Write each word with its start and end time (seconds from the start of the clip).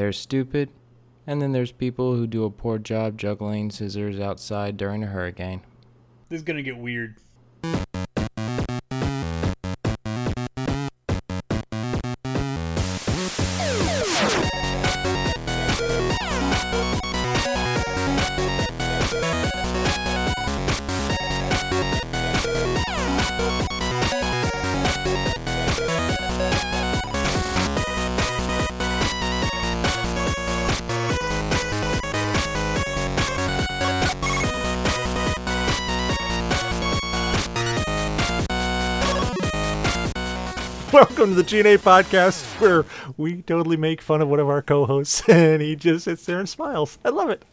they're 0.00 0.12
stupid, 0.14 0.70
and 1.26 1.42
then 1.42 1.52
there's 1.52 1.72
people 1.72 2.16
who 2.16 2.26
do 2.26 2.44
a 2.44 2.50
poor 2.50 2.78
job 2.78 3.18
juggling 3.18 3.70
scissors 3.70 4.18
outside 4.18 4.78
during 4.78 5.04
a 5.04 5.06
hurricane. 5.06 5.60
This 6.30 6.38
is 6.38 6.42
gonna 6.42 6.62
get 6.62 6.78
weird. 6.78 7.16
Welcome 41.30 41.44
to 41.44 41.52
the 41.54 41.62
GNA 41.62 41.78
podcast 41.78 42.42
where 42.60 42.84
we 43.16 43.42
totally 43.42 43.76
make 43.76 44.02
fun 44.02 44.20
of 44.20 44.26
one 44.26 44.40
of 44.40 44.48
our 44.48 44.62
co-hosts 44.62 45.22
and 45.28 45.62
he 45.62 45.76
just 45.76 46.06
sits 46.06 46.26
there 46.26 46.40
and 46.40 46.48
smiles. 46.48 46.98
I 47.04 47.10
love 47.10 47.30
it. 47.30 47.44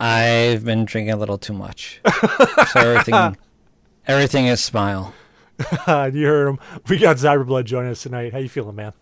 I've 0.00 0.64
been 0.64 0.86
drinking 0.86 1.12
a 1.12 1.18
little 1.18 1.36
too 1.36 1.52
much, 1.52 2.00
so 2.70 2.80
everything, 2.80 3.36
everything 4.06 4.46
is 4.46 4.64
smile. 4.64 5.12
you 5.86 6.24
heard 6.26 6.48
him. 6.48 6.58
We 6.88 6.96
got 6.96 7.16
Cyberblood 7.16 7.64
joining 7.64 7.90
us 7.90 8.04
tonight. 8.04 8.32
How 8.32 8.38
you 8.38 8.48
feeling, 8.48 8.76
man? 8.76 8.94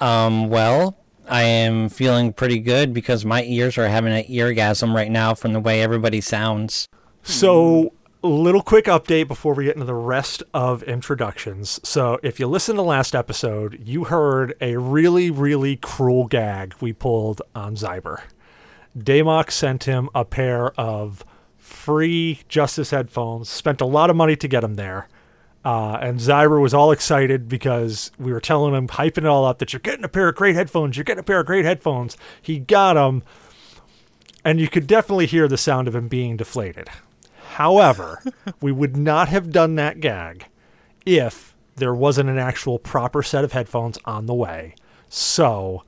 Um, 0.00 0.48
well, 0.48 0.98
I 1.28 1.44
am 1.44 1.90
feeling 1.90 2.32
pretty 2.32 2.58
good 2.58 2.92
because 2.92 3.24
my 3.24 3.44
ears 3.44 3.78
are 3.78 3.86
having 3.86 4.12
an 4.12 4.24
eargasm 4.24 4.92
right 4.92 5.12
now 5.12 5.34
from 5.34 5.52
the 5.52 5.60
way 5.60 5.80
everybody 5.80 6.20
sounds. 6.20 6.88
So, 7.22 7.92
little 8.28 8.62
quick 8.62 8.84
update 8.84 9.28
before 9.28 9.54
we 9.54 9.64
get 9.64 9.76
into 9.76 9.86
the 9.86 9.94
rest 9.94 10.42
of 10.52 10.82
introductions. 10.82 11.80
So, 11.82 12.18
if 12.22 12.38
you 12.38 12.46
listened 12.46 12.76
to 12.76 12.82
last 12.82 13.14
episode, 13.14 13.80
you 13.84 14.04
heard 14.04 14.54
a 14.60 14.76
really, 14.76 15.30
really 15.30 15.76
cruel 15.76 16.26
gag 16.26 16.74
we 16.80 16.92
pulled 16.92 17.40
on 17.54 17.76
Zyber. 17.76 18.20
Damok 18.98 19.50
sent 19.50 19.84
him 19.84 20.08
a 20.14 20.24
pair 20.24 20.72
of 20.78 21.24
free 21.56 22.40
Justice 22.48 22.90
headphones, 22.90 23.48
spent 23.48 23.80
a 23.80 23.86
lot 23.86 24.10
of 24.10 24.16
money 24.16 24.36
to 24.36 24.48
get 24.48 24.64
him 24.64 24.74
there. 24.74 25.08
Uh, 25.64 25.98
and 26.00 26.18
Zyber 26.18 26.60
was 26.60 26.72
all 26.72 26.90
excited 26.90 27.48
because 27.48 28.10
we 28.18 28.32
were 28.32 28.40
telling 28.40 28.74
him, 28.74 28.88
hyping 28.88 29.18
it 29.18 29.26
all 29.26 29.44
up, 29.44 29.58
that 29.58 29.72
you're 29.72 29.80
getting 29.80 30.04
a 30.04 30.08
pair 30.08 30.28
of 30.28 30.34
great 30.34 30.54
headphones. 30.54 30.96
You're 30.96 31.04
getting 31.04 31.20
a 31.20 31.24
pair 31.24 31.40
of 31.40 31.46
great 31.46 31.64
headphones. 31.64 32.16
He 32.40 32.58
got 32.58 32.94
them, 32.94 33.22
and 34.44 34.58
you 34.58 34.68
could 34.68 34.86
definitely 34.86 35.26
hear 35.26 35.48
the 35.48 35.58
sound 35.58 35.86
of 35.86 35.94
him 35.94 36.08
being 36.08 36.36
deflated. 36.36 36.88
However, 37.60 38.22
we 38.62 38.72
would 38.72 38.96
not 38.96 39.28
have 39.28 39.52
done 39.52 39.74
that 39.74 40.00
gag 40.00 40.46
if 41.04 41.54
there 41.76 41.94
wasn't 41.94 42.30
an 42.30 42.38
actual 42.38 42.78
proper 42.78 43.22
set 43.22 43.44
of 43.44 43.52
headphones 43.52 43.98
on 44.06 44.24
the 44.24 44.32
way. 44.32 44.74
So 45.10 45.84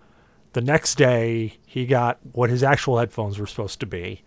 the 0.52 0.60
next 0.60 0.96
day, 0.98 1.56
he 1.64 1.86
got 1.86 2.18
what 2.32 2.50
his 2.50 2.62
actual 2.62 2.98
headphones 2.98 3.38
were 3.38 3.46
supposed 3.46 3.80
to 3.80 3.86
be. 3.86 4.22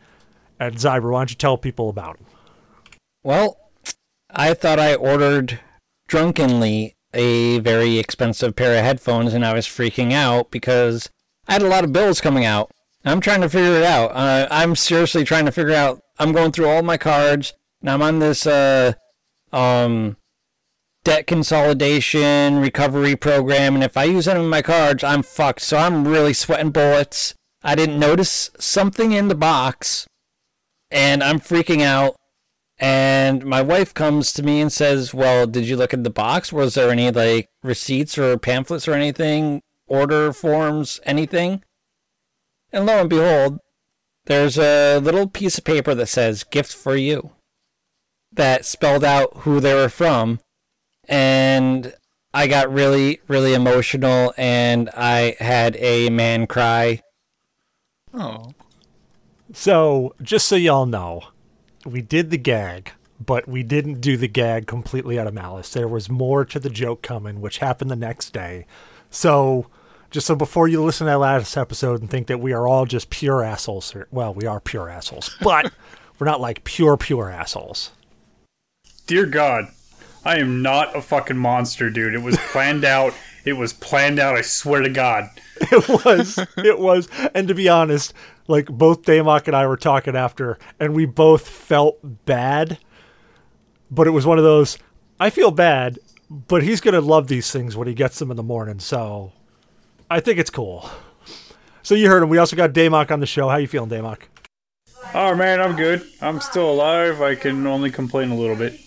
And 0.59 0.77
Zyber, 0.77 1.11
why 1.11 1.19
don't 1.19 1.29
you 1.29 1.35
tell 1.35 1.55
people 1.55 1.87
about 1.87 2.17
them? 2.17 2.25
Well, 3.23 3.57
I 4.31 4.55
thought 4.55 4.79
I 4.79 4.95
ordered 4.95 5.59
drunkenly 6.07 6.95
a 7.13 7.59
very 7.59 7.99
expensive 7.99 8.55
pair 8.55 8.75
of 8.75 8.83
headphones, 8.83 9.35
and 9.35 9.45
I 9.45 9.53
was 9.53 9.67
freaking 9.67 10.13
out 10.13 10.49
because 10.49 11.11
I 11.47 11.53
had 11.53 11.61
a 11.61 11.67
lot 11.67 11.83
of 11.83 11.93
bills 11.93 12.21
coming 12.21 12.43
out. 12.43 12.71
I'm 13.05 13.21
trying 13.21 13.41
to 13.41 13.49
figure 13.49 13.77
it 13.77 13.83
out. 13.83 14.11
Uh, 14.11 14.47
I'm 14.49 14.75
seriously 14.75 15.23
trying 15.23 15.45
to 15.45 15.51
figure 15.51 15.75
out. 15.75 16.01
I'm 16.17 16.31
going 16.31 16.51
through 16.51 16.67
all 16.67 16.81
my 16.81 16.97
cards, 16.97 17.53
and 17.81 17.89
I'm 17.89 18.01
on 18.01 18.19
this 18.19 18.47
uh, 18.47 18.93
um, 19.53 20.17
debt 21.03 21.27
consolidation 21.27 22.59
recovery 22.59 23.15
program, 23.15 23.75
and 23.75 23.83
if 23.83 23.95
I 23.95 24.05
use 24.05 24.27
any 24.27 24.39
of 24.39 24.49
my 24.49 24.63
cards, 24.63 25.03
I'm 25.03 25.21
fucked. 25.21 25.61
So 25.61 25.77
I'm 25.77 26.07
really 26.07 26.33
sweating 26.33 26.71
bullets. 26.71 27.35
I 27.63 27.75
didn't 27.75 27.99
notice 27.99 28.49
something 28.59 29.11
in 29.11 29.27
the 29.27 29.35
box, 29.35 30.07
and 30.89 31.23
I'm 31.23 31.39
freaking 31.39 31.81
out. 31.81 32.15
And 32.77 33.45
my 33.45 33.61
wife 33.61 33.93
comes 33.93 34.33
to 34.33 34.43
me 34.43 34.59
and 34.59 34.73
says, 34.73 35.13
"Well, 35.13 35.45
did 35.45 35.67
you 35.67 35.77
look 35.77 35.93
at 35.93 36.03
the 36.03 36.09
box? 36.09 36.51
Was 36.51 36.73
there 36.73 36.89
any 36.89 37.11
like 37.11 37.47
receipts 37.63 38.17
or 38.17 38.37
pamphlets 38.37 38.87
or 38.87 38.93
anything, 38.93 39.61
order 39.87 40.33
forms, 40.33 40.99
anything?" 41.05 41.63
And 42.71 42.85
lo 42.85 43.01
and 43.01 43.09
behold, 43.09 43.59
there's 44.25 44.57
a 44.57 44.99
little 44.99 45.27
piece 45.27 45.57
of 45.57 45.63
paper 45.63 45.95
that 45.95 46.07
says 46.07 46.43
"gift 46.43 46.73
for 46.73 46.95
you," 46.95 47.31
that 48.31 48.65
spelled 48.65 49.03
out 49.03 49.37
who 49.37 49.59
they 49.59 49.73
were 49.73 49.89
from, 49.89 50.39
and 51.07 51.93
I 52.33 52.47
got 52.47 52.71
really, 52.71 53.21
really 53.27 53.53
emotional, 53.53 54.33
and 54.35 54.89
I 54.89 55.37
had 55.39 55.77
a 55.77 56.09
man 56.09 56.47
cry. 56.47 57.01
Oh, 58.13 58.51
So, 59.53 60.15
just 60.21 60.47
so 60.47 60.55
y'all 60.55 60.85
know, 60.85 61.21
we 61.85 62.01
did 62.01 62.31
the 62.31 62.37
gag, 62.37 62.91
but 63.23 63.47
we 63.47 63.63
didn't 63.63 64.01
do 64.01 64.17
the 64.17 64.27
gag 64.27 64.67
completely 64.67 65.17
out 65.17 65.27
of 65.27 65.33
malice. 65.33 65.69
There 65.69 65.87
was 65.87 66.09
more 66.09 66.43
to 66.45 66.59
the 66.59 66.69
joke 66.69 67.01
coming, 67.01 67.39
which 67.39 67.59
happened 67.59 67.91
the 67.91 67.95
next 67.95 68.33
day. 68.33 68.65
So, 69.09 69.67
just 70.15 70.27
so 70.27 70.35
before 70.35 70.69
you 70.69 70.81
listen 70.81 71.07
to 71.07 71.11
that 71.11 71.19
last 71.19 71.57
episode 71.57 71.99
and 71.99 72.09
think 72.09 72.27
that 72.27 72.39
we 72.39 72.53
are 72.53 72.65
all 72.65 72.85
just 72.85 73.09
pure 73.09 73.43
assholes, 73.43 73.93
or, 73.93 74.07
well, 74.11 74.33
we 74.33 74.45
are 74.45 74.61
pure 74.61 74.89
assholes, 74.89 75.35
but 75.41 75.73
we're 76.17 76.25
not 76.25 76.39
like 76.39 76.63
pure, 76.63 76.95
pure 76.95 77.29
assholes. 77.29 77.91
Dear 79.07 79.25
God, 79.25 79.67
I 80.23 80.37
am 80.37 80.61
not 80.61 80.95
a 80.95 81.01
fucking 81.01 81.35
monster, 81.35 81.89
dude. 81.89 82.13
It 82.13 82.21
was 82.21 82.37
planned 82.37 82.85
out. 82.97 83.13
It 83.43 83.53
was 83.57 83.73
planned 83.73 84.17
out. 84.17 84.37
I 84.37 84.41
swear 84.41 84.81
to 84.81 84.89
God. 84.89 85.29
It 85.71 85.87
was, 86.05 86.37
it 86.57 86.79
was. 86.79 87.09
And 87.33 87.47
to 87.47 87.53
be 87.53 87.67
honest, 87.67 88.13
like 88.47 88.67
both 88.67 89.03
Damok 89.03 89.47
and 89.47 89.55
I 89.55 89.67
were 89.67 89.77
talking 89.77 90.15
after, 90.15 90.57
and 90.79 90.93
we 90.93 91.05
both 91.05 91.47
felt 91.47 91.97
bad. 92.25 92.77
But 93.89 94.07
it 94.07 94.11
was 94.11 94.25
one 94.25 94.37
of 94.37 94.43
those, 94.43 94.77
I 95.19 95.29
feel 95.29 95.51
bad, 95.51 95.99
but 96.29 96.63
he's 96.63 96.81
going 96.81 96.93
to 96.93 97.01
love 97.01 97.27
these 97.27 97.51
things 97.51 97.75
when 97.75 97.87
he 97.87 97.93
gets 97.93 98.19
them 98.19 98.31
in 98.31 98.37
the 98.37 98.43
morning. 98.43 98.79
So 98.79 99.31
I 100.15 100.21
think 100.21 100.39
it's 100.39 100.49
cool. 100.49 100.89
So 101.83 101.93
you 101.93 102.07
heard 102.07 102.23
him. 102.23 102.29
We 102.29 102.37
also 102.37 102.55
got 102.55 102.71
Damok 102.71 103.11
on 103.11 103.19
the 103.19 103.25
show. 103.25 103.49
How 103.49 103.57
you 103.57 103.67
feeling, 103.67 103.89
Damok? 103.89 104.21
Oh 105.13 105.35
man, 105.35 105.59
I'm 105.59 105.75
good. 105.75 106.07
I'm 106.21 106.39
still 106.39 106.71
alive. 106.71 107.21
I 107.21 107.35
can 107.35 107.67
only 107.67 107.91
complain 107.91 108.29
a 108.29 108.35
little 108.35 108.55
bit. 108.55 108.79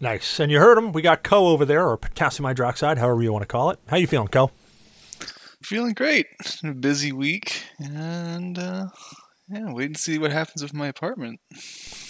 Nice. 0.00 0.40
And 0.40 0.50
you 0.50 0.60
heard 0.60 0.78
him. 0.78 0.92
We 0.92 1.02
got 1.02 1.24
Koh 1.24 1.48
over 1.48 1.66
there, 1.66 1.86
or 1.86 1.98
potassium 1.98 2.46
hydroxide, 2.46 2.96
however 2.96 3.22
you 3.22 3.34
want 3.34 3.42
to 3.42 3.46
call 3.46 3.68
it. 3.68 3.78
How 3.88 3.98
you 3.98 4.06
feeling, 4.06 4.28
Koh? 4.28 4.50
feeling 5.62 5.92
great. 5.92 6.26
A 6.64 6.72
busy 6.72 7.12
week, 7.12 7.62
and 7.78 8.58
uh, 8.58 8.86
yeah, 9.50 9.72
wait 9.74 9.86
and 9.88 9.98
see 9.98 10.16
what 10.16 10.32
happens 10.32 10.62
with 10.62 10.72
my 10.72 10.86
apartment. 10.86 11.38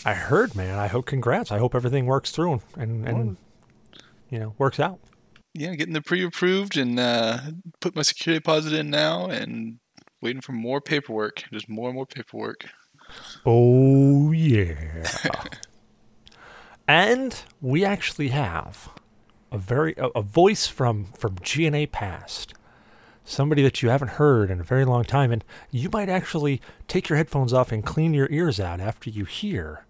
I 0.05 0.15
heard, 0.15 0.55
man. 0.55 0.79
I 0.79 0.87
hope. 0.87 1.07
Congrats. 1.07 1.51
I 1.51 1.59
hope 1.59 1.75
everything 1.75 2.07
works 2.07 2.31
through 2.31 2.63
and 2.77 3.09
and 3.09 3.37
you 4.31 4.39
know 4.39 4.55
works 4.57 4.79
out. 4.79 5.01
Yeah, 5.55 5.75
getting 5.75 5.95
the 5.95 6.03
pre-approved 6.03 6.77
and 6.77 6.99
uh, 6.99 7.39
put 7.81 7.95
my 7.95 8.03
security 8.03 8.41
deposit 8.41 8.73
in 8.73 8.91
now, 8.91 9.27
and 9.27 9.79
waiting 10.21 10.41
for 10.41 10.53
more 10.53 10.81
paperwork. 10.81 11.45
Just 11.53 11.69
more 11.69 11.89
and 11.89 11.95
more 11.95 12.07
paperwork. 12.07 12.67
Oh 13.47 14.33
yeah. 14.33 15.05
and 16.89 17.43
we 17.61 17.85
actually 17.85 18.29
have 18.29 18.89
a 19.53 19.59
very 19.59 19.95
a, 19.97 20.09
a 20.17 20.23
voice 20.23 20.67
from 20.67 21.13
from 21.17 21.37
GNA 21.37 21.87
past. 21.93 22.55
Somebody 23.27 23.63
that 23.63 23.83
you 23.83 23.89
haven't 23.89 24.13
heard 24.13 24.51
in 24.51 24.61
a 24.61 24.65
very 24.65 24.85
long 24.85 25.05
time 25.05 25.33
and 25.33 25.45
you 25.71 25.89
might 25.91 26.11
actually 26.11 26.61
take 26.89 27.09
your 27.09 27.17
headphones 27.17 27.55
off 27.55 27.73
and 27.73 27.85
clean 27.85 28.13
your 28.13 28.29
ears 28.31 28.61
out 28.61 28.81
after 28.81 29.09
you 29.09 29.25
hear 29.25 29.87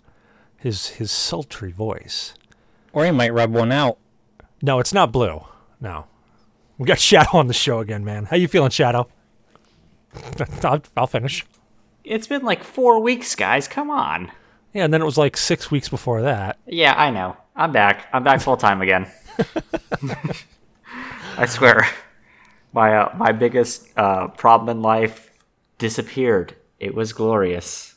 his 0.56 0.88
his 0.90 1.10
sultry 1.10 1.72
voice. 1.72 2.34
Or 2.92 3.04
you 3.06 3.12
might 3.12 3.32
rub 3.32 3.52
one 3.52 3.72
out. 3.72 3.98
No, 4.62 4.78
it's 4.78 4.92
not 4.92 5.10
blue. 5.10 5.44
No. 5.84 6.06
We 6.78 6.86
got 6.86 6.98
Shadow 7.10 7.36
on 7.38 7.46
the 7.46 7.54
show 7.54 7.78
again, 7.78 8.04
man. 8.04 8.24
How 8.24 8.36
you 8.36 8.48
feeling, 8.48 8.70
Shadow? 8.70 9.08
I'll, 10.64 10.82
I'll 10.96 11.06
finish. 11.06 11.44
It's 12.02 12.26
been 12.26 12.42
like 12.42 12.64
four 12.64 12.98
weeks, 13.00 13.34
guys. 13.36 13.68
Come 13.68 13.90
on. 13.90 14.30
Yeah, 14.72 14.84
and 14.84 14.92
then 14.92 15.00
it 15.00 15.04
was 15.04 15.16
like 15.18 15.36
six 15.36 15.70
weeks 15.70 15.88
before 15.88 16.22
that. 16.22 16.58
Yeah, 16.66 16.94
I 16.96 17.10
know. 17.10 17.36
I'm 17.54 17.70
back. 17.72 18.08
I'm 18.12 18.24
back 18.24 18.40
full 18.40 18.56
time 18.56 18.82
again. 18.82 19.06
I 21.38 21.46
swear, 21.46 21.86
my 22.72 22.96
uh, 22.96 23.14
my 23.16 23.32
biggest 23.32 23.88
uh, 23.96 24.28
problem 24.28 24.76
in 24.76 24.82
life 24.82 25.30
disappeared. 25.78 26.54
It 26.80 26.94
was 26.94 27.12
glorious. 27.12 27.94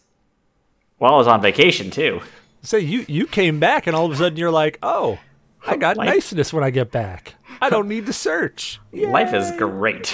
Well, 0.99 1.13
I 1.13 1.17
was 1.17 1.27
on 1.27 1.41
vacation 1.41 1.89
too. 1.91 2.21
So 2.61 2.77
you 2.77 3.05
you 3.07 3.25
came 3.27 3.59
back, 3.59 3.87
and 3.87 3.95
all 3.95 4.05
of 4.05 4.11
a 4.11 4.15
sudden 4.15 4.37
you're 4.37 4.51
like, 4.51 4.77
oh, 4.83 5.17
I 5.65 5.77
got 5.77 5.97
Like- 5.97 6.09
niceness 6.09 6.53
when 6.53 6.63
I 6.63 6.69
get 6.69 6.91
back. 6.91 7.33
I 7.61 7.69
don't 7.69 7.87
need 7.87 8.05
to 8.05 8.13
search. 8.13 8.79
Life 8.93 9.33
is 9.33 9.51
great. 9.57 10.13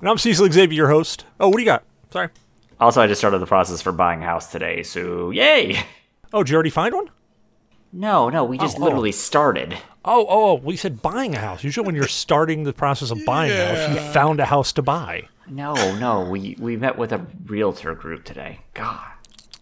And 0.00 0.08
I'm 0.08 0.18
Cecil 0.18 0.50
Xavier, 0.50 0.76
your 0.76 0.88
host. 0.88 1.24
Oh, 1.38 1.48
what 1.48 1.56
do 1.56 1.62
you 1.62 1.66
got? 1.66 1.84
Sorry. 2.10 2.28
Also, 2.80 3.00
I 3.00 3.06
just 3.06 3.20
started 3.20 3.38
the 3.38 3.46
process 3.46 3.80
for 3.80 3.92
buying 3.92 4.22
a 4.22 4.26
house 4.26 4.50
today, 4.50 4.82
so 4.82 5.30
yay! 5.30 5.84
Oh, 6.32 6.42
did 6.42 6.50
you 6.50 6.54
already 6.56 6.70
find 6.70 6.92
one? 6.94 7.08
No, 7.92 8.28
no, 8.28 8.42
we 8.44 8.58
just 8.58 8.78
Oh, 8.78 8.80
oh. 8.80 8.84
literally 8.86 9.12
started. 9.12 9.74
Oh, 10.04 10.26
oh, 10.28 10.50
oh, 10.50 10.54
we 10.54 10.76
said 10.76 11.02
buying 11.02 11.36
a 11.36 11.38
house. 11.38 11.62
Usually, 11.62 11.86
when 11.86 11.94
you're 11.94 12.08
starting 12.08 12.64
the 12.64 12.72
process 12.72 13.12
of 13.12 13.24
buying 13.24 13.52
a 13.52 13.66
house, 13.66 13.90
you 13.90 14.12
found 14.12 14.40
a 14.40 14.46
house 14.46 14.72
to 14.72 14.82
buy. 14.82 15.28
No, 15.46 15.74
no, 15.98 16.28
we 16.28 16.56
we 16.58 16.76
met 16.76 16.98
with 16.98 17.12
a 17.12 17.24
realtor 17.46 17.94
group 17.94 18.24
today. 18.24 18.60
God, 18.74 19.06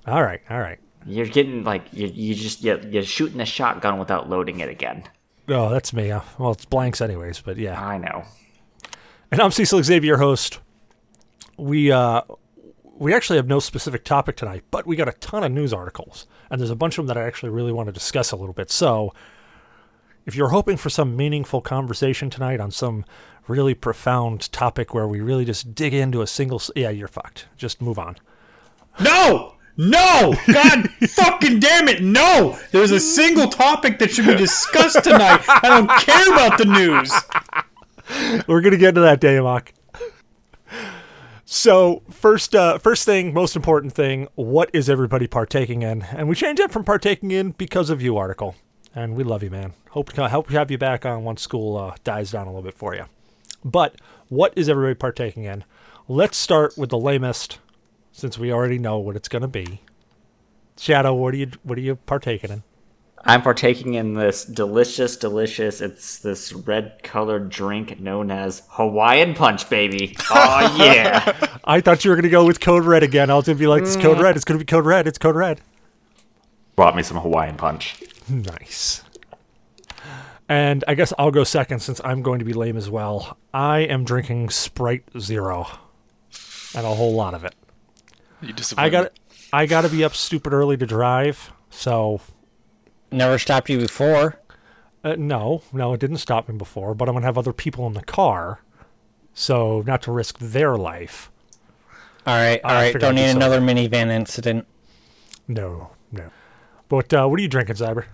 All 0.06 0.22
right, 0.22 0.40
all 0.48 0.60
right. 0.60 0.78
you're 1.04 1.26
getting 1.26 1.64
like 1.64 1.82
you 1.92 2.06
you 2.06 2.34
just 2.34 2.62
you, 2.64 2.80
you're 2.88 3.02
shooting 3.02 3.40
a 3.40 3.44
shotgun 3.46 3.98
without 3.98 4.30
loading 4.30 4.60
it 4.60 4.68
again. 4.70 5.02
Oh, 5.50 5.68
that's 5.68 5.92
me. 5.92 6.12
Uh, 6.12 6.20
well, 6.38 6.52
it's 6.52 6.64
blanks 6.64 7.00
anyways, 7.00 7.40
but 7.40 7.56
yeah. 7.56 7.80
I 7.80 7.98
know. 7.98 8.22
And 9.32 9.40
I'm 9.40 9.50
Cecil 9.50 9.82
Xavier, 9.82 10.06
your 10.06 10.18
host. 10.18 10.60
We 11.56 11.90
uh, 11.90 12.22
we 12.96 13.12
actually 13.12 13.36
have 13.36 13.48
no 13.48 13.58
specific 13.58 14.04
topic 14.04 14.36
tonight, 14.36 14.62
but 14.70 14.86
we 14.86 14.94
got 14.94 15.08
a 15.08 15.12
ton 15.12 15.42
of 15.42 15.50
news 15.50 15.72
articles, 15.72 16.26
and 16.50 16.60
there's 16.60 16.70
a 16.70 16.76
bunch 16.76 16.98
of 16.98 17.06
them 17.06 17.14
that 17.14 17.20
I 17.20 17.26
actually 17.26 17.50
really 17.50 17.72
want 17.72 17.88
to 17.88 17.92
discuss 17.92 18.30
a 18.30 18.36
little 18.36 18.52
bit. 18.52 18.70
So, 18.70 19.12
if 20.24 20.36
you're 20.36 20.50
hoping 20.50 20.76
for 20.76 20.88
some 20.88 21.16
meaningful 21.16 21.60
conversation 21.60 22.30
tonight 22.30 22.60
on 22.60 22.70
some 22.70 23.04
really 23.48 23.74
profound 23.74 24.52
topic 24.52 24.94
where 24.94 25.08
we 25.08 25.20
really 25.20 25.44
just 25.44 25.74
dig 25.74 25.92
into 25.92 26.22
a 26.22 26.26
single, 26.26 26.62
yeah, 26.76 26.90
you're 26.90 27.08
fucked. 27.08 27.46
Just 27.56 27.82
move 27.82 27.98
on. 27.98 28.16
No! 29.00 29.56
No! 29.80 30.34
God 30.52 30.90
fucking 31.08 31.58
damn 31.58 31.88
it! 31.88 32.02
No! 32.02 32.58
There's 32.70 32.90
a 32.90 33.00
single 33.00 33.48
topic 33.48 33.98
that 33.98 34.10
should 34.10 34.26
be 34.26 34.36
discussed 34.36 35.02
tonight. 35.02 35.42
I 35.48 35.68
don't 35.68 35.88
care 36.02 36.34
about 36.34 36.58
the 36.58 36.66
news. 36.66 38.46
We're 38.46 38.60
gonna 38.60 38.76
get 38.76 38.90
into 38.90 39.00
that, 39.00 39.22
Damok. 39.22 39.68
So 41.46 42.02
first, 42.10 42.54
uh, 42.54 42.76
first 42.76 43.06
thing, 43.06 43.32
most 43.32 43.56
important 43.56 43.94
thing, 43.94 44.28
what 44.34 44.68
is 44.74 44.90
everybody 44.90 45.26
partaking 45.26 45.80
in? 45.80 46.02
And 46.02 46.28
we 46.28 46.34
changed 46.34 46.60
it 46.60 46.70
from 46.70 46.84
partaking 46.84 47.30
in 47.30 47.52
because 47.52 47.88
of 47.88 48.02
you 48.02 48.18
article, 48.18 48.56
and 48.94 49.16
we 49.16 49.24
love 49.24 49.42
you, 49.42 49.50
man. 49.50 49.72
Hope 49.92 50.10
to 50.10 50.16
to 50.16 50.28
have 50.28 50.70
you 50.70 50.76
back 50.76 51.06
on 51.06 51.24
once 51.24 51.40
school 51.40 51.78
uh, 51.78 51.94
dies 52.04 52.32
down 52.32 52.46
a 52.46 52.50
little 52.50 52.62
bit 52.62 52.76
for 52.76 52.94
you. 52.94 53.06
But 53.64 53.94
what 54.28 54.52
is 54.56 54.68
everybody 54.68 54.94
partaking 54.94 55.44
in? 55.44 55.64
Let's 56.06 56.36
start 56.36 56.76
with 56.76 56.90
the 56.90 56.98
lamest, 56.98 57.60
since 58.12 58.38
we 58.38 58.52
already 58.52 58.78
know 58.78 58.98
what 58.98 59.16
it's 59.16 59.28
gonna 59.28 59.48
be. 59.48 59.80
Shadow, 60.78 61.14
what 61.14 61.34
are 61.34 61.38
you 61.38 61.50
what 61.62 61.76
are 61.78 61.82
you 61.82 61.96
partaking 61.96 62.50
in? 62.50 62.62
I'm 63.22 63.42
partaking 63.42 63.94
in 63.94 64.14
this 64.14 64.44
delicious, 64.44 65.16
delicious. 65.16 65.82
It's 65.82 66.18
this 66.18 66.54
red-colored 66.54 67.50
drink 67.50 68.00
known 68.00 68.30
as 68.30 68.62
Hawaiian 68.70 69.34
Punch, 69.34 69.68
baby. 69.68 70.16
Oh 70.30 70.76
yeah! 70.78 71.58
I 71.64 71.80
thought 71.80 72.04
you 72.04 72.10
were 72.10 72.16
gonna 72.16 72.30
go 72.30 72.46
with 72.46 72.60
Code 72.60 72.84
Red 72.84 73.02
again. 73.02 73.30
I 73.30 73.34
was 73.34 73.46
gonna 73.46 73.58
be 73.58 73.66
like, 73.66 73.82
it's 73.82 73.96
Code 73.96 74.16
mm. 74.16 74.22
Red. 74.22 74.36
It's 74.36 74.44
gonna 74.44 74.58
be 74.58 74.64
Code 74.64 74.86
Red. 74.86 75.06
It's 75.06 75.18
Code 75.18 75.36
Red. 75.36 75.60
Brought 76.76 76.96
me 76.96 77.02
some 77.02 77.18
Hawaiian 77.18 77.56
Punch. 77.56 78.02
Nice. 78.28 79.02
And 80.48 80.82
I 80.88 80.94
guess 80.94 81.12
I'll 81.16 81.30
go 81.30 81.44
second 81.44 81.80
since 81.80 82.00
I'm 82.02 82.22
going 82.22 82.40
to 82.40 82.44
be 82.44 82.52
lame 82.52 82.76
as 82.76 82.90
well. 82.90 83.38
I 83.54 83.80
am 83.80 84.02
drinking 84.02 84.50
Sprite 84.50 85.04
Zero, 85.18 85.68
and 86.74 86.84
a 86.84 86.94
whole 86.94 87.14
lot 87.14 87.34
of 87.34 87.44
it. 87.44 87.54
You 88.48 88.52
disappoint 88.52 88.86
I 88.86 88.88
got 88.90 89.12
I 89.52 89.66
got 89.66 89.82
to 89.82 89.88
be 89.88 90.02
up 90.04 90.14
stupid 90.14 90.52
early 90.52 90.76
to 90.76 90.86
drive, 90.86 91.52
so 91.70 92.20
Never 93.12 93.38
stopped 93.38 93.68
you 93.68 93.78
before. 93.78 94.40
uh, 95.02 95.16
no, 95.18 95.62
no, 95.72 95.92
it 95.92 96.00
didn't 96.00 96.18
stop 96.18 96.48
me 96.48 96.56
before. 96.56 96.94
But 96.94 97.08
I'm 97.08 97.14
gonna 97.14 97.26
have 97.26 97.36
other 97.38 97.52
people 97.52 97.86
in 97.86 97.94
the 97.94 98.02
car, 98.04 98.60
so 99.34 99.82
not 99.86 100.02
to 100.02 100.12
risk 100.12 100.38
their 100.38 100.76
life. 100.76 101.30
All 102.26 102.36
right, 102.36 102.60
all 102.62 102.70
I 102.70 102.74
right. 102.92 103.00
Don't 103.00 103.16
need 103.16 103.30
do 103.32 103.36
another 103.36 103.60
minivan 103.60 104.10
incident. 104.10 104.66
No, 105.48 105.90
no. 106.12 106.30
But 106.88 107.12
uh, 107.12 107.26
what 107.26 107.38
are 107.40 107.42
you 107.42 107.48
drinking, 107.48 107.76
Zyber? 107.76 108.04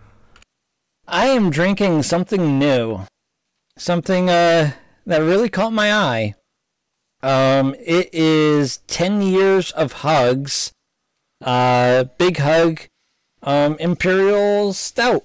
I 1.06 1.26
am 1.26 1.50
drinking 1.50 2.02
something 2.04 2.58
new, 2.58 3.00
something 3.76 4.30
uh 4.30 4.72
that 5.04 5.18
really 5.18 5.48
caught 5.50 5.72
my 5.72 5.92
eye. 5.92 6.34
Um, 7.26 7.74
it 7.80 8.08
is 8.12 8.78
ten 8.86 9.22
years 9.22 9.70
of 9.72 9.92
hugs. 10.04 10.72
Uh, 11.44 12.04
big 12.18 12.38
hug. 12.38 12.80
Um, 13.42 13.76
imperial 13.78 14.72
stout. 14.72 15.24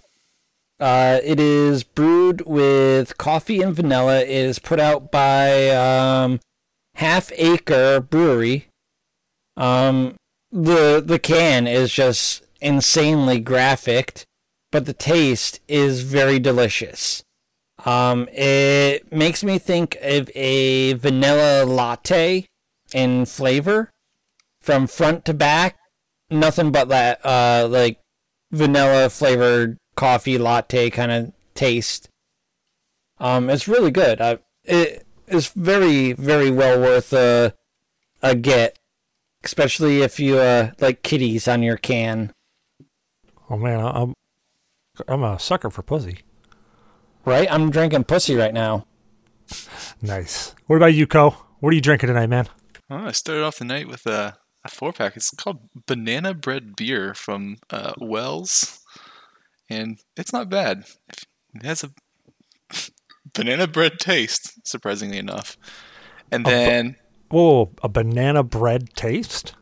Uh, 0.79 1.19
it 1.23 1.39
is 1.39 1.83
brewed 1.83 2.41
with 2.41 3.17
coffee 3.17 3.61
and 3.61 3.75
vanilla. 3.75 4.21
It 4.21 4.29
is 4.29 4.59
put 4.59 4.79
out 4.79 5.11
by 5.11 5.69
um, 5.69 6.39
Half 6.95 7.31
Acre 7.35 7.99
Brewery. 7.99 8.67
Um, 9.55 10.15
the 10.51 11.03
the 11.05 11.19
can 11.19 11.67
is 11.67 11.93
just 11.93 12.43
insanely 12.61 13.39
graphic 13.39 14.25
but 14.71 14.85
the 14.85 14.93
taste 14.93 15.59
is 15.67 16.01
very 16.01 16.39
delicious. 16.39 17.23
Um, 17.85 18.27
it 18.31 19.11
makes 19.11 19.43
me 19.43 19.57
think 19.57 19.97
of 20.01 20.29
a 20.35 20.93
vanilla 20.93 21.65
latte 21.65 22.45
in 22.93 23.25
flavor 23.25 23.89
from 24.61 24.87
front 24.87 25.25
to 25.25 25.33
back. 25.33 25.77
Nothing 26.29 26.71
but 26.71 26.89
that, 26.89 27.25
uh, 27.25 27.67
like 27.69 27.99
vanilla 28.51 29.09
flavored 29.09 29.77
coffee 29.95 30.37
latte 30.37 30.89
kind 30.89 31.11
of 31.11 31.33
taste. 31.55 32.07
Um, 33.19 33.49
it's 33.49 33.67
really 33.67 33.91
good. 33.91 34.21
I, 34.21 34.39
it 34.63 35.05
is 35.27 35.49
very, 35.49 36.13
very 36.13 36.51
well 36.51 36.79
worth 36.79 37.13
a, 37.13 37.53
a 38.21 38.35
get, 38.35 38.77
especially 39.43 40.01
if 40.01 40.19
you 40.19 40.37
uh, 40.37 40.71
like 40.79 41.03
kitties 41.03 41.47
on 41.47 41.63
your 41.63 41.77
can. 41.77 42.31
Oh 43.49 43.57
man, 43.57 43.85
I'm 43.85 44.13
I'm 45.07 45.23
a 45.23 45.39
sucker 45.39 45.69
for 45.69 45.81
pussy. 45.81 46.19
Right? 47.25 47.51
I'm 47.51 47.69
drinking 47.69 48.05
pussy 48.05 48.35
right 48.35 48.53
now. 48.53 48.85
Nice. 50.01 50.55
What 50.67 50.77
about 50.77 50.93
you, 50.93 51.05
Koh? 51.07 51.35
What 51.59 51.71
are 51.71 51.75
you 51.75 51.81
drinking 51.81 52.07
tonight, 52.07 52.27
man? 52.27 52.47
Oh, 52.89 52.95
I 53.07 53.11
started 53.11 53.43
off 53.43 53.59
the 53.59 53.65
night 53.65 53.87
with 53.87 54.05
a, 54.07 54.37
a 54.65 54.69
four 54.69 54.91
pack. 54.91 55.15
It's 55.15 55.29
called 55.31 55.59
Banana 55.87 56.33
Bread 56.33 56.75
Beer 56.75 57.13
from 57.13 57.57
uh, 57.69 57.93
Wells, 57.99 58.79
and 59.69 59.99
it's 60.17 60.33
not 60.33 60.49
bad. 60.49 60.85
It 61.53 61.63
has 61.63 61.83
a 61.83 61.91
banana 63.33 63.67
bread 63.67 63.99
taste, 63.99 64.65
surprisingly 64.67 65.17
enough. 65.17 65.57
And 66.31 66.43
bu- 66.43 66.49
then, 66.49 66.95
Whoa, 67.29 67.71
a 67.83 67.89
banana 67.89 68.43
bread 68.43 68.93
taste? 68.95 69.53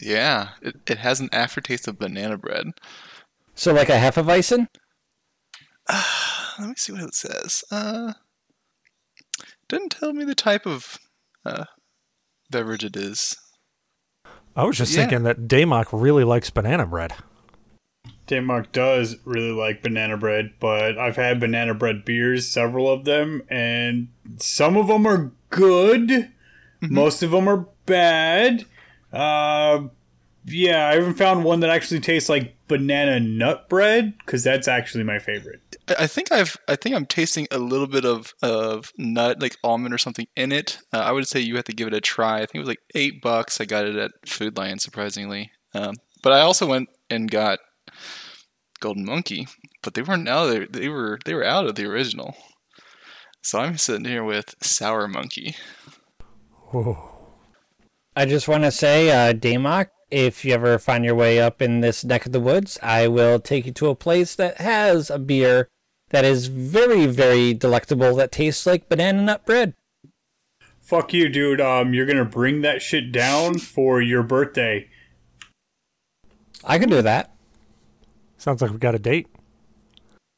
yeah, 0.00 0.50
it, 0.60 0.76
it 0.86 0.98
has 0.98 1.20
an 1.20 1.30
aftertaste 1.32 1.88
of 1.88 1.98
banana 1.98 2.36
bread. 2.36 2.66
So 3.54 3.72
like 3.72 3.88
a 3.88 3.92
Hefeweizen? 3.92 4.68
Let 6.58 6.68
me 6.68 6.74
see 6.76 6.92
what 6.92 7.02
it 7.02 7.14
says. 7.14 7.64
Uh, 7.70 8.14
didn't 9.68 9.90
tell 9.90 10.12
me 10.12 10.24
the 10.24 10.34
type 10.34 10.66
of 10.66 10.98
uh, 11.44 11.64
beverage 12.50 12.84
it 12.84 12.96
is. 12.96 13.36
I 14.54 14.64
was 14.64 14.78
just 14.78 14.92
Yeah. 14.92 15.02
thinking 15.02 15.22
that 15.24 15.48
Damok 15.48 15.88
really 15.92 16.24
likes 16.24 16.50
banana 16.50 16.86
bread. 16.86 17.14
Denmark 18.26 18.72
does 18.72 19.16
really 19.24 19.52
like 19.52 19.82
banana 19.82 20.16
bread, 20.16 20.54
but 20.58 20.98
I've 20.98 21.16
had 21.16 21.38
banana 21.38 21.74
bread 21.74 22.04
beers, 22.04 22.48
several 22.48 22.90
of 22.90 23.04
them, 23.04 23.42
and 23.48 24.08
some 24.38 24.76
of 24.76 24.88
them 24.88 25.06
are 25.06 25.30
good. 25.50 26.32
Most 26.80 27.22
of 27.22 27.30
them 27.30 27.48
are 27.48 27.68
bad. 27.86 28.64
Uh, 29.12 29.88
yeah, 30.46 30.88
I 30.88 30.94
haven't 30.94 31.14
found 31.14 31.44
one 31.44 31.60
that 31.60 31.70
actually 31.70 32.00
tastes 32.00 32.28
like 32.28 32.56
banana 32.68 33.18
nut 33.20 33.68
bread 33.68 34.14
because 34.18 34.44
that's 34.44 34.68
actually 34.68 35.04
my 35.04 35.18
favorite. 35.18 35.60
I 35.88 35.94
I 36.00 36.06
think 36.06 36.30
I've 36.30 36.56
I 36.68 36.76
think 36.76 36.94
I'm 36.94 37.06
tasting 37.06 37.48
a 37.50 37.58
little 37.58 37.86
bit 37.86 38.04
of 38.04 38.32
of 38.42 38.92
nut 38.96 39.40
like 39.40 39.56
almond 39.64 39.92
or 39.92 39.98
something 39.98 40.26
in 40.36 40.52
it. 40.52 40.78
Uh, 40.92 40.98
I 40.98 41.12
would 41.12 41.26
say 41.26 41.40
you 41.40 41.56
have 41.56 41.64
to 41.64 41.72
give 41.72 41.88
it 41.88 41.94
a 41.94 42.00
try. 42.00 42.36
I 42.36 42.40
think 42.40 42.56
it 42.56 42.60
was 42.60 42.68
like 42.68 42.82
eight 42.94 43.20
bucks. 43.20 43.60
I 43.60 43.64
got 43.64 43.86
it 43.86 43.96
at 43.96 44.12
Food 44.24 44.56
Lion, 44.56 44.78
surprisingly. 44.78 45.50
Um, 45.74 45.94
but 46.22 46.32
I 46.32 46.40
also 46.40 46.66
went 46.66 46.88
and 47.10 47.30
got 47.30 47.58
Golden 48.80 49.04
Monkey, 49.04 49.48
but 49.82 49.94
they 49.94 50.02
weren't 50.02 50.28
out. 50.28 50.46
They, 50.46 50.66
they 50.66 50.88
were 50.88 51.18
they 51.24 51.34
were 51.34 51.44
out 51.44 51.66
of 51.66 51.74
the 51.74 51.86
original. 51.86 52.36
So 53.42 53.60
I'm 53.60 53.78
sitting 53.78 54.04
here 54.04 54.24
with 54.24 54.54
Sour 54.60 55.06
Monkey. 55.06 55.54
Whoa. 56.70 57.12
I 58.16 58.24
just 58.24 58.48
want 58.48 58.64
to 58.64 58.72
say, 58.72 59.10
uh, 59.10 59.34
Damok, 59.34 59.88
if 60.10 60.44
you 60.44 60.54
ever 60.54 60.78
find 60.78 61.04
your 61.04 61.14
way 61.14 61.40
up 61.40 61.60
in 61.60 61.80
this 61.80 62.04
neck 62.04 62.26
of 62.26 62.32
the 62.32 62.40
woods, 62.40 62.78
I 62.82 63.08
will 63.08 63.40
take 63.40 63.66
you 63.66 63.72
to 63.72 63.88
a 63.88 63.94
place 63.94 64.34
that 64.36 64.58
has 64.58 65.10
a 65.10 65.18
beer 65.18 65.68
that 66.10 66.24
is 66.24 66.46
very, 66.46 67.06
very 67.06 67.52
delectable 67.54 68.14
that 68.16 68.32
tastes 68.32 68.66
like 68.66 68.88
banana 68.88 69.22
nut 69.22 69.44
bread. 69.44 69.74
Fuck 70.80 71.12
you, 71.12 71.28
dude. 71.28 71.60
Um, 71.60 71.92
you're 71.92 72.06
gonna 72.06 72.24
bring 72.24 72.60
that 72.60 72.80
shit 72.80 73.10
down 73.10 73.58
for 73.58 74.00
your 74.00 74.22
birthday. 74.22 74.88
I 76.64 76.78
can 76.78 76.88
do 76.88 77.02
that. 77.02 77.34
Sounds 78.38 78.62
like 78.62 78.70
we 78.70 78.78
got 78.78 78.94
a 78.94 78.98
date. 78.98 79.26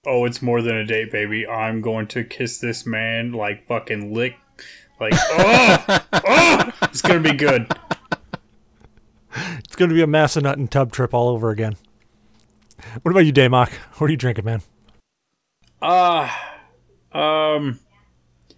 Oh, 0.07 0.25
it's 0.25 0.41
more 0.41 0.63
than 0.63 0.77
a 0.77 0.87
date, 0.87 1.11
baby. 1.11 1.47
I'm 1.47 1.81
going 1.81 2.07
to 2.09 2.25
kiss 2.25 2.59
this 2.59 2.87
man 2.87 3.33
like 3.33 3.67
fucking 3.67 4.15
lick, 4.15 4.37
Like, 5.01 5.13
oh, 5.17 6.01
oh, 6.13 6.71
it's 6.83 7.03
gonna 7.03 7.21
be 7.21 7.33
good. 7.33 7.71
It's 9.59 9.77
going 9.77 9.89
to 9.89 9.95
be 9.95 10.03
a 10.03 10.07
Massanutten 10.07 10.55
and 10.55 10.71
tub 10.71 10.93
trip 10.93 11.15
all 11.15 11.29
over 11.29 11.51
again. 11.51 11.77
What 13.03 13.11
about 13.11 13.27
you, 13.27 13.33
Damok? 13.33 13.73
What 13.99 14.09
are 14.09 14.11
you 14.11 14.17
drinking, 14.17 14.45
man? 14.45 14.63
Uh, 15.81 16.29
um, 17.13 17.81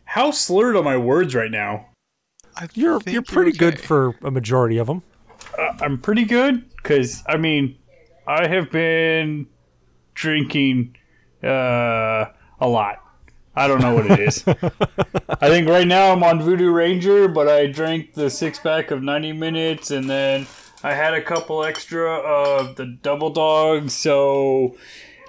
how 0.05 0.31
slurred 0.31 0.77
are 0.77 0.83
my 0.83 0.97
words 0.97 1.35
right 1.35 1.51
now? 1.51 1.87
I 2.57 2.69
You're 2.75 3.01
think 3.01 3.15
you're 3.15 3.23
pretty 3.23 3.53
good 3.53 3.75
okay. 3.75 3.83
for 3.83 4.15
a 4.23 4.31
majority 4.31 4.79
of 4.79 4.87
them. 4.87 5.03
Uh, 5.59 5.73
I'm 5.81 5.99
pretty 5.99 6.25
good 6.25 6.69
because 6.77 7.23
I 7.27 7.37
mean, 7.37 7.79
I 8.27 8.47
have 8.47 8.71
been 8.71 9.47
drinking 10.15 10.97
uh 11.43 12.27
a 12.61 12.69
lot. 12.69 13.03
I 13.57 13.67
don't 13.67 13.81
know 13.81 13.95
what 13.95 14.07
it 14.11 14.21
is. 14.21 14.45
I 14.49 15.49
think 15.49 15.69
right 15.69 15.87
now 15.87 16.13
I'm 16.13 16.23
on 16.23 16.41
Voodoo 16.41 16.71
Ranger, 16.71 17.27
but 17.29 17.49
I 17.49 17.67
drank 17.67 18.15
the 18.15 18.31
six 18.31 18.59
pack 18.59 18.91
of 18.91 19.03
90 19.03 19.33
minutes 19.33 19.91
and 19.91 20.09
then 20.09 20.47
I 20.83 20.95
had 20.95 21.15
a 21.15 21.23
couple 21.23 21.63
extra 21.65 22.11
of 22.11 22.77
the 22.77 22.87
double 22.87 23.31
dog. 23.31 23.91
So 23.91 24.77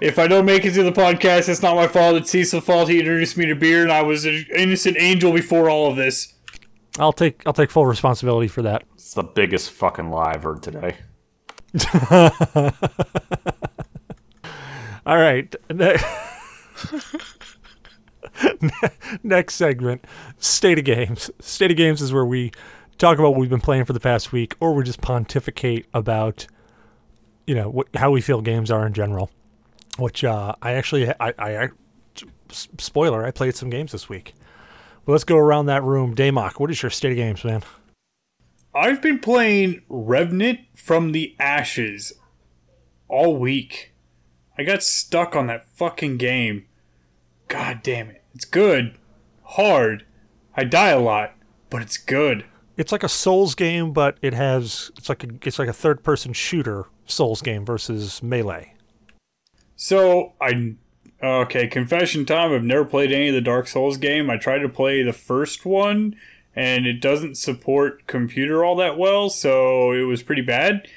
if 0.00 0.18
I 0.18 0.26
don't 0.26 0.46
make 0.46 0.64
it 0.64 0.72
to 0.74 0.82
the 0.82 0.92
podcast, 0.92 1.48
it's 1.48 1.62
not 1.62 1.76
my 1.76 1.86
fault. 1.88 2.16
It's 2.16 2.30
Cecil's 2.30 2.64
fault. 2.64 2.88
He 2.88 2.98
introduced 3.00 3.36
me 3.36 3.46
to 3.46 3.54
beer 3.54 3.82
and 3.82 3.92
I 3.92 4.02
was 4.02 4.24
an 4.24 4.44
innocent 4.56 4.96
angel 4.98 5.32
before 5.32 5.68
all 5.68 5.90
of 5.90 5.96
this. 5.96 6.34
I'll 6.98 7.12
take 7.12 7.42
I'll 7.46 7.52
take 7.54 7.70
full 7.70 7.86
responsibility 7.86 8.48
for 8.48 8.62
that. 8.62 8.84
It's 8.94 9.14
the 9.14 9.22
biggest 9.22 9.70
fucking 9.70 10.10
lie 10.10 10.32
I've 10.34 10.42
heard 10.42 10.62
today. 10.62 10.96
All 15.06 15.16
right. 15.16 15.54
Ne- 15.70 15.96
Next 19.22 19.54
segment, 19.54 20.04
State 20.38 20.78
of 20.78 20.84
Games. 20.84 21.30
State 21.40 21.70
of 21.70 21.76
Games 21.76 22.00
is 22.00 22.12
where 22.12 22.24
we 22.24 22.50
talk 22.98 23.18
about 23.18 23.30
what 23.30 23.40
we've 23.40 23.50
been 23.50 23.60
playing 23.60 23.84
for 23.84 23.92
the 23.92 24.00
past 24.00 24.32
week, 24.32 24.54
or 24.60 24.74
we 24.74 24.84
just 24.84 25.00
pontificate 25.00 25.86
about, 25.92 26.46
you 27.46 27.54
know, 27.54 27.68
what, 27.68 27.88
how 27.94 28.10
we 28.10 28.20
feel 28.20 28.40
games 28.40 28.70
are 28.70 28.86
in 28.86 28.92
general. 28.92 29.30
Which 29.98 30.24
uh, 30.24 30.54
I 30.62 30.72
actually, 30.72 31.10
I, 31.20 31.34
I, 31.38 31.68
spoiler, 32.50 33.26
I 33.26 33.30
played 33.30 33.56
some 33.56 33.68
games 33.70 33.92
this 33.92 34.08
week. 34.08 34.34
But 35.04 35.12
let's 35.12 35.24
go 35.24 35.36
around 35.36 35.66
that 35.66 35.82
room. 35.82 36.14
Damok, 36.14 36.60
what 36.60 36.70
is 36.70 36.82
your 36.82 36.90
State 36.90 37.12
of 37.12 37.16
Games, 37.16 37.44
man? 37.44 37.62
I've 38.74 39.02
been 39.02 39.18
playing 39.18 39.82
Remnant 39.88 40.60
from 40.74 41.12
the 41.12 41.36
Ashes 41.38 42.14
all 43.08 43.36
week. 43.36 43.92
I 44.56 44.62
got 44.62 44.82
stuck 44.82 45.36
on 45.36 45.48
that 45.48 45.66
fucking 45.66 46.16
game. 46.16 46.66
God 47.48 47.80
damn 47.82 48.08
it. 48.08 48.22
It's 48.34 48.46
good. 48.46 48.96
Hard. 49.42 50.06
I 50.56 50.64
die 50.64 50.88
a 50.88 51.00
lot, 51.00 51.34
but 51.68 51.82
it's 51.82 51.98
good. 51.98 52.46
It's 52.76 52.92
like 52.92 53.02
a 53.02 53.08
Souls 53.08 53.54
game, 53.54 53.92
but 53.92 54.16
it 54.22 54.34
has 54.34 54.90
it's 54.96 55.08
like 55.08 55.24
a, 55.24 55.28
it's 55.42 55.58
like 55.58 55.68
a 55.68 55.72
third 55.72 56.02
person 56.02 56.32
shooter 56.32 56.86
Souls 57.06 57.42
game 57.42 57.64
versus 57.64 58.22
melee. 58.22 58.74
So, 59.76 60.32
I. 60.40 60.76
Okay, 61.22 61.68
confession 61.68 62.26
time. 62.26 62.52
I've 62.52 62.64
never 62.64 62.84
played 62.84 63.12
any 63.12 63.28
of 63.28 63.34
the 63.34 63.40
Dark 63.40 63.68
Souls 63.68 63.96
game. 63.96 64.28
I 64.28 64.36
tried 64.38 64.58
to 64.58 64.68
play 64.68 65.04
the 65.04 65.12
first 65.12 65.64
one, 65.64 66.16
and 66.56 66.84
it 66.84 67.00
doesn't 67.00 67.36
support 67.36 68.08
computer 68.08 68.64
all 68.64 68.74
that 68.76 68.98
well, 68.98 69.30
so 69.30 69.92
it 69.92 70.02
was 70.02 70.20
pretty 70.24 70.42
bad. 70.42 70.88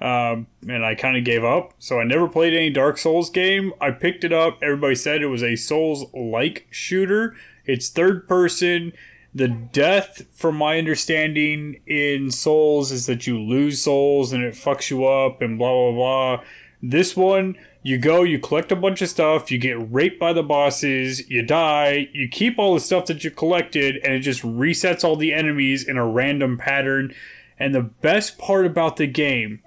Um, 0.00 0.46
and 0.66 0.84
I 0.84 0.94
kind 0.94 1.16
of 1.16 1.24
gave 1.24 1.44
up. 1.44 1.74
So 1.78 2.00
I 2.00 2.04
never 2.04 2.28
played 2.28 2.54
any 2.54 2.70
Dark 2.70 2.96
Souls 2.96 3.28
game. 3.28 3.72
I 3.80 3.90
picked 3.90 4.24
it 4.24 4.32
up. 4.32 4.58
Everybody 4.62 4.94
said 4.94 5.22
it 5.22 5.26
was 5.26 5.42
a 5.42 5.56
Souls 5.56 6.06
like 6.14 6.66
shooter. 6.70 7.36
It's 7.66 7.88
third 7.88 8.26
person. 8.26 8.92
The 9.34 9.48
death, 9.48 10.22
from 10.32 10.54
my 10.56 10.78
understanding, 10.78 11.80
in 11.86 12.30
Souls 12.30 12.92
is 12.92 13.06
that 13.06 13.26
you 13.26 13.40
lose 13.40 13.82
souls 13.82 14.32
and 14.32 14.44
it 14.44 14.54
fucks 14.54 14.90
you 14.90 15.04
up 15.06 15.42
and 15.42 15.58
blah 15.58 15.72
blah 15.72 15.92
blah. 15.92 16.44
This 16.80 17.16
one, 17.16 17.56
you 17.82 17.98
go, 17.98 18.22
you 18.22 18.38
collect 18.38 18.70
a 18.70 18.76
bunch 18.76 19.02
of 19.02 19.08
stuff, 19.08 19.50
you 19.50 19.58
get 19.58 19.92
raped 19.92 20.20
by 20.20 20.32
the 20.32 20.42
bosses, 20.42 21.28
you 21.28 21.42
die, 21.42 22.08
you 22.12 22.28
keep 22.28 22.58
all 22.58 22.74
the 22.74 22.80
stuff 22.80 23.06
that 23.06 23.24
you 23.24 23.30
collected, 23.30 23.96
and 24.04 24.14
it 24.14 24.20
just 24.20 24.42
resets 24.42 25.02
all 25.02 25.16
the 25.16 25.32
enemies 25.32 25.82
in 25.82 25.96
a 25.96 26.06
random 26.06 26.56
pattern. 26.56 27.12
And 27.58 27.74
the 27.74 27.82
best 27.82 28.38
part 28.38 28.66
about 28.66 28.96
the 28.96 29.06
game, 29.06 29.62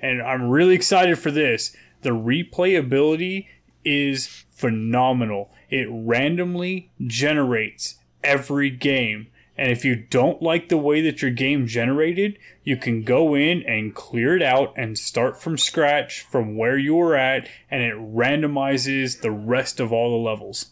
and 0.00 0.20
I'm 0.20 0.48
really 0.48 0.74
excited 0.74 1.18
for 1.18 1.30
this, 1.30 1.76
the 2.00 2.10
replayability 2.10 3.46
is 3.84 4.26
phenomenal. 4.50 5.50
It 5.70 5.88
randomly 5.90 6.90
generates 7.06 7.96
every 8.24 8.70
game. 8.70 9.28
And 9.56 9.70
if 9.70 9.84
you 9.84 9.96
don't 9.96 10.42
like 10.42 10.68
the 10.68 10.78
way 10.78 11.02
that 11.02 11.20
your 11.20 11.30
game 11.30 11.66
generated, 11.66 12.38
you 12.64 12.76
can 12.76 13.02
go 13.02 13.34
in 13.34 13.62
and 13.64 13.94
clear 13.94 14.34
it 14.34 14.42
out 14.42 14.72
and 14.76 14.98
start 14.98 15.40
from 15.40 15.58
scratch 15.58 16.22
from 16.22 16.56
where 16.56 16.78
you 16.78 16.94
were 16.94 17.14
at, 17.14 17.48
and 17.70 17.82
it 17.82 17.94
randomizes 17.94 19.20
the 19.20 19.30
rest 19.30 19.78
of 19.78 19.92
all 19.92 20.10
the 20.10 20.24
levels. 20.24 20.70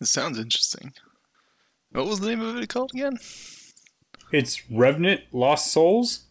It 0.00 0.08
sounds 0.08 0.38
interesting. 0.38 0.94
What 1.92 2.06
was 2.06 2.20
the 2.20 2.28
name 2.28 2.40
of 2.40 2.56
it 2.56 2.68
called 2.68 2.90
again? 2.92 3.18
It's 4.32 4.68
Remnant 4.70 5.22
Lost 5.32 5.72
Souls. 5.72 6.26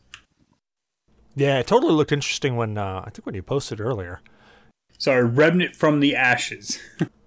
Yeah, 1.35 1.59
it 1.59 1.67
totally 1.67 1.93
looked 1.93 2.11
interesting 2.11 2.55
when 2.57 2.77
uh, 2.77 3.03
I 3.05 3.11
think 3.11 3.25
when 3.25 3.35
you 3.35 3.43
posted 3.43 3.79
earlier. 3.79 4.21
Sorry, 4.97 5.23
Remnant 5.23 5.75
from 5.75 6.01
the 6.01 6.15
Ashes. 6.15 6.79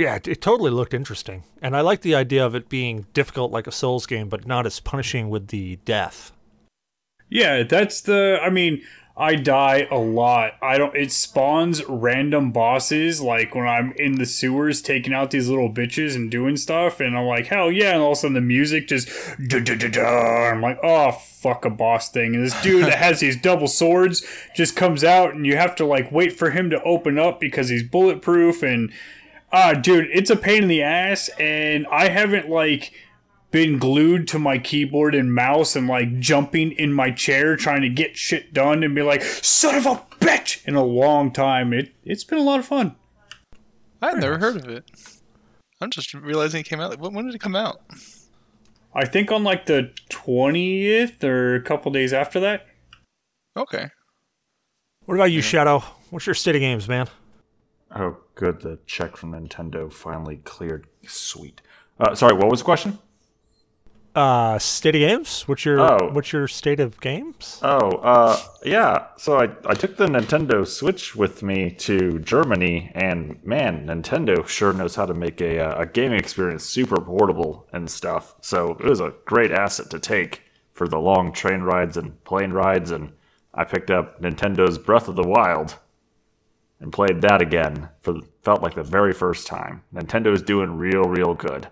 Yeah, 0.00 0.14
it, 0.14 0.26
it 0.26 0.40
totally 0.40 0.70
looked 0.70 0.94
interesting, 0.94 1.44
and 1.60 1.76
I 1.76 1.82
like 1.82 2.00
the 2.00 2.14
idea 2.14 2.46
of 2.46 2.54
it 2.54 2.70
being 2.70 3.04
difficult 3.12 3.52
like 3.52 3.66
a 3.66 3.70
Souls 3.70 4.06
game, 4.06 4.30
but 4.30 4.46
not 4.46 4.64
as 4.64 4.80
punishing 4.80 5.28
with 5.28 5.48
the 5.48 5.76
death. 5.84 6.32
Yeah, 7.28 7.64
that's 7.64 8.00
the. 8.00 8.38
I 8.42 8.48
mean, 8.48 8.82
I 9.14 9.34
die 9.34 9.86
a 9.90 9.98
lot. 9.98 10.52
I 10.62 10.78
don't. 10.78 10.96
It 10.96 11.12
spawns 11.12 11.84
random 11.86 12.50
bosses, 12.50 13.20
like 13.20 13.54
when 13.54 13.68
I'm 13.68 13.92
in 13.98 14.14
the 14.14 14.24
sewers 14.24 14.80
taking 14.80 15.12
out 15.12 15.32
these 15.32 15.50
little 15.50 15.70
bitches 15.70 16.16
and 16.16 16.30
doing 16.30 16.56
stuff, 16.56 17.00
and 17.00 17.14
I'm 17.14 17.26
like, 17.26 17.48
hell 17.48 17.70
yeah! 17.70 17.92
And 17.92 18.00
all 18.00 18.12
of 18.12 18.16
a 18.16 18.20
sudden 18.22 18.32
the 18.32 18.40
music 18.40 18.88
just. 18.88 19.06
Da, 19.48 19.60
da, 19.60 19.76
da, 19.76 19.88
da, 19.88 20.50
I'm 20.50 20.62
like, 20.62 20.78
oh 20.82 21.12
fuck 21.12 21.66
a 21.66 21.70
boss 21.70 22.08
thing. 22.08 22.34
And 22.34 22.42
this 22.42 22.58
dude 22.62 22.86
that 22.86 22.98
has 22.98 23.20
these 23.20 23.36
double 23.38 23.68
swords 23.68 24.26
just 24.56 24.76
comes 24.76 25.04
out, 25.04 25.34
and 25.34 25.44
you 25.44 25.58
have 25.58 25.76
to 25.76 25.84
like 25.84 26.10
wait 26.10 26.32
for 26.32 26.52
him 26.52 26.70
to 26.70 26.82
open 26.84 27.18
up 27.18 27.38
because 27.38 27.68
he's 27.68 27.82
bulletproof. 27.82 28.62
And 28.62 28.90
ah, 29.52 29.74
dude, 29.74 30.08
it's 30.12 30.30
a 30.30 30.36
pain 30.36 30.62
in 30.62 30.68
the 30.68 30.82
ass, 30.82 31.28
and 31.38 31.86
I 31.88 32.08
haven't 32.08 32.48
like 32.48 32.92
been 33.50 33.78
glued 33.78 34.28
to 34.28 34.38
my 34.38 34.58
keyboard 34.58 35.14
and 35.14 35.34
mouse 35.34 35.74
and 35.74 35.88
like 35.88 36.20
jumping 36.20 36.70
in 36.72 36.92
my 36.92 37.10
chair 37.10 37.56
trying 37.56 37.82
to 37.82 37.88
get 37.88 38.16
shit 38.16 38.52
done 38.52 38.84
and 38.84 38.94
be 38.94 39.02
like 39.02 39.22
son 39.22 39.74
of 39.74 39.86
a 39.86 40.00
bitch 40.20 40.64
in 40.68 40.76
a 40.76 40.84
long 40.84 41.32
time 41.32 41.72
it 41.72 41.92
it's 42.04 42.22
been 42.22 42.38
a 42.38 42.42
lot 42.42 42.60
of 42.60 42.64
fun 42.64 42.94
I've 44.00 44.18
never 44.18 44.38
heard 44.38 44.54
of 44.56 44.68
it. 44.68 44.88
I'm 45.80 45.90
just 45.90 46.14
realizing 46.14 46.60
it 46.60 46.66
came 46.66 46.78
out. 46.80 46.96
When 47.00 47.12
when 47.12 47.26
did 47.26 47.34
it 47.34 47.40
come 47.40 47.56
out? 47.56 47.80
i 48.94 49.04
think 49.04 49.32
on 49.32 49.42
like 49.42 49.66
the 49.66 49.90
20th 50.10 51.24
or 51.24 51.56
a 51.56 51.62
couple 51.62 51.90
days 51.90 52.12
after 52.12 52.38
that 52.38 52.66
Okay. 53.56 53.88
What 55.06 55.14
about 55.14 55.32
you, 55.32 55.42
Shadow? 55.42 55.80
What's 56.10 56.26
your 56.26 56.34
state 56.34 56.54
of 56.54 56.60
games, 56.60 56.88
man? 56.88 57.08
Oh, 57.94 58.18
good. 58.34 58.60
The 58.60 58.78
check 58.86 59.16
from 59.16 59.32
Nintendo 59.32 59.92
finally 59.92 60.36
cleared. 60.44 60.86
Sweet. 61.06 61.60
Uh, 61.98 62.14
sorry, 62.14 62.34
what 62.34 62.48
was 62.48 62.60
the 62.60 62.64
question? 62.64 62.98
Uh, 64.14 64.58
state 64.58 64.96
of 64.96 65.00
games? 65.00 65.42
What's 65.46 65.64
your 65.64 65.78
Oh. 65.80 66.10
what's 66.12 66.32
your 66.32 66.48
state 66.48 66.80
of 66.80 67.00
games? 67.00 67.60
Oh, 67.62 67.90
uh, 67.98 68.36
yeah. 68.64 69.06
So 69.16 69.38
I, 69.38 69.50
I 69.64 69.74
took 69.74 69.96
the 69.96 70.06
Nintendo 70.06 70.66
Switch 70.66 71.14
with 71.14 71.44
me 71.44 71.70
to 71.72 72.18
Germany, 72.18 72.90
and 72.94 73.38
man, 73.44 73.86
Nintendo 73.86 74.46
sure 74.48 74.72
knows 74.72 74.96
how 74.96 75.06
to 75.06 75.14
make 75.14 75.40
a, 75.40 75.60
uh, 75.60 75.82
a 75.82 75.86
gaming 75.86 76.18
experience 76.18 76.64
super 76.64 77.00
portable 77.00 77.68
and 77.72 77.88
stuff. 77.88 78.34
So 78.40 78.72
it 78.80 78.84
was 78.84 78.98
a 79.00 79.14
great 79.26 79.52
asset 79.52 79.90
to 79.90 80.00
take 80.00 80.42
for 80.72 80.88
the 80.88 80.98
long 80.98 81.32
train 81.32 81.60
rides 81.60 81.96
and 81.96 82.22
plane 82.24 82.50
rides, 82.52 82.90
and 82.90 83.12
I 83.54 83.62
picked 83.62 83.92
up 83.92 84.20
Nintendo's 84.20 84.76
Breath 84.78 85.06
of 85.06 85.14
the 85.14 85.22
Wild 85.26 85.76
and 86.80 86.92
played 86.92 87.20
that 87.22 87.42
again 87.42 87.88
for 88.00 88.14
felt 88.42 88.62
like 88.62 88.74
the 88.74 88.82
very 88.82 89.12
first 89.12 89.46
time. 89.46 89.82
Nintendo's 89.94 90.42
doing 90.42 90.76
real, 90.76 91.02
real 91.02 91.34
good. 91.34 91.66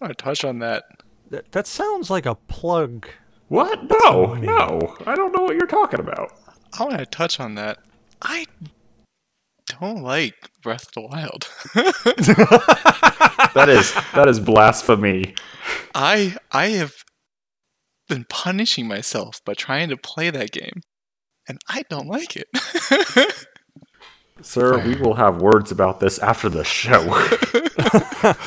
I 0.00 0.06
want 0.06 0.18
to 0.18 0.24
touch 0.24 0.44
on 0.44 0.58
that. 0.58 0.84
That, 1.30 1.52
that 1.52 1.66
sounds 1.66 2.10
like 2.10 2.26
a 2.26 2.34
plug. 2.34 3.08
What? 3.48 3.84
No, 3.84 4.34
no. 4.34 4.96
I 5.06 5.14
don't 5.14 5.32
know 5.34 5.42
what 5.42 5.54
you're 5.54 5.66
talking 5.66 6.00
about. 6.00 6.32
I 6.78 6.84
want 6.84 6.98
to 6.98 7.06
touch 7.06 7.38
on 7.38 7.54
that. 7.54 7.78
I 8.20 8.46
don't 9.80 10.02
like 10.02 10.34
Breath 10.62 10.88
of 10.88 10.92
the 10.94 11.00
Wild. 11.02 11.48
That 13.54 13.68
is 13.68 13.92
that 14.14 14.28
is 14.28 14.40
blasphemy. 14.40 15.34
I 15.94 16.36
I 16.52 16.68
have 16.68 16.94
been 18.08 18.24
punishing 18.28 18.88
myself 18.88 19.42
by 19.44 19.54
trying 19.54 19.90
to 19.90 19.96
play 19.96 20.30
that 20.30 20.52
game, 20.52 20.80
and 21.46 21.58
I 21.68 21.82
don't 21.90 22.06
like 22.06 22.36
it. 22.36 22.48
Sir, 24.42 24.84
we 24.84 24.96
will 24.96 25.14
have 25.14 25.40
words 25.40 25.70
about 25.70 26.00
this 26.00 26.18
after 26.18 26.48
the 26.48 26.64
show. 26.64 27.02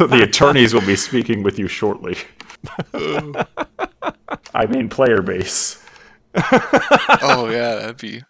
the 0.08 0.22
attorneys 0.24 0.74
will 0.74 0.86
be 0.86 0.96
speaking 0.96 1.44
with 1.44 1.58
you 1.58 1.68
shortly. 1.68 2.18
I 4.54 4.66
mean, 4.68 4.90
player 4.90 5.22
base. 5.22 5.84
oh 6.36 7.50
yeah, 7.50 7.76
that'd 7.76 7.98
be. 7.98 8.24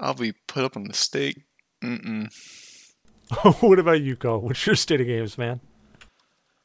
I'll 0.00 0.14
be 0.14 0.32
put 0.46 0.64
up 0.64 0.76
on 0.76 0.84
the 0.84 0.94
stake. 0.94 1.42
Mm-mm. 1.82 2.32
what 3.60 3.78
about 3.78 4.00
you, 4.00 4.16
Koh? 4.16 4.38
What's 4.38 4.66
your 4.66 4.76
state 4.76 5.00
of 5.00 5.06
games, 5.06 5.38
man? 5.38 5.60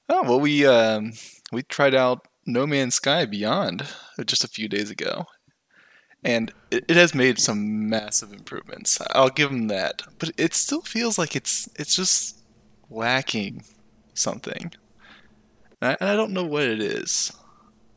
Oh 0.10 0.24
well, 0.24 0.40
we 0.40 0.66
um, 0.66 1.14
we 1.52 1.64
tried 1.64 1.96
out 1.96 2.28
No 2.46 2.66
Man's 2.66 2.96
Sky 2.96 3.26
Beyond 3.26 3.88
just 4.26 4.44
a 4.44 4.50
few 4.50 4.68
days 4.68 4.90
ago, 4.90 5.26
and 6.24 6.52
it, 6.72 6.86
it 6.88 6.96
has 6.96 7.14
made 7.14 7.40
some 7.40 7.90
massive 7.90 8.32
improvements. 8.34 9.00
I'll 9.12 9.30
give 9.30 9.50
them 9.50 9.68
that, 9.68 10.02
but 10.20 10.32
it 10.38 10.54
still 10.54 10.82
feels 10.82 11.18
like 11.18 11.36
it's 11.36 11.70
it's 11.76 11.96
just 11.96 12.38
lacking 12.90 13.64
something, 14.14 14.72
and 15.82 15.92
I, 15.92 15.98
and 16.00 16.10
I 16.10 16.16
don't 16.16 16.32
know 16.32 16.46
what 16.46 16.64
it 16.64 16.82
is. 16.82 17.32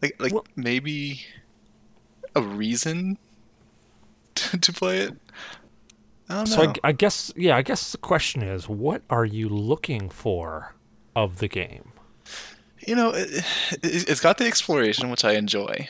Like 0.02 0.16
like 0.20 0.32
Well- 0.32 0.46
maybe 0.56 1.24
a 2.34 2.42
reason 2.42 3.18
to, 4.34 4.58
to 4.58 4.72
play 4.72 4.98
it. 5.00 5.14
I 6.28 6.34
don't 6.34 6.50
know. 6.50 6.56
So 6.56 6.62
I, 6.82 6.88
I 6.88 6.92
guess, 6.92 7.32
yeah, 7.36 7.56
I 7.56 7.62
guess 7.62 7.92
the 7.92 7.98
question 7.98 8.42
is, 8.42 8.68
what 8.68 9.02
are 9.08 9.24
you 9.24 9.48
looking 9.48 10.10
for 10.10 10.74
of 11.14 11.38
the 11.38 11.48
game? 11.48 11.92
you 12.86 12.94
know, 12.94 13.10
it, 13.10 13.28
it, 13.82 14.08
it's 14.08 14.20
got 14.20 14.38
the 14.38 14.44
exploration, 14.46 15.10
which 15.10 15.24
I 15.24 15.32
enjoy, 15.32 15.88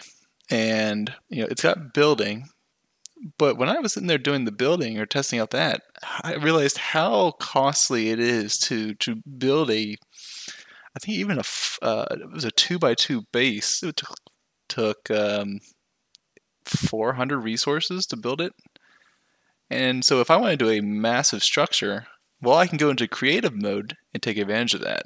and 0.51 1.13
you 1.29 1.43
know, 1.43 1.49
it's 1.51 1.63
got 1.63 1.95
building. 1.95 2.49
But 3.39 3.57
when 3.57 3.69
I 3.69 3.79
was 3.79 3.97
in 3.97 4.07
there 4.07 4.19
doing 4.19 4.45
the 4.45 4.53
building 4.53 4.99
or 4.99 5.07
testing 5.07 5.39
out 5.39 5.51
that, 5.51 5.83
I 6.23 6.35
realized 6.35 6.77
how 6.77 7.33
costly 7.33 8.11
it 8.11 8.21
is 8.21 8.59
to 8.59 8.95
to 8.95 9.17
build 9.39 9.71
a. 9.71 9.97
I 10.95 10.99
think 10.99 11.19
even 11.19 11.39
a 11.39 11.43
uh, 11.83 12.07
it 12.11 12.31
was 12.33 12.45
a 12.45 12.51
two 12.51 12.79
by 12.79 12.95
two 12.95 13.23
base. 13.33 13.83
It 13.83 13.97
took 13.97 14.17
took 14.69 15.11
um, 15.11 15.61
four 16.65 17.15
hundred 17.15 17.39
resources 17.39 18.07
to 18.07 18.17
build 18.17 18.41
it, 18.41 18.53
and 19.71 20.05
so 20.05 20.21
if 20.21 20.31
I 20.31 20.37
want 20.37 20.51
to 20.51 20.65
do 20.65 20.71
a 20.71 20.81
massive 20.81 21.43
structure, 21.43 22.07
well, 22.43 22.57
I 22.57 22.67
can 22.67 22.79
go 22.79 22.91
into 22.91 23.09
creative 23.09 23.55
mode 23.55 23.97
and 24.13 24.23
take 24.23 24.37
advantage 24.37 24.75
of 24.75 24.83
that. 24.83 25.05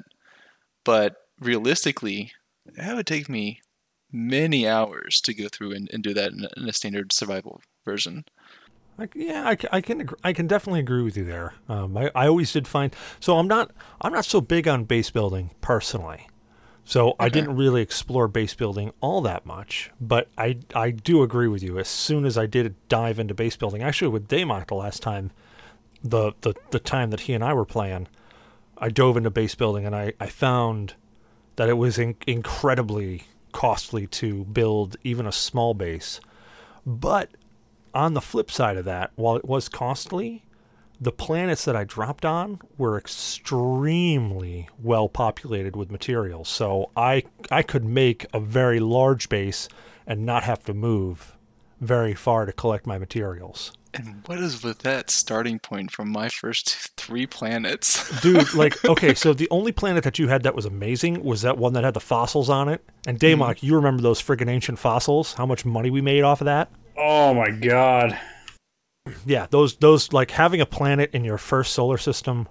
But 0.83 1.15
realistically, 1.39 2.31
that 2.75 2.95
would 2.95 3.07
take 3.07 3.29
me 3.29 3.61
many 4.11 4.67
hours 4.67 5.21
to 5.21 5.33
go 5.33 5.47
through 5.47 5.73
and, 5.73 5.89
and 5.93 6.03
do 6.03 6.13
that 6.13 6.31
in 6.31 6.45
a, 6.45 6.49
in 6.59 6.69
a 6.69 6.73
standard 6.73 7.11
survival 7.13 7.61
version. 7.85 8.25
I, 8.99 9.07
yeah, 9.15 9.47
I, 9.47 9.57
I 9.77 9.81
can 9.81 10.09
I 10.23 10.33
can 10.33 10.47
definitely 10.47 10.81
agree 10.81 11.01
with 11.01 11.17
you 11.17 11.25
there. 11.25 11.53
Um, 11.69 11.97
I, 11.97 12.11
I 12.13 12.27
always 12.27 12.51
did 12.51 12.67
find 12.67 12.95
so 13.19 13.37
I'm 13.37 13.47
not 13.47 13.71
I'm 14.01 14.13
not 14.13 14.25
so 14.25 14.41
big 14.41 14.67
on 14.67 14.83
base 14.83 15.09
building 15.09 15.51
personally, 15.61 16.27
so 16.83 17.15
I 17.19 17.29
didn't 17.29 17.55
really 17.55 17.81
explore 17.81 18.27
base 18.27 18.53
building 18.53 18.91
all 18.99 19.21
that 19.21 19.45
much. 19.45 19.91
But 19.99 20.27
I 20.37 20.57
I 20.75 20.91
do 20.91 21.23
agree 21.23 21.47
with 21.47 21.63
you. 21.63 21.79
As 21.79 21.87
soon 21.87 22.25
as 22.25 22.37
I 22.37 22.45
did 22.45 22.75
dive 22.89 23.17
into 23.17 23.33
base 23.33 23.55
building, 23.55 23.81
actually 23.81 24.09
with 24.09 24.27
Damok 24.27 24.67
the 24.67 24.75
last 24.75 25.01
time, 25.01 25.31
the, 26.03 26.33
the 26.41 26.53
the 26.71 26.79
time 26.79 27.09
that 27.11 27.21
he 27.21 27.33
and 27.33 27.43
I 27.43 27.53
were 27.53 27.65
playing, 27.65 28.07
I 28.77 28.89
dove 28.89 29.17
into 29.17 29.31
base 29.31 29.55
building 29.55 29.85
and 29.85 29.95
I 29.95 30.13
I 30.19 30.27
found 30.27 30.95
that 31.55 31.69
it 31.69 31.73
was 31.73 31.97
in, 31.97 32.15
incredibly 32.27 33.23
costly 33.51 34.07
to 34.07 34.45
build 34.45 34.97
even 35.03 35.25
a 35.25 35.31
small 35.31 35.73
base, 35.73 36.19
but 36.85 37.29
on 37.93 38.13
the 38.13 38.21
flip 38.21 38.49
side 38.49 38.77
of 38.77 38.85
that, 38.85 39.11
while 39.15 39.35
it 39.35 39.45
was 39.45 39.69
costly, 39.69 40.43
the 40.99 41.11
planets 41.11 41.65
that 41.65 41.75
I 41.75 41.83
dropped 41.83 42.25
on 42.25 42.59
were 42.77 42.97
extremely 42.97 44.69
well 44.81 45.09
populated 45.09 45.75
with 45.75 45.91
materials. 45.91 46.47
So 46.47 46.91
I 46.95 47.23
I 47.49 47.63
could 47.63 47.83
make 47.83 48.27
a 48.33 48.39
very 48.39 48.79
large 48.79 49.27
base 49.27 49.67
and 50.05 50.25
not 50.25 50.43
have 50.43 50.63
to 50.65 50.73
move 50.73 51.35
very 51.79 52.13
far 52.13 52.45
to 52.45 52.53
collect 52.53 52.85
my 52.85 52.99
materials. 52.99 53.71
And 53.93 54.23
what 54.25 54.39
is 54.39 54.63
with 54.63 54.79
that 54.79 55.09
starting 55.09 55.59
point 55.59 55.91
from 55.91 56.09
my 56.09 56.29
first 56.29 56.69
three 56.97 57.25
planets? 57.25 58.19
Dude, 58.21 58.53
like 58.53 58.83
okay, 58.85 59.13
so 59.13 59.33
the 59.33 59.49
only 59.51 59.71
planet 59.71 60.03
that 60.03 60.19
you 60.19 60.27
had 60.27 60.43
that 60.43 60.55
was 60.55 60.65
amazing 60.65 61.23
was 61.23 61.41
that 61.41 61.57
one 61.57 61.73
that 61.73 61.83
had 61.83 61.93
the 61.93 61.99
fossils 61.99 62.49
on 62.49 62.69
it. 62.69 62.83
And 63.05 63.19
Damok, 63.19 63.57
mm-hmm. 63.57 63.65
you 63.65 63.75
remember 63.75 64.01
those 64.01 64.21
friggin' 64.21 64.49
ancient 64.49 64.79
fossils? 64.79 65.33
How 65.33 65.45
much 65.45 65.65
money 65.65 65.89
we 65.89 66.01
made 66.01 66.23
off 66.23 66.41
of 66.41 66.45
that? 66.45 66.71
Oh 66.97 67.33
my 67.33 67.51
god. 67.51 68.19
Yeah, 69.25 69.47
those 69.49 69.75
those 69.77 70.13
like 70.13 70.31
having 70.31 70.61
a 70.61 70.65
planet 70.65 71.09
in 71.13 71.23
your 71.25 71.37
first 71.37 71.73
solar 71.73 71.97
system 71.97 72.47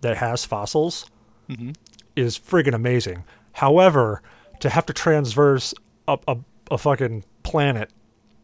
that 0.00 0.16
has 0.16 0.44
fossils 0.44 1.10
mm-hmm. 1.48 1.72
is 2.16 2.38
friggin' 2.38 2.74
amazing. 2.74 3.24
However, 3.52 4.22
to 4.60 4.70
have 4.70 4.86
to 4.86 4.92
transverse 4.92 5.74
a, 6.06 6.18
a, 6.28 6.36
a 6.70 6.78
fucking 6.78 7.24
planet 7.42 7.90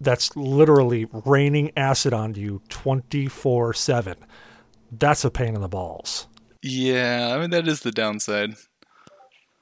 that's 0.00 0.35
literally 0.37 1.07
raining 1.12 1.70
acid 1.76 2.12
on 2.12 2.35
you 2.35 2.62
24 2.68 3.74
7, 3.74 4.16
that's 4.92 5.24
a 5.24 5.30
pain 5.30 5.54
in 5.54 5.61
the 5.61 5.68
balls. 5.68 6.26
yeah, 6.62 7.33
I 7.35 7.40
mean 7.40 7.50
that 7.50 7.68
is 7.68 7.80
the 7.80 7.92
downside. 7.92 8.54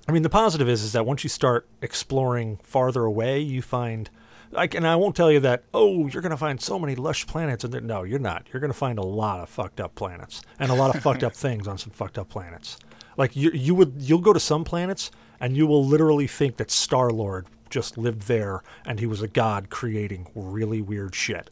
I 0.08 0.12
mean, 0.12 0.22
the 0.22 0.30
positive 0.30 0.68
is 0.68 0.82
is 0.82 0.92
that 0.92 1.06
once 1.06 1.22
you 1.22 1.30
start 1.30 1.68
exploring 1.80 2.58
farther 2.62 3.04
away, 3.04 3.38
you 3.38 3.62
find 3.62 4.10
like, 4.50 4.74
and 4.74 4.86
I 4.86 4.96
won't 4.96 5.16
tell 5.16 5.30
you 5.32 5.40
that. 5.40 5.64
Oh, 5.72 6.08
you're 6.08 6.22
gonna 6.22 6.36
find 6.36 6.60
so 6.60 6.78
many 6.78 6.94
lush 6.94 7.26
planets, 7.26 7.64
and 7.64 7.86
no, 7.86 8.02
you're 8.02 8.18
not. 8.18 8.48
You're 8.52 8.60
gonna 8.60 8.72
find 8.72 8.98
a 8.98 9.02
lot 9.02 9.40
of 9.40 9.48
fucked 9.48 9.80
up 9.80 9.94
planets 9.94 10.42
and 10.58 10.70
a 10.70 10.74
lot 10.74 10.94
of 10.94 11.02
fucked 11.02 11.24
up 11.24 11.32
things 11.34 11.66
on 11.66 11.78
some 11.78 11.90
fucked 11.90 12.18
up 12.18 12.28
planets. 12.28 12.76
Like 13.16 13.36
you, 13.36 13.50
you 13.52 13.74
would, 13.74 13.94
you'll 13.98 14.20
go 14.20 14.32
to 14.32 14.40
some 14.40 14.64
planets, 14.64 15.10
and 15.40 15.56
you 15.56 15.66
will 15.66 15.84
literally 15.84 16.26
think 16.26 16.56
that 16.56 16.70
Star 16.70 17.10
Lord 17.10 17.46
just 17.72 17.98
lived 17.98 18.22
there, 18.22 18.62
and 18.86 19.00
he 19.00 19.06
was 19.06 19.22
a 19.22 19.28
god 19.28 19.70
creating 19.70 20.28
really 20.34 20.80
weird 20.80 21.14
shit, 21.14 21.50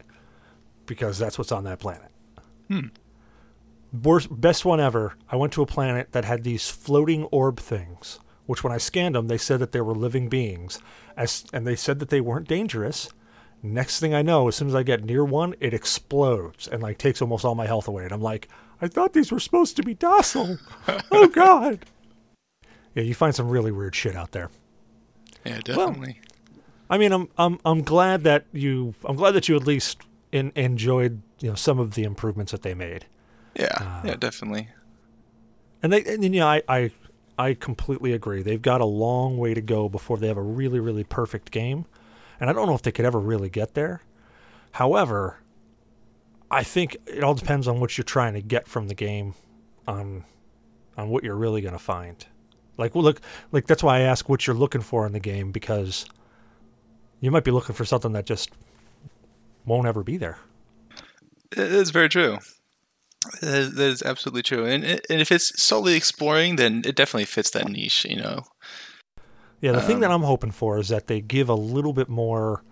because 0.85 1.17
that's 1.17 1.37
what's 1.37 1.51
on 1.51 1.65
that 1.65 1.79
planet. 1.79 2.09
Hmm. 2.69 2.87
Worst, 3.91 4.29
best 4.39 4.63
one 4.63 4.79
ever. 4.79 5.15
I 5.29 5.35
went 5.35 5.51
to 5.53 5.61
a 5.61 5.65
planet 5.65 6.13
that 6.13 6.23
had 6.23 6.43
these 6.43 6.69
floating 6.69 7.25
orb 7.25 7.59
things, 7.59 8.19
which 8.45 8.63
when 8.63 8.71
I 8.71 8.77
scanned 8.77 9.15
them, 9.15 9.27
they 9.27 9.37
said 9.37 9.59
that 9.59 9.73
they 9.73 9.81
were 9.81 9.95
living 9.95 10.29
beings, 10.29 10.79
as, 11.17 11.43
and 11.51 11.67
they 11.67 11.75
said 11.75 11.99
that 11.99 12.09
they 12.09 12.21
weren't 12.21 12.47
dangerous. 12.47 13.09
Next 13.63 13.99
thing 13.99 14.13
I 14.13 14.21
know, 14.21 14.47
as 14.47 14.55
soon 14.55 14.69
as 14.69 14.75
I 14.75 14.83
get 14.83 15.03
near 15.03 15.25
one, 15.25 15.55
it 15.59 15.73
explodes 15.73 16.67
and 16.67 16.81
like 16.81 16.97
takes 16.97 17.21
almost 17.21 17.45
all 17.45 17.53
my 17.53 17.67
health 17.67 17.87
away. 17.87 18.03
And 18.03 18.11
I'm 18.11 18.21
like, 18.21 18.47
I 18.81 18.87
thought 18.87 19.13
these 19.13 19.31
were 19.31 19.39
supposed 19.39 19.75
to 19.75 19.83
be 19.83 19.93
docile. 19.93 20.57
oh 21.11 21.27
God. 21.27 21.85
Yeah, 22.95 23.03
you 23.03 23.13
find 23.13 23.35
some 23.35 23.49
really 23.49 23.71
weird 23.71 23.95
shit 23.95 24.15
out 24.15 24.31
there. 24.31 24.49
Yeah, 25.45 25.59
definitely. 25.59 26.19
I 26.89 26.97
mean, 26.97 27.11
I'm 27.11 27.29
I'm 27.37 27.59
I'm 27.65 27.81
glad 27.83 28.23
that 28.23 28.45
you 28.51 28.93
I'm 29.05 29.15
glad 29.15 29.31
that 29.31 29.47
you 29.47 29.55
at 29.55 29.65
least 29.65 29.99
in, 30.31 30.51
enjoyed 30.55 31.21
you 31.39 31.49
know 31.49 31.55
some 31.55 31.79
of 31.79 31.95
the 31.95 32.03
improvements 32.03 32.51
that 32.51 32.61
they 32.61 32.73
made. 32.73 33.05
yeah, 33.55 33.77
uh, 33.79 34.01
yeah, 34.07 34.15
definitely. 34.15 34.69
And 35.83 35.91
they, 35.91 36.03
and, 36.03 36.23
you 36.23 36.29
know, 36.29 36.47
I, 36.47 36.61
I, 36.67 36.91
I 37.37 37.53
completely 37.55 38.13
agree. 38.13 38.43
They've 38.43 38.61
got 38.61 38.81
a 38.81 38.85
long 38.85 39.37
way 39.37 39.53
to 39.53 39.61
go 39.61 39.89
before 39.89 40.17
they 40.17 40.27
have 40.27 40.37
a 40.37 40.43
really, 40.43 40.79
really 40.79 41.03
perfect 41.03 41.49
game, 41.51 41.85
and 42.39 42.49
I 42.49 42.53
don't 42.53 42.67
know 42.67 42.75
if 42.75 42.83
they 42.83 42.91
could 42.91 43.05
ever 43.05 43.19
really 43.19 43.49
get 43.49 43.73
there. 43.73 44.01
However, 44.73 45.37
I 46.51 46.63
think 46.63 46.97
it 47.07 47.23
all 47.23 47.33
depends 47.33 47.67
on 47.67 47.79
what 47.79 47.97
you're 47.97 48.05
trying 48.05 48.33
to 48.33 48.41
get 48.41 48.67
from 48.67 48.87
the 48.89 48.93
game, 48.93 49.33
on, 49.87 50.23
on 50.97 51.09
what 51.09 51.23
you're 51.23 51.35
really 51.35 51.61
going 51.61 51.73
to 51.73 51.79
find. 51.79 52.25
Like, 52.77 52.95
well, 52.95 53.03
look, 53.03 53.21
like 53.51 53.67
that's 53.67 53.83
why 53.83 53.97
I 53.97 54.01
ask 54.01 54.29
what 54.29 54.47
you're 54.47 54.55
looking 54.55 54.81
for 54.81 55.05
in 55.05 55.13
the 55.13 55.19
game 55.19 55.51
because 55.51 56.05
you 57.19 57.31
might 57.31 57.43
be 57.43 57.51
looking 57.51 57.75
for 57.75 57.85
something 57.85 58.13
that 58.13 58.25
just 58.25 58.51
won't 59.65 59.87
ever 59.87 60.03
be 60.03 60.17
there. 60.17 60.37
It 61.51 61.59
is 61.59 61.91
very 61.91 62.09
true. 62.09 62.39
That 63.41 63.53
is, 63.53 63.75
that 63.75 63.87
is 63.87 64.01
absolutely 64.01 64.41
true. 64.41 64.65
And 64.65 64.83
and 64.83 65.21
if 65.21 65.31
it's 65.31 65.61
solely 65.61 65.95
exploring, 65.95 66.55
then 66.55 66.81
it 66.85 66.95
definitely 66.95 67.25
fits 67.25 67.51
that 67.51 67.67
niche. 67.67 68.05
You 68.05 68.15
know. 68.15 68.43
Yeah, 69.61 69.73
the 69.73 69.81
thing 69.81 69.99
that 69.99 70.09
um, 70.09 70.21
I'm 70.21 70.27
hoping 70.27 70.49
for 70.49 70.79
is 70.79 70.89
that 70.89 71.05
they 71.05 71.21
give 71.21 71.47
a 71.47 71.53
little 71.53 71.93
bit 71.93 72.09
more, 72.09 72.63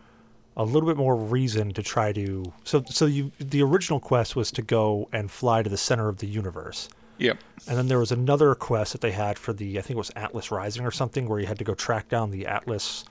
a 0.58 0.64
little 0.64 0.90
bit 0.90 0.98
more 0.98 1.16
reason 1.16 1.72
to 1.74 1.84
try 1.84 2.12
to. 2.14 2.52
So, 2.64 2.84
so 2.90 3.06
you 3.06 3.32
the 3.40 3.62
original 3.62 4.00
quest 4.00 4.36
was 4.36 4.52
to 4.54 4.64
go 4.64 5.08
and 5.14 5.30
fly 5.30 5.62
to 5.62 5.70
the 5.70 5.78
center 5.78 6.10
of 6.10 6.18
the 6.18 6.26
universe, 6.26 6.90
Yep. 7.20 7.38
and 7.68 7.78
then 7.78 7.88
there 7.88 8.00
was 8.00 8.12
another 8.12 8.56
quest 8.56 8.94
that 8.94 9.02
they 9.02 9.12
had 9.12 9.38
for 9.38 9.54
the 9.54 9.78
I 9.78 9.82
think 9.82 9.92
it 9.92 9.98
was 9.98 10.12
Atlas 10.16 10.52
Rising 10.52 10.86
or 10.86 10.92
something, 10.92 11.28
where 11.28 11.40
you 11.40 11.46
had 11.48 11.58
to 11.60 11.64
go 11.64 11.74
track 11.76 12.08
down 12.10 12.32
the 12.32 12.48
Atlas 12.48 13.06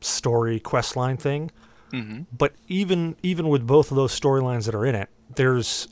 story 0.00 0.58
quest 0.58 0.96
line 0.96 1.16
thing. 1.16 1.50
hmm 1.90 2.22
But 2.36 2.54
even 2.68 3.16
even 3.22 3.48
with 3.48 3.66
both 3.66 3.90
of 3.90 3.96
those 3.96 4.18
storylines 4.18 4.64
that 4.66 4.74
are 4.74 4.86
in 4.86 4.94
it, 4.94 5.08
there's 5.36 5.88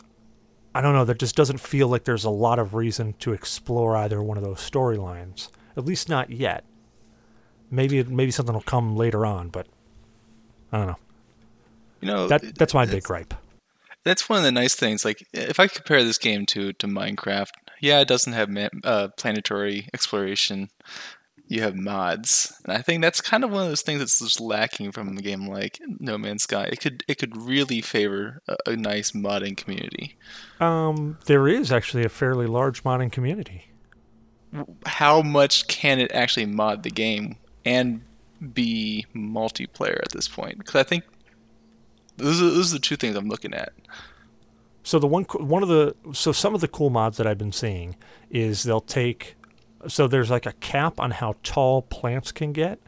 I 0.74 0.80
don't 0.80 0.94
know, 0.94 1.04
that 1.04 1.18
just 1.18 1.34
doesn't 1.36 1.58
feel 1.58 1.88
like 1.88 2.04
there's 2.04 2.24
a 2.24 2.30
lot 2.30 2.58
of 2.58 2.74
reason 2.74 3.14
to 3.20 3.32
explore 3.32 3.96
either 3.96 4.22
one 4.22 4.36
of 4.38 4.44
those 4.44 4.58
storylines. 4.58 5.48
At 5.76 5.84
least 5.84 6.08
not 6.08 6.30
yet. 6.30 6.64
Maybe 7.70 8.02
maybe 8.04 8.30
something 8.30 8.54
will 8.54 8.62
come 8.62 8.96
later 8.96 9.24
on, 9.26 9.48
but 9.48 9.66
I 10.72 10.78
don't 10.78 10.86
know. 10.88 10.96
You 12.00 12.06
know 12.08 12.28
That 12.28 12.54
that's 12.56 12.72
my 12.74 12.86
big 12.86 13.02
gripe. 13.04 13.34
That's 14.04 14.28
one 14.28 14.38
of 14.38 14.44
the 14.44 14.52
nice 14.52 14.74
things. 14.74 15.04
Like, 15.04 15.26
if 15.32 15.60
I 15.60 15.66
compare 15.66 16.02
this 16.02 16.18
game 16.18 16.46
to 16.46 16.72
to 16.74 16.86
Minecraft, 16.86 17.50
yeah, 17.80 18.00
it 18.00 18.08
doesn't 18.08 18.32
have 18.32 18.48
ma- 18.48 18.68
uh, 18.84 19.08
planetary 19.16 19.88
exploration. 19.92 20.68
You 21.48 21.62
have 21.62 21.74
mods, 21.74 22.52
and 22.64 22.72
I 22.72 22.80
think 22.80 23.02
that's 23.02 23.20
kind 23.20 23.42
of 23.42 23.50
one 23.50 23.64
of 23.64 23.68
those 23.68 23.82
things 23.82 23.98
that's 23.98 24.20
just 24.20 24.40
lacking 24.40 24.92
from 24.92 25.08
a 25.18 25.20
game 25.20 25.48
like 25.48 25.80
No 25.98 26.16
Man's 26.16 26.44
Sky. 26.44 26.68
It 26.70 26.80
could 26.80 27.02
it 27.08 27.18
could 27.18 27.36
really 27.36 27.80
favor 27.80 28.40
a, 28.46 28.56
a 28.66 28.76
nice 28.76 29.10
modding 29.10 29.56
community. 29.56 30.16
Um, 30.60 31.18
there 31.26 31.48
is 31.48 31.72
actually 31.72 32.04
a 32.04 32.08
fairly 32.08 32.46
large 32.46 32.84
modding 32.84 33.10
community. 33.10 33.66
How 34.86 35.22
much 35.22 35.66
can 35.66 35.98
it 35.98 36.12
actually 36.12 36.46
mod 36.46 36.84
the 36.84 36.90
game 36.90 37.36
and 37.64 38.02
be 38.52 39.06
multiplayer 39.14 40.00
at 40.02 40.12
this 40.12 40.28
point? 40.28 40.58
Because 40.58 40.76
I 40.76 40.84
think 40.84 41.04
those 42.20 42.40
are, 42.42 42.50
those 42.50 42.70
are 42.72 42.76
the 42.76 42.80
two 42.80 42.96
things 42.96 43.16
I'm 43.16 43.28
looking 43.28 43.54
at. 43.54 43.72
So 44.82 44.98
the 44.98 45.06
one 45.06 45.24
one 45.24 45.62
of 45.62 45.68
the 45.68 45.94
so 46.12 46.32
some 46.32 46.54
of 46.54 46.60
the 46.60 46.68
cool 46.68 46.90
mods 46.90 47.16
that 47.18 47.26
I've 47.26 47.38
been 47.38 47.52
seeing 47.52 47.96
is 48.30 48.62
they'll 48.62 48.80
take 48.80 49.36
so 49.88 50.06
there's 50.08 50.30
like 50.30 50.46
a 50.46 50.52
cap 50.54 51.00
on 51.00 51.10
how 51.10 51.36
tall 51.42 51.82
plants 51.82 52.32
can 52.32 52.52
get. 52.52 52.78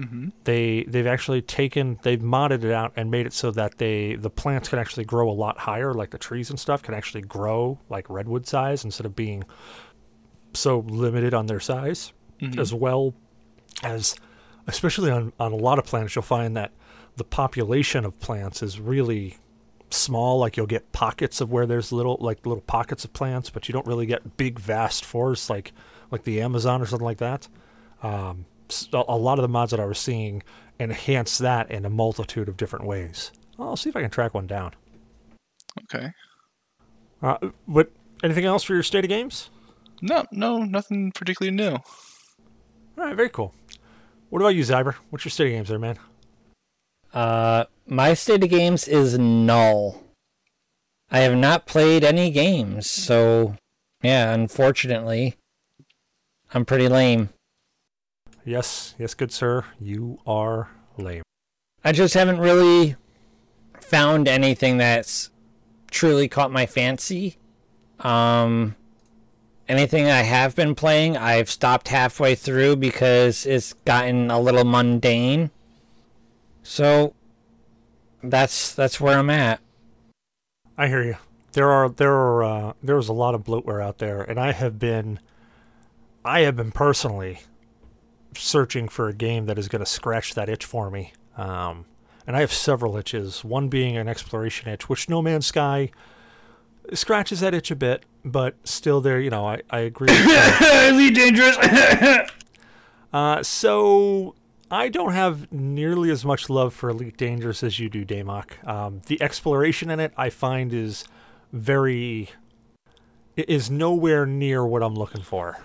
Mm-hmm. 0.00 0.28
They 0.44 0.84
they've 0.84 1.06
actually 1.06 1.42
taken 1.42 1.98
they've 2.02 2.20
modded 2.20 2.64
it 2.64 2.72
out 2.72 2.92
and 2.96 3.10
made 3.10 3.26
it 3.26 3.32
so 3.32 3.50
that 3.52 3.78
they 3.78 4.14
the 4.14 4.30
plants 4.30 4.68
can 4.68 4.78
actually 4.78 5.04
grow 5.04 5.28
a 5.28 5.32
lot 5.34 5.58
higher, 5.58 5.92
like 5.94 6.10
the 6.10 6.18
trees 6.18 6.48
and 6.50 6.58
stuff 6.58 6.82
can 6.82 6.94
actually 6.94 7.22
grow 7.22 7.78
like 7.88 8.08
redwood 8.08 8.46
size 8.46 8.84
instead 8.84 9.04
of 9.06 9.14
being 9.16 9.44
so 10.54 10.80
limited 10.88 11.34
on 11.34 11.46
their 11.46 11.60
size, 11.60 12.12
Mhm. 12.40 12.58
as 12.58 12.72
well 12.74 13.14
as 13.82 14.14
especially 14.66 15.10
on 15.10 15.32
on 15.40 15.52
a 15.52 15.56
lot 15.56 15.78
of 15.78 15.84
planets 15.86 16.14
you'll 16.14 16.22
find 16.22 16.56
that 16.56 16.70
the 17.16 17.24
population 17.24 18.04
of 18.04 18.18
plants 18.20 18.62
is 18.62 18.80
really 18.80 19.36
small 19.90 20.38
like 20.38 20.56
you'll 20.56 20.66
get 20.66 20.90
pockets 20.92 21.40
of 21.42 21.50
where 21.50 21.66
there's 21.66 21.92
little 21.92 22.16
like 22.20 22.46
little 22.46 22.62
pockets 22.62 23.04
of 23.04 23.12
plants 23.12 23.50
but 23.50 23.68
you 23.68 23.74
don't 23.74 23.86
really 23.86 24.06
get 24.06 24.38
big 24.38 24.58
vast 24.58 25.04
forests 25.04 25.50
like 25.50 25.72
like 26.10 26.24
the 26.24 26.40
amazon 26.40 26.80
or 26.80 26.86
something 26.86 27.04
like 27.04 27.18
that. 27.18 27.46
Um, 28.02 28.46
s- 28.70 28.88
a 28.94 29.04
a 29.08 29.16
lot 29.18 29.38
of 29.38 29.42
the 29.42 29.48
mods 29.48 29.70
that 29.70 29.80
i 29.80 29.84
was 29.84 29.98
seeing 29.98 30.42
enhance 30.80 31.38
that 31.38 31.70
in 31.70 31.84
a 31.84 31.90
multitude 31.90 32.48
of 32.48 32.56
different 32.56 32.86
ways. 32.86 33.30
I'll 33.58 33.76
see 33.76 33.90
if 33.90 33.96
i 33.96 34.00
can 34.00 34.10
track 34.10 34.32
one 34.34 34.46
down. 34.46 34.72
Okay. 35.84 36.10
uh, 37.22 37.36
but 37.68 37.90
anything 38.24 38.44
else 38.46 38.62
for 38.62 38.74
your 38.74 38.82
state 38.82 39.04
of 39.04 39.08
games? 39.08 39.50
No, 40.00 40.24
no, 40.32 40.58
nothing 40.64 41.12
particularly 41.12 41.54
new. 41.56 41.72
all 41.72 41.82
right 42.96 43.14
very 43.16 43.28
cool. 43.28 43.54
What 44.30 44.40
about 44.40 44.54
you 44.54 44.62
zyber? 44.62 44.94
What's 45.10 45.24
your 45.26 45.30
state 45.30 45.48
of 45.48 45.52
games 45.52 45.68
there 45.68 45.78
man 45.78 45.98
Uh, 47.12 47.64
my 47.86 48.14
state 48.14 48.42
of 48.42 48.50
games 48.50 48.88
is 48.88 49.18
null. 49.18 50.02
I 51.10 51.20
have 51.20 51.36
not 51.36 51.66
played 51.66 52.04
any 52.04 52.30
games, 52.30 52.88
so 52.90 53.56
yeah, 54.02 54.32
unfortunately, 54.32 55.36
I'm 56.54 56.64
pretty 56.64 56.88
lame. 56.88 57.28
yes 58.44 58.94
yes 58.98 59.14
good 59.14 59.30
sir 59.32 59.64
you 59.80 60.18
are 60.26 60.68
lame 60.98 61.22
I 61.84 61.92
just 61.92 62.14
haven't 62.14 62.38
really 62.38 62.96
found 63.80 64.26
anything 64.26 64.78
that's 64.78 65.30
truly 65.90 66.28
caught 66.28 66.50
my 66.50 66.64
fancy. 66.66 67.36
Um, 68.00 68.74
anything 69.68 70.06
I 70.08 70.22
have 70.22 70.54
been 70.56 70.74
playing, 70.74 71.16
I've 71.16 71.50
stopped 71.50 71.88
halfway 71.88 72.34
through 72.34 72.76
because 72.76 73.46
it's 73.46 73.74
gotten 73.84 74.30
a 74.30 74.40
little 74.40 74.64
mundane. 74.64 75.50
So 76.62 77.14
that's 78.22 78.74
that's 78.74 79.00
where 79.00 79.18
I'm 79.18 79.30
at. 79.30 79.60
I 80.78 80.88
hear 80.88 81.02
you. 81.02 81.16
There 81.52 81.70
are 81.70 81.88
there 81.88 82.14
are 82.14 82.42
uh, 82.42 82.72
there's 82.82 83.08
a 83.08 83.12
lot 83.12 83.34
of 83.34 83.44
bloatware 83.44 83.82
out 83.82 83.98
there, 83.98 84.22
and 84.22 84.38
I 84.38 84.52
have 84.52 84.78
been, 84.78 85.20
I 86.24 86.40
have 86.40 86.56
been 86.56 86.72
personally 86.72 87.40
searching 88.34 88.88
for 88.88 89.08
a 89.08 89.12
game 89.12 89.46
that 89.46 89.58
is 89.58 89.68
going 89.68 89.80
to 89.80 89.86
scratch 89.86 90.34
that 90.34 90.48
itch 90.48 90.64
for 90.64 90.90
me. 90.90 91.12
Um, 91.36 91.84
and 92.26 92.36
I 92.36 92.40
have 92.40 92.52
several 92.52 92.96
itches. 92.96 93.44
One 93.44 93.68
being 93.68 93.96
an 93.96 94.08
exploration 94.08 94.68
itch, 94.68 94.88
which 94.88 95.08
No 95.08 95.20
Man's 95.20 95.46
Sky 95.46 95.90
scratches 96.94 97.40
that 97.40 97.52
itch 97.54 97.70
a 97.70 97.76
bit, 97.76 98.04
but 98.24 98.54
still 98.64 99.00
there. 99.00 99.20
You 99.20 99.30
know, 99.30 99.46
I 99.46 99.60
I 99.68 99.80
agree. 99.80 100.08
Elite 100.10 101.14
dangerous. 101.14 101.56
Uh, 103.12 103.42
so 103.42 104.34
I 104.72 104.88
don't 104.88 105.12
have 105.12 105.52
nearly 105.52 106.10
as 106.10 106.24
much 106.24 106.48
love 106.48 106.72
for 106.72 106.88
Elite 106.88 107.18
Dangerous 107.18 107.62
as 107.62 107.78
you 107.78 107.90
do, 107.90 108.06
Damok. 108.06 108.66
Um, 108.66 109.02
the 109.06 109.20
exploration 109.20 109.90
in 109.90 110.00
it 110.00 110.14
I 110.16 110.30
find 110.30 110.72
is 110.72 111.04
very 111.52 112.30
is 113.36 113.70
nowhere 113.70 114.24
near 114.24 114.64
what 114.64 114.82
I'm 114.82 114.94
looking 114.94 115.22
for. 115.22 115.58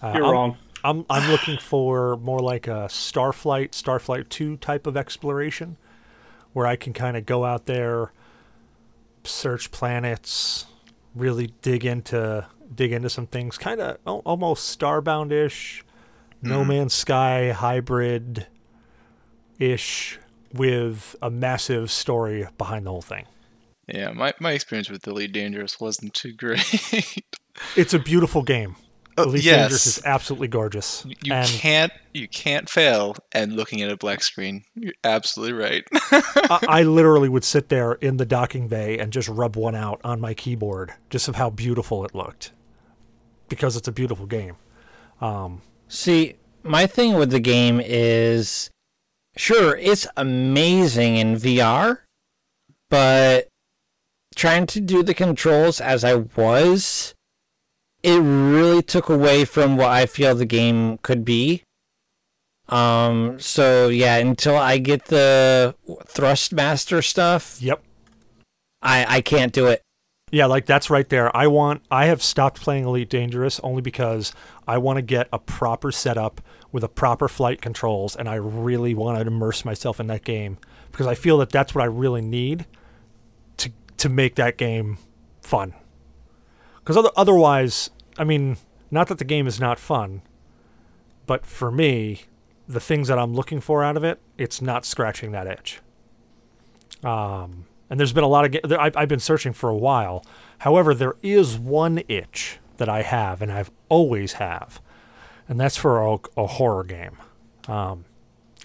Uh, 0.00 0.12
You're 0.14 0.24
I'm- 0.24 0.32
wrong. 0.32 0.56
I'm 0.84 1.06
I'm 1.08 1.30
looking 1.30 1.56
for 1.56 2.16
more 2.18 2.40
like 2.40 2.68
a 2.68 2.88
Starflight, 2.90 3.70
Starflight 3.70 4.28
Two 4.28 4.58
type 4.58 4.86
of 4.86 4.96
exploration, 4.98 5.78
where 6.52 6.66
I 6.66 6.76
can 6.76 6.92
kind 6.92 7.16
of 7.16 7.24
go 7.24 7.44
out 7.46 7.64
there, 7.64 8.12
search 9.24 9.70
planets, 9.70 10.66
really 11.14 11.54
dig 11.62 11.86
into 11.86 12.46
dig 12.72 12.92
into 12.92 13.08
some 13.08 13.26
things, 13.26 13.56
kind 13.56 13.80
of 13.80 13.96
almost 14.04 14.68
No 16.44 16.60
mm-hmm. 16.60 16.68
Man's 16.68 16.94
Sky 16.94 17.52
hybrid 17.52 18.46
ish, 19.58 20.18
with 20.54 21.16
a 21.20 21.30
massive 21.30 21.90
story 21.90 22.46
behind 22.56 22.86
the 22.86 22.90
whole 22.90 23.02
thing. 23.02 23.26
Yeah, 23.88 24.12
my, 24.12 24.32
my 24.40 24.52
experience 24.52 24.88
with 24.88 25.06
Elite 25.06 25.32
Dangerous 25.32 25.80
wasn't 25.80 26.14
too 26.14 26.32
great. 26.32 27.24
It's 27.76 27.94
a 27.94 28.00
beautiful 28.00 28.42
game. 28.42 28.74
Oh, 29.16 29.22
Elite 29.22 29.44
yes. 29.44 29.56
Dangerous 29.56 29.86
is 29.86 30.02
absolutely 30.04 30.48
gorgeous. 30.48 31.06
you 31.22 31.32
and 31.32 31.48
can't 31.48 31.92
you 32.12 32.26
can't 32.26 32.68
fail 32.68 33.14
at 33.30 33.48
looking 33.48 33.80
at 33.80 33.92
a 33.92 33.96
black 33.96 34.24
screen. 34.24 34.64
You're 34.74 34.94
absolutely 35.04 35.52
right. 35.52 35.84
I, 35.92 36.58
I 36.68 36.82
literally 36.82 37.28
would 37.28 37.44
sit 37.44 37.68
there 37.68 37.92
in 37.92 38.16
the 38.16 38.26
docking 38.26 38.66
bay 38.66 38.98
and 38.98 39.12
just 39.12 39.28
rub 39.28 39.54
one 39.54 39.76
out 39.76 40.00
on 40.02 40.20
my 40.20 40.34
keyboard 40.34 40.94
just 41.10 41.28
of 41.28 41.36
how 41.36 41.48
beautiful 41.48 42.04
it 42.04 42.12
looked 42.12 42.50
because 43.48 43.76
it's 43.76 43.86
a 43.86 43.92
beautiful 43.92 44.26
game. 44.26 44.56
Um, 45.20 45.62
See, 45.88 46.36
my 46.62 46.86
thing 46.86 47.14
with 47.14 47.30
the 47.30 47.40
game 47.40 47.80
is 47.82 48.70
sure, 49.36 49.76
it's 49.76 50.06
amazing 50.16 51.16
in 51.16 51.36
VR, 51.36 52.00
but 52.90 53.48
trying 54.34 54.66
to 54.66 54.80
do 54.80 55.02
the 55.02 55.14
controls 55.14 55.80
as 55.80 56.04
I 56.04 56.14
was, 56.14 57.14
it 58.02 58.18
really 58.18 58.82
took 58.82 59.08
away 59.08 59.44
from 59.44 59.76
what 59.76 59.90
I 59.90 60.06
feel 60.06 60.34
the 60.34 60.44
game 60.44 60.98
could 60.98 61.24
be. 61.24 61.62
Um, 62.68 63.38
so 63.38 63.88
yeah, 63.88 64.16
until 64.16 64.56
I 64.56 64.78
get 64.78 65.06
the 65.06 65.74
Thrustmaster 65.86 67.04
stuff, 67.04 67.58
Yep. 67.60 67.82
I, 68.82 69.16
I 69.16 69.20
can't 69.20 69.52
do 69.52 69.66
it. 69.66 69.82
Yeah, 70.34 70.46
like 70.46 70.66
that's 70.66 70.90
right 70.90 71.08
there. 71.08 71.34
I 71.34 71.46
want 71.46 71.84
I 71.92 72.06
have 72.06 72.20
stopped 72.20 72.60
playing 72.60 72.86
Elite 72.86 73.08
Dangerous 73.08 73.60
only 73.60 73.82
because 73.82 74.32
I 74.66 74.78
want 74.78 74.96
to 74.96 75.02
get 75.02 75.28
a 75.32 75.38
proper 75.38 75.92
setup 75.92 76.40
with 76.72 76.82
a 76.82 76.88
proper 76.88 77.28
flight 77.28 77.62
controls 77.62 78.16
and 78.16 78.28
I 78.28 78.34
really 78.34 78.94
want 78.94 79.20
to 79.20 79.28
immerse 79.28 79.64
myself 79.64 80.00
in 80.00 80.08
that 80.08 80.24
game 80.24 80.58
because 80.90 81.06
I 81.06 81.14
feel 81.14 81.38
that 81.38 81.50
that's 81.50 81.72
what 81.72 81.82
I 81.82 81.86
really 81.86 82.20
need 82.20 82.66
to 83.58 83.70
to 83.98 84.08
make 84.08 84.34
that 84.34 84.56
game 84.56 84.98
fun. 85.40 85.72
Cuz 86.84 86.96
other, 86.96 87.10
otherwise, 87.16 87.90
I 88.18 88.24
mean, 88.24 88.56
not 88.90 89.06
that 89.06 89.18
the 89.18 89.24
game 89.24 89.46
is 89.46 89.60
not 89.60 89.78
fun, 89.78 90.20
but 91.26 91.46
for 91.46 91.70
me, 91.70 92.22
the 92.66 92.80
things 92.80 93.06
that 93.06 93.20
I'm 93.20 93.34
looking 93.34 93.60
for 93.60 93.84
out 93.84 93.96
of 93.96 94.02
it, 94.02 94.18
it's 94.36 94.60
not 94.60 94.84
scratching 94.84 95.30
that 95.30 95.46
itch. 95.46 95.80
Um, 97.04 97.66
and 97.90 97.98
there's 97.98 98.12
been 98.12 98.24
a 98.24 98.28
lot 98.28 98.44
of. 98.44 98.68
There, 98.68 98.80
I've, 98.80 98.96
I've 98.96 99.08
been 99.08 99.20
searching 99.20 99.52
for 99.52 99.68
a 99.68 99.76
while. 99.76 100.24
However, 100.58 100.94
there 100.94 101.16
is 101.22 101.58
one 101.58 102.02
itch 102.08 102.58
that 102.76 102.88
I 102.88 103.02
have, 103.02 103.42
and 103.42 103.52
I've 103.52 103.70
always 103.88 104.34
have, 104.34 104.80
and 105.48 105.60
that's 105.60 105.76
for 105.76 106.00
a, 106.02 106.18
a 106.36 106.46
horror 106.46 106.84
game. 106.84 107.18
Um, 107.68 108.04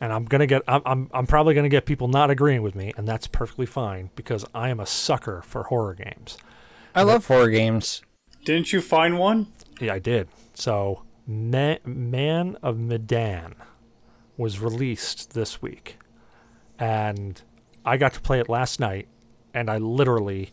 and 0.01 0.13
I'm 0.13 0.25
gonna 0.25 0.47
get. 0.47 0.61
I'm, 0.67 0.81
I'm 0.85 1.09
I'm 1.13 1.27
probably 1.27 1.53
gonna 1.53 1.69
get 1.69 1.85
people 1.85 2.07
not 2.07 2.29
agreeing 2.29 2.61
with 2.61 2.75
me, 2.75 2.93
and 2.97 3.07
that's 3.07 3.27
perfectly 3.27 3.65
fine 3.65 4.09
because 4.15 4.45
I 4.53 4.69
am 4.69 4.79
a 4.79 4.85
sucker 4.85 5.41
for 5.45 5.63
horror 5.63 5.93
games. 5.93 6.37
I 6.95 7.03
love 7.03 7.27
horror 7.27 7.49
games. 7.49 8.01
Didn't 8.45 8.73
you 8.73 8.81
find 8.81 9.19
one? 9.19 9.47
Yeah, 9.79 9.93
I 9.93 9.99
did. 9.99 10.29
So, 10.53 11.03
Ma- 11.27 11.77
Man 11.85 12.57
of 12.63 12.79
Medan 12.79 13.55
was 14.37 14.59
released 14.59 15.33
this 15.33 15.61
week, 15.61 15.97
and 16.79 17.41
I 17.85 17.97
got 17.97 18.13
to 18.13 18.21
play 18.21 18.39
it 18.39 18.49
last 18.49 18.79
night. 18.79 19.07
And 19.53 19.69
I 19.69 19.77
literally, 19.77 20.51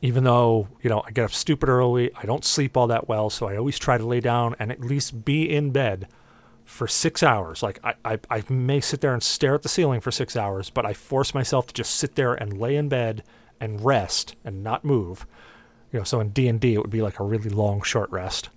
even 0.00 0.24
though 0.24 0.68
you 0.82 0.90
know 0.90 1.02
I 1.06 1.10
get 1.10 1.24
up 1.24 1.32
stupid 1.32 1.68
early, 1.68 2.10
I 2.14 2.24
don't 2.24 2.44
sleep 2.44 2.76
all 2.76 2.86
that 2.86 3.08
well, 3.08 3.30
so 3.30 3.48
I 3.48 3.56
always 3.56 3.78
try 3.78 3.98
to 3.98 4.06
lay 4.06 4.20
down 4.20 4.54
and 4.58 4.70
at 4.70 4.80
least 4.80 5.24
be 5.24 5.50
in 5.50 5.70
bed 5.70 6.08
for 6.64 6.86
six 6.86 7.22
hours. 7.22 7.62
Like 7.62 7.78
I, 7.82 7.94
I, 8.04 8.18
I 8.30 8.44
may 8.48 8.80
sit 8.80 9.00
there 9.00 9.12
and 9.12 9.22
stare 9.22 9.54
at 9.54 9.62
the 9.62 9.68
ceiling 9.68 10.00
for 10.00 10.10
six 10.10 10.36
hours, 10.36 10.70
but 10.70 10.86
I 10.86 10.92
force 10.92 11.34
myself 11.34 11.66
to 11.66 11.74
just 11.74 11.94
sit 11.96 12.14
there 12.14 12.34
and 12.34 12.60
lay 12.60 12.76
in 12.76 12.88
bed 12.88 13.24
and 13.60 13.84
rest 13.84 14.36
and 14.44 14.62
not 14.62 14.84
move. 14.84 15.26
You 15.92 15.98
know, 15.98 16.04
so 16.04 16.20
in 16.20 16.30
D 16.30 16.48
and 16.48 16.60
D 16.60 16.74
it 16.74 16.78
would 16.78 16.90
be 16.90 17.02
like 17.02 17.20
a 17.20 17.24
really 17.24 17.50
long 17.50 17.82
short 17.82 18.10
rest. 18.10 18.48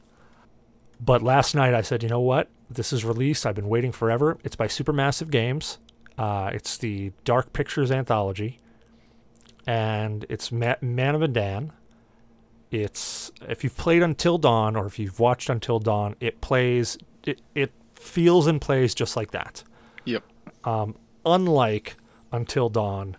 But 0.99 1.21
last 1.21 1.55
night 1.55 1.73
I 1.73 1.81
said, 1.81 2.03
you 2.03 2.09
know 2.09 2.21
what? 2.21 2.49
This 2.69 2.93
is 2.93 3.03
released. 3.03 3.45
I've 3.45 3.55
been 3.55 3.67
waiting 3.67 3.91
forever. 3.91 4.37
It's 4.43 4.55
by 4.55 4.67
Supermassive 4.67 5.29
Games. 5.29 5.77
Uh, 6.17 6.49
it's 6.53 6.77
the 6.77 7.11
Dark 7.23 7.53
Pictures 7.53 7.91
anthology, 7.91 8.59
and 9.67 10.25
it's 10.29 10.51
Ma- 10.51 10.75
Man 10.81 11.15
of 11.15 11.21
Medan. 11.21 11.73
It's 12.71 13.31
if 13.41 13.63
you've 13.63 13.77
played 13.77 14.01
Until 14.01 14.37
Dawn 14.37 14.75
or 14.75 14.85
if 14.85 14.97
you've 14.99 15.19
watched 15.19 15.49
Until 15.49 15.79
Dawn, 15.79 16.15
it 16.19 16.41
plays. 16.41 16.97
It 17.23 17.41
it 17.53 17.71
feels 17.95 18.47
and 18.47 18.61
plays 18.61 18.93
just 18.95 19.15
like 19.15 19.31
that. 19.31 19.63
Yep. 20.05 20.23
Um, 20.63 20.95
unlike 21.25 21.95
Until 22.31 22.69
Dawn, 22.69 23.17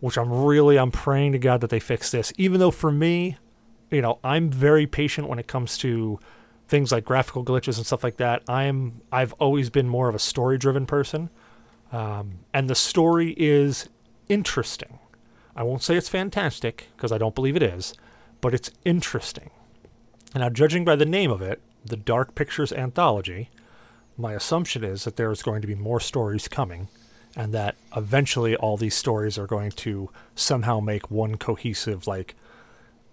which 0.00 0.16
I'm 0.16 0.32
really 0.32 0.78
I'm 0.78 0.90
praying 0.90 1.32
to 1.32 1.38
God 1.38 1.60
that 1.60 1.70
they 1.70 1.80
fix 1.80 2.10
this. 2.10 2.32
Even 2.36 2.60
though 2.60 2.70
for 2.70 2.90
me, 2.90 3.36
you 3.90 4.02
know, 4.02 4.18
I'm 4.22 4.50
very 4.50 4.86
patient 4.86 5.28
when 5.28 5.38
it 5.38 5.46
comes 5.46 5.78
to 5.78 6.18
things 6.68 6.92
like 6.92 7.04
graphical 7.04 7.44
glitches 7.44 7.78
and 7.78 7.86
stuff 7.86 8.04
like 8.04 8.18
that. 8.18 8.42
I'm 8.48 9.00
I've 9.10 9.32
always 9.34 9.70
been 9.70 9.88
more 9.88 10.08
of 10.08 10.14
a 10.14 10.18
story 10.20 10.58
driven 10.58 10.86
person, 10.86 11.30
um, 11.92 12.40
and 12.52 12.68
the 12.68 12.74
story 12.74 13.34
is 13.36 13.88
interesting. 14.28 14.98
I 15.56 15.62
won't 15.62 15.82
say 15.82 15.96
it's 15.96 16.08
fantastic 16.08 16.88
because 16.96 17.12
I 17.12 17.18
don't 17.18 17.34
believe 17.34 17.56
it 17.56 17.62
is, 17.62 17.94
but 18.40 18.54
it's 18.54 18.70
interesting. 18.84 19.50
Now, 20.34 20.50
judging 20.50 20.84
by 20.84 20.96
the 20.96 21.06
name 21.06 21.30
of 21.30 21.42
it, 21.42 21.60
the 21.84 21.96
Dark 21.96 22.34
Pictures 22.34 22.72
Anthology, 22.72 23.50
my 24.16 24.34
assumption 24.34 24.84
is 24.84 25.04
that 25.04 25.16
there 25.16 25.30
is 25.30 25.42
going 25.42 25.62
to 25.62 25.66
be 25.66 25.74
more 25.74 26.00
stories 26.00 26.48
coming, 26.48 26.88
and 27.34 27.54
that 27.54 27.76
eventually 27.96 28.54
all 28.56 28.76
these 28.76 28.94
stories 28.94 29.38
are 29.38 29.46
going 29.46 29.70
to 29.70 30.10
somehow 30.34 30.80
make 30.80 31.10
one 31.10 31.36
cohesive, 31.36 32.06
like, 32.06 32.34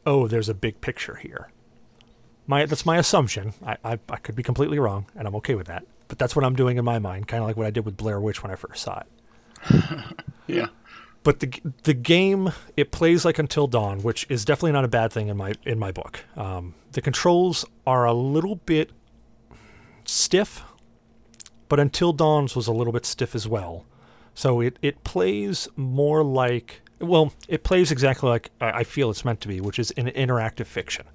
oh, 0.06 0.28
there's 0.28 0.50
a 0.50 0.54
big 0.54 0.82
picture 0.82 1.16
here. 1.16 1.50
My 2.48 2.66
that's 2.66 2.86
my 2.86 2.98
assumption. 2.98 3.54
I, 3.66 3.78
I 3.84 4.00
I 4.10 4.18
could 4.18 4.36
be 4.36 4.44
completely 4.44 4.78
wrong, 4.78 5.08
and 5.16 5.28
I'm 5.28 5.36
okay 5.36 5.56
with 5.56 5.68
that. 5.68 5.86
But 6.08 6.20
that's 6.20 6.36
what 6.36 6.46
I'm 6.46 6.56
doing 6.56 6.78
in 6.78 6.86
my 6.86 7.00
mind, 7.00 7.28
kind 7.28 7.42
of 7.42 7.48
like 7.48 7.58
what 7.58 7.66
I 7.66 7.72
did 7.72 7.86
with 7.86 7.98
Blair 7.98 8.22
Witch 8.22 8.44
when 8.44 8.52
I 8.52 8.56
first 8.56 8.84
saw 8.84 9.02
it. 9.02 9.84
Yeah. 10.48 10.68
But 11.24 11.40
the 11.40 11.60
the 11.84 11.96
game 11.96 12.52
it 12.78 12.92
plays 12.92 13.26
like 13.26 13.40
Until 13.40 13.66
Dawn, 13.66 14.04
which 14.04 14.28
is 14.30 14.46
definitely 14.46 14.74
not 14.74 14.86
a 14.86 14.88
bad 14.88 15.12
thing 15.12 15.28
in 15.28 15.38
my 15.38 15.54
in 15.66 15.80
my 15.80 15.92
book. 15.92 16.24
Um, 16.38 16.76
the 16.92 17.02
controls 17.02 17.66
are 17.88 18.06
a 18.06 18.14
little 18.14 18.58
bit 18.58 18.92
stiff, 20.06 20.62
but 21.68 21.80
Until 21.80 22.14
Dawn's 22.14 22.56
was 22.56 22.68
a 22.68 22.72
little 22.72 22.94
bit 22.94 23.08
stiff 23.08 23.34
as 23.34 23.48
well. 23.48 23.86
So 24.36 24.62
it 24.62 24.78
it 24.84 25.04
plays 25.04 25.68
more 25.76 26.24
like 26.24 26.82
well, 27.00 27.34
it 27.48 27.64
plays 27.64 27.92
exactly 27.92 28.30
like 28.30 28.52
I 28.62 28.70
I 28.72 28.84
feel 28.84 29.10
it's 29.10 29.26
meant 29.26 29.42
to 29.42 29.48
be, 29.48 29.60
which 29.60 29.80
is 29.80 29.90
an 29.98 30.06
interactive 30.10 30.68
fiction. 30.68 31.08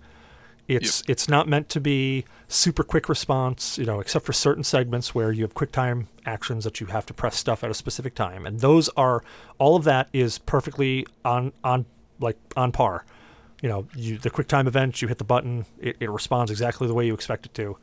It's 0.77 1.03
it's 1.09 1.29
not 1.29 1.49
meant 1.49 1.69
to 1.71 1.81
be 1.81 2.25
super 2.49 2.83
quick 2.83 3.09
response, 3.09 3.79
you 3.79 3.85
know, 3.85 4.01
except 4.01 4.25
for 4.25 4.33
certain 4.33 4.65
segments 4.65 5.15
where 5.15 5.33
you 5.33 5.43
have 5.43 5.55
quick 5.55 5.73
time 5.73 6.09
actions 6.27 6.65
that 6.65 6.81
you 6.81 6.87
have 6.89 7.07
to 7.07 7.15
press 7.15 7.37
stuff 7.37 7.65
at 7.65 7.71
a 7.71 7.75
specific 7.75 8.15
time. 8.15 8.47
And 8.47 8.61
those 8.61 8.89
are 8.91 9.23
all 9.59 9.77
of 9.77 9.85
that 9.85 10.09
is 10.13 10.39
perfectly 10.39 11.07
on 11.25 11.53
on 11.65 11.87
like 12.19 12.37
on 12.57 12.73
par. 12.73 13.05
You 13.63 13.69
know, 13.69 13.87
you 13.95 14.19
the 14.19 14.31
quick 14.31 14.49
time 14.49 14.67
event, 14.67 15.03
you 15.03 15.09
hit 15.09 15.19
the 15.19 15.25
button, 15.25 15.67
it, 15.81 15.97
it 16.01 16.11
responds 16.11 16.51
exactly 16.51 16.87
the 16.87 16.95
way 16.95 17.07
you 17.07 17.15
expect 17.15 17.47
it 17.47 17.55
to. 17.55 17.77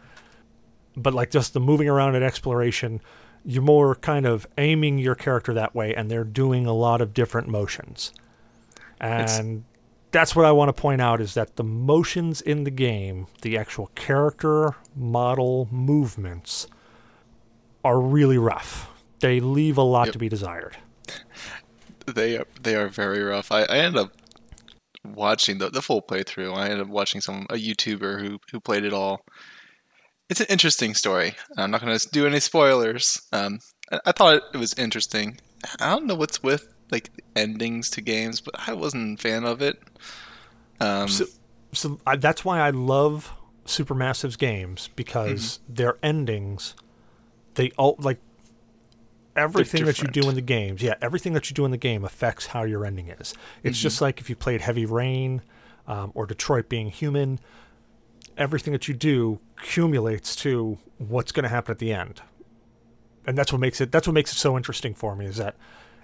But 0.95 1.13
like 1.13 1.29
just 1.29 1.53
the 1.53 1.59
moving 1.59 1.87
around 1.87 2.15
and 2.15 2.23
exploration, 2.23 3.01
you're 3.45 3.63
more 3.63 3.95
kind 3.95 4.25
of 4.25 4.47
aiming 4.57 4.97
your 4.97 5.15
character 5.15 5.53
that 5.53 5.75
way 5.75 5.93
and 5.93 6.09
they're 6.09 6.23
doing 6.23 6.65
a 6.65 6.73
lot 6.73 7.01
of 7.01 7.13
different 7.13 7.47
motions. 7.47 8.11
And 9.39 9.63
that's 10.11 10.35
what 10.35 10.45
I 10.45 10.51
want 10.51 10.69
to 10.69 10.73
point 10.81 11.01
out 11.01 11.19
is 11.21 11.33
that 11.33 11.55
the 11.57 11.63
motions 11.63 12.41
in 12.41 12.63
the 12.63 12.71
game, 12.71 13.27
the 13.41 13.57
actual 13.57 13.87
character 13.95 14.75
model 14.95 15.67
movements, 15.71 16.67
are 17.83 17.99
really 17.99 18.37
rough. 18.37 18.89
They 19.19 19.39
leave 19.39 19.77
a 19.77 19.81
lot 19.83 20.07
Yep. 20.07 20.13
to 20.13 20.19
be 20.19 20.29
desired. 20.29 20.77
They 22.05 22.37
are 22.37 22.45
they 22.61 22.75
are 22.75 22.87
very 22.87 23.21
rough. 23.21 23.51
I, 23.51 23.63
I 23.63 23.77
ended 23.79 24.01
up 24.03 24.11
watching 25.05 25.57
the 25.57 25.69
the 25.69 25.81
full 25.81 26.01
playthrough. 26.01 26.55
I 26.55 26.65
ended 26.65 26.81
up 26.81 26.87
watching 26.87 27.19
some 27.21 27.45
a 27.49 27.55
YouTuber 27.55 28.21
who 28.21 28.39
who 28.51 28.59
played 28.61 28.85
it 28.85 28.93
all. 28.93 29.21
It's 30.29 30.39
an 30.41 30.47
interesting 30.49 30.93
story. 30.93 31.35
I'm 31.57 31.71
not 31.71 31.81
going 31.81 31.97
to 31.97 32.09
do 32.09 32.25
any 32.27 32.39
spoilers. 32.39 33.21
Um, 33.31 33.59
I, 33.91 33.99
I 34.07 34.11
thought 34.13 34.41
it 34.53 34.57
was 34.57 34.73
interesting. 34.75 35.39
I 35.79 35.89
don't 35.89 36.05
know 36.05 36.15
what's 36.15 36.41
with 36.43 36.73
like 36.91 37.09
endings 37.35 37.89
to 37.91 38.01
games, 38.01 38.41
but 38.41 38.55
I 38.67 38.73
wasn't 38.73 39.19
a 39.19 39.21
fan 39.21 39.43
of 39.43 39.61
it. 39.61 39.81
Um, 40.79 41.07
So, 41.07 41.25
so 41.73 41.99
I, 42.05 42.15
that's 42.15 42.45
why 42.45 42.59
I 42.59 42.69
love 42.69 43.33
Supermassive's 43.65 44.37
games 44.37 44.89
because 44.95 45.59
their 45.67 45.97
endings, 46.01 46.75
they 47.55 47.71
all 47.71 47.95
like 47.99 48.19
everything 49.35 49.85
that 49.85 50.01
you 50.01 50.07
do 50.07 50.29
in 50.29 50.35
the 50.35 50.41
games. 50.41 50.81
Yeah, 50.81 50.95
everything 51.01 51.33
that 51.33 51.49
you 51.49 51.53
do 51.53 51.65
in 51.65 51.71
the 51.71 51.77
game 51.77 52.03
affects 52.03 52.47
how 52.47 52.63
your 52.63 52.85
ending 52.85 53.09
is. 53.09 53.33
It's 53.63 53.79
just 53.79 54.01
like 54.01 54.19
if 54.19 54.29
you 54.29 54.35
played 54.35 54.61
Heavy 54.61 54.85
Rain 54.85 55.41
um, 55.87 56.11
or 56.15 56.25
Detroit 56.25 56.69
Become 56.69 56.91
Human. 56.91 57.39
Everything 58.37 58.71
that 58.73 58.87
you 58.87 58.93
do 58.93 59.39
accumulates 59.57 60.35
to 60.37 60.77
what's 60.99 61.31
going 61.31 61.43
to 61.43 61.49
happen 61.49 61.71
at 61.71 61.79
the 61.79 61.91
end, 61.91 62.21
and 63.25 63.35
that's 63.35 63.51
what 63.51 63.59
makes 63.59 63.81
it. 63.81 63.91
That's 63.91 64.07
what 64.07 64.13
makes 64.13 64.31
it 64.31 64.35
so 64.35 64.55
interesting 64.55 64.93
for 64.93 65.15
me. 65.15 65.25
Is 65.25 65.37
that 65.37 65.55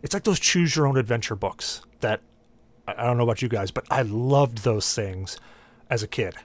it's 0.04 0.14
like 0.14 0.24
those 0.24 0.40
choose 0.40 0.76
your 0.76 0.86
own 0.86 0.98
adventure 0.98 1.36
books 1.36 1.82
that 2.02 2.22
I 2.88 2.94
I 2.98 3.04
don't 3.06 3.18
know 3.18 3.24
about 3.24 3.42
you 3.42 3.50
guys, 3.50 3.72
but 3.72 3.86
I 3.90 4.04
loved 4.04 4.60
those 4.60 4.94
things 4.94 5.38
as 5.90 6.04
a 6.04 6.08
kid. 6.08 6.36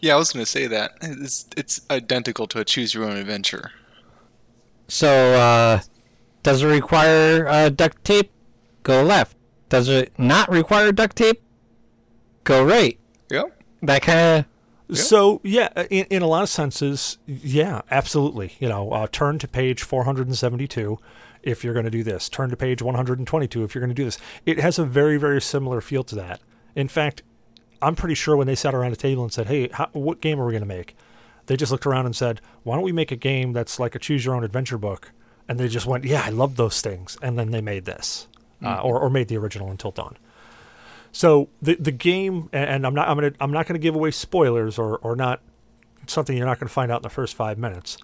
yeah, 0.00 0.14
I 0.14 0.16
was 0.16 0.32
going 0.32 0.44
to 0.44 0.50
say 0.50 0.66
that 0.66 0.92
it's 1.02 1.46
it's 1.56 1.80
identical 1.90 2.46
to 2.48 2.60
a 2.60 2.64
choose 2.64 2.94
your 2.94 3.04
own 3.04 3.16
adventure. 3.16 3.70
So, 4.88 5.08
uh, 5.34 5.80
does 6.42 6.62
it 6.62 6.66
require 6.66 7.46
uh, 7.46 7.68
duct 7.68 8.02
tape? 8.04 8.30
Go 8.82 9.02
left. 9.02 9.36
Does 9.68 9.88
it 9.88 10.18
not 10.18 10.48
require 10.50 10.92
duct 10.92 11.16
tape? 11.16 11.42
Go 12.44 12.64
right. 12.64 12.98
Yep. 13.30 13.62
That 13.82 14.00
kind 14.02 14.46
of. 14.90 14.96
So 14.96 15.42
yeah, 15.44 15.68
in, 15.90 16.06
in 16.06 16.22
a 16.22 16.26
lot 16.26 16.42
of 16.44 16.48
senses, 16.48 17.18
yeah, 17.26 17.82
absolutely. 17.90 18.54
You 18.58 18.70
know, 18.70 18.90
uh, 18.92 19.06
turn 19.12 19.38
to 19.40 19.46
page 19.46 19.82
472 19.82 20.98
if 21.42 21.62
you're 21.64 21.72
going 21.74 21.84
to 21.84 21.90
do 21.90 22.02
this. 22.02 22.28
Turn 22.28 22.50
to 22.50 22.56
page 22.56 22.82
122 22.82 23.64
if 23.64 23.74
you're 23.74 23.80
going 23.80 23.88
to 23.90 23.94
do 23.94 24.04
this. 24.04 24.18
It 24.46 24.58
has 24.60 24.78
a 24.78 24.84
very 24.84 25.16
very 25.18 25.40
similar 25.40 25.80
feel 25.80 26.04
to 26.04 26.14
that. 26.16 26.40
In 26.74 26.88
fact, 26.88 27.22
I'm 27.80 27.94
pretty 27.96 28.14
sure 28.14 28.36
when 28.36 28.46
they 28.46 28.54
sat 28.54 28.74
around 28.74 28.92
a 28.92 28.96
table 28.96 29.22
and 29.22 29.32
said, 29.32 29.46
"Hey, 29.46 29.68
how, 29.72 29.88
what 29.92 30.20
game 30.20 30.40
are 30.40 30.46
we 30.46 30.52
going 30.52 30.62
to 30.62 30.66
make?" 30.66 30.96
They 31.46 31.56
just 31.56 31.72
looked 31.72 31.86
around 31.86 32.06
and 32.06 32.14
said, 32.16 32.40
"Why 32.62 32.74
don't 32.74 32.84
we 32.84 32.92
make 32.92 33.10
a 33.12 33.16
game 33.16 33.52
that's 33.52 33.78
like 33.78 33.94
a 33.94 33.98
choose 33.98 34.24
your 34.24 34.34
own 34.34 34.44
adventure 34.44 34.78
book?" 34.78 35.12
And 35.48 35.58
they 35.58 35.68
just 35.68 35.86
went, 35.86 36.04
"Yeah, 36.04 36.22
I 36.24 36.30
love 36.30 36.56
those 36.56 36.80
things." 36.82 37.16
And 37.22 37.38
then 37.38 37.50
they 37.52 37.60
made 37.62 37.84
this, 37.86 38.26
uh, 38.62 38.80
or 38.82 38.98
or 39.00 39.08
made 39.10 39.28
the 39.28 39.36
original 39.38 39.70
Until 39.70 39.90
Dawn. 39.92 40.16
So 41.12 41.48
the 41.62 41.74
the 41.76 41.92
game, 41.92 42.48
and- 42.52 42.68
and 42.70 42.86
I'm 42.86 42.94
not 42.94 43.08
I'm 43.08 43.16
gonna 43.16 43.32
I'm 43.40 43.50
not 43.52 43.66
gonna 43.66 43.78
give 43.78 43.94
away 43.94 44.10
spoilers 44.10 44.78
or 44.78 44.98
or 44.98 45.16
not 45.16 45.40
something 46.06 46.36
you're 46.36 46.46
not 46.46 46.58
gonna 46.60 46.68
find 46.68 46.90
out 46.92 46.98
in 46.98 47.02
the 47.02 47.08
first 47.10 47.34
five 47.34 47.58
minutes, 47.58 47.96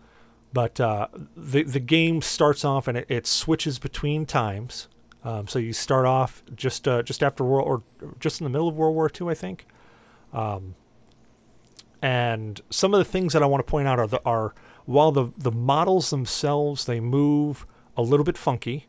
but 0.55 0.79
uh, 0.81 1.09
the 1.37 1.65
the 1.65 1.81
game 1.81 2.23
starts 2.23 2.65
off 2.65 2.87
and 2.87 2.97
it, 2.97 3.07
it 3.11 3.27
switches 3.27 3.79
between 3.81 4.25
times. 4.25 4.89
Um, 5.25 5.49
so 5.49 5.59
you 5.59 5.73
start 5.73 6.07
off 6.07 6.45
just 6.55 6.87
uh, 6.87 7.03
just 7.03 7.23
after 7.23 7.45
World 7.45 7.67
or 7.67 7.83
just 8.21 8.41
in 8.41 8.45
the 8.45 8.51
middle 8.51 8.69
of 8.69 8.77
World 8.77 8.95
War 8.95 9.11
II, 9.21 9.29
I 9.29 9.35
think. 9.35 9.67
Um, 10.33 10.77
and 12.01 12.61
some 12.71 12.95
of 12.95 12.99
the 12.99 13.05
things 13.05 13.33
that 13.33 13.43
I 13.43 13.47
want 13.47 13.67
to 13.67 13.71
point 13.71 13.89
out 13.89 13.99
are 13.99 14.07
the, 14.07 14.21
are 14.25 14.55
while 14.85 15.11
the 15.11 15.33
the 15.37 15.51
models 15.51 16.11
themselves 16.11 16.85
they 16.85 17.01
move 17.01 17.67
a 17.97 18.03
little 18.03 18.25
bit 18.25 18.39
funky, 18.39 18.87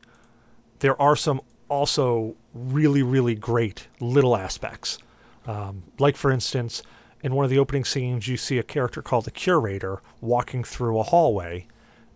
there 0.79 1.01
are 1.01 1.15
some 1.15 1.41
also 1.67 2.35
really 2.53 3.01
really 3.01 3.33
great 3.33 3.87
little 3.99 4.37
aspects. 4.37 4.99
Um, 5.47 5.83
like 5.97 6.15
for 6.15 6.31
instance, 6.31 6.83
in 7.21 7.33
one 7.33 7.43
of 7.43 7.49
the 7.49 7.59
opening 7.59 7.85
scenes, 7.85 8.27
you 8.27 8.37
see 8.37 8.57
a 8.57 8.63
character 8.63 9.01
called 9.01 9.25
the 9.25 9.31
curator 9.31 10.01
walking 10.21 10.63
through 10.63 10.99
a 10.99 11.03
hallway, 11.03 11.67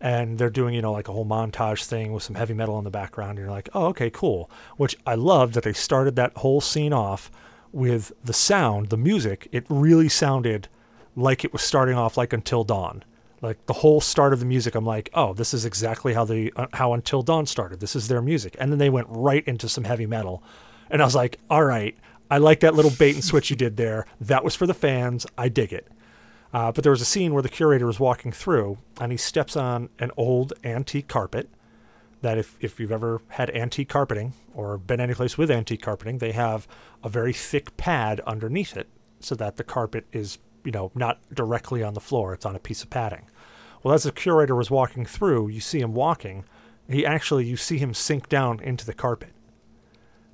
and 0.02 0.38
they're 0.38 0.50
doing 0.50 0.74
you 0.74 0.82
know 0.82 0.92
like 0.92 1.08
a 1.08 1.12
whole 1.12 1.26
montage 1.26 1.86
thing 1.86 2.14
with 2.14 2.24
some 2.24 2.36
heavy 2.36 2.54
metal 2.54 2.78
in 2.78 2.84
the 2.84 2.92
background. 2.92 3.32
And 3.32 3.40
you're 3.40 3.56
like, 3.56 3.70
oh 3.74 3.88
okay, 3.88 4.10
cool. 4.10 4.50
Which 4.78 4.96
I 5.06 5.16
love 5.16 5.54
that 5.54 5.64
they 5.64 5.74
started 5.74 6.16
that 6.16 6.38
whole 6.38 6.62
scene 6.62 6.94
off 6.94 7.32
with 7.72 8.12
the 8.24 8.34
sound, 8.34 8.90
the 8.90 8.98
music. 8.98 9.48
It 9.52 9.66
really 9.70 10.10
sounded 10.10 10.68
like 11.16 11.44
it 11.44 11.54
was 11.54 11.62
starting 11.62 11.96
off 11.96 12.18
like 12.18 12.34
Until 12.34 12.64
Dawn. 12.64 13.04
Like 13.42 13.66
the 13.68 13.74
whole 13.74 14.02
start 14.02 14.34
of 14.34 14.40
the 14.40 14.46
music, 14.46 14.76
I'm 14.76 14.86
like, 14.86 15.10
oh, 15.14 15.34
this 15.34 15.54
is 15.54 15.64
exactly 15.66 16.14
how 16.14 16.26
the 16.26 16.52
uh, 16.56 16.68
how 16.74 16.94
Until 16.94 17.22
Dawn 17.22 17.46
started. 17.46 17.80
This 17.80 17.96
is 17.96 18.08
their 18.08 18.22
music, 18.22 18.56
and 18.60 18.72
then 18.72 18.80
they 18.80 18.90
went 18.90 19.08
right 19.10 19.48
into 19.48 19.70
some 19.70 19.86
heavy 19.86 20.06
metal, 20.06 20.44
and 20.90 21.02
I 21.02 21.06
was 21.06 21.16
like, 21.16 21.40
all 21.50 21.64
right, 21.64 21.98
I 22.30 22.38
like 22.38 22.60
that 22.60 22.76
little 22.76 22.92
bait 22.92 23.16
and 23.16 23.24
switch 23.24 23.50
you 23.50 23.56
did 23.56 23.78
there. 23.78 24.06
That 24.22 24.44
was 24.44 24.56
for 24.56 24.68
the 24.68 24.74
fans. 24.74 25.26
I 25.38 25.50
dig 25.50 25.74
it. 25.74 25.88
Uh, 26.54 26.72
but 26.72 26.84
there 26.84 26.92
was 26.92 27.02
a 27.02 27.06
scene 27.06 27.34
where 27.34 27.44
the 27.44 27.50
curator 27.50 27.90
is 27.90 28.00
walking 28.00 28.32
through, 28.32 28.78
and 29.00 29.12
he 29.12 29.18
steps 29.18 29.56
on 29.56 29.90
an 30.00 30.12
old 30.18 30.54
antique 30.64 31.08
carpet. 31.08 31.50
that 32.22 32.38
if, 32.38 32.58
if 32.60 32.80
you've 32.80 32.92
ever 32.92 33.22
had 33.30 33.50
antique 33.52 33.90
carpeting 33.90 34.34
or 34.54 34.78
been 34.78 35.00
any 35.00 35.14
place 35.14 35.38
with 35.38 35.50
antique 35.50 35.82
carpeting, 35.82 36.18
they 36.18 36.32
have 36.32 36.68
a 37.04 37.10
very 37.10 37.34
thick 37.34 37.76
pad 37.78 38.20
underneath 38.28 38.76
it 38.76 38.90
so 39.20 39.36
that 39.36 39.58
the 39.58 39.64
carpet 39.64 40.06
is, 40.12 40.38
you 40.64 40.72
know, 40.72 40.92
not 40.96 41.20
directly 41.34 41.84
on 41.84 41.94
the 41.94 42.00
floor. 42.00 42.34
It's 42.34 42.46
on 42.46 42.56
a 42.56 42.60
piece 42.60 42.84
of 42.84 42.90
padding. 42.90 43.30
Well, 43.84 43.94
as 43.94 44.04
the 44.04 44.12
curator 44.12 44.56
was 44.56 44.70
walking 44.70 45.06
through, 45.06 45.50
you 45.50 45.62
see 45.62 45.80
him 45.80 45.94
walking. 45.94 46.44
He 46.90 47.06
actually, 47.06 47.46
you 47.46 47.56
see 47.56 47.78
him 47.78 47.94
sink 47.94 48.28
down 48.28 48.60
into 48.60 48.86
the 48.86 48.94
carpet. 48.94 49.30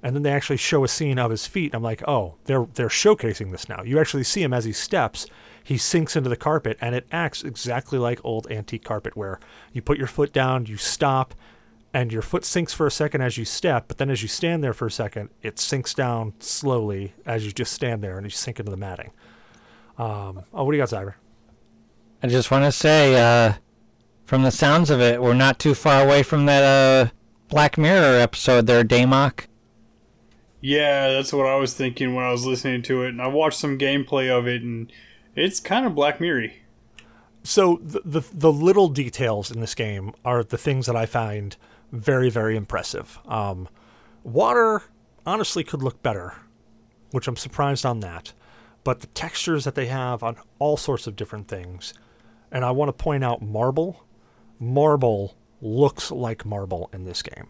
And 0.05 0.15
then 0.15 0.21
they 0.21 0.31
actually 0.31 0.57
show 0.57 0.83
a 0.83 0.87
scene 0.87 1.17
of 1.17 1.31
his 1.31 1.47
feet. 1.47 1.73
I'm 1.73 1.81
like, 1.81 2.07
oh, 2.07 2.35
they're 2.43 2.67
they're 2.75 2.89
showcasing 2.89 3.49
this 3.49 3.67
now. 3.67 3.81
You 3.81 3.99
actually 3.99 4.23
see 4.23 4.43
him 4.43 4.53
as 4.53 4.63
he 4.63 4.71
steps, 4.71 5.25
he 5.63 5.79
sinks 5.79 6.15
into 6.15 6.29
the 6.29 6.35
carpet, 6.37 6.77
and 6.79 6.93
it 6.93 7.07
acts 7.11 7.43
exactly 7.43 7.97
like 7.97 8.23
old 8.23 8.45
antique 8.51 8.83
carpet, 8.83 9.17
where 9.17 9.39
you 9.73 9.81
put 9.81 9.97
your 9.97 10.05
foot 10.05 10.31
down, 10.31 10.67
you 10.67 10.77
stop, 10.77 11.33
and 11.91 12.13
your 12.13 12.21
foot 12.21 12.45
sinks 12.45 12.71
for 12.71 12.85
a 12.85 12.91
second 12.91 13.21
as 13.21 13.39
you 13.39 13.45
step, 13.45 13.85
but 13.87 13.97
then 13.97 14.11
as 14.11 14.21
you 14.21 14.27
stand 14.27 14.63
there 14.63 14.73
for 14.73 14.85
a 14.85 14.91
second, 14.91 15.29
it 15.41 15.57
sinks 15.57 15.95
down 15.95 16.33
slowly 16.37 17.15
as 17.25 17.43
you 17.43 17.51
just 17.51 17.73
stand 17.73 18.03
there 18.03 18.17
and 18.17 18.27
you 18.27 18.29
sink 18.29 18.59
into 18.59 18.69
the 18.69 18.77
matting. 18.77 19.09
Um, 19.97 20.43
oh, 20.53 20.65
what 20.65 20.71
do 20.71 20.77
you 20.77 20.83
got, 20.83 20.89
Zyber? 20.89 21.15
I 22.21 22.27
just 22.27 22.51
want 22.51 22.63
to 22.63 22.71
say, 22.71 23.15
uh, 23.15 23.53
from 24.25 24.43
the 24.43 24.51
sounds 24.51 24.91
of 24.91 25.01
it, 25.01 25.19
we're 25.19 25.33
not 25.33 25.57
too 25.57 25.73
far 25.73 26.05
away 26.05 26.21
from 26.21 26.45
that 26.45 26.63
uh, 26.63 27.11
Black 27.47 27.75
Mirror 27.75 28.19
episode 28.19 28.67
there, 28.67 28.83
Damok. 28.83 29.47
Yeah, 30.65 31.10
that's 31.10 31.32
what 31.32 31.45
I 31.45 31.58
was 31.58 31.75
thinking 31.75 32.15
when 32.15 32.25
I 32.25 32.32
was 32.32 32.43
listening 32.43 32.82
to 32.84 33.04
it, 33.04 33.10
and 33.10 33.21
I 33.21 33.28
watched 33.28 33.60
some 33.60 33.78
gameplay 33.78 34.36
of 34.36 34.47
it, 34.47 34.63
and 34.63 34.91
it's 35.36 35.60
kind 35.60 35.86
of 35.86 35.93
Black 35.93 36.19
Mirror. 36.19 36.47
So 37.43 37.80
the, 37.84 38.01
the 38.04 38.21
the 38.34 38.51
little 38.51 38.88
details 38.88 39.51
in 39.51 39.60
this 39.62 39.75
game 39.75 40.13
are 40.25 40.43
the 40.43 40.58
things 40.58 40.88
that 40.88 40.95
I 40.95 41.06
find 41.06 41.56
very 41.91 42.32
very 42.32 42.56
impressive. 42.56 43.19
Um, 43.28 43.69
water 44.23 44.82
honestly 45.23 45.63
could 45.63 45.84
look 45.84 46.01
better, 46.01 46.34
which 47.12 47.28
I'm 47.28 47.38
surprised 47.38 47.86
on 47.86 47.99
that. 47.99 48.34
But 48.84 49.01
the 49.01 49.08
textures 49.08 49.65
that 49.65 49.75
they 49.75 49.86
have 49.86 50.23
on 50.23 50.36
all 50.58 50.78
sorts 50.78 51.06
of 51.06 51.15
different 51.15 51.47
things, 51.47 51.93
and 52.51 52.65
I 52.65 52.71
want 52.71 52.89
to 52.89 53.04
point 53.04 53.23
out 53.23 53.39
marble. 53.39 54.04
Marble 54.60 55.36
looks 55.62 56.10
like 56.10 56.43
marble 56.43 56.89
in 56.91 57.04
this 57.06 57.21
game. 57.21 57.49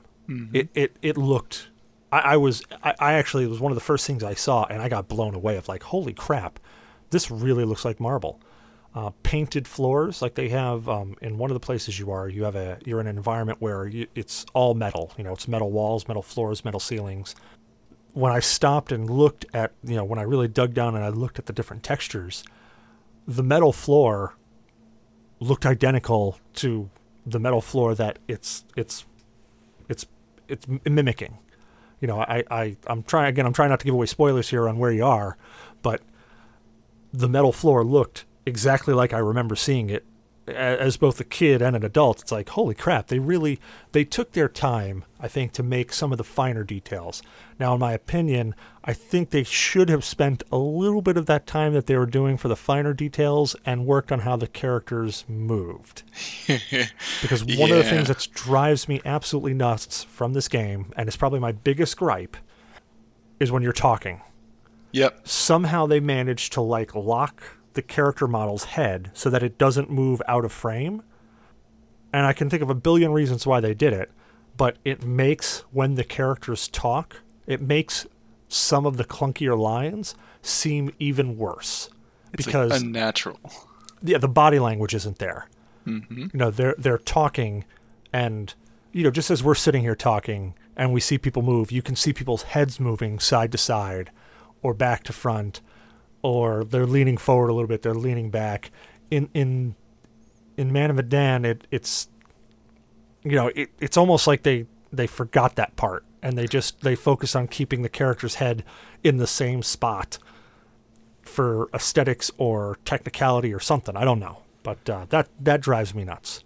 It, 0.54 0.68
it 0.76 0.98
it 1.02 1.16
looked. 1.16 1.70
I, 2.16 2.34
I 2.34 2.38
was 2.38 2.64
I, 2.84 2.96
I 3.00 3.14
actually 3.14 3.44
it 3.44 3.50
was 3.50 3.60
one 3.60 3.72
of 3.72 3.76
the 3.76 3.82
first 3.82 4.06
things 4.08 4.24
I 4.24 4.34
saw, 4.34 4.66
and 4.66 4.82
I 4.82 4.90
got 4.90 5.08
blown 5.08 5.36
away. 5.36 5.58
Of 5.58 5.68
like, 5.68 5.84
holy 5.84 6.14
crap, 6.14 6.60
this 7.10 7.30
really 7.30 7.66
looks 7.66 7.86
like 7.86 8.00
marble 8.00 8.40
uh, 8.96 9.12
painted 9.24 9.68
floors 9.68 10.22
like 10.22 10.36
they 10.36 10.48
have 10.48 10.88
um, 10.88 11.16
in 11.22 11.38
one 11.38 11.50
of 11.50 11.54
the 11.54 11.60
places 11.60 12.00
you 12.00 12.12
are 12.12 12.30
you 12.30 12.46
have 12.46 12.56
a 12.56 12.80
you're 12.86 13.02
in 13.02 13.08
an 13.08 13.18
environment 13.18 13.62
where 13.62 13.86
you, 13.88 14.08
it's 14.16 14.46
all 14.54 14.74
metal 14.74 15.12
you 15.18 15.24
know 15.24 15.34
it's 15.34 15.50
metal 15.50 15.70
walls 15.70 16.08
metal 16.08 16.24
floors 16.24 16.64
metal 16.64 16.80
ceilings 16.80 17.36
when 18.14 18.32
i 18.32 18.40
stopped 18.40 18.94
and 18.94 19.10
looked 19.10 19.46
at 19.54 19.74
you 19.84 19.96
know 19.96 20.06
when 20.06 20.18
i 20.18 20.22
really 20.22 20.48
dug 20.48 20.74
down 20.74 20.96
and 20.96 21.04
i 21.04 21.10
looked 21.10 21.38
at 21.38 21.46
the 21.46 21.52
different 21.52 21.84
textures 21.84 22.46
the 23.28 23.44
metal 23.44 23.74
floor 23.74 24.36
looked 25.42 25.66
identical 25.66 26.40
to 26.54 26.90
the 27.26 27.40
metal 27.40 27.60
floor 27.60 27.94
that 27.96 28.18
it's 28.30 28.64
it's 28.78 29.06
it's 29.90 30.06
it's 30.48 30.66
mimicking 30.86 31.38
you 32.00 32.08
know 32.08 32.20
i 32.20 32.44
i 32.52 32.78
i'm 32.88 33.04
trying 33.04 33.28
again 33.28 33.46
i'm 33.46 33.54
trying 33.54 33.70
not 33.70 33.80
to 33.80 33.86
give 33.86 33.94
away 33.94 34.06
spoilers 34.06 34.50
here 34.50 34.68
on 34.68 34.78
where 34.78 34.92
you 34.92 35.06
are 35.06 35.38
but 35.82 36.02
the 37.14 37.30
metal 37.30 37.52
floor 37.52 37.84
looked 37.84 38.26
exactly 38.46 38.94
like 38.94 39.14
I 39.14 39.20
remember 39.20 39.56
seeing 39.56 39.90
it 39.90 40.06
as 40.48 40.98
both 40.98 41.20
a 41.20 41.24
kid 41.24 41.62
and 41.62 41.76
an 41.76 41.84
adult. 41.84 42.22
It's 42.22 42.32
like, 42.32 42.50
holy 42.50 42.76
crap, 42.76 43.08
they 43.08 43.20
really 43.20 43.60
they 43.92 44.04
took 44.04 44.34
their 44.34 44.48
time, 44.48 45.06
I 45.20 45.28
think, 45.28 45.54
to 45.54 45.64
make 45.64 45.92
some 45.92 46.12
of 46.12 46.18
the 46.18 46.24
finer 46.24 46.64
details. 46.64 47.24
Now, 47.60 47.74
in 47.74 47.80
my 47.80 47.94
opinion, 47.94 48.54
I 48.84 48.94
think 48.94 49.30
they 49.30 49.44
should 49.44 49.90
have 49.90 50.04
spent 50.04 50.44
a 50.52 50.58
little 50.58 51.02
bit 51.02 51.18
of 51.18 51.26
that 51.26 51.48
time 51.48 51.74
that 51.74 51.88
they 51.88 51.98
were 51.98 52.06
doing 52.06 52.38
for 52.38 52.48
the 52.48 52.56
finer 52.56 52.94
details 52.94 53.56
and 53.66 53.86
worked 53.86 54.12
on 54.12 54.20
how 54.20 54.36
the 54.36 54.48
characters 54.48 55.26
moved. 55.28 56.04
because 57.22 57.44
one 57.44 57.72
of 57.72 57.78
the 57.78 57.84
things 57.84 58.10
that 58.10 58.28
drives 58.34 58.88
me 58.88 59.02
absolutely 59.06 59.54
nuts 59.54 60.04
from 60.04 60.34
this 60.34 60.48
game, 60.48 60.94
and 60.96 61.08
it's 61.08 61.18
probably 61.18 61.40
my 61.40 61.54
biggest 61.54 61.98
gripe, 61.98 62.38
is 63.40 63.52
when 63.52 63.64
you're 63.64 63.74
talking 63.74 64.22
Yep. 64.92 65.28
somehow 65.28 65.86
they 65.88 66.00
managed 66.00 66.54
to 66.54 66.62
like 66.62 66.96
lock 66.96 67.58
the 67.76 67.82
character 67.82 68.28
model's 68.28 68.66
head 68.66 69.12
so 69.14 69.30
that 69.30 69.44
it 69.44 69.58
doesn't 69.58 69.90
move 69.90 70.22
out 70.28 70.44
of 70.44 70.52
frame. 70.52 71.04
And 72.12 72.26
I 72.26 72.34
can 72.34 72.50
think 72.50 72.62
of 72.64 72.70
a 72.70 72.76
billion 72.76 73.12
reasons 73.12 73.46
why 73.46 73.60
they 73.60 73.74
did 73.74 73.94
it, 73.94 74.10
but 74.58 74.78
it 74.84 75.04
makes 75.04 75.60
when 75.72 75.96
the 75.96 76.04
characters 76.04 76.68
talk, 76.68 77.22
it 77.46 77.62
makes 77.62 78.08
some 78.48 78.86
of 78.86 78.98
the 78.98 79.04
clunkier 79.06 79.58
lines 79.58 80.16
seem 80.42 80.94
even 81.00 81.38
worse 81.38 81.90
It's 82.34 82.46
because 82.46 82.72
like 82.72 82.82
unnatural. 82.82 83.40
yeah, 84.02 84.18
the 84.18 84.28
body 84.30 84.60
language 84.60 84.94
isn't 84.94 85.18
there. 85.20 85.48
Mm-hmm. 85.86 86.20
You 86.22 86.30
know, 86.34 86.52
they're 86.52 86.76
they're 86.78 86.98
talking, 86.98 87.66
and 88.14 88.54
you 88.92 89.04
know, 89.04 89.12
just 89.12 89.30
as 89.30 89.44
we're 89.44 89.56
sitting 89.56 89.82
here 89.82 89.96
talking 89.96 90.54
and 90.78 90.94
we 90.94 91.00
see 91.00 91.18
people 91.18 91.42
move, 91.42 91.72
you 91.72 91.82
can 91.82 91.96
see 91.96 92.14
people's 92.14 92.44
heads 92.44 92.80
moving 92.80 93.20
side 93.20 93.52
to 93.52 93.58
side, 93.58 94.10
or 94.64 94.74
back 94.74 95.04
to 95.04 95.14
front, 95.14 95.62
or 96.26 96.64
they're 96.64 96.86
leaning 96.88 97.18
forward 97.18 97.50
a 97.50 97.54
little 97.54 97.68
bit, 97.68 97.82
they're 97.82 97.94
leaning 97.94 98.32
back. 98.32 98.72
In 99.12 99.30
in 99.34 99.76
in 100.58 100.72
Man 100.74 100.90
of 100.90 100.96
Medan, 100.98 101.46
it 101.46 101.68
it's 101.72 102.08
you 103.24 103.36
know, 103.36 103.48
it, 103.56 103.70
it's 103.80 103.98
almost 103.98 104.28
like 104.28 104.44
they 104.44 104.66
they 104.92 105.08
forgot 105.08 105.56
that 105.56 105.76
part 105.76 106.04
and 106.22 106.38
they 106.38 106.48
just 106.48 106.82
they 106.82 106.96
focus 106.96 107.36
on 107.36 107.48
keeping 107.48 107.82
the 107.84 107.90
character's 107.90 108.36
head 108.36 108.64
in 109.04 109.18
the 109.18 109.28
same 109.28 109.62
spot 109.62 110.18
for 111.22 111.70
aesthetics 111.74 112.32
or 112.38 112.78
technicality 112.86 113.54
or 113.54 113.60
something. 113.60 113.96
I 113.96 114.06
don't 114.06 114.20
know, 114.20 114.44
but 114.64 114.90
uh, 114.90 115.06
that 115.10 115.30
that 115.40 115.62
drives 115.62 115.94
me 115.94 116.04
nuts. 116.04 116.44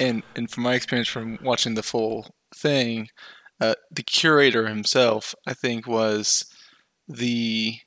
and 0.00 0.22
and 0.36 0.50
from 0.50 0.64
my 0.64 0.74
experience 0.74 1.08
from 1.08 1.38
watching 1.42 1.74
the 1.74 1.82
full 1.82 2.34
thing, 2.54 3.08
uh, 3.60 3.74
the 3.90 4.02
curator 4.02 4.66
himself, 4.68 5.34
I 5.46 5.54
think, 5.54 5.86
was 5.86 6.44
the 7.08 7.78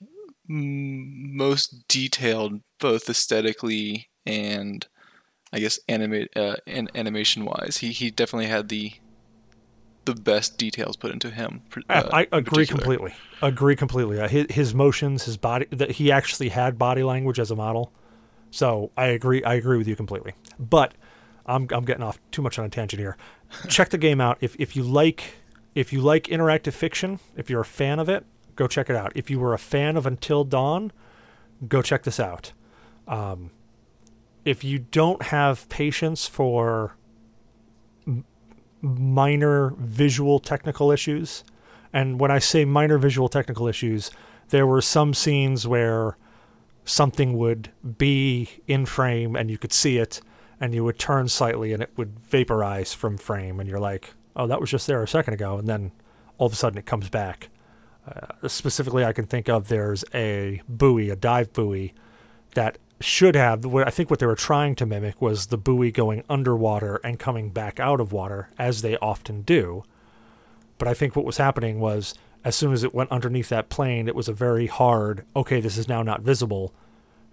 most 0.47 1.88
detailed, 1.88 2.62
both 2.79 3.10
aesthetically 3.10 4.10
and 4.25 4.88
I 5.51 5.60
guess 5.60 5.79
animate 5.88 6.36
uh, 6.36 6.57
and 6.65 6.91
animation 6.95 7.45
wise. 7.45 7.77
He 7.77 7.91
he 7.91 8.12
definitely 8.12 8.47
had 8.47 8.69
the 8.69 8.93
the 10.05 10.15
best 10.15 10.57
details 10.57 10.95
put 10.95 11.12
into 11.12 11.29
him. 11.29 11.62
uh, 11.89 12.10
I 12.12 12.27
agree 12.31 12.65
completely. 12.65 13.13
Agree 13.41 13.75
completely. 13.75 14.19
Uh, 14.19 14.27
his, 14.29 14.47
his 14.49 14.73
motions, 14.73 15.25
his 15.25 15.36
body, 15.36 15.67
that 15.69 15.91
he 15.91 16.12
actually 16.12 16.49
had 16.49 16.79
body 16.79 17.03
language 17.03 17.39
as 17.39 17.51
a 17.51 17.55
model. 17.55 17.91
So 18.49 18.91
I 18.95 19.07
agree. 19.07 19.43
I 19.43 19.55
agree 19.55 19.77
with 19.77 19.88
you 19.88 19.95
completely. 19.95 20.33
But 20.57 20.93
I'm 21.45 21.67
I'm 21.71 21.86
getting 21.86 22.03
off 22.03 22.19
too 22.31 22.41
much 22.41 22.57
on 22.57 22.65
a 22.65 22.69
tangent 22.69 22.99
here. 22.99 23.17
check 23.67 23.89
the 23.89 23.97
game 23.97 24.21
out 24.21 24.38
if 24.41 24.55
if 24.57 24.75
you 24.75 24.83
like 24.83 25.36
if 25.75 25.93
you 25.93 26.01
like 26.01 26.23
interactive 26.25 26.73
fiction. 26.73 27.19
If 27.36 27.49
you're 27.49 27.62
a 27.62 27.65
fan 27.65 27.99
of 27.99 28.10
it, 28.10 28.25
go 28.58 28.67
check 28.67 28.89
it 28.89 28.96
out. 28.96 29.13
If 29.15 29.30
you 29.30 29.39
were 29.39 29.54
a 29.54 29.58
fan 29.58 29.96
of 29.96 30.06
Until 30.06 30.43
Dawn, 30.43 30.91
go 31.67 31.82
check 31.82 32.04
this 32.04 32.20
out. 32.20 32.52
Um, 33.08 33.52
if 34.43 34.63
you 34.63 34.80
don't 34.80 35.24
have 35.24 35.70
patience 35.70 36.28
for 36.28 36.98
m- 38.06 38.26
minor 38.82 39.74
visual 39.78 40.39
technical 40.39 40.91
issues, 40.91 41.46
and 41.93 42.20
when 42.20 42.32
I 42.32 42.39
say 42.39 42.65
minor 42.65 42.98
visual 42.98 43.30
technical 43.30 43.67
issues, 43.67 44.12
there 44.50 44.67
were 44.67 44.82
some 44.82 45.13
scenes 45.13 45.65
where 45.65 46.17
something 46.84 47.38
would 47.38 47.72
be 47.98 48.50
in 48.67 48.86
frame 48.86 49.36
and 49.36 49.50
you 49.50 49.58
could 49.58 49.74
see 49.74 49.98
it, 49.98 50.22
and 50.60 50.74
you 50.74 50.84
would 50.84 51.00
turn 51.00 51.28
slightly 51.28 51.72
and 51.74 51.84
it 51.84 51.91
would 51.96 52.20
vaporize 52.20 52.93
from 52.93 53.17
frame, 53.17 53.60
and 53.60 53.70
you're 53.70 53.80
like, 53.80 54.13
oh, 54.36 54.48
that 54.48 54.60
was 54.60 54.70
just 54.70 54.88
there 54.88 55.02
a 55.04 55.08
second 55.08 55.34
ago, 55.34 55.58
and 55.58 55.67
then 55.67 55.91
all 56.38 56.48
of 56.48 56.54
a 56.54 56.56
sudden 56.56 56.78
it 56.78 56.86
comes 56.86 57.10
back. 57.10 57.50
Uh, 58.08 58.48
specifically, 58.48 59.04
I 59.04 59.13
can 59.13 59.26
think 59.26 59.50
of 59.50 59.67
there's 59.67 60.06
a 60.13 60.62
buoy, 60.70 61.10
a 61.10 61.16
dive 61.16 61.51
buoy, 61.51 61.93
that 62.53 62.78
should 62.99 63.36
have. 63.36 63.66
I 63.76 63.89
think 63.89 64.10
what 64.10 64.20
they 64.20 64.26
were 64.26 64.36
trying 64.36 64.76
to 64.76 64.86
mimic 64.86 65.22
was 65.22 65.47
the 65.47 65.58
buoy 65.58 65.91
going 65.91 66.24
underwater 66.30 67.01
and 67.03 67.20
coming 67.20 67.49
back 67.49 67.80
out 67.80 67.99
of 67.99 68.12
water, 68.12 68.49
as 68.58 68.82
they 68.82 68.97
often 68.97 69.41
do. 69.41 69.84
But 70.78 70.88
I 70.88 70.93
think 70.93 71.16
what 71.16 71.26
was 71.26 71.38
happening 71.38 71.80
was 71.80 72.16
as 72.43 72.55
soon 72.55 72.72
as 72.72 72.84
it 72.84 72.93
went 72.93 73.12
underneath 73.12 73.49
that 73.49 73.70
plane, 73.70 74.08
it 74.08 74.16
was 74.16 74.30
a 74.30 74.34
very 74.34 74.68
hard, 74.68 75.26
okay, 75.36 75.60
this 75.60 75.78
is 75.78 75.88
now 75.88 76.01
not 76.01 76.22
visible, 76.22 76.74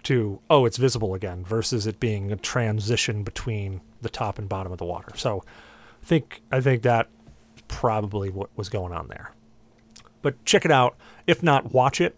to, 0.03 0.41
oh, 0.51 0.65
it's 0.67 0.77
visible 0.77 1.15
again, 1.15 1.45
versus 1.45 1.87
it 1.87 2.01
being 2.01 2.33
a 2.33 2.37
transition 2.37 3.23
between 3.23 3.81
the 4.03 4.09
top 4.09 4.39
and 4.39 4.49
bottom 4.49 4.73
of 4.73 4.79
the 4.79 4.85
water. 4.85 5.13
So 5.17 5.45
I 6.03 6.05
think 6.05 6.43
I 6.51 6.61
think 6.61 6.83
that 6.83 7.09
probably 7.69 8.29
what 8.29 8.51
was 8.57 8.69
going 8.69 8.93
on 8.93 9.09
there. 9.09 9.34
But 10.25 10.43
check 10.47 10.65
it 10.65 10.71
out. 10.71 10.97
If 11.27 11.43
not, 11.43 11.75
watch 11.75 12.01
it. 12.01 12.17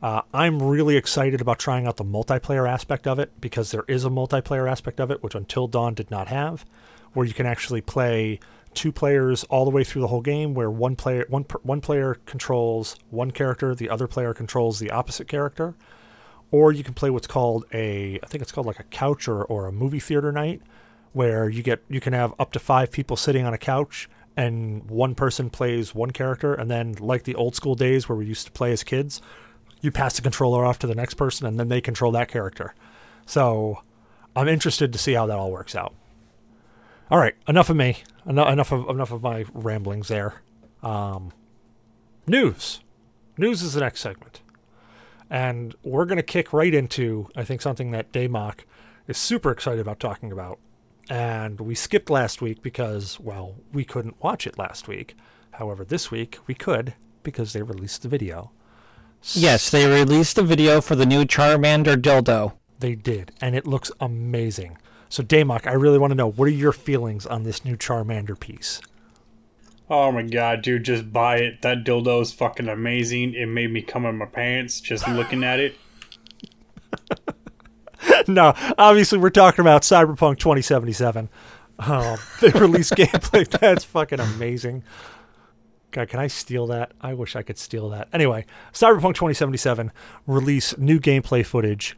Uh, 0.00 0.22
I'm 0.32 0.62
really 0.62 0.96
excited 0.96 1.40
about 1.40 1.58
trying 1.58 1.88
out 1.88 1.96
the 1.96 2.04
multiplayer 2.04 2.70
aspect 2.70 3.08
of 3.08 3.18
it 3.18 3.32
because 3.40 3.72
there 3.72 3.82
is 3.88 4.04
a 4.04 4.10
multiplayer 4.10 4.70
aspect 4.70 5.00
of 5.00 5.10
it, 5.10 5.24
which 5.24 5.34
Until 5.34 5.66
Dawn 5.66 5.92
did 5.92 6.08
not 6.08 6.28
have, 6.28 6.64
where 7.14 7.26
you 7.26 7.34
can 7.34 7.46
actually 7.46 7.80
play 7.80 8.38
two 8.74 8.92
players 8.92 9.42
all 9.44 9.64
the 9.64 9.72
way 9.72 9.82
through 9.82 10.02
the 10.02 10.06
whole 10.06 10.20
game, 10.20 10.54
where 10.54 10.70
one 10.70 10.94
player 10.94 11.26
one 11.28 11.44
one 11.64 11.80
player 11.80 12.18
controls 12.26 12.94
one 13.10 13.32
character, 13.32 13.74
the 13.74 13.90
other 13.90 14.06
player 14.06 14.32
controls 14.32 14.78
the 14.78 14.92
opposite 14.92 15.26
character, 15.26 15.74
or 16.52 16.70
you 16.70 16.84
can 16.84 16.94
play 16.94 17.10
what's 17.10 17.26
called 17.26 17.64
a 17.74 18.20
I 18.22 18.26
think 18.28 18.40
it's 18.40 18.52
called 18.52 18.68
like 18.68 18.78
a 18.78 18.84
couch 18.84 19.26
or, 19.26 19.42
or 19.42 19.66
a 19.66 19.72
movie 19.72 19.98
theater 19.98 20.30
night, 20.30 20.62
where 21.12 21.48
you 21.48 21.64
get 21.64 21.82
you 21.88 22.00
can 22.00 22.12
have 22.12 22.34
up 22.38 22.52
to 22.52 22.60
five 22.60 22.92
people 22.92 23.16
sitting 23.16 23.44
on 23.44 23.52
a 23.52 23.58
couch 23.58 24.08
and 24.38 24.88
one 24.88 25.16
person 25.16 25.50
plays 25.50 25.96
one 25.96 26.12
character, 26.12 26.54
and 26.54 26.70
then 26.70 26.92
like 27.00 27.24
the 27.24 27.34
old 27.34 27.56
school 27.56 27.74
days 27.74 28.08
where 28.08 28.16
we 28.16 28.24
used 28.24 28.46
to 28.46 28.52
play 28.52 28.70
as 28.70 28.84
kids, 28.84 29.20
you 29.80 29.90
pass 29.90 30.14
the 30.14 30.22
controller 30.22 30.64
off 30.64 30.78
to 30.78 30.86
the 30.86 30.94
next 30.94 31.14
person 31.14 31.44
and 31.44 31.58
then 31.58 31.66
they 31.66 31.80
control 31.80 32.12
that 32.12 32.28
character. 32.28 32.72
So 33.26 33.82
I'm 34.36 34.46
interested 34.46 34.92
to 34.92 34.98
see 34.98 35.14
how 35.14 35.26
that 35.26 35.36
all 35.36 35.50
works 35.50 35.74
out. 35.74 35.92
All 37.10 37.18
right, 37.18 37.34
enough 37.48 37.68
of 37.68 37.74
me. 37.74 38.04
Enough, 38.26 38.48
enough 38.52 38.72
of 38.72 38.88
enough 38.88 39.10
of 39.10 39.22
my 39.22 39.44
ramblings 39.52 40.06
there. 40.06 40.40
Um, 40.84 41.32
news. 42.28 42.80
News 43.36 43.62
is 43.62 43.74
the 43.74 43.80
next 43.80 44.00
segment, 44.00 44.40
and 45.28 45.74
we're 45.82 46.04
gonna 46.04 46.22
kick 46.22 46.52
right 46.52 46.72
into 46.72 47.28
I 47.34 47.42
think 47.42 47.60
something 47.60 47.90
that 47.90 48.12
Damok 48.12 48.60
is 49.08 49.18
super 49.18 49.50
excited 49.50 49.80
about 49.80 49.98
talking 49.98 50.30
about. 50.30 50.60
And 51.10 51.60
we 51.60 51.74
skipped 51.74 52.10
last 52.10 52.42
week 52.42 52.62
because 52.62 53.18
well 53.18 53.56
we 53.72 53.84
couldn't 53.84 54.22
watch 54.22 54.46
it 54.46 54.58
last 54.58 54.88
week. 54.88 55.16
However, 55.52 55.84
this 55.84 56.10
week 56.10 56.38
we 56.46 56.54
could 56.54 56.94
because 57.22 57.52
they 57.52 57.62
released 57.62 58.02
the 58.02 58.08
video. 58.08 58.52
Yes, 59.32 59.70
they 59.70 59.86
released 59.86 60.38
a 60.38 60.42
video 60.42 60.80
for 60.80 60.94
the 60.94 61.06
new 61.06 61.24
Charmander 61.24 61.96
dildo. 61.96 62.52
They 62.78 62.94
did, 62.94 63.32
and 63.40 63.56
it 63.56 63.66
looks 63.66 63.90
amazing. 64.00 64.78
So, 65.08 65.22
Damok, 65.22 65.66
I 65.66 65.72
really 65.72 65.98
want 65.98 66.12
to 66.12 66.14
know 66.14 66.30
what 66.30 66.46
are 66.46 66.52
your 66.52 66.72
feelings 66.72 67.26
on 67.26 67.42
this 67.42 67.64
new 67.64 67.76
Charmander 67.76 68.38
piece? 68.38 68.80
Oh 69.90 70.12
my 70.12 70.22
god, 70.22 70.62
dude, 70.62 70.84
just 70.84 71.12
buy 71.12 71.38
it. 71.38 71.62
That 71.62 71.84
dildo 71.84 72.20
is 72.20 72.32
fucking 72.32 72.68
amazing. 72.68 73.34
It 73.34 73.46
made 73.46 73.72
me 73.72 73.80
come 73.80 74.04
in 74.04 74.16
my 74.16 74.26
pants 74.26 74.80
just 74.80 75.08
looking 75.08 75.42
at 75.42 75.58
it. 75.60 75.76
no, 78.28 78.54
obviously 78.78 79.18
we're 79.18 79.30
talking 79.30 79.60
about 79.62 79.82
Cyberpunk 79.82 80.38
2077. 80.38 81.28
Um, 81.80 82.16
they 82.40 82.50
released 82.50 82.92
gameplay. 82.94 83.48
That's 83.60 83.84
fucking 83.84 84.20
amazing. 84.20 84.84
God, 85.90 86.08
can 86.08 86.20
I 86.20 86.26
steal 86.26 86.66
that? 86.68 86.92
I 87.00 87.14
wish 87.14 87.34
I 87.36 87.42
could 87.42 87.56
steal 87.58 87.88
that. 87.90 88.08
Anyway, 88.12 88.44
Cyberpunk 88.72 89.14
2077 89.14 89.90
release 90.26 90.76
new 90.76 91.00
gameplay 91.00 91.44
footage. 91.46 91.96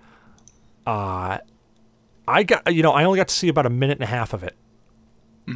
Uh, 0.86 1.38
I 2.28 2.42
got 2.44 2.72
you 2.72 2.82
know 2.82 2.92
I 2.92 3.04
only 3.04 3.16
got 3.18 3.28
to 3.28 3.34
see 3.34 3.48
about 3.48 3.66
a 3.66 3.70
minute 3.70 3.98
and 3.98 4.04
a 4.04 4.06
half 4.06 4.32
of 4.32 4.42
it. 4.42 4.56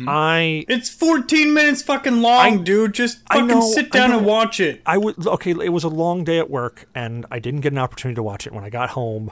I 0.09 0.65
It's 0.69 0.89
14 0.91 1.55
minutes 1.55 1.81
fucking 1.83 2.21
long, 2.21 2.41
I- 2.41 2.57
dude. 2.57 2.95
Just 2.95 3.19
I 3.31 3.35
fucking 3.35 3.47
know, 3.49 3.61
sit 3.61 3.87
I 3.95 3.99
down 3.99 4.11
know. 4.11 4.19
and 4.19 4.27
watch 4.27 4.59
it. 4.59 4.83
I 4.85 4.99
would 4.99 5.25
okay. 5.25 5.53
It 5.53 5.73
was 5.73 5.85
a 5.85 5.89
long 5.89 6.25
day 6.25 6.39
at 6.41 6.51
work, 6.51 6.89
and 6.97 7.25
I 7.31 7.39
didn't 7.39 7.61
get 7.61 7.73
an 7.73 7.79
opportunity 7.79 8.17
to 8.17 8.23
watch 8.23 8.45
it. 8.45 8.53
When 8.53 8.65
I 8.65 8.71
got 8.71 8.91
home, 8.91 9.31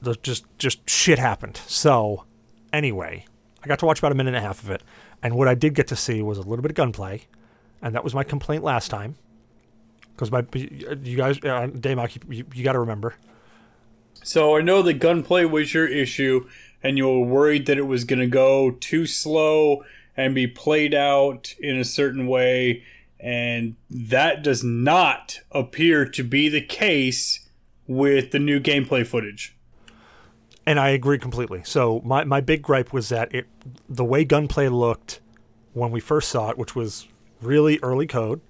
the 0.00 0.14
just 0.22 0.44
just 0.58 0.88
shit 0.88 1.18
happened. 1.18 1.60
So, 1.66 2.24
anyway, 2.72 3.24
I 3.62 3.66
got 3.66 3.78
to 3.80 3.86
watch 3.86 3.98
about 3.98 4.12
a 4.12 4.14
minute 4.14 4.34
and 4.34 4.44
a 4.44 4.46
half 4.46 4.62
of 4.62 4.70
it, 4.70 4.82
and 5.22 5.34
what 5.34 5.48
I 5.48 5.54
did 5.54 5.74
get 5.74 5.88
to 5.88 5.96
see 5.96 6.22
was 6.22 6.38
a 6.38 6.42
little 6.42 6.62
bit 6.62 6.70
of 6.70 6.76
gunplay, 6.76 7.22
and 7.82 7.94
that 7.94 8.04
was 8.04 8.14
my 8.14 8.24
complaint 8.24 8.62
last 8.62 8.88
time. 8.88 9.16
Because 10.14 10.32
my 10.32 10.44
you 10.52 11.16
guys, 11.16 11.38
uh, 11.38 11.68
Damok, 11.68 12.16
you, 12.16 12.38
you, 12.38 12.44
you 12.54 12.64
got 12.64 12.72
to 12.72 12.80
remember. 12.80 13.14
So 14.24 14.56
I 14.56 14.62
know 14.62 14.82
the 14.82 14.94
gunplay 14.94 15.44
was 15.44 15.72
your 15.72 15.86
issue, 15.86 16.48
and 16.82 16.98
you 16.98 17.08
were 17.08 17.20
worried 17.20 17.66
that 17.66 17.78
it 17.78 17.86
was 17.86 18.04
going 18.04 18.18
to 18.18 18.26
go 18.26 18.72
too 18.72 19.06
slow 19.06 19.84
and 20.16 20.34
be 20.34 20.48
played 20.48 20.94
out 20.94 21.54
in 21.60 21.78
a 21.78 21.84
certain 21.84 22.26
way, 22.26 22.82
and 23.20 23.76
that 23.88 24.42
does 24.42 24.64
not 24.64 25.40
appear 25.52 26.04
to 26.04 26.24
be 26.24 26.48
the 26.48 26.60
case 26.60 27.48
with 27.86 28.32
the 28.32 28.38
new 28.40 28.60
gameplay 28.60 29.06
footage. 29.06 29.56
And 30.68 30.78
I 30.78 30.90
agree 30.90 31.18
completely. 31.18 31.62
So 31.64 32.02
my, 32.04 32.24
my 32.24 32.42
big 32.42 32.60
gripe 32.60 32.92
was 32.92 33.08
that 33.08 33.34
it 33.34 33.46
the 33.88 34.04
way 34.04 34.22
gunplay 34.22 34.68
looked 34.68 35.20
when 35.72 35.90
we 35.90 35.98
first 35.98 36.28
saw 36.28 36.50
it, 36.50 36.58
which 36.58 36.76
was 36.76 37.08
really 37.40 37.78
early 37.82 38.06
code, 38.06 38.42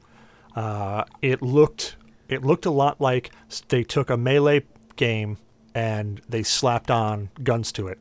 uh, 0.56 1.04
it 1.22 1.42
looked 1.42 1.94
it 2.28 2.44
looked 2.44 2.66
a 2.66 2.72
lot 2.72 3.00
like 3.00 3.30
they 3.68 3.84
took 3.84 4.10
a 4.10 4.16
melee 4.16 4.64
game 4.96 5.38
and 5.76 6.20
they 6.28 6.42
slapped 6.42 6.90
on 6.90 7.30
guns 7.44 7.70
to 7.70 7.86
it, 7.86 8.00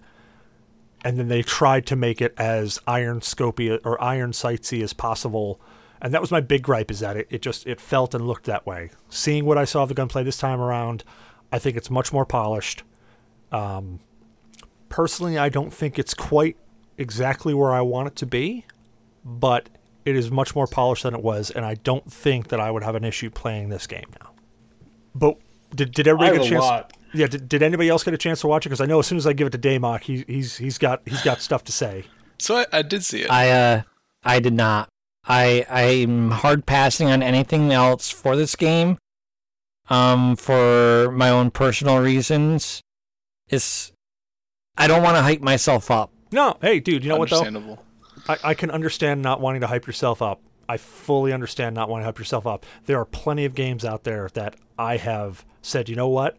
and 1.05 1.20
then 1.20 1.28
they 1.28 1.43
tried 1.43 1.86
to 1.86 1.95
make 1.95 2.20
it 2.20 2.34
as 2.39 2.80
iron 2.88 3.20
scopy 3.20 3.80
or 3.86 4.01
iron 4.01 4.32
sightsy 4.32 4.82
as 4.82 4.93
possible. 4.93 5.61
And 6.01 6.11
that 6.11 6.22
was 6.22 6.32
my 6.32 6.41
big 6.41 6.63
gripe 6.63 6.89
is 6.89 7.01
that 7.01 7.18
it, 7.18 7.28
it 7.30 7.43
just 7.43 7.68
it 7.68 7.80
felt 7.80 8.15
and 8.15 8.26
looked 8.26 8.45
that 8.45 8.65
way. 8.65 8.89
Seeing 9.09 9.45
what 9.45 9.59
I 9.59 9.65
saw 9.65 9.84
of 9.84 9.89
the 9.89 9.95
gunplay 9.95 10.24
this 10.24 10.38
time 10.38 10.59
around, 10.59 11.03
I 11.51 11.59
think 11.59 11.78
it's 11.78 11.91
much 11.91 12.11
more 12.11 12.26
polished 12.26 12.82
personally, 14.89 15.37
I 15.37 15.49
don't 15.49 15.73
think 15.73 15.97
it's 15.99 16.13
quite 16.13 16.57
exactly 16.97 17.53
where 17.53 17.71
I 17.71 17.81
want 17.81 18.07
it 18.07 18.15
to 18.17 18.25
be, 18.25 18.65
but 19.23 19.69
it 20.05 20.15
is 20.15 20.31
much 20.31 20.55
more 20.55 20.67
polished 20.67 21.03
than 21.03 21.13
it 21.13 21.21
was, 21.21 21.51
and 21.51 21.65
I 21.65 21.75
don't 21.75 22.11
think 22.11 22.47
that 22.49 22.59
I 22.59 22.71
would 22.71 22.83
have 22.83 22.95
an 22.95 23.03
issue 23.03 23.29
playing 23.29 23.69
this 23.69 23.87
game 23.87 24.05
now. 24.21 24.31
But 25.13 25.37
did, 25.75 25.91
did 25.91 26.07
everybody 26.07 26.37
have 26.37 26.41
get 26.41 26.43
a 26.43 26.45
a 26.45 26.49
chance? 26.49 26.63
lot. 26.63 26.93
Yeah, 27.13 27.27
did, 27.27 27.49
did 27.49 27.63
anybody 27.63 27.89
else 27.89 28.03
get 28.03 28.13
a 28.13 28.17
chance 28.17 28.41
to 28.41 28.47
watch 28.47 28.65
it? 28.65 28.69
Because 28.69 28.81
I 28.81 28.85
know 28.85 28.99
as 28.99 29.07
soon 29.07 29.17
as 29.17 29.25
I 29.27 29.33
give 29.33 29.47
it 29.47 29.51
to 29.51 29.57
Damok, 29.57 30.01
he, 30.01 30.23
he's 30.27 30.57
he's 30.57 30.77
got 30.77 31.01
he's 31.05 31.21
got 31.21 31.41
stuff 31.41 31.63
to 31.65 31.71
say. 31.71 32.05
So 32.39 32.57
I, 32.57 32.65
I 32.71 32.81
did 32.83 33.03
see 33.03 33.21
it. 33.23 33.31
I 33.31 33.49
uh 33.49 33.81
I 34.23 34.39
did 34.39 34.53
not. 34.53 34.89
I 35.27 35.65
I'm 35.69 36.31
hard 36.31 36.65
passing 36.65 37.09
on 37.09 37.23
anything 37.23 37.71
else 37.71 38.09
for 38.09 38.35
this 38.35 38.55
game. 38.55 38.97
Um 39.89 40.35
for 40.35 41.11
my 41.11 41.29
own 41.29 41.49
personal 41.51 41.99
reasons. 41.99 42.81
It's 43.49 43.91
I 44.77 44.87
don't 44.87 45.01
want 45.03 45.17
to 45.17 45.21
hype 45.21 45.41
myself 45.41 45.89
up. 45.89 46.11
No, 46.31 46.57
hey, 46.61 46.79
dude, 46.79 47.03
you 47.03 47.09
know 47.09 47.17
what 47.17 47.29
though? 47.29 47.79
I, 48.27 48.37
I 48.43 48.53
can 48.53 48.69
understand 48.69 49.21
not 49.21 49.39
wanting 49.39 49.61
to 49.61 49.67
hype 49.67 49.87
yourself 49.87 50.21
up. 50.21 50.41
I 50.69 50.77
fully 50.77 51.31
understand 51.31 51.75
not 51.75 51.89
wanting 51.89 52.03
to 52.03 52.07
hype 52.07 52.19
yourself 52.19 52.45
up. 52.45 52.65
There 52.85 52.99
are 52.99 53.05
plenty 53.05 53.45
of 53.45 53.55
games 53.55 53.85
out 53.85 54.03
there 54.03 54.29
that 54.33 54.55
I 54.77 54.97
have 54.97 55.45
said, 55.61 55.87
you 55.87 55.95
know 55.95 56.09
what? 56.09 56.37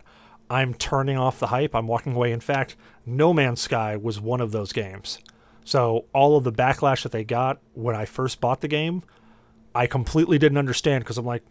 I'm 0.50 0.74
turning 0.74 1.16
off 1.16 1.38
the 1.38 1.48
hype. 1.48 1.74
I'm 1.74 1.86
walking 1.86 2.14
away. 2.14 2.32
In 2.32 2.40
fact, 2.40 2.76
No 3.06 3.32
Man's 3.32 3.61
Sky 3.61 3.96
was 3.96 4.20
one 4.20 4.40
of 4.40 4.52
those 4.52 4.72
games. 4.72 5.18
So 5.64 6.06
all 6.14 6.36
of 6.36 6.44
the 6.44 6.52
backlash 6.52 7.02
that 7.02 7.12
they 7.12 7.24
got 7.24 7.61
when 7.74 7.94
I 7.94 8.04
first 8.04 8.40
bought 8.40 8.61
the 8.61 8.68
game, 8.68 9.02
I 9.74 9.86
completely 9.86 10.38
didn't 10.38 10.59
understand 10.59 11.04
because 11.04 11.18
I'm 11.18 11.26
like, 11.26 11.42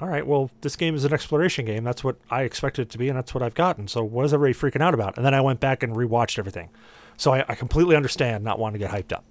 all 0.00 0.08
right, 0.08 0.26
well, 0.26 0.50
this 0.60 0.76
game 0.76 0.94
is 0.94 1.04
an 1.04 1.12
exploration 1.12 1.64
game. 1.64 1.84
That's 1.84 2.02
what 2.02 2.16
I 2.30 2.42
expected 2.42 2.82
it 2.82 2.90
to 2.90 2.98
be, 2.98 3.08
and 3.08 3.16
that's 3.16 3.32
what 3.32 3.42
I've 3.42 3.54
gotten. 3.54 3.86
So 3.86 4.02
what 4.02 4.24
is 4.24 4.34
everybody 4.34 4.58
freaking 4.58 4.82
out 4.82 4.92
about? 4.92 5.16
And 5.16 5.24
then 5.24 5.34
I 5.34 5.40
went 5.40 5.60
back 5.60 5.82
and 5.82 5.94
rewatched 5.94 6.38
everything. 6.38 6.70
So 7.16 7.32
I, 7.32 7.44
I 7.48 7.54
completely 7.54 7.94
understand 7.94 8.42
not 8.42 8.58
wanting 8.58 8.80
to 8.80 8.86
get 8.86 8.94
hyped 8.94 9.12
up. 9.12 9.24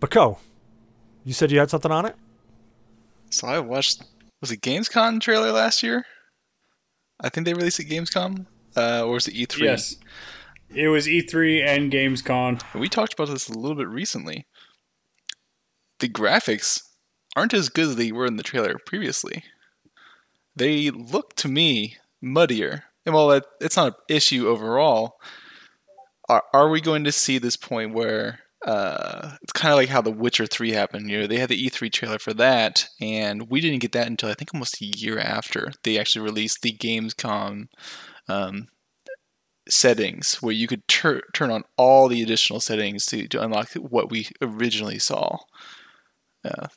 But 0.00 0.10
Koh, 0.10 0.38
you 1.24 1.32
said 1.32 1.52
you 1.52 1.58
had 1.58 1.70
something 1.70 1.92
on 1.92 2.06
it? 2.06 2.16
So 3.30 3.46
I 3.46 3.58
watched 3.60 4.02
was 4.40 4.50
it 4.50 4.60
Gamescom 4.60 5.20
trailer 5.20 5.52
last 5.52 5.82
year? 5.82 6.04
I 7.20 7.28
think 7.28 7.46
they 7.46 7.54
released 7.54 7.80
it 7.80 7.88
Gamescom. 7.88 8.46
Uh, 8.76 9.04
or 9.04 9.12
was 9.12 9.28
it 9.28 9.34
E3? 9.34 9.58
Yes. 9.58 9.96
It 10.74 10.88
was 10.88 11.06
E3 11.06 11.64
and 11.64 11.92
Gamescom. 11.92 12.60
We 12.74 12.88
talked 12.88 13.12
about 13.12 13.28
this 13.28 13.48
a 13.48 13.56
little 13.56 13.76
bit 13.76 13.88
recently. 13.88 14.46
The 16.00 16.08
graphics 16.08 16.80
aren't 17.36 17.54
as 17.54 17.68
good 17.68 17.88
as 17.88 17.96
they 17.96 18.12
were 18.12 18.26
in 18.26 18.36
the 18.36 18.42
trailer 18.42 18.76
previously. 18.86 19.44
They 20.54 20.90
look 20.90 21.34
to 21.36 21.48
me 21.48 21.96
muddier. 22.20 22.84
And 23.04 23.14
while 23.14 23.28
that, 23.28 23.44
it's 23.60 23.76
not 23.76 23.86
an 23.88 23.94
issue 24.08 24.46
overall, 24.48 25.16
are, 26.28 26.44
are 26.52 26.68
we 26.68 26.80
going 26.80 27.04
to 27.04 27.12
see 27.12 27.38
this 27.38 27.56
point 27.56 27.94
where 27.94 28.40
uh, 28.64 29.36
it's 29.42 29.52
kind 29.52 29.72
of 29.72 29.78
like 29.78 29.88
how 29.88 30.00
The 30.00 30.10
Witcher 30.10 30.46
3 30.46 30.72
happened? 30.72 31.10
You 31.10 31.20
know, 31.20 31.26
they 31.26 31.38
had 31.38 31.48
the 31.48 31.66
E3 31.66 31.92
trailer 31.92 32.18
for 32.18 32.32
that, 32.34 32.88
and 33.00 33.50
we 33.50 33.60
didn't 33.60 33.80
get 33.80 33.92
that 33.92 34.06
until 34.06 34.30
I 34.30 34.34
think 34.34 34.54
almost 34.54 34.80
a 34.80 34.84
year 34.84 35.18
after 35.18 35.72
they 35.82 35.98
actually 35.98 36.24
released 36.24 36.62
the 36.62 36.72
Gamescom 36.72 37.66
um, 38.28 38.68
settings 39.68 40.40
where 40.40 40.52
you 40.52 40.66
could 40.66 40.86
tur- 40.86 41.22
turn 41.34 41.50
on 41.50 41.64
all 41.76 42.08
the 42.08 42.22
additional 42.22 42.60
settings 42.60 43.06
to, 43.06 43.26
to 43.28 43.42
unlock 43.42 43.72
what 43.74 44.10
we 44.10 44.28
originally 44.40 44.98
saw. 44.98 45.38
Uh, 46.44 46.68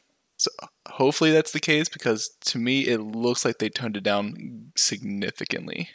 so 0.46 0.68
hopefully 0.88 1.32
that's 1.32 1.52
the 1.52 1.60
case 1.60 1.90
because 1.90 2.36
to 2.42 2.58
me 2.58 2.82
it 2.82 3.02
looks 3.02 3.44
like 3.44 3.58
they 3.58 3.70
toned 3.70 3.98
it 3.98 4.04
down 4.04 4.72
significantly. 4.76 5.90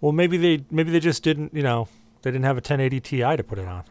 Well, 0.00 0.12
maybe 0.12 0.36
they 0.36 0.64
maybe 0.70 0.90
they 0.90 1.00
just 1.00 1.22
didn't, 1.22 1.54
you 1.54 1.62
know, 1.62 1.88
they 2.22 2.30
didn't 2.30 2.44
have 2.44 2.56
a 2.56 2.64
1080 2.64 3.00
Ti 3.00 3.36
to 3.36 3.44
put 3.44 3.58
it 3.58 3.66
on. 3.66 3.84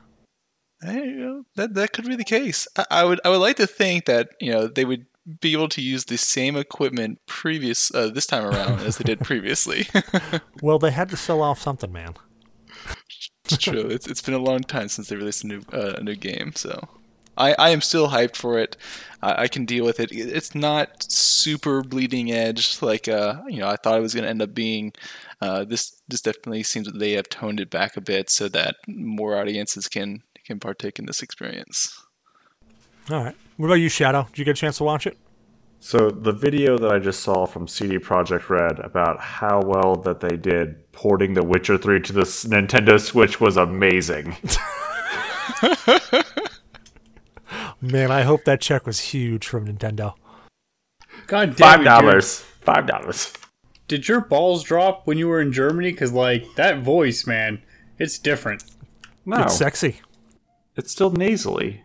You 0.84 1.16
know, 1.16 1.44
that 1.56 1.74
that 1.76 1.94
could 1.94 2.06
be 2.06 2.16
the 2.16 2.24
case. 2.24 2.68
I, 2.78 2.86
I 2.92 3.04
would 3.04 3.22
I 3.24 3.30
would 3.30 3.38
like 3.38 3.58
to 3.58 3.68
think 3.68 4.06
that 4.06 4.30
you 4.40 4.52
know 4.52 4.68
they 4.68 4.86
would 4.86 5.06
be 5.40 5.54
able 5.54 5.70
to 5.70 5.82
use 5.82 6.06
the 6.06 6.18
same 6.18 6.56
equipment 6.56 7.20
previous 7.28 7.94
uh, 7.94 8.10
this 8.10 8.26
time 8.26 8.44
around 8.44 8.80
as 8.80 8.98
they 8.98 9.04
did 9.04 9.20
previously. 9.32 9.88
Well, 10.62 10.78
they 10.78 10.92
had 10.92 11.10
to 11.10 11.18
sell 11.18 11.42
off 11.42 11.60
something, 11.60 11.92
man. 11.92 12.14
It's 13.46 13.58
true. 13.58 13.88
It's 13.88 14.06
it's 14.08 14.22
been 14.22 14.36
a 14.36 14.40
long 14.40 14.62
time 14.62 14.90
since 14.90 15.08
they 15.08 15.16
released 15.16 15.44
a 15.44 15.48
new 15.48 15.62
uh, 15.74 15.96
a 15.98 16.04
new 16.04 16.16
game, 16.16 16.54
so 16.56 16.88
I 17.38 17.54
I 17.58 17.70
am 17.70 17.82
still 17.82 18.10
hyped 18.10 18.36
for 18.36 18.60
it. 18.60 18.78
I, 19.22 19.44
I 19.44 19.48
can 19.48 19.66
deal 19.66 19.86
with 19.86 20.00
it. 20.00 20.12
It's 20.12 20.56
not 20.56 21.04
super 21.12 21.82
bleeding 21.82 22.32
edge 22.32 22.82
like 22.82 23.08
uh 23.08 23.42
you 23.48 23.60
know 23.60 23.68
I 23.68 23.76
thought 23.76 23.98
it 23.98 24.02
was 24.02 24.14
going 24.14 24.24
to 24.24 24.30
end 24.30 24.42
up 24.42 24.54
being. 24.54 24.94
Uh, 25.42 25.64
this 25.64 26.00
this 26.08 26.22
definitely 26.22 26.62
seems 26.62 26.86
that 26.86 27.00
they 27.00 27.14
have 27.14 27.28
toned 27.28 27.60
it 27.60 27.72
back 27.72 27.98
a 27.98 28.02
bit 28.02 28.30
so 28.30 28.48
that 28.50 28.76
more 28.88 29.36
audiences 29.38 29.88
can 29.88 30.22
can 30.46 30.60
partake 30.60 31.00
in 31.00 31.06
this 31.06 31.24
experience. 31.24 32.04
All 33.10 33.24
right. 33.24 33.36
What 33.58 33.68
about 33.68 33.76
you, 33.76 33.90
Shadow? 33.90 34.28
Did 34.30 34.40
you 34.40 34.46
get 34.46 34.58
a 34.58 34.62
chance 34.62 34.78
to 34.78 34.84
watch 34.84 35.08
it? 35.08 35.18
So 35.80 36.12
the 36.12 36.32
video 36.32 36.78
that 36.78 36.92
I 36.92 37.00
just 37.00 37.22
saw 37.22 37.48
from 37.48 37.68
CD 37.68 37.98
Projekt 37.98 38.50
Red 38.50 38.78
about 38.80 39.20
how 39.20 39.62
well 39.66 39.96
that 39.96 40.20
they 40.20 40.38
did 40.38 40.92
porting 40.92 41.34
The 41.34 41.44
Witcher 41.44 41.76
3 41.76 42.02
to 42.02 42.14
the 42.14 42.22
Nintendo 42.22 43.00
Switch 43.00 43.42
was 43.42 43.58
amazing. 43.58 44.36
Man, 47.82 48.12
I 48.12 48.22
hope 48.22 48.44
that 48.46 48.62
check 48.62 48.86
was 48.86 49.00
huge 49.00 49.48
from 49.48 49.68
Nintendo. 49.68 50.14
God 51.28 51.56
damn 51.56 51.68
Five 51.68 51.74
it, 51.76 51.84
dude. 51.84 51.86
dollars. 51.86 52.40
Five 52.62 52.88
dollars. 52.88 53.34
Did 53.88 54.08
your 54.08 54.22
balls 54.22 54.64
drop 54.64 55.08
when 55.08 55.18
you 55.18 55.28
were 55.28 55.42
in 55.42 55.52
Germany? 55.52 55.92
Because 55.92 56.14
like 56.14 56.46
that 56.56 56.80
voice, 56.82 57.26
man, 57.28 57.62
it's 57.98 58.18
different. 58.20 58.64
No, 59.26 59.44
It's 59.44 59.58
sexy. 59.58 60.02
it's 60.76 60.92
still 60.92 61.12
nasally. 61.12 61.84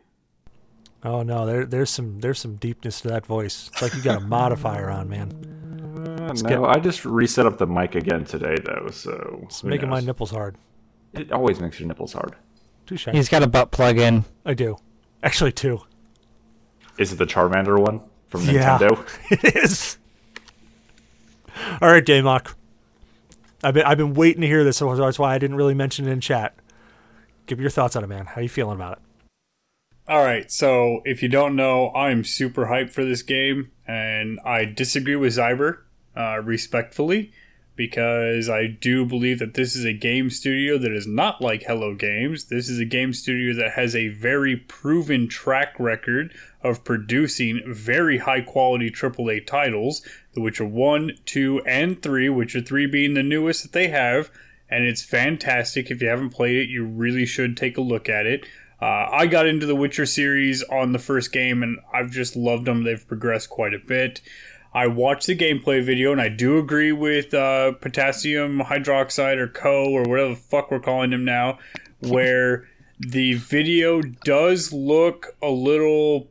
Oh 1.02 1.22
no, 1.22 1.46
there 1.46 1.64
there's 1.64 1.90
some 1.90 2.20
there's 2.20 2.38
some 2.38 2.56
deepness 2.56 3.00
to 3.02 3.08
that 3.08 3.26
voice. 3.26 3.70
It's 3.72 3.82
like 3.82 3.94
you 3.94 4.02
got 4.02 4.22
a 4.22 4.26
modifier 4.26 4.90
on, 4.90 5.08
man. 5.08 5.32
Uh, 6.20 6.32
get- 6.32 6.50
no, 6.50 6.64
I 6.66 6.78
just 6.78 7.04
reset 7.04 7.46
up 7.46 7.58
the 7.58 7.66
mic 7.66 7.94
again 7.94 8.24
today 8.24 8.56
though, 8.64 8.88
so 8.90 9.40
It's 9.44 9.60
who 9.62 9.68
making 9.68 9.88
my 9.88 9.96
knows? 9.96 10.06
nipples 10.06 10.30
hard. 10.30 10.56
It 11.12 11.32
always 11.32 11.60
makes 11.60 11.80
your 11.80 11.88
nipples 11.88 12.12
hard. 12.12 12.34
Touche. 12.86 13.08
He's 13.12 13.28
got 13.28 13.42
a 13.42 13.46
butt 13.46 13.70
plug 13.70 13.98
in. 13.98 14.24
I 14.44 14.54
do. 14.54 14.76
Actually, 15.26 15.50
two. 15.50 15.80
Is 16.98 17.12
it 17.12 17.16
the 17.16 17.26
Charmander 17.26 17.80
one 17.80 18.00
from 18.28 18.42
Yeah. 18.42 18.78
Nintendo? 18.78 19.04
It 19.44 19.56
is. 19.56 19.98
All 21.82 21.88
right, 21.88 22.04
Damok. 22.04 22.54
I've 23.64 23.74
been 23.74 23.84
I've 23.84 23.98
been 23.98 24.14
waiting 24.14 24.42
to 24.42 24.46
hear 24.46 24.62
this, 24.62 24.76
so 24.76 24.94
that's 24.94 25.18
why 25.18 25.34
I 25.34 25.38
didn't 25.38 25.56
really 25.56 25.74
mention 25.74 26.06
it 26.06 26.12
in 26.12 26.20
chat. 26.20 26.54
Give 27.46 27.58
me 27.58 27.62
your 27.62 27.70
thoughts 27.72 27.96
on 27.96 28.04
it, 28.04 28.06
man. 28.06 28.26
How 28.26 28.40
you 28.40 28.48
feeling 28.48 28.76
about 28.76 28.98
it? 28.98 28.98
All 30.08 30.22
right, 30.22 30.48
so 30.52 31.00
if 31.04 31.24
you 31.24 31.28
don't 31.28 31.56
know, 31.56 31.90
I'm 31.92 32.22
super 32.22 32.66
hyped 32.66 32.92
for 32.92 33.04
this 33.04 33.22
game, 33.22 33.72
and 33.84 34.38
I 34.44 34.64
disagree 34.64 35.16
with 35.16 35.34
Zyber 35.34 35.78
uh, 36.16 36.40
respectfully 36.40 37.32
because 37.76 38.48
I 38.48 38.66
do 38.66 39.04
believe 39.04 39.38
that 39.38 39.54
this 39.54 39.76
is 39.76 39.84
a 39.84 39.92
game 39.92 40.30
studio 40.30 40.78
that 40.78 40.92
is 40.92 41.06
not 41.06 41.42
like 41.42 41.64
Hello 41.64 41.94
Games. 41.94 42.46
This 42.46 42.68
is 42.68 42.80
a 42.80 42.86
game 42.86 43.12
studio 43.12 43.54
that 43.54 43.72
has 43.72 43.94
a 43.94 44.08
very 44.08 44.56
proven 44.56 45.28
track 45.28 45.78
record 45.78 46.34
of 46.62 46.84
producing 46.84 47.62
very 47.66 48.18
high 48.18 48.40
quality 48.40 48.90
AAA 48.90 49.46
titles. 49.46 50.02
The 50.32 50.40
Witcher 50.40 50.64
1, 50.64 51.18
2, 51.26 51.62
and 51.66 52.02
3, 52.02 52.28
Witcher 52.30 52.62
3 52.62 52.86
being 52.86 53.14
the 53.14 53.22
newest 53.22 53.62
that 53.62 53.72
they 53.72 53.88
have, 53.88 54.30
and 54.70 54.84
it's 54.84 55.02
fantastic. 55.02 55.90
If 55.90 56.00
you 56.00 56.08
haven't 56.08 56.30
played 56.30 56.56
it, 56.56 56.68
you 56.68 56.84
really 56.84 57.26
should 57.26 57.56
take 57.56 57.76
a 57.76 57.82
look 57.82 58.08
at 58.08 58.26
it. 58.26 58.46
Uh, 58.80 59.08
I 59.10 59.26
got 59.26 59.46
into 59.46 59.64
the 59.64 59.76
Witcher 59.76 60.04
series 60.04 60.62
on 60.64 60.92
the 60.92 60.98
first 60.98 61.32
game, 61.32 61.62
and 61.62 61.78
I've 61.94 62.10
just 62.10 62.36
loved 62.36 62.66
them. 62.66 62.84
They've 62.84 63.06
progressed 63.06 63.48
quite 63.48 63.72
a 63.72 63.78
bit. 63.78 64.20
I 64.76 64.88
watched 64.88 65.26
the 65.26 65.34
gameplay 65.34 65.82
video, 65.82 66.12
and 66.12 66.20
I 66.20 66.28
do 66.28 66.58
agree 66.58 66.92
with 66.92 67.32
uh, 67.32 67.72
potassium 67.72 68.60
hydroxide 68.60 69.38
or 69.38 69.48
Koh 69.48 69.90
or 69.90 70.02
whatever 70.02 70.28
the 70.28 70.36
fuck 70.36 70.70
we're 70.70 70.80
calling 70.80 71.14
him 71.14 71.24
now, 71.24 71.58
where 72.00 72.68
the 73.00 73.34
video 73.34 74.02
does 74.02 74.74
look 74.74 75.34
a 75.40 75.48
little 75.48 76.28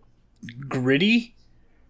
gritty 0.69 1.33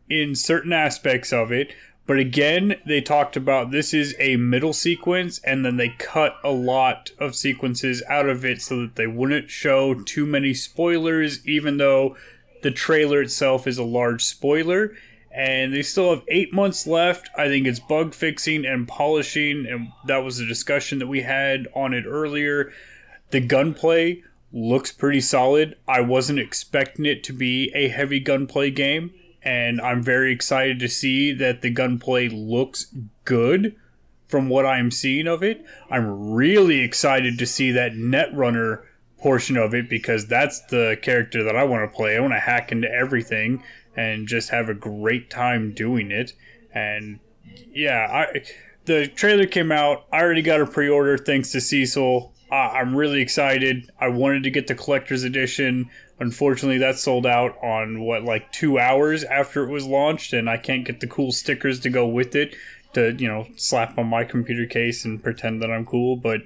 in 0.10 0.34
certain 0.34 0.72
aspects 0.72 1.34
of 1.34 1.52
it. 1.52 1.74
But 2.08 2.20
again, 2.20 2.76
they 2.86 3.02
talked 3.02 3.36
about 3.36 3.72
this 3.72 3.94
is 3.94 4.16
a 4.18 4.38
middle 4.38 4.72
sequence, 4.72 5.40
and 5.40 5.66
then 5.66 5.76
they 5.76 5.90
cut 5.90 6.38
a 6.42 6.52
lot 6.52 7.12
of 7.20 7.36
sequences 7.36 8.02
out 8.08 8.30
of 8.30 8.46
it 8.46 8.62
so 8.62 8.80
that 8.80 8.96
they 8.96 9.08
wouldn't 9.08 9.50
show 9.50 9.94
too 9.94 10.26
many 10.26 10.54
spoilers, 10.54 11.46
even 11.46 11.76
though 11.76 12.16
the 12.64 12.72
trailer 12.72 13.22
itself 13.22 13.68
is 13.68 13.78
a 13.78 13.84
large 13.84 14.24
spoiler. 14.24 14.96
And 15.36 15.74
they 15.74 15.82
still 15.82 16.12
have 16.12 16.24
eight 16.30 16.54
months 16.54 16.88
left. 16.88 17.30
I 17.38 17.50
think 17.50 17.68
it's 17.68 17.80
bug 17.80 18.14
fixing 18.14 18.66
and 18.66 18.88
polishing, 18.88 19.66
and 19.70 19.90
that 20.06 20.24
was 20.24 20.40
a 20.40 20.46
discussion 20.46 21.00
that 21.00 21.08
we 21.08 21.24
had 21.24 21.68
on 21.76 21.94
it 21.94 22.06
earlier. 22.08 22.72
The 23.32 23.42
gunplay 23.42 24.24
looks 24.54 24.94
pretty 24.94 25.20
solid. 25.20 25.76
I 25.90 26.00
wasn't 26.00 26.40
expecting 26.40 27.06
it 27.06 27.22
to 27.26 27.34
be 27.34 27.70
a 27.76 27.90
heavy 27.90 28.22
gunplay 28.22 28.72
game, 28.72 29.14
and 29.44 29.82
I'm 29.82 30.02
very 30.02 30.32
excited 30.32 30.80
to 30.80 30.88
see 30.88 31.34
that 31.34 31.62
the 31.62 31.70
gunplay 31.70 32.30
looks 32.30 32.96
good 33.26 33.76
from 34.28 34.48
what 34.48 34.66
I'm 34.66 34.90
seeing 34.90 35.28
of 35.28 35.44
it. 35.44 35.66
I'm 35.90 36.32
really 36.32 36.80
excited 36.80 37.38
to 37.40 37.46
see 37.46 37.72
that 37.72 37.92
Netrunner 37.92 38.84
portion 39.18 39.58
of 39.58 39.74
it 39.74 39.90
because 39.90 40.28
that's 40.28 40.62
the 40.68 40.98
character 41.02 41.44
that 41.44 41.56
I 41.56 41.64
want 41.64 41.90
to 41.90 41.96
play. 41.96 42.16
I 42.16 42.20
want 42.20 42.34
to 42.34 42.40
hack 42.40 42.72
into 42.72 42.90
everything 42.90 43.64
and 43.96 44.28
just 44.28 44.50
have 44.50 44.70
a 44.70 44.74
great 44.74 45.30
time 45.30 45.74
doing 45.74 46.12
it. 46.12 46.34
And 46.74 47.20
yeah, 47.74 48.08
I 48.12 48.46
the 48.86 49.08
trailer 49.08 49.48
came 49.48 49.72
out. 49.72 50.06
I 50.12 50.22
already 50.22 50.42
got 50.42 50.62
a 50.62 50.66
pre-order 50.66 51.18
thanks 51.18 51.52
to 51.52 51.62
Cecil. 51.62 52.32
I'm 52.52 52.96
really 52.96 53.22
excited. 53.22 53.90
I 54.00 54.10
wanted 54.10 54.44
to 54.44 54.52
get 54.52 54.68
the 54.68 54.76
collector's 54.76 55.24
edition. 55.24 55.90
Unfortunately, 56.20 56.78
that 56.78 56.98
sold 56.98 57.26
out 57.26 57.58
on 57.64 58.02
what 58.02 58.24
like 58.24 58.52
two 58.52 58.80
hours 58.80 59.24
after 59.24 59.64
it 59.64 59.72
was 59.72 59.86
launched, 59.86 60.32
and 60.32 60.50
I 60.50 60.58
can't 60.58 60.86
get 60.86 61.00
the 61.00 61.08
cool 61.08 61.32
stickers 61.32 61.80
to 61.82 61.90
go 61.90 62.08
with 62.08 62.36
it 62.36 62.56
to 62.94 63.14
you 63.18 63.28
know 63.28 63.48
slap 63.56 63.98
on 63.98 64.08
my 64.08 64.24
computer 64.24 64.66
case 64.66 65.06
and 65.06 65.22
pretend 65.22 65.62
that 65.62 65.72
I'm 65.72 65.86
cool. 65.86 66.16
But 66.16 66.42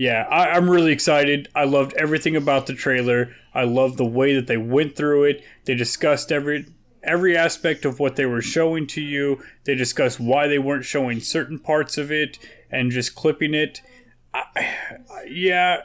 yeah, 0.00 0.26
I, 0.30 0.52
I'm 0.52 0.70
really 0.70 0.92
excited. 0.92 1.48
I 1.54 1.64
loved 1.64 1.92
everything 1.92 2.34
about 2.34 2.64
the 2.64 2.72
trailer. 2.72 3.36
I 3.52 3.64
loved 3.64 3.98
the 3.98 4.06
way 4.06 4.34
that 4.34 4.46
they 4.46 4.56
went 4.56 4.96
through 4.96 5.24
it. 5.24 5.44
They 5.66 5.74
discussed 5.74 6.32
every 6.32 6.64
every 7.02 7.36
aspect 7.36 7.84
of 7.84 7.98
what 8.00 8.16
they 8.16 8.24
were 8.24 8.40
showing 8.40 8.86
to 8.86 9.02
you. 9.02 9.44
They 9.64 9.74
discussed 9.74 10.18
why 10.18 10.46
they 10.46 10.58
weren't 10.58 10.86
showing 10.86 11.20
certain 11.20 11.58
parts 11.58 11.98
of 11.98 12.10
it 12.10 12.38
and 12.70 12.90
just 12.90 13.14
clipping 13.14 13.52
it. 13.52 13.82
I, 14.32 14.74
yeah, 15.28 15.82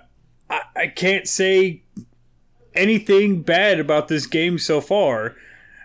I, 0.50 0.62
I 0.78 0.88
can't 0.88 1.28
say 1.28 1.84
anything 2.74 3.42
bad 3.42 3.82
about 3.82 4.08
this 4.08 4.28
game 4.28 4.60
so 4.60 4.80
far. 4.80 5.36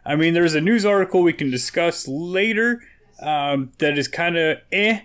I 0.06 0.14
mean, 0.14 0.34
there's 0.34 0.54
a 0.54 0.60
news 0.60 0.86
article 0.86 1.24
we 1.24 1.32
can 1.32 1.50
discuss 1.50 2.06
later 2.06 2.80
um, 3.20 3.72
that 3.78 3.98
is 3.98 4.06
kind 4.06 4.36
of 4.36 4.58
eh. 4.70 5.00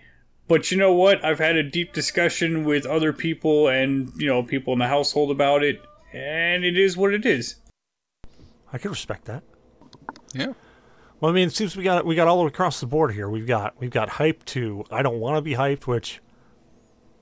But 0.47 0.71
you 0.71 0.77
know 0.77 0.93
what? 0.93 1.23
I've 1.25 1.39
had 1.39 1.55
a 1.55 1.63
deep 1.63 1.93
discussion 1.93 2.63
with 2.63 2.85
other 2.85 3.11
people 3.13 3.67
and, 3.67 4.11
you 4.15 4.27
know, 4.27 4.43
people 4.43 4.73
in 4.73 4.79
the 4.79 4.87
household 4.87 5.31
about 5.31 5.63
it, 5.63 5.81
and 6.13 6.63
it 6.63 6.77
is 6.77 6.95
what 6.95 7.13
it 7.13 7.25
is. 7.25 7.55
I 8.71 8.77
can 8.77 8.91
respect 8.91 9.25
that. 9.25 9.43
Yeah. 10.33 10.53
Well, 11.19 11.31
I 11.31 11.33
mean, 11.33 11.47
it 11.47 11.55
seems 11.55 11.75
we 11.75 11.83
got 11.83 12.05
we 12.05 12.13
got 12.13 12.27
all 12.27 12.37
the 12.37 12.43
way 12.43 12.47
across 12.49 12.79
the 12.79 12.87
board 12.87 13.13
here. 13.13 13.29
We've 13.29 13.47
got 13.47 13.79
we've 13.79 13.89
got 13.89 14.09
hype 14.09 14.43
to 14.45 14.83
I 14.91 15.01
don't 15.01 15.19
want 15.19 15.37
to 15.37 15.41
be 15.41 15.53
hyped, 15.53 15.87
which 15.87 16.19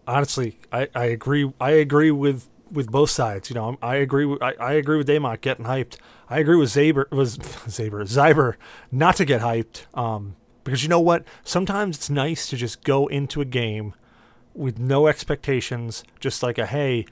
honestly 0.08 0.60
I, 0.72 0.90
I 0.96 1.06
agree 1.06 1.52
I 1.62 1.72
agree 1.72 2.12
with 2.12 2.50
with 2.72 2.92
both 2.92 3.12
sides. 3.12 3.50
You 3.50 3.54
know, 3.56 3.78
I 3.82 3.98
agree 3.98 4.26
with 4.26 4.42
I, 4.42 4.54
I 4.60 4.74
agree 4.74 4.98
with 4.98 5.08
Damok 5.08 5.42
getting 5.42 5.66
hyped. 5.66 5.98
I 6.28 6.40
agree 6.40 6.56
with 6.56 6.70
Zaber 6.70 7.10
was 7.12 7.38
Zaber 7.38 8.02
Zyber 8.02 8.56
not 8.92 9.16
to 9.18 9.26
get 9.26 9.42
hyped. 9.42 9.86
Um, 9.96 10.36
because 10.64 10.84
you 10.84 10.90
know 10.90 11.00
what? 11.00 11.26
Sometimes 11.44 11.98
it's 11.98 12.10
nice 12.10 12.48
to 12.50 12.58
just 12.58 12.84
go 12.84 13.08
into 13.08 13.42
a 13.42 13.46
game 13.46 13.94
with 14.54 14.80
no 14.80 15.08
expectations, 15.08 16.04
just 16.20 16.44
like 16.44 16.58
a 16.58 16.66
hey, 16.66 17.06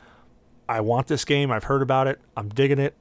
I 0.70 0.80
want 0.80 1.08
this 1.08 1.26
game. 1.26 1.52
I've 1.52 1.66
heard 1.66 1.82
about 1.82 2.08
it. 2.08 2.20
I'm 2.38 2.50
digging 2.50 2.80
it. 2.80 2.96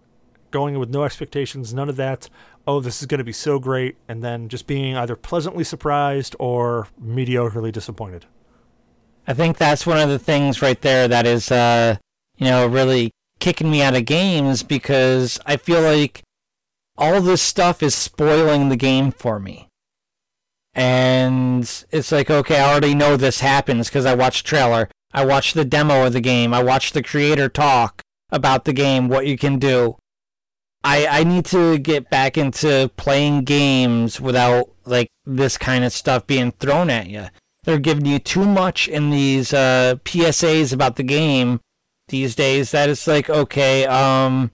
Going 0.50 0.74
in 0.74 0.80
with 0.80 0.90
no 0.90 1.04
expectations, 1.04 1.72
none 1.72 1.88
of 1.88 1.96
that. 1.96 2.28
Oh, 2.66 2.80
this 2.80 3.00
is 3.00 3.06
going 3.06 3.18
to 3.18 3.24
be 3.24 3.32
so 3.32 3.60
great, 3.60 3.96
and 4.08 4.24
then 4.24 4.48
just 4.48 4.66
being 4.66 4.96
either 4.96 5.14
pleasantly 5.14 5.62
surprised 5.62 6.34
or 6.40 6.88
mediocrely 7.00 7.70
disappointed. 7.70 8.26
I 9.26 9.34
think 9.34 9.58
that's 9.58 9.86
one 9.86 9.98
of 9.98 10.08
the 10.08 10.18
things 10.18 10.60
right 10.60 10.80
there 10.80 11.06
that 11.06 11.26
is, 11.26 11.52
uh, 11.52 11.96
you 12.36 12.46
know, 12.46 12.66
really 12.66 13.12
kicking 13.38 13.70
me 13.70 13.82
out 13.82 13.94
of 13.94 14.04
games 14.04 14.64
because 14.64 15.38
I 15.46 15.56
feel 15.56 15.82
like 15.82 16.22
all 16.98 17.20
this 17.20 17.40
stuff 17.40 17.82
is 17.82 17.94
spoiling 17.94 18.68
the 18.68 18.76
game 18.76 19.12
for 19.12 19.38
me. 19.38 19.69
And 20.74 21.62
it's 21.90 22.12
like, 22.12 22.30
okay, 22.30 22.60
I 22.60 22.70
already 22.70 22.94
know 22.94 23.16
this 23.16 23.40
happens 23.40 23.88
because 23.88 24.06
I 24.06 24.14
watched 24.14 24.46
trailer. 24.46 24.88
I 25.12 25.24
watched 25.24 25.54
the 25.54 25.64
demo 25.64 26.06
of 26.06 26.12
the 26.12 26.20
game. 26.20 26.54
I 26.54 26.62
watched 26.62 26.94
the 26.94 27.02
creator 27.02 27.48
talk 27.48 28.02
about 28.30 28.64
the 28.64 28.72
game, 28.72 29.08
what 29.08 29.26
you 29.26 29.36
can 29.36 29.58
do. 29.58 29.96
I, 30.82 31.06
I 31.06 31.24
need 31.24 31.44
to 31.46 31.78
get 31.78 32.08
back 32.08 32.38
into 32.38 32.90
playing 32.96 33.44
games 33.44 34.20
without 34.20 34.70
like 34.84 35.08
this 35.26 35.58
kind 35.58 35.84
of 35.84 35.92
stuff 35.92 36.26
being 36.26 36.52
thrown 36.52 36.88
at 36.88 37.08
you. 37.08 37.26
They're 37.64 37.78
giving 37.78 38.06
you 38.06 38.18
too 38.18 38.46
much 38.46 38.88
in 38.88 39.10
these 39.10 39.52
uh, 39.52 39.96
PSAs 40.04 40.72
about 40.72 40.96
the 40.96 41.02
game 41.02 41.60
these 42.08 42.34
days 42.34 42.70
that 42.70 42.88
it's 42.88 43.06
like 43.06 43.28
okay, 43.28 43.84
um, 43.86 44.50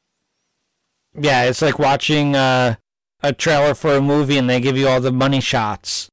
yeah, 1.14 1.44
it's 1.44 1.62
like 1.62 1.78
watching 1.78 2.34
uh, 2.34 2.74
a 3.22 3.32
trailer 3.32 3.74
for 3.74 3.96
a 3.96 4.00
movie 4.00 4.38
and 4.38 4.48
they 4.48 4.60
give 4.60 4.76
you 4.76 4.88
all 4.88 5.00
the 5.00 5.12
money 5.12 5.40
shots. 5.40 6.08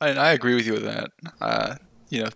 And 0.00 0.18
I 0.18 0.32
agree 0.32 0.54
with 0.54 0.66
you 0.66 0.74
with 0.74 0.84
that. 0.84 1.10
Uh, 1.40 1.76
you 2.08 2.22
know, 2.22 2.30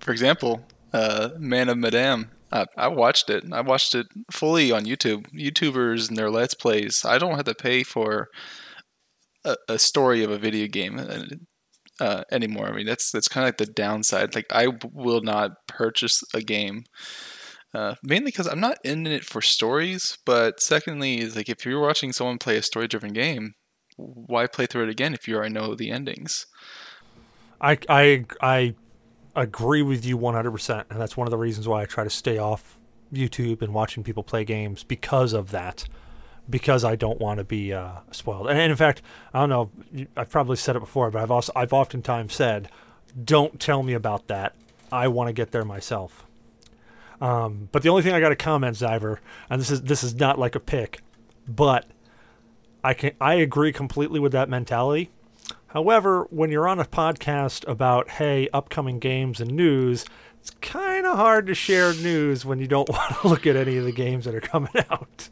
for 0.00 0.10
example, 0.12 0.66
uh, 0.92 1.30
Man 1.38 1.68
of 1.68 1.78
Medan. 1.78 2.30
I, 2.52 2.66
I 2.76 2.88
watched 2.88 3.30
it. 3.30 3.44
I 3.52 3.60
watched 3.60 3.94
it 3.94 4.06
fully 4.32 4.72
on 4.72 4.84
YouTube. 4.84 5.26
YouTubers 5.32 6.08
and 6.08 6.18
their 6.18 6.30
Let's 6.30 6.54
Plays. 6.54 7.04
I 7.04 7.18
don't 7.18 7.36
have 7.36 7.44
to 7.44 7.54
pay 7.54 7.84
for 7.84 8.28
a, 9.44 9.56
a 9.68 9.78
story 9.78 10.24
of 10.24 10.32
a 10.32 10.38
video 10.38 10.66
game 10.66 10.98
uh, 10.98 12.04
uh, 12.04 12.24
anymore. 12.32 12.66
I 12.66 12.72
mean, 12.72 12.86
that's 12.86 13.12
that's 13.12 13.28
kind 13.28 13.44
of 13.44 13.48
like 13.48 13.58
the 13.58 13.66
downside. 13.66 14.34
Like, 14.34 14.46
I 14.50 14.68
will 14.92 15.20
not 15.20 15.52
purchase 15.68 16.24
a 16.34 16.40
game 16.40 16.84
uh, 17.74 17.94
mainly 18.02 18.26
because 18.26 18.46
I'm 18.46 18.60
not 18.60 18.78
in 18.84 19.06
it 19.06 19.24
for 19.24 19.40
stories. 19.40 20.18
But 20.24 20.60
secondly, 20.60 21.20
is 21.20 21.36
like 21.36 21.48
if 21.48 21.64
you're 21.64 21.80
watching 21.80 22.12
someone 22.12 22.38
play 22.38 22.56
a 22.56 22.62
story-driven 22.62 23.12
game, 23.12 23.54
why 23.96 24.46
play 24.46 24.66
through 24.66 24.84
it 24.84 24.90
again 24.90 25.14
if 25.14 25.28
you 25.28 25.36
already 25.36 25.54
know 25.54 25.74
the 25.74 25.90
endings? 25.90 26.46
I 27.60 27.78
I 27.88 28.24
I 28.42 28.74
agree 29.36 29.82
with 29.82 30.04
you 30.04 30.18
100%, 30.18 30.84
and 30.90 31.00
that's 31.00 31.16
one 31.16 31.26
of 31.26 31.30
the 31.30 31.38
reasons 31.38 31.68
why 31.68 31.82
I 31.82 31.84
try 31.84 32.04
to 32.04 32.10
stay 32.10 32.38
off 32.38 32.78
YouTube 33.12 33.62
and 33.62 33.72
watching 33.74 34.02
people 34.02 34.22
play 34.22 34.44
games 34.44 34.82
because 34.82 35.32
of 35.32 35.50
that. 35.50 35.84
Because 36.48 36.84
I 36.84 36.96
don't 36.96 37.20
want 37.20 37.38
to 37.38 37.44
be 37.44 37.72
uh, 37.72 38.00
spoiled, 38.10 38.48
and, 38.48 38.58
and 38.58 38.72
in 38.72 38.76
fact, 38.76 39.02
I 39.32 39.38
don't 39.38 39.50
know. 39.50 40.06
I've 40.16 40.30
probably 40.30 40.56
said 40.56 40.74
it 40.74 40.80
before, 40.80 41.08
but 41.12 41.22
I've 41.22 41.30
also 41.30 41.52
I've 41.54 41.72
oftentimes 41.72 42.34
said, 42.34 42.68
"Don't 43.24 43.60
tell 43.60 43.84
me 43.84 43.92
about 43.92 44.26
that. 44.26 44.56
I 44.90 45.06
want 45.06 45.28
to 45.28 45.32
get 45.32 45.52
there 45.52 45.64
myself." 45.64 46.26
Um, 47.20 47.68
but 47.72 47.82
the 47.82 47.88
only 47.90 48.02
thing 48.02 48.14
I 48.14 48.20
got 48.20 48.30
to 48.30 48.36
comment, 48.36 48.76
Zyber, 48.76 49.18
and 49.50 49.60
this 49.60 49.70
is 49.70 49.82
this 49.82 50.02
is 50.02 50.14
not 50.14 50.38
like 50.38 50.54
a 50.54 50.60
pick, 50.60 51.00
but 51.46 51.86
I 52.82 52.94
can 52.94 53.12
I 53.20 53.34
agree 53.34 53.72
completely 53.72 54.20
with 54.20 54.32
that 54.32 54.48
mentality. 54.48 55.10
However, 55.68 56.26
when 56.30 56.50
you're 56.50 56.66
on 56.66 56.80
a 56.80 56.84
podcast 56.84 57.68
about 57.68 58.10
hey 58.10 58.48
upcoming 58.52 58.98
games 58.98 59.40
and 59.40 59.52
news, 59.52 60.04
it's 60.40 60.50
kind 60.62 61.06
of 61.06 61.16
hard 61.16 61.46
to 61.48 61.54
share 61.54 61.92
news 61.92 62.44
when 62.44 62.58
you 62.58 62.66
don't 62.66 62.88
want 62.90 63.20
to 63.20 63.28
look 63.28 63.46
at 63.46 63.56
any 63.56 63.76
of 63.76 63.84
the 63.84 63.92
games 63.92 64.24
that 64.24 64.34
are 64.34 64.40
coming 64.40 64.72
out. 64.90 65.28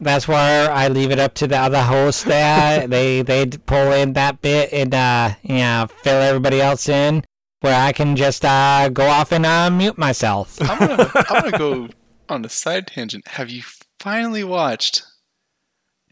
That's 0.00 0.26
why 0.26 0.64
I 0.66 0.88
leave 0.88 1.12
it 1.12 1.20
up 1.20 1.34
to 1.34 1.46
the 1.46 1.56
other 1.58 1.80
hosts 1.80 2.24
there. 2.24 2.88
they 2.88 3.22
they 3.22 3.46
pull 3.46 3.92
in 3.92 4.14
that 4.14 4.40
bit 4.40 4.72
and 4.72 4.92
uh, 4.94 5.34
you 5.42 5.56
know 5.58 5.86
fill 6.02 6.20
everybody 6.20 6.60
else 6.60 6.88
in, 6.88 7.22
where 7.62 7.74
I 7.80 7.92
can 7.92 8.14
just 8.16 8.44
uh, 8.44 8.88
go 8.90 9.06
off 9.06 9.32
and 9.32 9.44
uh, 9.46 9.70
mute 9.70 9.96
myself. 9.98 10.58
I'm 10.62 10.78
gonna 10.78 11.10
I'm 11.14 11.42
gonna 11.50 11.58
go 11.58 11.88
on 12.28 12.44
a 12.44 12.48
side 12.48 12.86
tangent. 12.88 13.26
Have 13.28 13.50
you 13.50 13.62
finally 13.98 14.44
watched 14.44 15.02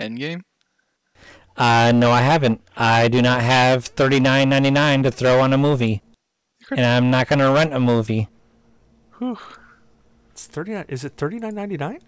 Endgame? 0.01 0.43
Uh, 1.57 1.93
no, 1.95 2.11
I 2.11 2.23
haven't. 2.23 2.63
I 2.77 3.09
do 3.09 3.21
not 3.21 3.43
have 3.43 3.85
thirty 3.85 4.19
nine 4.21 4.49
ninety 4.49 4.71
nine 4.71 5.03
to 5.03 5.11
throw 5.11 5.41
on 5.41 5.53
a 5.53 5.59
movie, 5.59 6.03
and 6.71 6.81
I'm 6.81 7.11
not 7.11 7.29
gonna 7.29 7.53
rent 7.53 7.75
a 7.75 7.81
movie. 7.81 8.29
Whew. 9.19 9.39
It's 10.31 10.47
thirty 10.47 10.73
nine. 10.73 10.87
Is 10.89 11.05
it 11.05 11.15
thirty 11.17 11.39
nine 11.39 11.55
ninety 11.55 11.77
nine? 11.77 12.01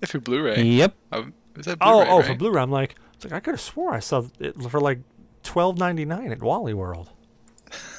If 0.00 0.12
you're 0.14 0.20
Blu-ray, 0.20 0.62
Yep. 0.62 0.94
Um, 1.12 1.34
is 1.56 1.64
that 1.64 1.78
Oh, 1.80 1.92
Blu-ray, 1.96 2.08
oh, 2.10 2.16
right? 2.18 2.26
for 2.26 2.34
Blu-ray. 2.34 2.62
I'm 2.62 2.70
like, 2.70 2.94
it's 3.14 3.24
like 3.24 3.32
I 3.32 3.40
could 3.40 3.52
have 3.54 3.60
swore 3.60 3.92
I 3.94 3.98
saw 4.00 4.24
it 4.38 4.54
for 4.70 4.80
like 4.80 5.00
twelve 5.42 5.78
ninety 5.78 6.04
nine 6.04 6.30
at 6.32 6.40
Wally 6.42 6.72
World. 6.74 7.10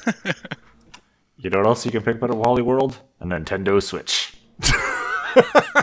You 1.38 1.50
know 1.50 1.58
what 1.58 1.66
else 1.66 1.86
you 1.86 1.92
can 1.92 2.02
pick 2.02 2.16
up 2.16 2.30
at 2.30 2.36
Wally 2.36 2.62
World? 2.62 3.00
A 3.20 3.24
Nintendo 3.26 3.82
Switch. 3.82 4.34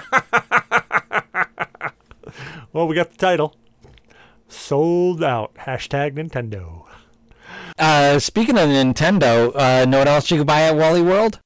Well, 2.76 2.90
we 2.90 2.96
got 2.96 3.10
the 3.10 3.18
title. 3.18 3.56
Sold 4.50 5.24
out. 5.24 5.56
Hashtag 5.56 6.16
Nintendo. 6.16 6.84
Uh, 7.80 8.20
speaking 8.20 8.58
of 8.58 8.68
Nintendo, 8.68 9.56
uh, 9.56 9.86
know 9.86 10.00
what 10.00 10.10
else 10.10 10.30
you 10.30 10.40
can 10.40 10.46
buy 10.46 10.64
at 10.64 10.76
Wally 10.76 11.02
World, 11.02 11.40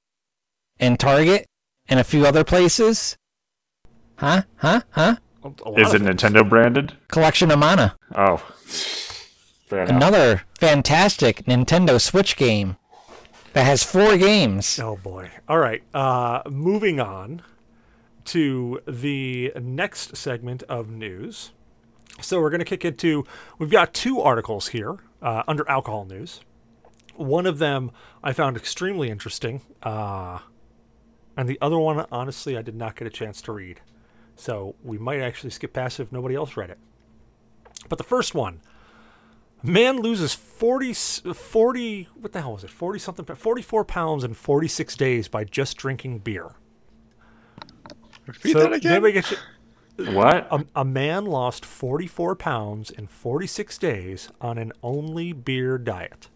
and 0.79 0.99
Target, 0.99 1.45
and 1.87 1.99
a 1.99 2.03
few 2.03 2.25
other 2.25 2.43
places? 2.43 3.15
Huh? 4.15 4.41
Huh? 4.55 4.81
Huh? 4.89 5.17
Is 5.77 5.93
it 5.93 6.01
Nintendo 6.01 6.49
branded? 6.49 6.93
Collection 7.09 7.51
of 7.51 7.59
Mana. 7.59 7.95
Oh. 8.15 8.37
Fair. 9.67 9.83
Another 9.83 10.45
fantastic 10.59 11.45
Nintendo 11.45 12.01
Switch 12.01 12.35
game 12.35 12.77
that 13.53 13.65
has 13.65 13.83
four 13.83 14.17
games. 14.17 14.79
Oh 14.79 14.97
boy. 14.97 15.31
All 15.47 15.59
right. 15.59 15.83
Uh, 15.93 16.41
moving 16.49 16.99
on 16.99 17.41
to 18.25 18.79
the 18.87 19.51
next 19.59 20.15
segment 20.15 20.63
of 20.63 20.89
news. 20.89 21.51
So 22.21 22.41
we're 22.41 22.49
going 22.49 22.59
to 22.59 22.65
kick 22.65 22.85
into. 22.85 23.25
We've 23.57 23.71
got 23.71 23.93
two 23.93 24.19
articles 24.21 24.69
here 24.69 24.97
uh, 25.21 25.43
under 25.47 25.67
alcohol 25.69 26.05
news. 26.05 26.41
One 27.15 27.45
of 27.45 27.59
them 27.59 27.91
I 28.23 28.33
found 28.33 28.55
extremely 28.55 29.09
interesting, 29.09 29.61
uh, 29.83 30.39
and 31.35 31.49
the 31.49 31.57
other 31.61 31.77
one, 31.77 32.05
honestly, 32.11 32.57
I 32.57 32.61
did 32.61 32.75
not 32.75 32.95
get 32.95 33.07
a 33.07 33.11
chance 33.11 33.41
to 33.43 33.51
read. 33.51 33.81
So 34.35 34.75
we 34.83 34.97
might 34.97 35.19
actually 35.19 35.49
skip 35.49 35.73
past 35.73 35.99
it 35.99 36.03
if 36.03 36.11
nobody 36.11 36.35
else 36.35 36.55
read 36.55 36.69
it. 36.69 36.77
But 37.89 37.97
the 37.97 38.03
first 38.03 38.33
one 38.35 38.61
Man 39.61 39.97
loses 39.97 40.33
40, 40.33 40.91
s- 40.91 41.19
40 41.33 42.07
what 42.15 42.31
the 42.31 42.41
hell 42.41 42.53
was 42.53 42.63
it? 42.63 42.69
40 42.69 42.99
something, 42.99 43.25
44 43.25 43.83
pounds 43.85 44.23
in 44.23 44.33
46 44.33 44.95
days 44.95 45.27
by 45.27 45.43
just 45.43 45.77
drinking 45.77 46.19
beer. 46.19 46.51
Repeat 48.25 48.53
So, 48.53 48.59
that 48.59 48.73
again. 48.73 49.01
get 49.11 49.31
you- 49.31 49.37
What? 50.13 50.47
a, 50.51 50.65
a 50.77 50.85
man 50.85 51.25
lost 51.25 51.65
44 51.65 52.35
pounds 52.35 52.89
in 52.89 53.07
46 53.07 53.77
days 53.77 54.29
on 54.39 54.57
an 54.57 54.71
only 54.81 55.33
beer 55.33 55.77
diet. 55.77 56.29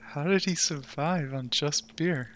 How 0.00 0.24
did 0.24 0.44
he 0.44 0.54
survive 0.54 1.32
on 1.32 1.48
just 1.50 1.96
beer? 1.96 2.32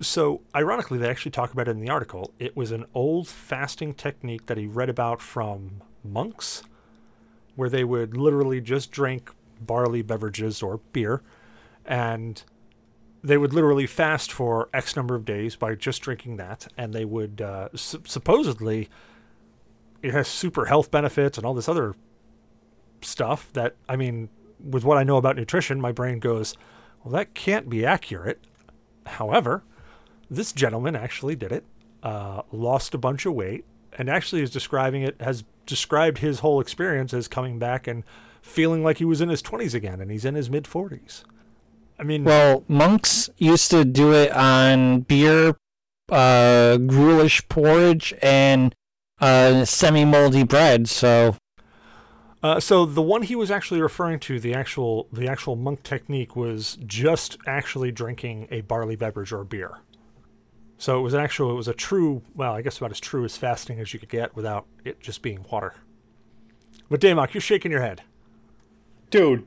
So, 0.00 0.42
ironically, 0.54 0.98
they 0.98 1.08
actually 1.08 1.30
talk 1.30 1.52
about 1.52 1.68
it 1.68 1.72
in 1.72 1.80
the 1.80 1.88
article. 1.90 2.34
It 2.38 2.56
was 2.56 2.70
an 2.72 2.84
old 2.94 3.28
fasting 3.28 3.94
technique 3.94 4.46
that 4.46 4.58
he 4.58 4.66
read 4.66 4.88
about 4.90 5.22
from 5.22 5.82
monks, 6.02 6.64
where 7.54 7.70
they 7.70 7.84
would 7.84 8.16
literally 8.16 8.60
just 8.60 8.90
drink 8.90 9.30
barley 9.60 10.02
beverages 10.02 10.62
or 10.62 10.78
beer, 10.92 11.22
and 11.84 12.42
they 13.22 13.38
would 13.38 13.54
literally 13.54 13.86
fast 13.86 14.30
for 14.30 14.68
X 14.74 14.96
number 14.96 15.14
of 15.14 15.24
days 15.24 15.56
by 15.56 15.74
just 15.74 16.02
drinking 16.02 16.36
that. 16.36 16.68
And 16.76 16.92
they 16.92 17.06
would 17.06 17.40
uh, 17.40 17.68
su- 17.74 18.02
supposedly, 18.06 18.90
it 20.02 20.12
has 20.12 20.28
super 20.28 20.66
health 20.66 20.90
benefits 20.90 21.38
and 21.38 21.46
all 21.46 21.54
this 21.54 21.68
other 21.68 21.94
stuff 23.00 23.50
that, 23.54 23.76
I 23.88 23.96
mean, 23.96 24.28
with 24.62 24.84
what 24.84 24.98
I 24.98 25.04
know 25.04 25.16
about 25.16 25.36
nutrition, 25.36 25.80
my 25.80 25.90
brain 25.90 26.18
goes, 26.18 26.54
well, 27.02 27.12
that 27.12 27.34
can't 27.34 27.70
be 27.70 27.84
accurate. 27.84 28.46
However, 29.06 29.64
this 30.30 30.52
gentleman 30.52 30.96
actually 30.96 31.36
did 31.36 31.52
it, 31.52 31.64
uh, 32.02 32.42
lost 32.52 32.94
a 32.94 32.98
bunch 32.98 33.24
of 33.24 33.34
weight, 33.34 33.64
and 33.96 34.10
actually 34.10 34.42
is 34.42 34.50
describing 34.50 35.02
it 35.02 35.20
has 35.20 35.44
described 35.66 36.18
his 36.18 36.40
whole 36.40 36.60
experience 36.60 37.14
as 37.14 37.28
coming 37.28 37.58
back 37.58 37.86
and 37.86 38.04
feeling 38.44 38.84
like 38.84 38.98
he 38.98 39.04
was 39.04 39.20
in 39.20 39.30
his 39.30 39.42
20s 39.42 39.74
again, 39.74 40.00
and 40.00 40.10
he's 40.10 40.24
in 40.24 40.34
his 40.34 40.50
mid 40.50 40.64
40s. 40.64 41.24
I 41.98 42.02
mean, 42.02 42.24
Well, 42.24 42.64
monks 42.68 43.30
used 43.38 43.70
to 43.70 43.84
do 43.84 44.12
it 44.12 44.30
on 44.32 45.00
beer, 45.00 45.56
uh, 46.10 46.76
gruelish 46.78 47.48
porridge, 47.48 48.12
and 48.20 48.74
uh, 49.20 49.64
semi-moldy 49.64 50.44
bread. 50.44 50.88
So 50.88 51.36
Uh, 52.42 52.60
so 52.60 52.84
the 52.84 53.00
one 53.00 53.22
he 53.22 53.34
was 53.34 53.50
actually 53.50 53.80
referring 53.80 54.20
to, 54.20 54.38
the 54.38 54.52
actual 54.52 55.08
the 55.10 55.26
actual 55.26 55.56
monk 55.56 55.82
technique, 55.82 56.36
was 56.36 56.76
just 56.86 57.38
actually 57.46 57.90
drinking 57.90 58.46
a 58.50 58.60
barley 58.60 58.96
beverage 58.96 59.32
or 59.32 59.44
beer. 59.44 59.78
So 60.76 60.98
it 60.98 61.02
was 61.02 61.14
an 61.14 61.20
actual, 61.20 61.50
it 61.50 61.54
was 61.54 61.68
a 61.68 61.72
true, 61.72 62.22
well, 62.34 62.52
I 62.52 62.60
guess 62.60 62.76
about 62.76 62.90
as 62.90 63.00
true 63.00 63.24
as 63.24 63.36
fasting 63.38 63.80
as 63.80 63.94
you 63.94 64.00
could 64.00 64.10
get 64.10 64.36
without 64.36 64.66
it 64.84 65.00
just 65.00 65.22
being 65.22 65.46
water. 65.50 65.74
But 66.90 67.00
Damok, 67.00 67.32
you're 67.32 67.40
shaking 67.40 67.70
your 67.70 67.80
head. 67.80 68.02
Dude, 69.14 69.46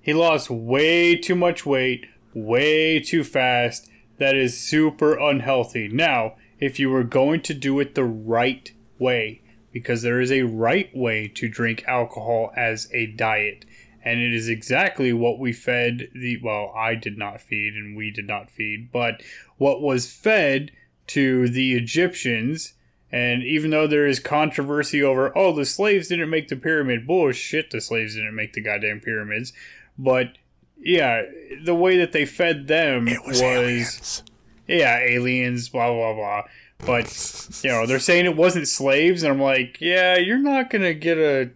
he 0.00 0.14
lost 0.14 0.48
way 0.48 1.14
too 1.14 1.34
much 1.34 1.66
weight, 1.66 2.06
way 2.32 2.98
too 2.98 3.22
fast. 3.22 3.90
That 4.16 4.34
is 4.34 4.58
super 4.58 5.18
unhealthy. 5.18 5.88
Now, 5.88 6.36
if 6.58 6.78
you 6.78 6.88
were 6.88 7.04
going 7.04 7.42
to 7.42 7.52
do 7.52 7.78
it 7.80 7.94
the 7.94 8.04
right 8.04 8.72
way, 8.98 9.42
because 9.72 10.00
there 10.00 10.22
is 10.22 10.32
a 10.32 10.44
right 10.44 10.88
way 10.96 11.28
to 11.34 11.50
drink 11.50 11.84
alcohol 11.86 12.50
as 12.56 12.88
a 12.94 13.08
diet, 13.08 13.66
and 14.02 14.20
it 14.20 14.32
is 14.32 14.48
exactly 14.48 15.12
what 15.12 15.38
we 15.38 15.52
fed 15.52 16.08
the 16.14 16.38
well, 16.42 16.72
I 16.74 16.94
did 16.94 17.18
not 17.18 17.42
feed 17.42 17.74
and 17.74 17.94
we 17.94 18.10
did 18.10 18.26
not 18.26 18.50
feed, 18.50 18.90
but 18.90 19.22
what 19.58 19.82
was 19.82 20.10
fed 20.10 20.70
to 21.08 21.46
the 21.50 21.74
Egyptians 21.74 22.72
and 23.14 23.44
even 23.44 23.70
though 23.70 23.86
there 23.86 24.08
is 24.08 24.18
controversy 24.18 25.00
over, 25.00 25.30
oh, 25.38 25.52
the 25.54 25.64
slaves 25.64 26.08
didn't 26.08 26.30
make 26.30 26.48
the 26.48 26.56
pyramid, 26.56 27.06
bullshit, 27.06 27.70
the 27.70 27.80
slaves 27.80 28.16
didn't 28.16 28.34
make 28.34 28.54
the 28.54 28.60
goddamn 28.60 28.98
pyramids. 28.98 29.52
But 29.96 30.36
yeah, 30.80 31.22
the 31.62 31.76
way 31.76 31.96
that 31.98 32.10
they 32.10 32.26
fed 32.26 32.66
them 32.66 33.04
was, 33.24 33.40
aliens. 33.40 34.24
yeah, 34.66 34.98
aliens, 34.98 35.68
blah 35.68 35.92
blah 35.92 36.12
blah. 36.12 36.42
But 36.84 37.60
you 37.62 37.70
know, 37.70 37.86
they're 37.86 38.00
saying 38.00 38.24
it 38.24 38.36
wasn't 38.36 38.66
slaves, 38.66 39.22
and 39.22 39.32
I'm 39.32 39.40
like, 39.40 39.80
yeah, 39.80 40.16
you're 40.16 40.36
not 40.38 40.68
gonna 40.68 40.92
get 40.92 41.16
a 41.16 41.50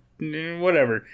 whatever. 0.60 1.08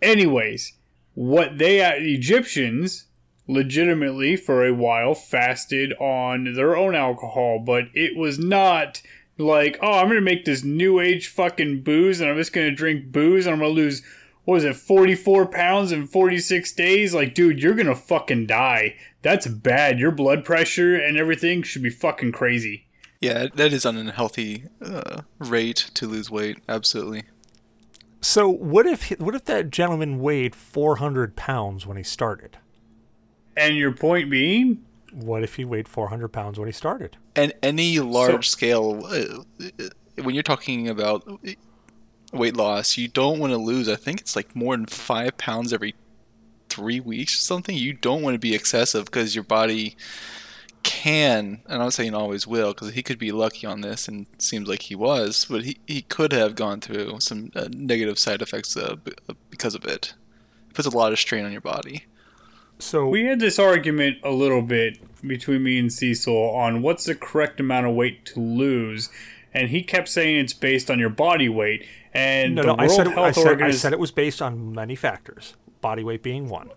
Anyways, 0.00 0.74
what 1.14 1.58
they 1.58 1.78
the 1.78 2.14
Egyptians 2.14 3.06
legitimately 3.48 4.36
for 4.36 4.64
a 4.64 4.72
while 4.72 5.16
fasted 5.16 5.92
on 5.94 6.54
their 6.54 6.76
own 6.76 6.94
alcohol, 6.94 7.58
but 7.58 7.86
it 7.94 8.16
was 8.16 8.38
not 8.38 9.02
like, 9.42 9.78
oh, 9.82 9.98
I'm 9.98 10.08
gonna 10.08 10.20
make 10.20 10.44
this 10.44 10.64
new 10.64 11.00
age 11.00 11.28
fucking 11.28 11.82
booze 11.82 12.20
and 12.20 12.30
I'm 12.30 12.36
just 12.36 12.52
gonna 12.52 12.70
drink 12.70 13.12
booze 13.12 13.46
and 13.46 13.54
I'm 13.54 13.60
gonna 13.60 13.72
lose 13.72 14.02
what 14.44 14.54
was 14.54 14.64
it, 14.64 14.74
44 14.74 15.46
pounds 15.46 15.92
in 15.92 16.06
46 16.06 16.72
days? 16.72 17.14
Like, 17.14 17.34
dude, 17.34 17.62
you're 17.62 17.74
gonna 17.74 17.94
fucking 17.94 18.46
die. 18.46 18.96
That's 19.22 19.46
bad. 19.46 20.00
Your 20.00 20.10
blood 20.10 20.44
pressure 20.44 20.96
and 20.96 21.16
everything 21.16 21.62
should 21.62 21.82
be 21.82 21.90
fucking 21.90 22.32
crazy. 22.32 22.86
Yeah, 23.20 23.46
that 23.54 23.72
is 23.72 23.84
an 23.84 23.96
unhealthy 23.96 24.64
uh, 24.84 25.22
rate 25.38 25.90
to 25.94 26.08
lose 26.08 26.28
weight. 26.28 26.58
Absolutely. 26.68 27.22
So 28.20 28.48
what 28.48 28.86
if 28.86 29.10
what 29.20 29.34
if 29.34 29.44
that 29.44 29.70
gentleman 29.70 30.18
weighed 30.18 30.56
400 30.56 31.36
pounds 31.36 31.86
when 31.86 31.96
he 31.96 32.02
started? 32.02 32.58
And 33.56 33.76
your 33.76 33.92
point 33.92 34.28
being? 34.30 34.84
What 35.12 35.42
if 35.42 35.56
he 35.56 35.64
weighed 35.64 35.88
400 35.88 36.28
pounds 36.28 36.58
when 36.58 36.68
he 36.68 36.72
started? 36.72 37.16
And 37.36 37.52
any 37.62 37.98
large 38.00 38.48
so, 38.48 38.52
scale, 38.52 39.06
uh, 39.06 39.68
when 40.22 40.34
you're 40.34 40.42
talking 40.42 40.88
about 40.88 41.26
weight 42.32 42.56
loss, 42.56 42.96
you 42.96 43.08
don't 43.08 43.38
want 43.38 43.52
to 43.52 43.58
lose. 43.58 43.88
I 43.88 43.96
think 43.96 44.20
it's 44.20 44.36
like 44.36 44.56
more 44.56 44.76
than 44.76 44.86
five 44.86 45.36
pounds 45.36 45.72
every 45.72 45.94
three 46.68 47.00
weeks 47.00 47.36
or 47.36 47.42
something. 47.42 47.76
You 47.76 47.92
don't 47.92 48.22
want 48.22 48.34
to 48.34 48.38
be 48.38 48.54
excessive 48.54 49.04
because 49.04 49.34
your 49.34 49.44
body 49.44 49.96
can, 50.82 51.60
and 51.66 51.74
I'm 51.74 51.78
not 51.78 51.92
saying 51.92 52.14
always 52.14 52.46
will, 52.46 52.72
because 52.72 52.92
he 52.92 53.02
could 53.02 53.18
be 53.18 53.32
lucky 53.32 53.66
on 53.66 53.82
this, 53.82 54.08
and 54.08 54.26
seems 54.38 54.68
like 54.68 54.82
he 54.82 54.94
was, 54.94 55.46
but 55.48 55.64
he, 55.64 55.78
he 55.86 56.02
could 56.02 56.32
have 56.32 56.54
gone 56.54 56.80
through 56.80 57.20
some 57.20 57.50
uh, 57.54 57.68
negative 57.70 58.18
side 58.18 58.42
effects 58.42 58.76
uh, 58.76 58.96
uh, 59.28 59.34
because 59.50 59.74
of 59.74 59.84
it. 59.84 60.14
It 60.68 60.74
puts 60.74 60.88
a 60.88 60.96
lot 60.96 61.12
of 61.12 61.18
strain 61.18 61.44
on 61.44 61.52
your 61.52 61.60
body. 61.60 62.06
So 62.82 63.06
we 63.06 63.24
had 63.24 63.38
this 63.38 63.58
argument 63.58 64.18
a 64.24 64.30
little 64.30 64.60
bit 64.60 64.98
between 65.26 65.62
me 65.62 65.78
and 65.78 65.92
Cecil 65.92 66.50
on 66.50 66.82
what's 66.82 67.04
the 67.04 67.14
correct 67.14 67.60
amount 67.60 67.86
of 67.86 67.94
weight 67.94 68.24
to 68.26 68.40
lose, 68.40 69.08
and 69.54 69.68
he 69.68 69.82
kept 69.82 70.08
saying 70.08 70.38
it's 70.38 70.52
based 70.52 70.90
on 70.90 70.98
your 70.98 71.08
body 71.08 71.48
weight. 71.48 71.86
And 72.12 72.56
no, 72.56 72.62
no, 72.62 72.76
I 72.78 72.88
said, 72.88 73.08
I, 73.08 73.30
said, 73.30 73.62
I 73.62 73.70
said 73.70 73.92
it 73.92 73.98
was 73.98 74.10
based 74.10 74.42
on 74.42 74.72
many 74.72 74.96
factors, 74.96 75.54
body 75.80 76.02
weight 76.02 76.22
being 76.22 76.48
one 76.48 76.70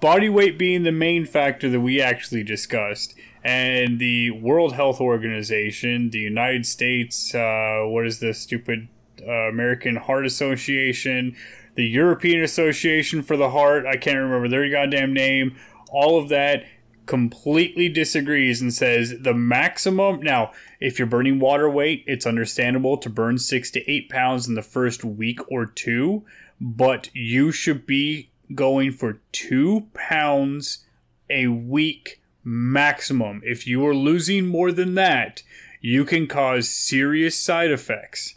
body 0.00 0.28
weight 0.28 0.56
being 0.56 0.84
the 0.84 0.92
main 0.92 1.26
factor 1.26 1.68
that 1.68 1.80
we 1.80 2.00
actually 2.00 2.44
discussed 2.44 3.14
and 3.42 3.98
the 3.98 4.30
world 4.30 4.74
health 4.74 5.00
organization 5.00 6.10
the 6.10 6.18
united 6.18 6.64
states 6.64 7.34
uh, 7.34 7.82
what 7.86 8.06
is 8.06 8.20
the 8.20 8.32
stupid 8.32 8.88
uh, 9.26 9.48
american 9.48 9.96
heart 9.96 10.24
association 10.24 11.34
the 11.74 11.84
european 11.84 12.42
association 12.42 13.22
for 13.22 13.36
the 13.36 13.50
heart 13.50 13.86
i 13.86 13.96
can't 13.96 14.18
remember 14.18 14.48
their 14.48 14.68
goddamn 14.70 15.12
name 15.12 15.56
all 15.90 16.18
of 16.18 16.28
that 16.28 16.64
completely 17.04 17.88
disagrees 17.88 18.60
and 18.60 18.72
says 18.72 19.14
the 19.20 19.34
maximum 19.34 20.20
now 20.20 20.52
if 20.80 20.98
you're 20.98 21.06
burning 21.06 21.40
water 21.40 21.68
weight 21.68 22.04
it's 22.06 22.26
understandable 22.26 22.96
to 22.96 23.10
burn 23.10 23.36
six 23.36 23.70
to 23.70 23.90
eight 23.90 24.08
pounds 24.08 24.46
in 24.46 24.54
the 24.54 24.62
first 24.62 25.04
week 25.04 25.40
or 25.50 25.66
two 25.66 26.24
but 26.60 27.10
you 27.12 27.50
should 27.50 27.86
be 27.86 28.30
going 28.54 28.92
for 28.92 29.20
two 29.32 29.88
pounds 29.94 30.84
a 31.28 31.48
week 31.48 32.20
maximum. 32.44 33.40
If 33.44 33.66
you 33.66 33.86
are 33.86 33.94
losing 33.94 34.46
more 34.46 34.72
than 34.72 34.94
that, 34.94 35.42
you 35.80 36.04
can 36.04 36.26
cause 36.26 36.68
serious 36.68 37.36
side 37.36 37.70
effects. 37.70 38.36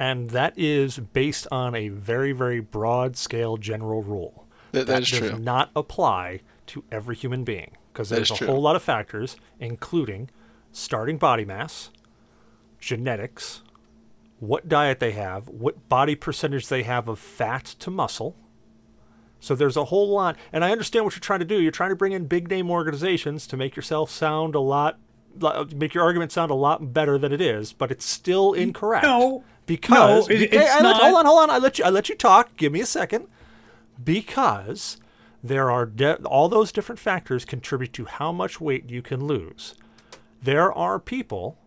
And 0.00 0.30
that 0.30 0.54
is 0.56 0.98
based 0.98 1.46
on 1.52 1.74
a 1.74 1.90
very, 1.90 2.32
very 2.32 2.60
broad 2.60 3.16
scale 3.16 3.56
general 3.56 4.02
rule. 4.02 4.46
that, 4.72 4.86
that, 4.86 4.86
that 4.86 4.98
does 5.00 5.08
true. 5.10 5.38
not 5.38 5.70
apply 5.76 6.40
to 6.68 6.82
every 6.90 7.14
human 7.14 7.44
being 7.44 7.76
because 7.92 8.08
there's 8.08 8.30
a 8.30 8.34
true. 8.34 8.46
whole 8.48 8.62
lot 8.62 8.76
of 8.76 8.82
factors, 8.82 9.36
including 9.58 10.30
starting 10.72 11.18
body 11.18 11.44
mass, 11.44 11.90
genetics, 12.80 13.62
what 14.38 14.68
diet 14.68 15.00
they 15.00 15.12
have, 15.12 15.48
what 15.48 15.88
body 15.88 16.14
percentage 16.14 16.68
they 16.68 16.82
have 16.82 17.06
of 17.06 17.18
fat 17.18 17.64
to 17.64 17.90
muscle 17.90 18.36
so 19.40 19.54
there's 19.54 19.76
a 19.76 19.86
whole 19.86 20.10
lot, 20.10 20.36
and 20.52 20.64
I 20.64 20.70
understand 20.70 21.04
what 21.04 21.14
you're 21.14 21.20
trying 21.20 21.40
to 21.40 21.46
do. 21.46 21.60
You're 21.60 21.72
trying 21.72 21.90
to 21.90 21.96
bring 21.96 22.12
in 22.12 22.26
big 22.26 22.48
name 22.48 22.70
organizations 22.70 23.46
to 23.48 23.56
make 23.56 23.74
yourself 23.74 24.10
sound 24.10 24.54
a 24.54 24.60
lot, 24.60 24.98
make 25.74 25.94
your 25.94 26.04
argument 26.04 26.30
sound 26.30 26.50
a 26.50 26.54
lot 26.54 26.92
better 26.92 27.16
than 27.16 27.32
it 27.32 27.40
is, 27.40 27.72
but 27.72 27.90
it's 27.90 28.04
still 28.04 28.52
incorrect. 28.52 29.04
No, 29.04 29.42
because 29.66 30.28
no, 30.28 30.34
it, 30.34 30.52
it's 30.52 30.82
not. 30.82 30.82
Let, 30.82 30.96
hold 30.96 31.14
on, 31.16 31.26
hold 31.26 31.40
on. 31.40 31.50
I 31.50 31.58
let 31.58 31.78
you. 31.78 31.84
I 31.84 31.90
let 31.90 32.08
you 32.08 32.14
talk. 32.14 32.56
Give 32.56 32.72
me 32.72 32.80
a 32.80 32.86
second. 32.86 33.26
Because 34.02 34.96
there 35.42 35.70
are 35.70 35.86
de- 35.86 36.16
all 36.24 36.48
those 36.48 36.72
different 36.72 36.98
factors 36.98 37.44
contribute 37.44 37.92
to 37.94 38.06
how 38.06 38.32
much 38.32 38.60
weight 38.60 38.90
you 38.90 39.02
can 39.02 39.26
lose. 39.26 39.74
There 40.42 40.72
are 40.72 40.98
people 40.98 41.58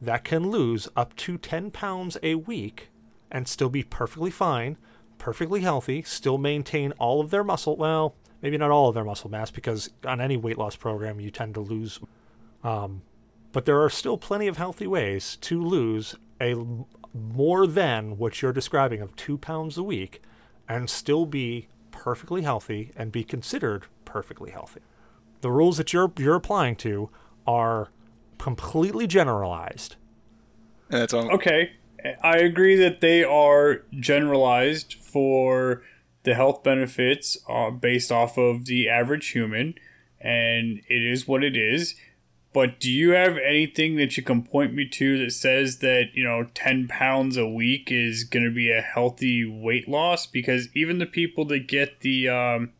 that 0.00 0.24
can 0.24 0.50
lose 0.50 0.88
up 0.94 1.16
to 1.16 1.38
10 1.38 1.70
pounds 1.70 2.16
a 2.22 2.36
week 2.36 2.90
and 3.30 3.48
still 3.48 3.68
be 3.68 3.82
perfectly 3.82 4.30
fine 4.30 4.76
perfectly 5.24 5.62
healthy, 5.62 6.02
still 6.02 6.36
maintain 6.36 6.92
all 6.92 7.18
of 7.18 7.30
their 7.30 7.42
muscle. 7.42 7.76
Well, 7.76 8.14
maybe 8.42 8.58
not 8.58 8.70
all 8.70 8.90
of 8.90 8.94
their 8.94 9.04
muscle 9.04 9.30
mass 9.30 9.50
because 9.50 9.88
on 10.04 10.20
any 10.20 10.36
weight 10.36 10.58
loss 10.58 10.76
program 10.76 11.18
you 11.18 11.30
tend 11.30 11.54
to 11.54 11.60
lose. 11.60 11.98
Um, 12.62 13.00
but 13.52 13.64
there 13.64 13.80
are 13.82 13.88
still 13.88 14.18
plenty 14.18 14.48
of 14.48 14.58
healthy 14.58 14.86
ways 14.86 15.36
to 15.42 15.62
lose 15.62 16.14
a 16.42 16.54
more 17.14 17.66
than 17.66 18.18
what 18.18 18.42
you're 18.42 18.52
describing 18.52 19.00
of 19.00 19.14
two 19.16 19.38
pounds 19.38 19.78
a 19.78 19.82
week 19.82 20.20
and 20.68 20.90
still 20.90 21.24
be 21.24 21.68
perfectly 21.92 22.42
healthy 22.42 22.90
and 22.96 23.12
be 23.12 23.22
considered 23.22 23.86
perfectly 24.04 24.50
healthy. 24.50 24.80
The 25.40 25.50
rules 25.50 25.76
that 25.76 25.92
you're 25.92 26.12
you're 26.18 26.34
applying 26.34 26.76
to 26.76 27.10
are 27.46 27.90
completely 28.38 29.06
generalized. 29.06 29.96
And 30.90 31.02
that's 31.02 31.14
all. 31.14 31.30
Okay. 31.32 31.72
I 32.22 32.36
agree 32.36 32.76
that 32.76 33.00
they 33.00 33.24
are 33.24 33.84
generalized 33.98 34.94
for 34.94 35.82
the 36.24 36.34
health 36.34 36.62
benefits 36.62 37.38
uh, 37.48 37.70
based 37.70 38.12
off 38.12 38.36
of 38.36 38.66
the 38.66 38.88
average 38.88 39.30
human, 39.30 39.74
and 40.20 40.80
it 40.88 41.02
is 41.02 41.26
what 41.26 41.42
it 41.42 41.56
is. 41.56 41.94
But 42.54 42.78
do 42.78 42.88
you 42.88 43.10
have 43.10 43.36
anything 43.36 43.96
that 43.96 44.16
you 44.16 44.22
can 44.22 44.44
point 44.44 44.74
me 44.74 44.88
to 44.88 45.18
that 45.18 45.32
says 45.32 45.78
that, 45.78 46.10
you 46.14 46.22
know, 46.22 46.46
10 46.54 46.86
pounds 46.86 47.36
a 47.36 47.48
week 47.48 47.90
is 47.90 48.22
going 48.22 48.44
to 48.44 48.50
be 48.50 48.70
a 48.70 48.80
healthy 48.80 49.44
weight 49.44 49.88
loss? 49.88 50.24
Because 50.24 50.68
even 50.72 50.98
the 50.98 51.04
people 51.04 51.44
that 51.46 51.66
get 51.66 52.00
the, 52.00 52.28
um, 52.28 52.70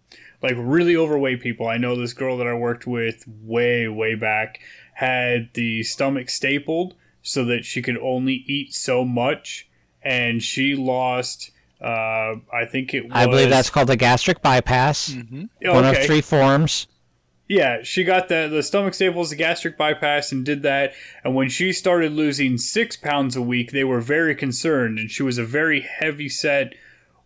like, 0.41 0.55
really 0.57 0.97
overweight 0.97 1.41
people, 1.41 1.66
I 1.66 1.77
know 1.77 1.97
this 1.97 2.12
girl 2.12 2.37
that 2.39 2.47
I 2.47 2.55
worked 2.55 2.87
with 2.87 3.25
way, 3.27 3.89
way 3.89 4.14
back 4.14 4.61
had 4.95 5.51
the 5.55 5.83
stomach 5.83 6.31
stapled 6.31 6.95
so 7.20 7.45
that 7.47 7.64
she 7.64 7.83
could 7.83 7.99
only 7.99 8.45
eat 8.47 8.72
so 8.72 9.05
much, 9.05 9.68
and 10.03 10.41
she 10.41 10.77
lost. 10.77 11.51
Uh, 11.81 12.37
I 12.53 12.64
think 12.70 12.95
it. 12.95 13.07
Was, 13.07 13.12
I 13.12 13.27
believe 13.27 13.51
that's 13.51 13.70
called 13.70 13.91
a 13.91 13.97
gastric 13.97 14.41
bypass. 14.41 15.11
Mm-hmm. 15.11 15.68
One 15.68 15.85
of 15.85 15.99
three 15.99 16.20
forms. 16.20 16.87
Yeah, 17.47 17.82
she 17.82 18.05
got 18.05 18.28
the 18.28 18.49
the 18.51 18.62
stomach 18.62 18.95
staples, 18.95 19.30
the 19.30 19.36
gastric 19.36 19.76
bypass, 19.76 20.32
and 20.32 20.45
did 20.45 20.62
that. 20.62 20.95
And 21.22 21.34
when 21.34 21.49
she 21.49 21.72
started 21.72 22.12
losing 22.12 22.57
six 22.57 22.97
pounds 22.97 23.36
a 23.36 23.42
week, 23.42 23.72
they 23.72 23.84
were 23.84 24.01
very 24.01 24.34
concerned, 24.34 24.99
and 24.99 25.11
she 25.11 25.22
was 25.22 25.38
a 25.38 25.45
very 25.45 25.80
heavy 25.80 26.28
set 26.28 26.74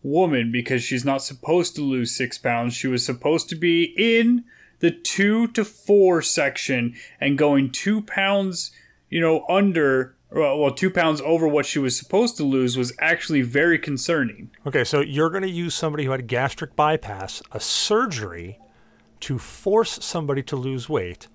woman 0.03 0.51
because 0.51 0.83
she's 0.83 1.05
not 1.05 1.23
supposed 1.23 1.75
to 1.77 1.83
lose 1.83 2.15
six 2.15 2.39
pounds. 2.39 2.75
She 2.75 2.89
was 2.89 3.05
supposed 3.05 3.49
to 3.51 3.57
be 3.57 3.95
in 3.97 4.45
the 4.81 4.91
two 4.91 5.49
to 5.49 5.65
four 5.65 6.23
section 6.23 6.95
and 7.21 7.39
going 7.39 7.71
two 7.71 8.01
pounds 8.03 8.73
you 9.11 9.21
know, 9.21 9.45
under 9.49 10.15
well, 10.31 10.71
two 10.73 10.91
pounds 10.91 11.23
over 11.23 11.49
what 11.49 11.65
she 11.65 11.79
was 11.79 11.97
supposed 11.97 12.37
to 12.37 12.45
lose 12.45 12.77
was 12.77 12.93
actually 12.99 13.41
very 13.41 13.79
concerning. 13.79 14.51
Okay, 14.67 14.85
so 14.85 15.01
you're 15.01 15.31
going 15.31 15.43
to 15.43 15.49
use 15.49 15.75
somebody 15.75 16.05
who 16.05 16.11
had 16.11 16.27
gastric 16.27 16.77
bypass, 16.77 17.43
a 17.53 17.61
surgery, 17.61 18.59
to 19.21 19.39
force 19.39 20.05
somebody 20.05 20.43
to 20.45 20.57
lose 20.57 20.89
weight 20.89 21.29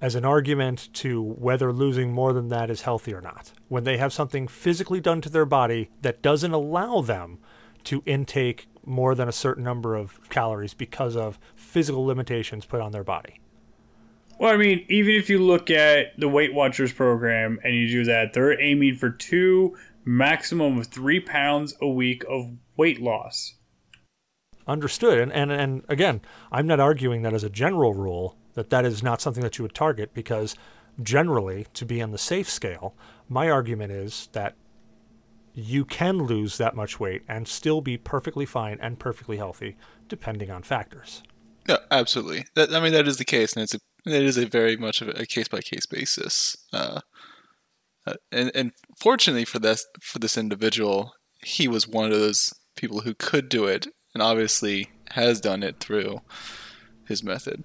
as 0.00 0.14
an 0.14 0.24
argument 0.24 0.92
to 0.92 1.22
whether 1.22 1.72
losing 1.72 2.12
more 2.12 2.32
than 2.32 2.48
that 2.48 2.70
is 2.70 2.82
healthy 2.82 3.14
or 3.14 3.20
not. 3.20 3.52
When 3.68 3.84
they 3.84 3.96
have 3.96 4.12
something 4.12 4.46
physically 4.46 5.00
done 5.00 5.20
to 5.22 5.30
their 5.30 5.46
body 5.46 5.90
that 6.02 6.22
doesn't 6.22 6.52
allow 6.52 7.00
them 7.00 7.38
to 7.84 8.02
intake 8.04 8.68
more 8.84 9.14
than 9.14 9.28
a 9.28 9.32
certain 9.32 9.64
number 9.64 9.94
of 9.94 10.28
calories 10.28 10.74
because 10.74 11.16
of 11.16 11.38
physical 11.54 12.04
limitations 12.04 12.64
put 12.64 12.80
on 12.80 12.92
their 12.92 13.04
body. 13.04 13.40
Well, 14.38 14.52
I 14.52 14.56
mean, 14.56 14.84
even 14.88 15.14
if 15.14 15.30
you 15.30 15.38
look 15.38 15.70
at 15.70 16.18
the 16.18 16.28
Weight 16.28 16.52
Watchers 16.52 16.92
program 16.92 17.58
and 17.64 17.74
you 17.74 17.88
do 17.88 18.04
that, 18.04 18.34
they're 18.34 18.60
aiming 18.60 18.96
for 18.96 19.08
two, 19.08 19.76
maximum 20.04 20.78
of 20.78 20.88
three 20.88 21.20
pounds 21.20 21.74
a 21.80 21.88
week 21.88 22.22
of 22.28 22.52
weight 22.76 23.00
loss. 23.00 23.55
Understood. 24.66 25.18
And, 25.18 25.32
and, 25.32 25.52
and 25.52 25.84
again, 25.88 26.20
I'm 26.50 26.66
not 26.66 26.80
arguing 26.80 27.22
that 27.22 27.34
as 27.34 27.44
a 27.44 27.50
general 27.50 27.94
rule 27.94 28.36
that 28.54 28.70
that 28.70 28.84
is 28.84 29.02
not 29.02 29.20
something 29.20 29.42
that 29.42 29.58
you 29.58 29.62
would 29.62 29.74
target 29.74 30.12
because 30.14 30.56
generally 31.02 31.66
to 31.74 31.84
be 31.84 32.02
on 32.02 32.10
the 32.10 32.18
safe 32.18 32.48
scale. 32.48 32.94
My 33.28 33.50
argument 33.50 33.92
is 33.92 34.28
that 34.32 34.56
you 35.54 35.84
can 35.84 36.18
lose 36.18 36.58
that 36.58 36.76
much 36.76 37.00
weight 37.00 37.22
and 37.28 37.48
still 37.48 37.80
be 37.80 37.96
perfectly 37.96 38.44
fine 38.44 38.78
and 38.80 38.98
perfectly 38.98 39.38
healthy, 39.38 39.76
depending 40.08 40.50
on 40.50 40.62
factors. 40.62 41.22
No, 41.68 41.78
absolutely. 41.90 42.44
That, 42.54 42.72
I 42.74 42.80
mean, 42.80 42.92
that 42.92 43.08
is 43.08 43.16
the 43.16 43.24
case, 43.24 43.54
and 43.54 43.62
it's 43.62 43.74
a, 43.74 43.78
it 44.06 44.22
is 44.22 44.36
a 44.36 44.46
very 44.46 44.76
much 44.76 45.00
of 45.00 45.08
a 45.08 45.26
case 45.26 45.48
by 45.48 45.60
case 45.60 45.86
basis. 45.86 46.56
Uh, 46.72 47.00
uh, 48.06 48.14
and, 48.30 48.52
and 48.54 48.72
fortunately 48.98 49.44
for 49.44 49.58
this 49.58 49.84
for 50.00 50.18
this 50.18 50.36
individual, 50.36 51.12
he 51.42 51.66
was 51.66 51.88
one 51.88 52.04
of 52.04 52.12
those 52.12 52.52
people 52.76 53.00
who 53.00 53.14
could 53.14 53.48
do 53.48 53.64
it, 53.64 53.88
and 54.16 54.22
obviously 54.22 54.88
has 55.10 55.42
done 55.42 55.62
it 55.62 55.78
through 55.78 56.22
his 57.04 57.22
method. 57.22 57.62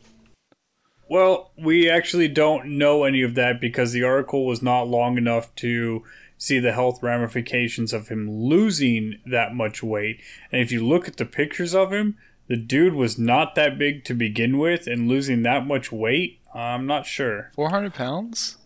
Well, 1.07 1.51
we 1.57 1.89
actually 1.89 2.27
don't 2.27 2.77
know 2.77 3.05
any 3.05 3.21
of 3.21 3.35
that 3.35 3.61
because 3.61 3.93
the 3.93 4.03
article 4.03 4.45
was 4.45 4.61
not 4.61 4.89
long 4.89 5.17
enough 5.17 5.55
to 5.55 6.03
see 6.37 6.59
the 6.59 6.73
health 6.73 7.01
ramifications 7.01 7.93
of 7.93 8.09
him 8.09 8.29
losing 8.29 9.21
that 9.25 9.55
much 9.55 9.81
weight. 9.81 10.19
And 10.51 10.61
if 10.61 10.73
you 10.73 10.85
look 10.85 11.07
at 11.07 11.15
the 11.15 11.25
pictures 11.25 11.73
of 11.73 11.93
him, 11.93 12.17
the 12.47 12.57
dude 12.57 12.95
was 12.95 13.17
not 13.17 13.55
that 13.55 13.77
big 13.77 14.03
to 14.03 14.13
begin 14.13 14.57
with, 14.57 14.87
and 14.87 15.07
losing 15.07 15.43
that 15.43 15.65
much 15.65 15.89
weight, 15.89 16.41
I'm 16.53 16.85
not 16.85 17.05
sure. 17.05 17.51
400 17.55 17.93
pounds? 17.93 18.57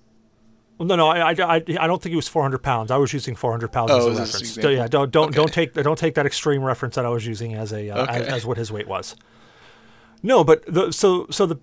No, 0.79 0.95
no, 0.95 1.07
I, 1.07 1.31
I, 1.31 1.53
I, 1.55 1.59
don't 1.87 2.01
think 2.01 2.11
he 2.11 2.15
was 2.17 2.27
400 2.27 2.57
pounds. 2.57 2.91
I 2.91 2.97
was 2.97 3.13
using 3.13 3.33
400 3.35 3.71
pounds 3.71 3.91
Oh, 3.91 3.97
as 3.97 4.05
a 4.05 4.09
as 4.09 4.33
reference. 4.33 4.53
So, 4.55 4.69
yeah, 4.69 4.87
don't 4.87 5.09
don't 5.09 5.33
don't 5.33 5.51
take 5.51 5.73
don't 5.73 5.97
take 5.97 6.15
that 6.15 6.25
extreme 6.25 6.63
reference 6.63 6.95
that 6.95 7.05
I 7.05 7.09
was 7.09 7.25
using 7.25 7.53
as 7.53 7.71
a 7.71 7.89
uh, 7.89 8.05
as, 8.05 8.21
Okay. 8.21 8.31
as 8.31 8.45
what 8.45 8.57
his 8.57 8.71
weight 8.71 8.87
was. 8.87 9.15
No, 10.21 10.43
but 10.43 10.65
the, 10.65 10.91
so 10.91 11.27
so 11.29 11.45
the 11.45 11.57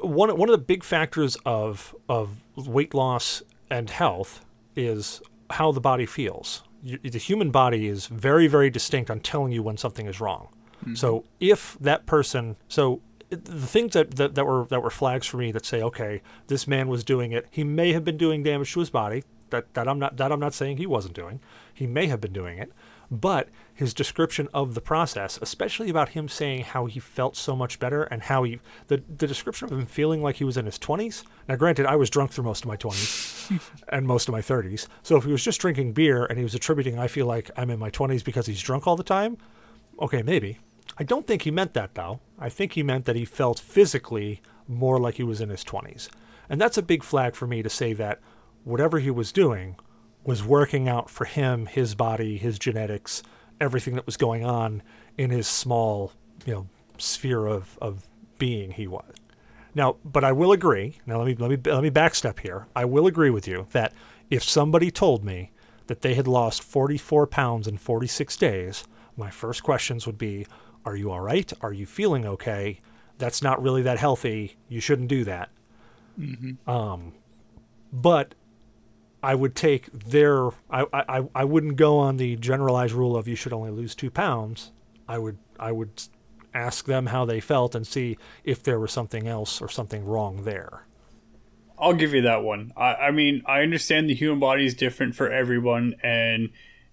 one 0.00 0.36
one 0.36 0.48
of 0.48 0.52
the 0.52 0.64
big 0.64 0.82
factors 0.82 1.36
of 1.46 1.94
of 2.08 2.40
weight 2.56 2.92
loss 2.92 3.42
and 3.70 3.88
health 3.88 4.44
is 4.74 5.22
how 5.50 5.70
the 5.70 5.80
body 5.80 6.06
feels. 6.06 6.62
You, 6.82 6.98
the 6.98 7.18
human 7.18 7.50
body 7.52 7.86
is 7.86 8.06
very 8.06 8.48
very 8.48 8.70
distinct 8.70 9.10
on 9.10 9.20
telling 9.20 9.52
you 9.52 9.62
when 9.62 9.76
something 9.76 10.06
is 10.06 10.20
wrong. 10.20 10.48
So 10.94 11.24
if 11.40 11.76
that 11.80 12.06
person, 12.06 12.54
so 12.68 13.00
the 13.30 13.66
things 13.66 13.92
that, 13.94 14.16
that, 14.16 14.34
that 14.34 14.46
were 14.46 14.66
that 14.66 14.82
were 14.82 14.90
flags 14.90 15.26
for 15.26 15.36
me 15.36 15.52
that 15.52 15.66
say, 15.66 15.82
okay, 15.82 16.22
this 16.46 16.66
man 16.66 16.88
was 16.88 17.04
doing 17.04 17.32
it. 17.32 17.46
He 17.50 17.64
may 17.64 17.92
have 17.92 18.04
been 18.04 18.16
doing 18.16 18.42
damage 18.42 18.72
to 18.74 18.80
his 18.80 18.90
body. 18.90 19.24
That 19.50 19.72
that 19.74 19.88
I'm 19.88 19.98
not 19.98 20.16
that 20.16 20.32
I'm 20.32 20.40
not 20.40 20.54
saying 20.54 20.76
he 20.76 20.86
wasn't 20.86 21.14
doing. 21.14 21.40
He 21.72 21.86
may 21.86 22.06
have 22.06 22.20
been 22.20 22.32
doing 22.32 22.58
it, 22.58 22.72
but 23.10 23.48
his 23.72 23.94
description 23.94 24.48
of 24.52 24.74
the 24.74 24.80
process, 24.80 25.38
especially 25.40 25.88
about 25.88 26.10
him 26.10 26.28
saying 26.28 26.64
how 26.64 26.86
he 26.86 26.98
felt 26.98 27.36
so 27.36 27.54
much 27.54 27.78
better 27.78 28.04
and 28.04 28.22
how 28.22 28.42
he 28.42 28.60
the 28.88 29.02
the 29.08 29.26
description 29.26 29.66
of 29.66 29.78
him 29.78 29.86
feeling 29.86 30.22
like 30.22 30.36
he 30.36 30.44
was 30.44 30.56
in 30.56 30.66
his 30.66 30.78
20s. 30.78 31.22
Now, 31.48 31.56
granted, 31.56 31.86
I 31.86 31.96
was 31.96 32.10
drunk 32.10 32.32
through 32.32 32.44
most 32.44 32.64
of 32.64 32.68
my 32.68 32.76
20s 32.76 33.60
and 33.88 34.06
most 34.06 34.28
of 34.28 34.32
my 34.32 34.40
30s. 34.40 34.88
So 35.02 35.16
if 35.16 35.24
he 35.24 35.32
was 35.32 35.44
just 35.44 35.60
drinking 35.60 35.92
beer 35.92 36.24
and 36.24 36.38
he 36.38 36.44
was 36.44 36.54
attributing, 36.54 36.98
I 36.98 37.06
feel 37.06 37.26
like 37.26 37.50
I'm 37.56 37.70
in 37.70 37.78
my 37.78 37.90
20s 37.90 38.24
because 38.24 38.46
he's 38.46 38.60
drunk 38.60 38.86
all 38.86 38.96
the 38.96 39.04
time. 39.04 39.36
Okay, 40.00 40.22
maybe. 40.22 40.58
I 40.98 41.04
don't 41.04 41.26
think 41.26 41.42
he 41.42 41.50
meant 41.50 41.74
that 41.74 41.94
though. 41.94 42.20
I 42.38 42.48
think 42.48 42.72
he 42.72 42.82
meant 42.82 43.04
that 43.04 43.16
he 43.16 43.24
felt 43.24 43.58
physically 43.58 44.40
more 44.68 44.98
like 44.98 45.16
he 45.16 45.22
was 45.22 45.40
in 45.40 45.48
his 45.48 45.64
20s. 45.64 46.08
And 46.48 46.60
that's 46.60 46.78
a 46.78 46.82
big 46.82 47.02
flag 47.02 47.34
for 47.34 47.46
me 47.46 47.62
to 47.62 47.68
say 47.68 47.92
that 47.94 48.20
whatever 48.64 48.98
he 48.98 49.10
was 49.10 49.32
doing 49.32 49.76
was 50.24 50.44
working 50.44 50.88
out 50.88 51.08
for 51.08 51.24
him, 51.24 51.66
his 51.66 51.94
body, 51.94 52.36
his 52.36 52.58
genetics, 52.58 53.22
everything 53.60 53.94
that 53.94 54.06
was 54.06 54.16
going 54.16 54.44
on 54.44 54.82
in 55.16 55.30
his 55.30 55.46
small, 55.46 56.12
you 56.44 56.52
know, 56.52 56.66
sphere 56.98 57.46
of, 57.46 57.78
of 57.80 58.08
being 58.38 58.72
he 58.72 58.86
was. 58.86 59.14
Now, 59.74 59.96
but 60.04 60.24
I 60.24 60.32
will 60.32 60.52
agree. 60.52 60.98
Now 61.04 61.18
let 61.18 61.26
me 61.26 61.34
let 61.34 61.50
me 61.50 61.70
let 61.70 61.82
me 61.82 61.90
backstep 61.90 62.40
here. 62.40 62.66
I 62.74 62.86
will 62.86 63.06
agree 63.06 63.30
with 63.30 63.46
you 63.46 63.66
that 63.72 63.92
if 64.30 64.42
somebody 64.42 64.90
told 64.90 65.24
me 65.24 65.52
that 65.86 66.00
they 66.00 66.14
had 66.14 66.26
lost 66.26 66.62
44 66.62 67.26
pounds 67.26 67.68
in 67.68 67.76
46 67.76 68.36
days, 68.38 68.84
my 69.16 69.30
first 69.30 69.62
questions 69.62 70.06
would 70.06 70.18
be, 70.18 70.46
"Are 70.86 70.96
you 70.96 71.10
all 71.10 71.20
right? 71.20 71.52
Are 71.60 71.72
you 71.72 71.84
feeling 71.84 72.24
okay? 72.24 72.80
That's 73.18 73.42
not 73.42 73.62
really 73.62 73.82
that 73.82 73.98
healthy. 73.98 74.56
You 74.68 74.80
shouldn't 74.80 75.08
do 75.08 75.24
that." 75.24 75.50
Um, 76.66 77.12
but 77.92 78.34
I 79.22 79.34
would 79.34 79.54
take 79.54 79.92
their. 79.92 80.48
I, 80.70 80.86
I 80.92 81.24
I 81.34 81.44
wouldn't 81.44 81.76
go 81.76 81.98
on 81.98 82.16
the 82.16 82.36
generalized 82.36 82.94
rule 82.94 83.16
of 83.16 83.28
you 83.28 83.34
should 83.36 83.52
only 83.52 83.70
lose 83.70 83.94
two 83.94 84.10
pounds. 84.10 84.70
I 85.08 85.18
would 85.18 85.36
I 85.58 85.72
would 85.72 86.02
ask 86.54 86.86
them 86.86 87.06
how 87.06 87.24
they 87.24 87.40
felt 87.40 87.74
and 87.74 87.86
see 87.86 88.16
if 88.44 88.62
there 88.62 88.80
was 88.80 88.90
something 88.92 89.28
else 89.28 89.60
or 89.60 89.68
something 89.68 90.04
wrong 90.06 90.44
there. 90.44 90.86
I'll 91.78 91.92
give 91.92 92.14
you 92.14 92.22
that 92.22 92.42
one. 92.42 92.72
I, 92.76 92.94
I 92.94 93.10
mean, 93.10 93.42
I 93.44 93.60
understand 93.60 94.08
the 94.08 94.14
human 94.14 94.38
body 94.38 94.64
is 94.64 94.74
different 94.74 95.14
for 95.14 95.30
everyone 95.30 95.94
and 96.02 96.48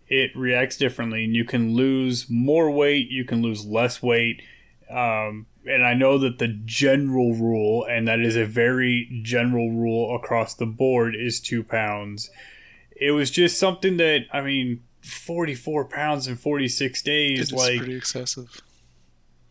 it 0.07 0.35
reacts 0.35 0.77
differently. 0.77 1.23
And 1.23 1.35
you 1.35 1.45
can 1.45 1.75
lose 1.75 2.29
more 2.29 2.69
weight, 2.71 3.09
you 3.09 3.25
can 3.25 3.41
lose 3.41 3.65
less 3.65 4.01
weight. 4.01 4.41
Um, 4.89 5.47
and 5.65 5.85
I 5.85 5.93
know 5.93 6.17
that 6.17 6.39
the 6.39 6.49
general 6.65 7.33
rule, 7.35 7.85
and 7.85 8.07
that 8.07 8.19
is 8.19 8.35
a 8.35 8.45
very 8.45 9.21
general 9.23 9.71
rule 9.71 10.15
across 10.15 10.53
the 10.53 10.65
board, 10.65 11.15
is 11.15 11.39
two 11.39 11.63
pounds. 11.63 12.29
It 12.95 13.11
was 13.11 13.31
just 13.31 13.57
something 13.59 13.97
that, 13.97 14.25
I 14.31 14.41
mean, 14.41 14.83
44 15.01 15.85
pounds 15.85 16.27
in 16.27 16.35
46 16.35 17.01
days, 17.01 17.39
It's 17.39 17.51
like 17.51 17.77
pretty 17.79 17.95
excessive. 17.95 18.61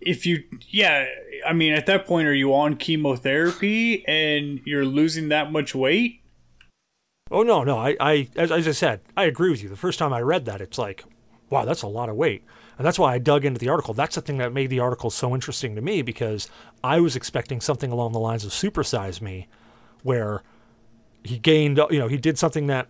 if 0.00 0.24
you 0.24 0.42
yeah 0.70 1.05
i 1.46 1.53
mean 1.53 1.72
at 1.74 1.84
that 1.86 2.07
point 2.07 2.26
are 2.26 2.34
you 2.34 2.55
on 2.55 2.74
chemotherapy 2.74 4.03
and 4.09 4.61
you're 4.64 4.84
losing 4.86 5.28
that 5.28 5.53
much 5.53 5.74
weight 5.74 6.21
Oh 7.32 7.42
no, 7.42 7.64
no, 7.64 7.78
I, 7.78 7.96
I 7.98 8.28
as, 8.36 8.52
as 8.52 8.68
I 8.68 8.72
said, 8.72 9.00
I 9.16 9.24
agree 9.24 9.50
with 9.50 9.62
you. 9.62 9.70
The 9.70 9.76
first 9.76 9.98
time 9.98 10.12
I 10.12 10.20
read 10.20 10.44
that, 10.44 10.60
it's 10.60 10.76
like, 10.76 11.02
wow, 11.48 11.64
that's 11.64 11.80
a 11.80 11.88
lot 11.88 12.10
of 12.10 12.16
weight, 12.16 12.44
and 12.76 12.86
that's 12.86 12.98
why 12.98 13.14
I 13.14 13.18
dug 13.18 13.46
into 13.46 13.58
the 13.58 13.70
article. 13.70 13.94
That's 13.94 14.16
the 14.16 14.20
thing 14.20 14.36
that 14.36 14.52
made 14.52 14.68
the 14.68 14.80
article 14.80 15.08
so 15.08 15.34
interesting 15.34 15.74
to 15.74 15.80
me 15.80 16.02
because 16.02 16.48
I 16.84 17.00
was 17.00 17.16
expecting 17.16 17.62
something 17.62 17.90
along 17.90 18.12
the 18.12 18.20
lines 18.20 18.44
of 18.44 18.50
Supersize 18.50 19.22
Me, 19.22 19.48
where 20.02 20.42
he 21.24 21.38
gained, 21.38 21.80
you 21.90 21.98
know, 21.98 22.08
he 22.08 22.18
did 22.18 22.38
something 22.38 22.66
that 22.66 22.88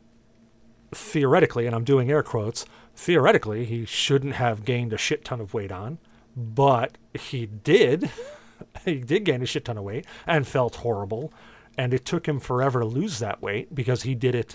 theoretically, 0.91 1.67
and 1.67 1.75
I'm 1.75 1.85
doing 1.85 2.11
air 2.11 2.25
quotes, 2.25 2.67
theoretically, 2.97 3.65
he 3.65 3.85
shouldn't 3.85 4.35
have 4.35 4.65
gained 4.65 4.93
a 4.93 4.99
shit 4.99 5.25
ton 5.25 5.41
of 5.41 5.55
weight 5.55 5.71
on, 5.71 5.99
but 6.37 6.99
he 7.15 7.47
did. 7.47 8.11
he 8.85 8.97
did 8.97 9.25
gain 9.25 9.41
a 9.43 9.47
shit 9.47 9.65
ton 9.65 9.79
of 9.79 9.85
weight 9.85 10.05
and 10.27 10.47
felt 10.47 10.77
horrible, 10.77 11.33
and 11.83 11.93
it 11.93 12.05
took 12.05 12.27
him 12.29 12.39
forever 12.39 12.79
to 12.79 12.87
lose 12.87 13.19
that 13.19 13.43
weight 13.43 13.75
because 13.75 14.03
he 14.05 14.15
did 14.15 14.37
it. 14.37 14.55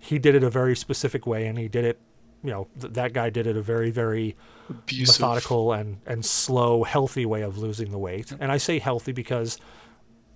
He 0.00 0.18
did 0.18 0.34
it 0.34 0.42
a 0.42 0.50
very 0.50 0.74
specific 0.74 1.24
way, 1.24 1.46
and 1.46 1.56
he 1.56 1.68
did 1.68 1.84
it. 1.84 2.00
You 2.42 2.50
know, 2.50 2.66
th- 2.80 2.92
that 2.94 3.12
guy 3.12 3.30
did 3.30 3.46
it 3.46 3.56
a 3.56 3.62
very, 3.62 3.92
very 3.92 4.34
Abusive. 4.68 5.20
methodical 5.20 5.72
and 5.72 5.98
and 6.06 6.24
slow, 6.24 6.82
healthy 6.82 7.24
way 7.24 7.42
of 7.42 7.56
losing 7.56 7.92
the 7.92 7.98
weight. 7.98 8.32
And 8.40 8.50
I 8.50 8.56
say 8.56 8.80
healthy 8.80 9.12
because 9.12 9.58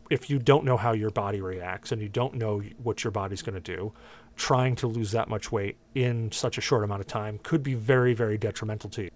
if 0.09 0.31
you 0.31 0.39
don't 0.39 0.65
know 0.65 0.77
how 0.77 0.93
your 0.93 1.11
body 1.11 1.41
reacts 1.41 1.91
and 1.91 2.01
you 2.01 2.09
don't 2.09 2.35
know 2.35 2.61
what 2.81 3.03
your 3.03 3.11
body's 3.11 3.43
going 3.43 3.61
to 3.61 3.77
do, 3.77 3.93
trying 4.37 4.77
to 4.77 4.87
lose 4.87 5.11
that 5.11 5.29
much 5.29 5.51
weight 5.51 5.79
in 5.97 6.31
such 6.31 6.59
a 6.59 6.61
short 6.61 6.85
amount 6.85 7.01
of 7.01 7.09
time 7.09 7.41
could 7.43 7.65
be 7.65 7.75
very, 7.75 8.15
very 8.15 8.39
detrimental 8.39 8.89
to 8.91 9.03
you. 9.03 9.11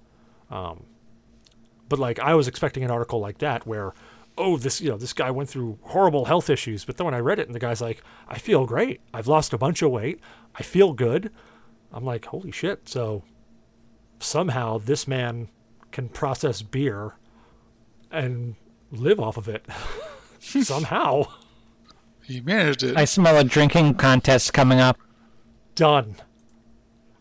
Um, 0.50 0.82
but 1.88 2.00
like 2.00 2.18
I 2.18 2.34
was 2.34 2.48
expecting 2.48 2.82
an 2.82 2.90
article 2.90 3.20
like 3.20 3.38
that 3.38 3.66
where, 3.68 3.94
oh, 4.36 4.56
this 4.56 4.80
you 4.80 4.90
know 4.90 4.96
this 4.96 5.12
guy 5.12 5.30
went 5.30 5.48
through 5.48 5.78
horrible 5.82 6.26
health 6.26 6.50
issues, 6.50 6.84
but 6.84 6.96
then 6.96 7.04
when 7.04 7.14
I 7.14 7.18
read 7.18 7.38
it 7.38 7.46
and 7.46 7.54
the 7.54 7.60
guy's 7.60 7.80
like, 7.80 8.02
I 8.28 8.38
feel 8.38 8.66
great, 8.66 9.00
I've 9.12 9.28
lost 9.28 9.52
a 9.52 9.58
bunch 9.58 9.82
of 9.82 9.90
weight, 9.90 10.20
I 10.54 10.62
feel 10.62 10.92
good. 10.92 11.30
I'm 11.92 12.04
like, 12.04 12.26
holy 12.26 12.50
shit! 12.50 12.88
So 12.88 13.22
somehow 14.18 14.78
this 14.78 15.06
man 15.06 15.48
can 15.92 16.08
process 16.08 16.62
beer 16.62 17.14
and 18.10 18.56
live 18.90 19.20
off 19.20 19.36
of 19.36 19.48
it. 19.48 19.66
somehow 20.62 21.24
He 22.22 22.40
managed 22.40 22.82
it. 22.82 22.96
I 22.96 23.04
smell 23.04 23.36
a 23.38 23.44
drinking 23.44 23.94
contest 23.94 24.52
coming 24.52 24.80
up. 24.80 24.98
done. 25.74 26.16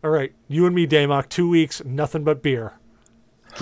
All 0.04 0.10
right, 0.10 0.34
you 0.50 0.66
and 0.66 0.76
me, 0.76 0.86
Damok, 0.86 1.30
two 1.30 1.48
weeks, 1.48 1.84
nothing 1.86 2.26
but 2.26 2.44
beer. 2.44 2.74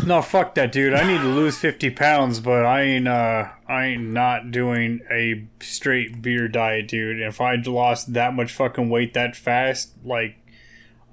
No 0.05 0.21
fuck 0.21 0.55
that 0.55 0.71
dude 0.71 0.93
i 0.93 1.05
need 1.05 1.21
to 1.21 1.27
lose 1.27 1.57
50 1.57 1.89
pounds 1.91 2.39
but 2.39 2.65
i 2.65 2.81
ain't 2.81 3.07
uh 3.07 3.49
i 3.67 3.87
ain't 3.87 4.03
not 4.03 4.51
doing 4.51 5.01
a 5.11 5.45
straight 5.59 6.21
beer 6.21 6.47
diet 6.47 6.87
dude 6.87 7.21
if 7.21 7.41
i 7.41 7.55
lost 7.55 8.13
that 8.13 8.33
much 8.33 8.51
fucking 8.51 8.89
weight 8.89 9.13
that 9.13 9.35
fast 9.35 9.93
like 10.03 10.37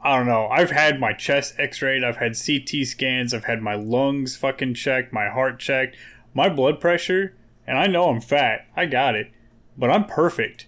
I 0.01 0.17
don't 0.17 0.27
know. 0.27 0.47
I've 0.47 0.71
had 0.71 1.01
my 1.01 1.13
chest 1.13 1.57
x-rayed, 1.59 2.05
I've 2.05 2.19
had 2.19 2.37
CT 2.37 2.87
scans, 2.87 3.35
I've 3.35 3.45
had 3.45 3.61
my 3.61 3.75
lungs 3.75 4.37
fucking 4.37 4.75
checked, 4.75 5.13
my 5.13 5.29
heart 5.29 5.59
checked, 5.59 5.97
my 6.33 6.49
blood 6.49 6.81
pressure, 6.81 7.35
and 7.67 7.79
I 7.79 7.89
know 7.89 8.09
I'm 8.09 8.21
fat. 8.21 8.67
I 8.77 8.87
got 8.87 9.17
it. 9.17 9.33
But 9.77 9.91
I'm 9.91 10.07
perfect. 10.07 10.67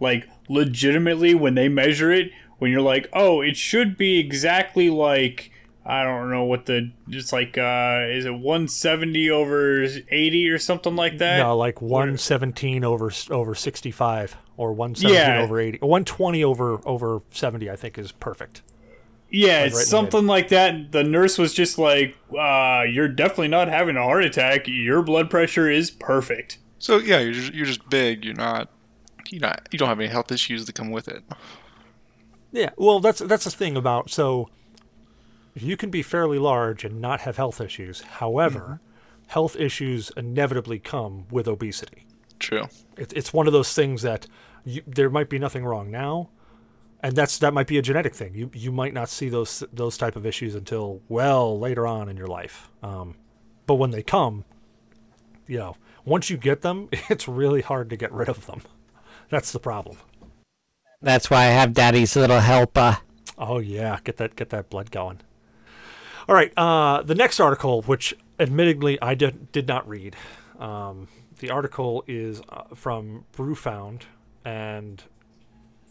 Like 0.00 0.28
legitimately 0.48 1.34
when 1.34 1.54
they 1.54 1.68
measure 1.68 2.10
it, 2.10 2.32
when 2.58 2.70
you're 2.70 2.80
like, 2.80 3.08
"Oh, 3.12 3.40
it 3.40 3.56
should 3.56 3.96
be 3.96 4.18
exactly 4.18 4.90
like 4.90 5.51
I 5.84 6.04
don't 6.04 6.30
know 6.30 6.44
what 6.44 6.66
the 6.66 6.92
just 7.08 7.32
like 7.32 7.58
uh 7.58 8.06
is 8.08 8.24
it 8.24 8.30
170 8.34 9.30
over 9.30 9.82
80 10.08 10.48
or 10.48 10.58
something 10.58 10.94
like 10.94 11.18
that? 11.18 11.38
No, 11.38 11.56
like 11.56 11.82
117 11.82 12.84
over 12.84 13.10
over 13.30 13.54
65 13.54 14.36
or 14.56 14.72
117 14.72 15.14
Yeah. 15.36 15.42
over 15.42 15.58
80. 15.58 15.78
120 15.78 16.44
over 16.44 16.80
over 16.86 17.22
70 17.32 17.68
I 17.70 17.76
think 17.76 17.98
is 17.98 18.12
perfect. 18.12 18.62
Yeah, 19.34 19.60
Like 19.60 19.66
it's 19.68 19.74
right 19.74 19.80
in 19.80 19.84
the 19.84 19.90
something 19.90 20.26
like 20.26 20.48
that. 20.50 20.92
The 20.92 21.02
nurse 21.02 21.38
was 21.38 21.54
just 21.54 21.78
like, 21.78 22.14
uh, 22.38 22.82
"You're 22.86 23.08
definitely 23.08 23.48
not 23.48 23.68
having 23.68 23.96
a 23.96 24.02
heart 24.02 24.24
attack. 24.24 24.68
Your 24.68 25.02
blood 25.02 25.30
pressure 25.30 25.70
is 25.70 25.90
perfect." 25.90 26.58
So 26.78 26.98
yeah, 26.98 27.18
you're 27.20 27.32
just, 27.32 27.54
you're 27.54 27.64
just 27.64 27.88
big. 27.88 28.26
You're 28.26 28.34
not. 28.34 28.68
You 29.30 29.40
not. 29.40 29.66
You 29.72 29.78
don't 29.78 29.88
have 29.88 29.98
any 29.98 30.10
health 30.10 30.30
issues 30.30 30.66
that 30.66 30.74
come 30.74 30.90
with 30.90 31.08
it. 31.08 31.24
Yeah, 32.52 32.70
well 32.76 33.00
that's 33.00 33.20
that's 33.20 33.44
the 33.44 33.50
thing 33.50 33.74
about 33.74 34.10
so 34.10 34.50
you 35.54 35.76
can 35.76 35.90
be 35.90 36.02
fairly 36.02 36.38
large 36.38 36.84
and 36.84 37.00
not 37.00 37.22
have 37.22 37.36
health 37.36 37.60
issues. 37.60 38.02
However, 38.02 38.80
health 39.28 39.56
issues 39.56 40.10
inevitably 40.16 40.78
come 40.78 41.26
with 41.30 41.46
obesity. 41.46 42.06
True. 42.38 42.68
It, 42.96 43.12
it's 43.14 43.32
one 43.32 43.46
of 43.46 43.52
those 43.52 43.72
things 43.74 44.02
that 44.02 44.26
you, 44.64 44.82
there 44.86 45.10
might 45.10 45.28
be 45.28 45.38
nothing 45.38 45.64
wrong 45.64 45.90
now, 45.90 46.30
and 47.00 47.14
that's 47.14 47.38
that 47.38 47.54
might 47.54 47.66
be 47.66 47.78
a 47.78 47.82
genetic 47.82 48.14
thing. 48.14 48.34
You 48.34 48.50
you 48.52 48.72
might 48.72 48.94
not 48.94 49.08
see 49.08 49.28
those 49.28 49.62
those 49.72 49.96
type 49.96 50.16
of 50.16 50.26
issues 50.26 50.54
until 50.54 51.00
well 51.08 51.58
later 51.58 51.86
on 51.86 52.08
in 52.08 52.16
your 52.16 52.26
life. 52.26 52.70
Um, 52.82 53.16
but 53.66 53.74
when 53.74 53.90
they 53.90 54.02
come, 54.02 54.44
you 55.46 55.58
know, 55.58 55.76
once 56.04 56.30
you 56.30 56.36
get 56.36 56.62
them, 56.62 56.88
it's 56.92 57.28
really 57.28 57.62
hard 57.62 57.90
to 57.90 57.96
get 57.96 58.12
rid 58.12 58.28
of 58.28 58.46
them. 58.46 58.62
That's 59.28 59.52
the 59.52 59.60
problem. 59.60 59.98
That's 61.00 61.30
why 61.30 61.42
I 61.42 61.46
have 61.46 61.72
Daddy's 61.72 62.14
little 62.16 62.40
helper. 62.40 62.98
Oh 63.38 63.58
yeah, 63.58 63.98
get 64.04 64.18
that 64.18 64.36
get 64.36 64.50
that 64.50 64.70
blood 64.70 64.90
going. 64.90 65.20
All 66.28 66.34
right, 66.34 66.52
uh, 66.56 67.02
the 67.02 67.14
next 67.14 67.40
article, 67.40 67.82
which 67.82 68.14
admittedly 68.38 69.00
I 69.02 69.14
did 69.14 69.50
did 69.50 69.66
not 69.66 69.88
read. 69.88 70.14
Um, 70.58 71.08
the 71.40 71.50
article 71.50 72.04
is 72.06 72.40
uh, 72.48 72.74
from 72.74 73.24
Brewbound, 73.36 74.02
and 74.44 75.02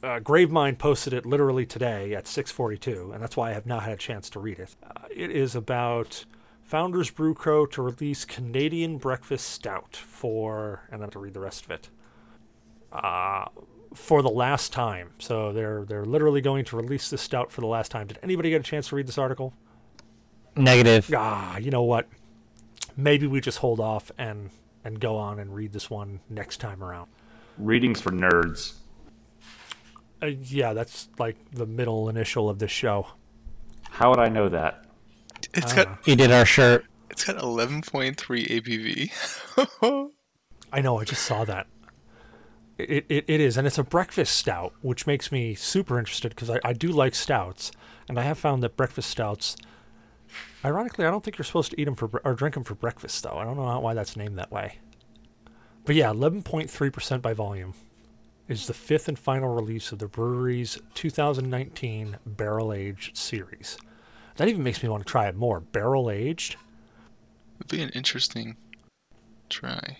uh, 0.02 0.20
Gravemind 0.20 0.78
posted 0.78 1.12
it 1.12 1.26
literally 1.26 1.66
today 1.66 2.16
at 2.16 2.26
6:42, 2.26 3.14
and 3.14 3.22
that's 3.22 3.36
why 3.36 3.50
I 3.50 3.54
have 3.54 3.66
not 3.66 3.84
had 3.84 3.94
a 3.94 3.98
chance 3.98 4.30
to 4.32 4.40
read 4.40 4.60
it. 4.60 4.76
Uh, 4.84 5.08
it 5.14 5.32
is 5.32 5.54
about 5.54 6.26
Founders 6.64 7.10
Brew 7.10 7.34
Co. 7.34 7.66
to 7.66 7.82
release 7.82 8.24
Canadian 8.24 8.98
Breakfast 8.98 9.50
Stout 9.50 9.98
for, 9.98 10.84
and 10.90 11.02
have 11.02 11.12
to 11.12 11.20
read 11.20 11.34
the 11.34 11.42
rest 11.42 11.66
of 11.66 11.72
it. 11.72 11.90
Uh, 12.92 13.46
for 13.94 14.22
the 14.22 14.30
last 14.30 14.72
time. 14.72 15.10
So 15.20 15.52
they're 15.52 15.84
they're 15.84 16.06
literally 16.06 16.40
going 16.40 16.64
to 16.66 16.78
release 16.78 17.10
this 17.10 17.22
stout 17.22 17.52
for 17.52 17.60
the 17.60 17.68
last 17.68 17.92
time. 17.92 18.08
Did 18.08 18.20
anybody 18.24 18.50
get 18.50 18.62
a 18.62 18.64
chance 18.64 18.88
to 18.90 18.96
read 18.96 19.08
this 19.08 19.18
article? 19.18 19.54
Negative. 20.56 21.10
Ah, 21.16 21.58
you 21.58 21.72
know 21.72 21.84
what? 21.84 22.08
Maybe 22.98 23.28
we 23.28 23.40
just 23.42 23.60
hold 23.60 23.80
off 23.80 24.12
and 24.18 24.50
and 24.84 25.00
go 25.00 25.16
on 25.16 25.40
and 25.40 25.54
read 25.56 25.72
this 25.74 25.90
one 25.90 26.20
next 26.30 26.58
time 26.58 26.84
around. 26.84 27.10
Readings 27.58 28.02
for 28.02 28.12
nerds. 28.12 28.74
Uh, 30.22 30.28
yeah, 30.28 30.74
that's 30.74 31.08
like 31.18 31.38
the 31.52 31.66
middle 31.66 32.10
initial 32.10 32.50
of 32.50 32.60
this 32.60 32.72
show. 32.72 33.08
How 33.90 34.10
would 34.10 34.20
I 34.20 34.30
know 34.30 34.50
that? 34.50 34.86
It's 35.54 35.74
got 35.74 36.00
He 36.06 36.16
did 36.16 36.32
our 36.32 36.46
shirt. 36.46 36.86
it's 37.10 37.26
got 37.26 37.38
11.3 37.38 38.16
ABV. 38.16 40.10
I 40.74 40.82
know, 40.82 41.00
I 41.00 41.04
just 41.04 41.24
saw 41.24 41.44
that. 41.46 41.68
It, 42.78 43.06
it, 43.10 43.26
it 43.28 43.42
is, 43.42 43.58
and 43.58 43.68
it's 43.68 43.78
a 43.78 43.84
breakfast 43.84 44.36
stout, 44.36 44.74
which 44.82 45.06
makes 45.06 45.32
me 45.32 45.54
super 45.56 46.00
interested 46.00 46.30
because 46.30 46.50
I, 46.50 46.60
I 46.64 46.74
do 46.74 46.88
like 46.88 47.14
stouts, 47.14 47.72
and 48.08 48.18
I 48.20 48.24
have 48.24 48.38
found 48.40 48.64
that 48.64 48.78
breakfast 48.78 49.10
stouts. 49.10 49.56
Ironically, 50.64 51.06
I 51.06 51.12
don't 51.12 51.24
think 51.24 51.38
you're 51.38 51.46
supposed 51.46 51.72
to 51.72 51.82
eat 51.82 51.86
them 51.86 51.96
for 51.96 52.22
or 52.24 52.34
drink 52.36 52.54
them 52.56 52.64
for 52.64 52.76
breakfast, 52.76 53.24
though. 53.24 53.38
I 53.38 53.44
don't 53.44 53.58
know 53.58 53.66
how- 53.66 53.80
why 53.80 53.94
that's 53.94 54.16
named 54.16 54.38
that 54.38 54.52
way. 54.52 54.80
But 55.86 55.96
yeah, 55.96 56.12
11.3% 56.12 57.22
by 57.22 57.34
volume 57.34 57.74
is 58.48 58.68
the 58.68 58.74
fifth 58.74 59.08
and 59.08 59.18
final 59.18 59.54
release 59.56 59.92
of 59.92 60.00
the 60.00 60.08
brewery's 60.08 60.78
2019 60.94 62.18
barrel 62.26 62.72
aged 62.74 63.18
series. 63.18 63.78
That 64.36 64.48
even 64.48 64.64
makes 64.64 64.84
me 64.84 64.90
want 64.90 65.06
to 65.06 65.10
try 65.12 65.28
it 65.28 65.36
more. 65.36 65.60
Barrel 65.60 66.12
aged? 66.12 66.58
It'd 67.60 67.72
be 67.72 67.82
an 67.82 67.90
interesting 67.90 68.58
try. 69.50 69.98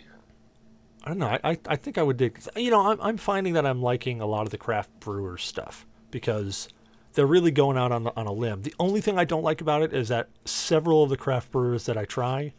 I 1.04 1.08
don't 1.10 1.18
know. 1.18 1.28
I, 1.28 1.40
I, 1.44 1.58
I 1.68 1.76
think 1.76 1.98
I 1.98 2.04
would 2.04 2.18
dig. 2.18 2.40
You 2.56 2.70
know, 2.72 2.88
I'm, 2.92 3.02
I'm 3.02 3.18
finding 3.18 3.54
that 3.54 3.66
I'm 3.66 3.82
liking 3.82 4.22
a 4.22 4.26
lot 4.28 4.44
of 4.44 4.52
the 4.52 4.58
craft 4.58 4.92
brewers 5.00 5.44
stuff 5.44 5.86
because 6.12 6.70
they're 7.14 7.26
really 7.26 7.52
going 7.52 7.78
out 7.78 7.92
on, 7.92 8.08
on 8.08 8.28
a 8.28 8.32
limb. 8.32 8.62
The 8.64 8.74
only 8.80 9.02
thing 9.02 9.18
I 9.18 9.26
don't 9.26 9.44
like 9.44 9.62
about 9.62 9.82
it 9.82 9.94
is 9.94 10.08
that 10.10 10.30
several 10.46 11.04
of 11.04 11.10
the 11.10 11.18
craft 11.18 11.52
brewers 11.52 11.86
that 11.86 11.98
I 11.98 12.06
try, 12.06 12.54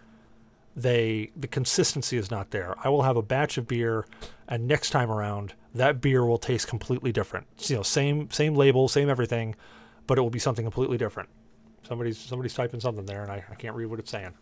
they 0.77 1.31
the 1.37 1.49
consistency 1.49 2.17
is 2.17 2.31
not 2.31 2.51
there. 2.51 2.75
I 2.83 2.89
will 2.89 3.03
have 3.03 3.17
a 3.17 3.23
batch 3.23 3.59
of 3.59 3.67
beer, 3.67 4.07
and 4.49 4.67
next 4.67 4.91
time 4.91 5.11
around, 5.11 5.55
that 5.75 6.01
beer 6.01 6.25
will 6.25 6.39
taste 6.39 6.69
completely 6.69 7.13
different. 7.13 7.47
You 7.59 7.77
know, 7.77 7.83
same 7.83 8.31
same 8.31 8.55
label, 8.55 8.89
same 8.89 9.09
everything, 9.09 9.55
but 10.07 10.19
it 10.19 10.23
will 10.23 10.31
be 10.31 10.39
something 10.39 10.65
completely 10.65 10.99
different. 10.99 11.29
Somebody's 11.87 12.19
somebody's 12.19 12.55
typing 12.55 12.81
something 12.81 13.07
there, 13.07 13.23
and 13.23 13.31
I, 13.31 13.45
I 13.51 13.55
can't 13.55 13.75
read 13.75 13.87
what 13.87 13.99
it's 13.99 14.11
saying. 14.11 14.33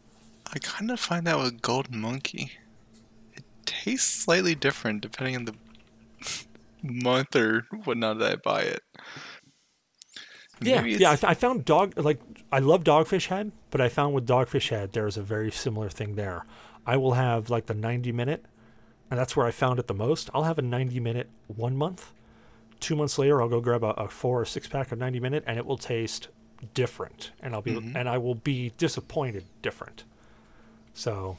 I 0.52 0.58
kind 0.58 0.90
of 0.90 0.98
find 0.98 1.26
that 1.26 1.38
with 1.38 1.62
Golden 1.62 2.00
Monkey. 2.00 2.52
It 3.34 3.44
tastes 3.66 4.08
slightly 4.08 4.54
different 4.54 5.00
depending 5.00 5.36
on 5.36 5.44
the 5.44 5.54
month 6.82 7.36
or 7.36 7.66
whatnot 7.84 8.18
that 8.18 8.32
I 8.32 8.36
buy 8.36 8.62
it. 8.62 8.82
Yeah, 10.60 10.84
yeah. 10.84 11.10
I, 11.10 11.30
I 11.30 11.34
found 11.34 11.64
dog 11.64 11.98
like 11.98 12.20
I 12.52 12.58
love 12.58 12.84
Dogfish 12.84 13.26
Head, 13.26 13.52
but 13.70 13.80
I 13.80 13.88
found 13.88 14.14
with 14.14 14.26
Dogfish 14.26 14.68
Head 14.68 14.92
there's 14.92 15.16
a 15.16 15.22
very 15.22 15.50
similar 15.50 15.88
thing 15.88 16.16
there. 16.16 16.44
I 16.86 16.96
will 16.96 17.12
have 17.12 17.50
like 17.50 17.66
the 17.66 17.74
90 17.74 18.12
minute, 18.12 18.44
and 19.10 19.18
that's 19.18 19.36
where 19.36 19.46
I 19.46 19.50
found 19.50 19.78
it 19.78 19.86
the 19.86 19.94
most. 19.94 20.30
I'll 20.34 20.44
have 20.44 20.58
a 20.58 20.62
90 20.62 21.00
minute 21.00 21.28
one 21.46 21.76
month. 21.76 22.12
Two 22.78 22.96
months 22.96 23.18
later, 23.18 23.42
I'll 23.42 23.48
go 23.48 23.60
grab 23.60 23.84
a, 23.84 23.90
a 23.90 24.08
four 24.08 24.40
or 24.40 24.44
six 24.44 24.66
pack 24.66 24.90
of 24.92 24.98
90 24.98 25.20
minute, 25.20 25.44
and 25.46 25.58
it 25.58 25.66
will 25.66 25.78
taste 25.78 26.28
different, 26.74 27.32
and 27.40 27.54
I'll 27.54 27.62
be 27.62 27.72
mm-hmm. 27.72 27.96
and 27.96 28.08
I 28.08 28.18
will 28.18 28.34
be 28.34 28.72
disappointed 28.76 29.44
different. 29.62 30.04
So, 30.92 31.38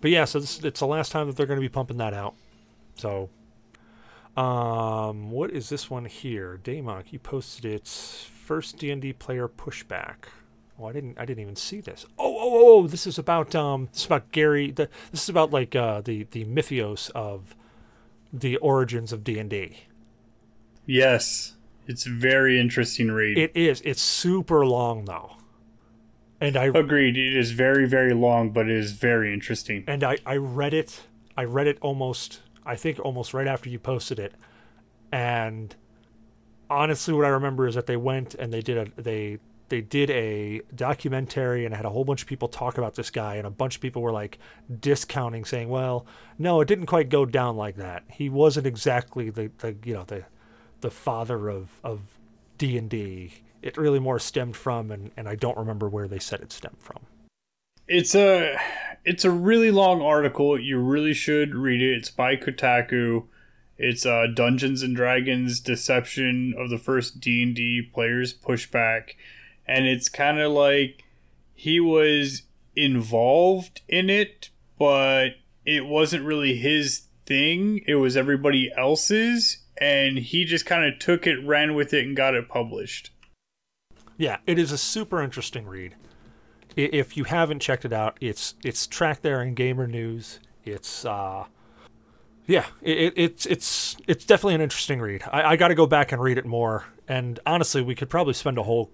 but 0.00 0.10
yeah, 0.10 0.24
so 0.24 0.40
this, 0.40 0.62
it's 0.62 0.80
the 0.80 0.86
last 0.86 1.12
time 1.12 1.26
that 1.26 1.36
they're 1.36 1.46
going 1.46 1.58
to 1.58 1.62
be 1.64 1.68
pumping 1.68 1.96
that 1.98 2.14
out. 2.14 2.34
So 2.94 3.30
um, 4.40 5.30
what 5.30 5.50
is 5.50 5.68
this 5.68 5.90
one 5.90 6.06
here? 6.06 6.58
Damok, 6.62 7.12
you 7.12 7.18
posted 7.18 7.64
its 7.64 8.24
first 8.24 8.78
D 8.78 8.90
and 8.90 9.02
D 9.02 9.12
player 9.12 9.48
pushback. 9.48 10.26
Oh, 10.78 10.86
I 10.86 10.92
didn't. 10.92 11.18
I 11.18 11.24
didn't 11.26 11.42
even 11.42 11.56
see 11.56 11.80
this. 11.80 12.06
Oh, 12.18 12.24
oh, 12.24 12.38
oh! 12.40 12.78
oh, 12.78 12.86
This 12.86 13.06
is 13.06 13.18
about 13.18 13.54
um. 13.54 13.88
This 13.92 14.00
is 14.00 14.06
about 14.06 14.32
Gary. 14.32 14.70
The, 14.70 14.88
this 15.10 15.22
is 15.24 15.28
about 15.28 15.50
like 15.50 15.76
uh 15.76 16.00
the 16.00 16.26
the 16.30 16.44
mythos 16.44 17.10
of 17.10 17.54
the 18.32 18.56
origins 18.58 19.12
of 19.12 19.24
D 19.24 19.38
and 19.38 19.50
D. 19.50 19.84
Yes, 20.86 21.56
it's 21.86 22.04
very 22.04 22.58
interesting 22.58 23.10
read. 23.10 23.36
It 23.36 23.52
is. 23.54 23.82
It's 23.84 24.00
super 24.00 24.64
long 24.64 25.04
though, 25.04 25.36
and 26.40 26.56
I 26.56 26.66
Agreed. 26.66 27.18
It 27.18 27.36
is 27.36 27.50
very 27.50 27.86
very 27.86 28.14
long, 28.14 28.50
but 28.50 28.68
it 28.70 28.76
is 28.76 28.92
very 28.92 29.34
interesting. 29.34 29.84
and 29.86 30.02
I, 30.02 30.16
I 30.24 30.36
read 30.36 30.72
it 30.72 31.02
I 31.36 31.44
read 31.44 31.66
it 31.66 31.78
almost 31.80 32.40
I 32.64 32.76
think 32.76 32.98
almost 33.00 33.34
right 33.34 33.46
after 33.46 33.68
you 33.68 33.78
posted 33.78 34.18
it. 34.18 34.34
And 35.12 35.74
honestly 36.68 37.12
what 37.12 37.24
I 37.24 37.28
remember 37.28 37.66
is 37.66 37.74
that 37.74 37.86
they 37.86 37.96
went 37.96 38.34
and 38.34 38.52
they 38.52 38.62
did 38.62 38.78
a 38.78 39.00
they 39.00 39.38
they 39.68 39.80
did 39.80 40.10
a 40.10 40.62
documentary 40.74 41.64
and 41.64 41.72
had 41.74 41.84
a 41.84 41.90
whole 41.90 42.04
bunch 42.04 42.22
of 42.22 42.28
people 42.28 42.48
talk 42.48 42.76
about 42.76 42.96
this 42.96 43.10
guy. 43.10 43.36
And 43.36 43.46
a 43.46 43.50
bunch 43.50 43.76
of 43.76 43.82
people 43.82 44.02
were 44.02 44.12
like 44.12 44.38
discounting 44.80 45.44
saying 45.44 45.68
well 45.68 46.06
no 46.38 46.60
it 46.60 46.68
didn't 46.68 46.86
quite 46.86 47.08
go 47.08 47.24
down 47.24 47.56
like 47.56 47.76
that. 47.76 48.04
He 48.10 48.28
wasn't 48.28 48.66
exactly 48.66 49.30
the, 49.30 49.50
the 49.58 49.76
you 49.84 49.94
know 49.94 50.04
the 50.04 50.24
the 50.80 50.90
father 50.90 51.48
of 51.48 51.80
of 51.82 52.00
D&D 52.58 53.32
it 53.62 53.76
really 53.76 53.98
more 53.98 54.18
stemmed 54.18 54.56
from 54.56 54.90
and, 54.90 55.10
and 55.16 55.28
I 55.28 55.34
don't 55.34 55.56
remember 55.56 55.88
where 55.88 56.08
they 56.08 56.18
said 56.18 56.40
it 56.40 56.52
stemmed 56.52 56.80
from 56.80 56.98
It's 57.90 58.14
a 58.14 58.56
it's 59.04 59.24
a 59.24 59.32
really 59.32 59.72
long 59.72 60.00
article. 60.00 60.56
You 60.56 60.78
really 60.78 61.12
should 61.12 61.56
read 61.56 61.82
it. 61.82 61.96
It's 61.96 62.08
by 62.08 62.36
Kotaku. 62.36 63.24
It's 63.78 64.06
uh, 64.06 64.28
Dungeons 64.32 64.84
and 64.84 64.94
Dragons 64.94 65.58
deception 65.58 66.54
of 66.56 66.70
the 66.70 66.78
first 66.78 67.18
D 67.18 67.42
and 67.42 67.52
D 67.52 67.82
players 67.82 68.32
pushback, 68.32 69.14
and 69.66 69.86
it's 69.86 70.08
kind 70.08 70.38
of 70.38 70.52
like 70.52 71.02
he 71.52 71.80
was 71.80 72.42
involved 72.76 73.80
in 73.88 74.08
it, 74.08 74.50
but 74.78 75.30
it 75.66 75.84
wasn't 75.84 76.24
really 76.24 76.54
his 76.54 77.08
thing. 77.26 77.82
It 77.88 77.96
was 77.96 78.16
everybody 78.16 78.70
else's, 78.78 79.64
and 79.78 80.16
he 80.16 80.44
just 80.44 80.64
kind 80.64 80.84
of 80.84 81.00
took 81.00 81.26
it, 81.26 81.44
ran 81.44 81.74
with 81.74 81.92
it, 81.92 82.06
and 82.06 82.16
got 82.16 82.36
it 82.36 82.48
published. 82.48 83.10
Yeah, 84.16 84.36
it 84.46 84.60
is 84.60 84.70
a 84.70 84.78
super 84.78 85.20
interesting 85.20 85.66
read. 85.66 85.96
If 86.84 87.16
you 87.16 87.24
haven't 87.24 87.60
checked 87.60 87.84
it 87.84 87.92
out, 87.92 88.16
it's 88.20 88.54
it's 88.64 88.86
tracked 88.86 89.22
there 89.22 89.42
in 89.42 89.54
Gamer 89.54 89.86
News. 89.86 90.40
It's 90.64 91.04
uh, 91.04 91.46
yeah, 92.46 92.66
it, 92.82 92.98
it, 92.98 93.12
it's 93.16 93.46
it's 93.46 93.96
it's 94.06 94.24
definitely 94.24 94.56
an 94.56 94.60
interesting 94.60 95.00
read. 95.00 95.22
I, 95.30 95.52
I 95.52 95.56
got 95.56 95.68
to 95.68 95.74
go 95.74 95.86
back 95.86 96.12
and 96.12 96.20
read 96.20 96.38
it 96.38 96.46
more. 96.46 96.84
And 97.08 97.38
honestly, 97.46 97.82
we 97.82 97.94
could 97.94 98.10
probably 98.10 98.34
spend 98.34 98.58
a 98.58 98.62
whole 98.62 98.90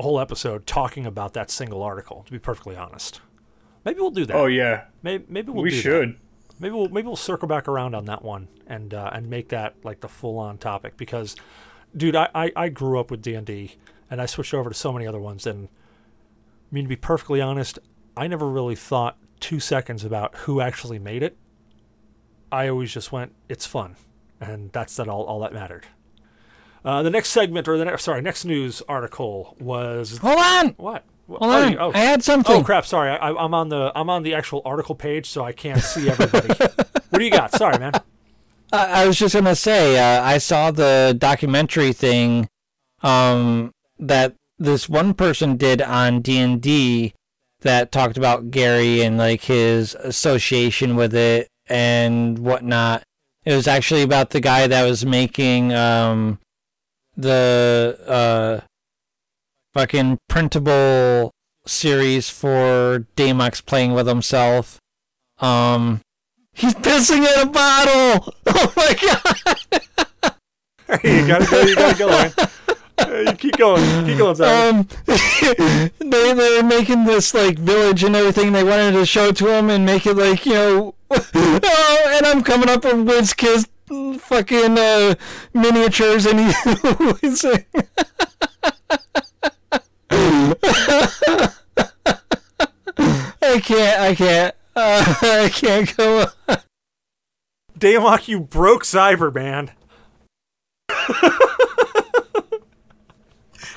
whole 0.00 0.20
episode 0.20 0.66
talking 0.66 1.06
about 1.06 1.34
that 1.34 1.50
single 1.50 1.82
article. 1.82 2.22
To 2.26 2.32
be 2.32 2.38
perfectly 2.38 2.76
honest, 2.76 3.20
maybe 3.84 4.00
we'll 4.00 4.10
do 4.10 4.26
that. 4.26 4.36
Oh 4.36 4.46
yeah, 4.46 4.84
maybe 5.02 5.24
maybe 5.28 5.50
we'll 5.50 5.62
we 5.62 5.70
do 5.70 5.76
that. 5.76 5.82
should. 5.82 6.16
Maybe 6.58 6.74
we'll 6.74 6.88
maybe 6.88 7.06
we'll 7.06 7.16
circle 7.16 7.48
back 7.48 7.68
around 7.68 7.94
on 7.94 8.04
that 8.06 8.22
one 8.22 8.48
and 8.66 8.92
uh, 8.92 9.10
and 9.12 9.28
make 9.28 9.48
that 9.48 9.76
like 9.82 10.00
the 10.00 10.08
full 10.08 10.38
on 10.38 10.58
topic 10.58 10.98
because, 10.98 11.36
dude, 11.96 12.16
I, 12.16 12.28
I, 12.34 12.52
I 12.54 12.68
grew 12.68 13.00
up 13.00 13.10
with 13.10 13.22
D 13.22 13.34
and 13.34 13.46
D 13.46 13.76
and 14.10 14.20
I 14.20 14.26
switched 14.26 14.52
over 14.52 14.68
to 14.68 14.74
so 14.74 14.92
many 14.92 15.06
other 15.06 15.18
ones 15.18 15.46
and 15.46 15.68
I 16.70 16.74
mean 16.74 16.84
to 16.84 16.88
be 16.88 16.96
perfectly 16.96 17.40
honest, 17.40 17.78
I 18.16 18.26
never 18.26 18.48
really 18.48 18.76
thought 18.76 19.16
two 19.40 19.60
seconds 19.60 20.04
about 20.04 20.34
who 20.36 20.60
actually 20.60 20.98
made 20.98 21.22
it. 21.22 21.36
I 22.52 22.68
always 22.68 22.92
just 22.92 23.12
went, 23.12 23.32
it's 23.48 23.66
fun, 23.66 23.96
and 24.40 24.70
that's 24.72 24.96
that 24.96 25.08
all 25.08 25.24
all 25.24 25.40
that 25.40 25.52
mattered. 25.52 25.86
Uh, 26.84 27.02
the 27.02 27.10
next 27.10 27.30
segment 27.30 27.68
or 27.68 27.76
the 27.76 27.84
next 27.84 28.04
sorry 28.04 28.22
next 28.22 28.44
news 28.44 28.82
article 28.88 29.56
was 29.60 30.18
Hold 30.18 30.38
on. 30.38 30.68
what? 30.78 31.04
Hold 31.28 31.42
oh, 31.42 31.50
on. 31.50 31.78
oh. 31.78 31.92
I 31.94 31.98
had 31.98 32.22
something. 32.22 32.56
Oh 32.56 32.64
crap! 32.64 32.86
Sorry, 32.86 33.10
I, 33.10 33.30
I'm 33.30 33.54
on 33.54 33.68
the 33.68 33.92
I'm 33.94 34.10
on 34.10 34.22
the 34.22 34.34
actual 34.34 34.62
article 34.64 34.94
page, 34.94 35.28
so 35.28 35.44
I 35.44 35.52
can't 35.52 35.80
see 35.80 36.08
everybody. 36.08 36.48
what 37.10 37.18
do 37.18 37.24
you 37.24 37.30
got? 37.30 37.52
Sorry, 37.52 37.78
man. 37.78 37.92
I 38.72 39.02
I 39.02 39.06
was 39.06 39.18
just 39.18 39.34
gonna 39.34 39.54
say, 39.54 39.98
uh, 39.98 40.22
I 40.22 40.38
saw 40.38 40.70
the 40.70 41.14
documentary 41.16 41.92
thing 41.92 42.48
um, 43.02 43.72
that 43.98 44.34
this 44.60 44.88
one 44.88 45.14
person 45.14 45.56
did 45.56 45.80
on 45.80 46.20
D 46.20 46.38
and 46.38 46.60
D 46.60 47.14
that 47.62 47.90
talked 47.90 48.16
about 48.16 48.50
Gary 48.50 49.02
and 49.02 49.18
like 49.18 49.42
his 49.42 49.94
association 49.96 50.94
with 50.96 51.14
it 51.14 51.48
and 51.66 52.38
whatnot. 52.38 53.02
It 53.44 53.54
was 53.54 53.66
actually 53.66 54.02
about 54.02 54.30
the 54.30 54.40
guy 54.40 54.66
that 54.66 54.84
was 54.84 55.04
making 55.04 55.72
um, 55.72 56.38
the 57.16 57.98
uh, 58.06 58.60
fucking 59.72 60.18
printable 60.28 61.30
series 61.66 62.28
for 62.28 63.06
Damok's 63.16 63.62
playing 63.62 63.94
with 63.94 64.06
himself. 64.06 64.78
Um, 65.38 66.02
He's 66.52 66.74
pissing 66.74 67.26
in 67.26 67.48
a 67.48 67.50
bottle. 67.50 68.34
Oh 68.52 68.72
my 68.76 68.94
god. 70.22 70.34
you 71.04 71.26
gotta 71.26 71.46
go. 71.46 71.60
You 71.60 71.74
gotta 71.76 71.98
go. 71.98 72.74
You 73.10 73.32
keep 73.32 73.56
going. 73.56 74.06
Keep 74.06 74.18
going. 74.18 74.40
Um, 74.40 74.88
they 75.06 75.90
they 75.98 76.34
were 76.34 76.62
making 76.62 77.04
this 77.04 77.34
like 77.34 77.58
village 77.58 78.04
and 78.04 78.16
everything. 78.16 78.52
They 78.52 78.64
wanted 78.64 78.92
to 78.92 79.04
show 79.04 79.28
it 79.28 79.36
to 79.36 79.48
him 79.48 79.68
and 79.70 79.84
make 79.84 80.06
it 80.06 80.14
like 80.14 80.46
you 80.46 80.54
know. 80.54 80.94
oh, 81.10 82.12
and 82.12 82.26
I'm 82.26 82.42
coming 82.42 82.68
up 82.68 82.84
with 82.84 83.06
Wiz 83.06 83.34
fucking 84.20 84.78
uh, 84.78 85.14
miniatures, 85.52 86.26
and 86.26 86.40
he 86.40 86.46
I 93.42 93.60
can't. 93.60 94.00
I 94.00 94.14
can't. 94.14 94.54
Uh, 94.76 95.14
I 95.22 95.50
can't 95.52 95.96
go. 95.96 96.20
on. 96.48 96.58
Damok, 97.78 98.28
you 98.28 98.40
broke 98.40 98.84
Cyberman. 98.84 99.70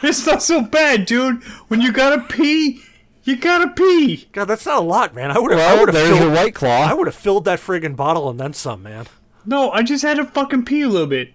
It's 0.04 0.26
not 0.28 0.43
so 0.43 0.62
bad, 0.62 1.06
dude. 1.06 1.41
When 1.70 1.82
you 1.82 1.91
gotta 1.91 2.22
pee, 2.22 2.82
you 3.24 3.36
gotta 3.38 3.70
pee. 3.70 4.28
God, 4.34 4.45
that's 4.45 4.66
not 4.66 4.80
a 4.80 4.86
lot, 4.86 5.16
man. 5.16 5.32
I 5.32 5.39
would 5.39 5.51
have. 5.51 5.60
I 5.60 5.66
Well, 5.74 5.80
would 5.80 5.89
have 5.89 5.95
there's 5.95 6.10
your 6.10 6.18
filled. 6.20 6.34
white 6.34 6.56
claw. 6.56 6.82
I 6.84 6.93
would 6.93 7.08
have 7.08 7.16
filled 7.16 7.45
that 7.45 7.60
friggin' 7.60 7.95
bottle 7.95 8.30
and 8.30 8.39
then 8.39 8.54
some, 8.54 8.84
man. 8.84 9.08
No, 9.45 9.72
I 9.72 9.82
just 9.84 10.04
had 10.04 10.18
to 10.18 10.26
fucking 10.26 10.66
pee 10.66 10.82
a 10.82 10.89
little 10.89 11.08
bit. 11.08 11.34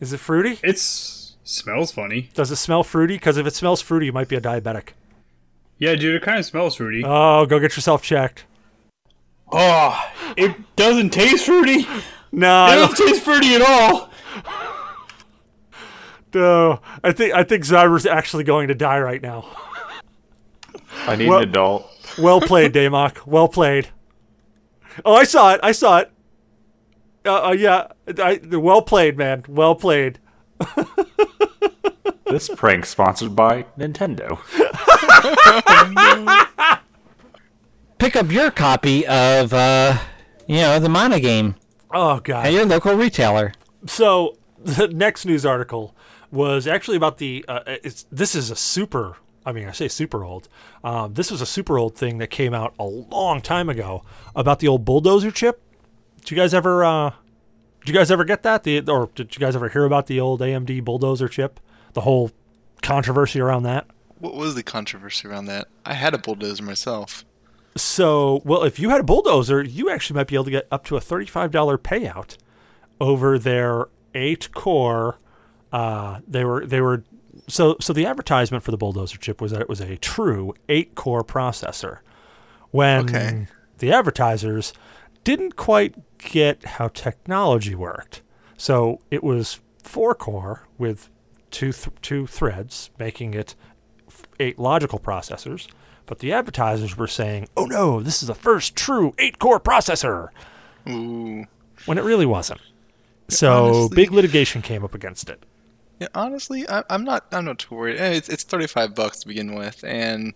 Is 0.00 0.12
it 0.12 0.18
fruity? 0.20 0.58
It's 0.62 1.36
smells 1.44 1.92
funny. 1.92 2.30
Does 2.34 2.50
it 2.50 2.56
smell 2.56 2.82
fruity? 2.82 3.14
Because 3.14 3.36
if 3.36 3.46
it 3.46 3.54
smells 3.54 3.80
fruity, 3.80 4.06
you 4.06 4.12
might 4.12 4.28
be 4.28 4.36
a 4.36 4.40
diabetic. 4.40 4.88
Yeah, 5.78 5.94
dude, 5.94 6.14
it 6.14 6.22
kind 6.22 6.38
of 6.38 6.44
smells 6.46 6.76
fruity. 6.76 7.02
Oh, 7.04 7.44
go 7.46 7.58
get 7.60 7.76
yourself 7.76 8.02
checked. 8.02 8.44
oh, 9.52 10.10
it 10.36 10.54
doesn't 10.76 11.10
taste 11.10 11.46
fruity. 11.46 11.86
No, 12.32 12.50
I 12.50 12.72
It 12.72 12.76
don't. 12.76 12.90
doesn't 12.90 13.06
taste 13.06 13.22
fruity 13.22 13.54
at 13.54 13.62
all. 13.62 14.10
No, 16.36 16.80
I 17.02 17.12
think 17.12 17.32
I 17.34 17.42
think 17.44 17.64
Zyber's 17.64 18.04
actually 18.04 18.44
going 18.44 18.68
to 18.68 18.74
die 18.74 19.00
right 19.00 19.22
now. 19.22 19.46
I 21.06 21.16
need 21.16 21.28
Well- 21.28 21.38
an 21.38 21.48
adult. 21.48 21.90
Well 22.18 22.40
played, 22.52 22.74
Damok. 22.74 23.26
Well 23.26 23.48
played. 23.48 23.88
Oh, 25.04 25.14
I 25.14 25.24
saw 25.24 25.52
it. 25.54 25.60
I 25.62 25.72
saw 25.72 25.98
it. 25.98 26.10
Uh, 27.24 27.48
uh, 27.48 27.52
yeah, 27.52 27.88
I, 28.18 28.38
well 28.52 28.82
played, 28.82 29.16
man. 29.18 29.44
Well 29.48 29.74
played. 29.74 30.18
This 32.28 32.50
prank 32.56 32.86
sponsored 32.86 33.36
by 33.36 33.66
Nintendo. 33.78 34.36
Pick 37.98 38.16
up 38.16 38.32
your 38.32 38.50
copy 38.50 39.06
of 39.06 39.52
uh, 39.54 39.96
you 40.48 40.56
know, 40.56 40.80
the 40.80 40.88
Mana 40.88 41.20
game 41.20 41.54
Oh 41.92 42.18
god. 42.18 42.46
at 42.46 42.52
your 42.52 42.66
local 42.66 42.94
retailer. 42.94 43.52
So 43.86 44.36
the 44.58 44.88
next 44.88 45.24
news 45.24 45.46
article 45.46 45.94
was 46.36 46.66
actually 46.66 46.96
about 46.96 47.18
the. 47.18 47.44
Uh, 47.48 47.60
it's 47.66 48.06
this 48.12 48.34
is 48.34 48.50
a 48.50 48.56
super. 48.56 49.16
I 49.44 49.52
mean, 49.52 49.68
I 49.68 49.72
say 49.72 49.88
super 49.88 50.24
old. 50.24 50.48
Um, 50.82 51.14
this 51.14 51.30
was 51.30 51.40
a 51.40 51.46
super 51.46 51.78
old 51.78 51.96
thing 51.96 52.18
that 52.18 52.30
came 52.30 52.52
out 52.52 52.74
a 52.78 52.84
long 52.84 53.40
time 53.40 53.68
ago 53.68 54.04
about 54.34 54.58
the 54.58 54.68
old 54.68 54.84
bulldozer 54.84 55.30
chip. 55.30 55.62
Did 56.20 56.32
you 56.32 56.36
guys 56.36 56.52
ever? 56.52 56.84
Uh, 56.84 57.10
did 57.80 57.88
you 57.88 57.94
guys 57.94 58.10
ever 58.10 58.24
get 58.24 58.42
that? 58.42 58.64
The 58.64 58.80
or 58.90 59.08
did 59.14 59.34
you 59.36 59.40
guys 59.40 59.54
ever 59.54 59.68
hear 59.68 59.84
about 59.84 60.06
the 60.08 60.18
old 60.20 60.40
AMD 60.40 60.84
bulldozer 60.84 61.28
chip? 61.28 61.60
The 61.92 62.00
whole 62.02 62.32
controversy 62.82 63.40
around 63.40 63.62
that. 63.62 63.86
What 64.18 64.34
was 64.34 64.54
the 64.54 64.62
controversy 64.62 65.28
around 65.28 65.44
that? 65.46 65.68
I 65.84 65.94
had 65.94 66.14
a 66.14 66.18
bulldozer 66.18 66.62
myself. 66.62 67.24
So, 67.76 68.40
well, 68.44 68.64
if 68.64 68.78
you 68.78 68.90
had 68.90 69.00
a 69.00 69.04
bulldozer, 69.04 69.62
you 69.62 69.90
actually 69.90 70.16
might 70.16 70.26
be 70.26 70.34
able 70.34 70.46
to 70.46 70.50
get 70.50 70.66
up 70.72 70.84
to 70.86 70.96
a 70.96 71.00
thirty-five 71.00 71.50
dollar 71.50 71.78
payout 71.78 72.36
over 73.00 73.38
their 73.38 73.86
eight-core. 74.14 75.18
Uh, 75.76 76.20
they 76.26 76.44
were 76.44 76.64
they 76.64 76.80
were 76.80 77.04
so 77.48 77.76
so 77.80 77.92
the 77.92 78.06
advertisement 78.06 78.64
for 78.64 78.70
the 78.70 78.76
bulldozer 78.78 79.18
chip 79.18 79.40
was 79.42 79.50
that 79.52 79.60
it 79.60 79.68
was 79.68 79.80
a 79.80 79.96
true 79.98 80.54
eight-core 80.70 81.22
processor. 81.22 81.98
When 82.70 83.00
Okay. 83.04 83.46
the 83.78 83.92
advertisers 83.92 84.72
didn't 85.22 85.54
quite 85.56 85.94
get 86.18 86.64
how 86.64 86.88
technology 86.88 87.74
worked, 87.74 88.22
so 88.56 89.00
it 89.10 89.22
was 89.22 89.60
four-core 89.82 90.66
with 90.78 91.10
two 91.50 91.72
th- 91.72 91.94
two 92.00 92.26
threads, 92.26 92.90
making 92.98 93.34
it 93.34 93.54
eight 94.40 94.58
logical 94.58 94.98
processors, 94.98 95.68
but 96.06 96.20
the 96.20 96.32
advertisers 96.32 96.96
were 96.96 97.06
saying, 97.06 97.48
"Oh 97.56 97.66
no, 97.66 98.00
this 98.00 98.22
is 98.22 98.28
the 98.28 98.34
first 98.34 98.74
true 98.76 99.14
eight-core 99.18 99.60
processor," 99.60 100.28
Ooh. 100.88 101.44
when 101.84 101.98
it 101.98 102.04
really 102.04 102.26
wasn't. 102.26 102.60
So 103.28 103.50
honestly- 103.66 103.96
big 103.96 104.10
litigation 104.12 104.62
came 104.62 104.82
up 104.84 104.94
against 104.94 105.28
it. 105.28 105.44
Yeah, 105.98 106.08
honestly, 106.14 106.68
I, 106.68 106.82
I'm 106.90 107.04
not. 107.04 107.26
I'm 107.32 107.44
not 107.46 107.58
too 107.58 107.74
worried. 107.74 107.98
Eh, 107.98 108.12
It's 108.12 108.28
it's 108.28 108.44
35 108.44 108.94
bucks 108.94 109.20
to 109.20 109.28
begin 109.28 109.54
with, 109.54 109.82
and 109.84 110.34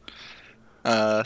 uh, 0.84 1.24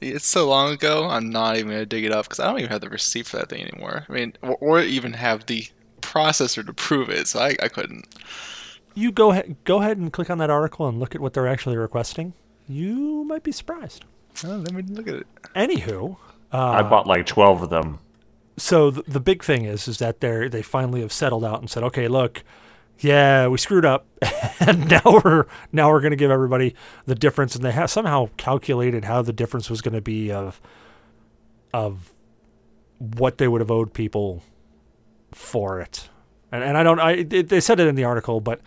it's 0.00 0.26
so 0.26 0.48
long 0.48 0.72
ago. 0.72 1.06
I'm 1.08 1.28
not 1.30 1.56
even 1.56 1.70
gonna 1.70 1.86
dig 1.86 2.04
it 2.04 2.12
up 2.12 2.24
because 2.26 2.40
I 2.40 2.46
don't 2.46 2.58
even 2.58 2.70
have 2.70 2.80
the 2.80 2.88
receipt 2.88 3.26
for 3.26 3.36
that 3.38 3.48
thing 3.50 3.62
anymore. 3.62 4.06
I 4.08 4.12
mean, 4.12 4.32
or, 4.42 4.56
or 4.60 4.80
even 4.80 5.12
have 5.14 5.46
the 5.46 5.66
processor 6.00 6.64
to 6.64 6.72
prove 6.72 7.10
it. 7.10 7.28
So 7.28 7.40
I, 7.40 7.56
I 7.62 7.68
couldn't. 7.68 8.06
You 8.94 9.10
go 9.12 9.32
ahead, 9.32 9.56
go 9.64 9.80
ahead 9.80 9.98
and 9.98 10.12
click 10.12 10.30
on 10.30 10.38
that 10.38 10.50
article 10.50 10.86
and 10.88 10.98
look 11.00 11.14
at 11.14 11.20
what 11.20 11.34
they're 11.34 11.48
actually 11.48 11.76
requesting. 11.76 12.32
You 12.68 13.24
might 13.24 13.42
be 13.42 13.52
surprised. 13.52 14.04
Oh, 14.44 14.56
let 14.56 14.72
me 14.72 14.82
look 14.82 15.08
at 15.08 15.14
it. 15.14 15.26
Anywho, 15.54 16.16
I 16.52 16.82
bought 16.82 17.06
like 17.06 17.26
12 17.26 17.62
of 17.62 17.70
them. 17.70 17.98
so 18.56 18.90
the, 18.90 19.02
the 19.02 19.20
big 19.20 19.42
thing 19.44 19.64
is 19.64 19.88
is 19.88 19.98
that 19.98 20.20
they 20.20 20.48
they 20.48 20.62
finally 20.62 21.00
have 21.02 21.12
settled 21.12 21.44
out 21.44 21.60
and 21.60 21.68
said, 21.68 21.82
okay, 21.82 22.08
look, 22.08 22.42
yeah, 23.00 23.48
we 23.48 23.58
screwed 23.58 23.84
up, 23.84 24.06
and 24.60 24.88
now 24.90 25.20
we're 25.24 25.46
now 25.72 25.90
we're 25.90 26.00
going 26.00 26.12
to 26.12 26.16
give 26.16 26.30
everybody 26.30 26.74
the 27.06 27.14
difference, 27.14 27.54
and 27.54 27.64
they 27.64 27.72
have 27.72 27.90
somehow 27.90 28.28
calculated 28.36 29.04
how 29.04 29.22
the 29.22 29.32
difference 29.32 29.68
was 29.70 29.80
going 29.82 29.94
to 29.94 30.00
be 30.00 30.30
of 30.32 30.60
of 31.72 32.12
what 32.98 33.38
they 33.38 33.48
would 33.48 33.60
have 33.60 33.70
owed 33.70 33.92
people 33.92 34.42
for 35.32 35.80
it, 35.80 36.08
and 36.52 36.62
and 36.62 36.76
I 36.76 36.82
don't 36.82 37.00
I 37.00 37.12
it, 37.12 37.48
they 37.48 37.60
said 37.60 37.80
it 37.80 37.86
in 37.88 37.94
the 37.94 38.04
article, 38.04 38.40
but 38.40 38.60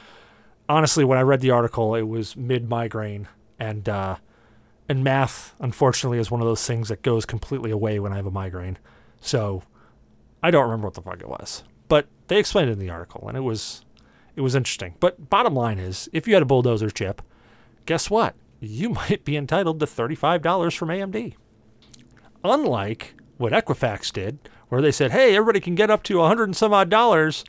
honestly, 0.69 1.03
when 1.03 1.17
I 1.17 1.21
read 1.21 1.41
the 1.41 1.51
article, 1.51 1.95
it 1.95 2.03
was 2.03 2.35
mid 2.35 2.69
migraine 2.69 3.27
and. 3.59 3.87
uh 3.89 4.17
and 4.89 5.03
math, 5.03 5.53
unfortunately, 5.59 6.17
is 6.17 6.31
one 6.31 6.39
of 6.39 6.47
those 6.47 6.65
things 6.65 6.87
that 6.87 7.01
goes 7.01 7.25
completely 7.25 7.71
away 7.71 7.99
when 7.99 8.13
I 8.13 8.15
have 8.15 8.25
a 8.25 8.31
migraine. 8.31 8.77
So 9.19 9.63
I 10.41 10.49
don't 10.49 10.63
remember 10.63 10.87
what 10.87 10.93
the 10.93 11.01
fuck 11.01 11.19
it 11.19 11.27
was, 11.27 11.63
but 11.89 12.07
they 12.29 12.39
explained 12.39 12.69
it 12.69 12.73
in 12.73 12.79
the 12.79 12.89
article, 12.89 13.27
and 13.27 13.35
it 13.35 13.41
was 13.41 13.83
it 14.38 14.41
was 14.41 14.55
interesting. 14.55 14.93
But 14.99 15.30
bottom 15.30 15.55
line 15.55 15.80
is, 15.80 16.07
if 16.14 16.27
you 16.27 16.35
had 16.35 16.43
a 16.43 16.45
bulldozer 16.45 16.91
chip, 16.91 17.22
guess 17.85 18.09
what? 18.09 18.35
You 18.59 18.89
might 19.09 19.26
be 19.26 19.35
entitled 19.35 19.80
to 19.81 19.88
thirty-five 19.88 20.41
dollars 20.41 20.73
from 20.76 20.89
AMD. 20.89 21.34
Unlike 22.43 23.15
what 23.38 23.51
Equifax 23.51 24.14
did, 24.14 24.47
where 24.69 24.81
they 24.81 24.91
said, 24.91 25.11
"Hey, 25.11 25.35
everybody 25.35 25.59
can 25.59 25.76
get 25.76 25.89
up 25.89 26.03
to 26.03 26.22
a 26.22 26.27
hundred 26.27 26.45
and 26.45 26.55
some 26.55 26.72
odd 26.72 26.89
dollars." 26.89 27.43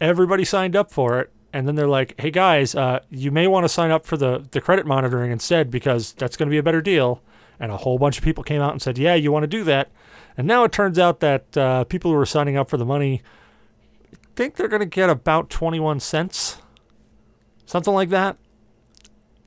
Everybody 0.00 0.44
signed 0.44 0.74
up 0.74 0.90
for 0.90 1.20
it, 1.20 1.30
and 1.52 1.68
then 1.68 1.74
they're 1.76 1.86
like, 1.86 2.18
"Hey 2.18 2.30
guys, 2.30 2.74
uh, 2.74 3.00
you 3.10 3.30
may 3.30 3.46
want 3.46 3.64
to 3.64 3.68
sign 3.68 3.90
up 3.90 4.06
for 4.06 4.16
the 4.16 4.48
the 4.50 4.60
credit 4.60 4.86
monitoring 4.86 5.30
instead 5.30 5.70
because 5.70 6.14
that's 6.14 6.36
going 6.36 6.48
to 6.48 6.50
be 6.50 6.58
a 6.58 6.62
better 6.62 6.82
deal." 6.82 7.22
And 7.60 7.70
a 7.70 7.76
whole 7.76 7.98
bunch 7.98 8.16
of 8.18 8.24
people 8.24 8.42
came 8.42 8.62
out 8.62 8.72
and 8.72 8.80
said, 8.80 8.96
"Yeah, 8.96 9.14
you 9.14 9.30
want 9.30 9.42
to 9.42 9.48
do 9.48 9.64
that." 9.64 9.90
And 10.38 10.46
now 10.46 10.64
it 10.64 10.72
turns 10.72 10.98
out 10.98 11.20
that 11.20 11.56
uh, 11.58 11.84
people 11.84 12.10
who 12.10 12.16
are 12.16 12.24
signing 12.24 12.56
up 12.56 12.70
for 12.70 12.78
the 12.78 12.86
money 12.86 13.22
think 14.34 14.56
they're 14.56 14.68
going 14.68 14.80
to 14.80 14.86
get 14.86 15.10
about 15.10 15.50
21 15.50 16.00
cents, 16.00 16.58
something 17.66 17.94
like 17.94 18.10
that. 18.10 18.36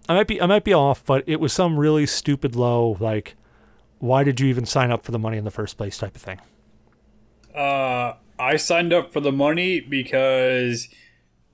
I 0.07 0.13
might 0.13 0.27
be 0.27 0.39
I 0.39 0.45
might 0.45 0.63
be 0.63 0.73
off, 0.73 1.03
but 1.03 1.23
it 1.25 1.39
was 1.39 1.51
some 1.51 1.79
really 1.79 2.05
stupid 2.05 2.55
low 2.55 2.95
like 2.99 3.35
why 3.99 4.23
did 4.23 4.39
you 4.39 4.47
even 4.47 4.65
sign 4.65 4.91
up 4.91 5.03
for 5.03 5.11
the 5.11 5.19
money 5.19 5.37
in 5.37 5.45
the 5.45 5.51
first 5.51 5.77
place 5.77 5.97
type 5.97 6.15
of 6.15 6.21
thing. 6.21 6.39
Uh, 7.55 8.13
I 8.37 8.57
signed 8.57 8.93
up 8.93 9.13
for 9.13 9.19
the 9.19 9.31
money 9.31 9.79
because 9.79 10.89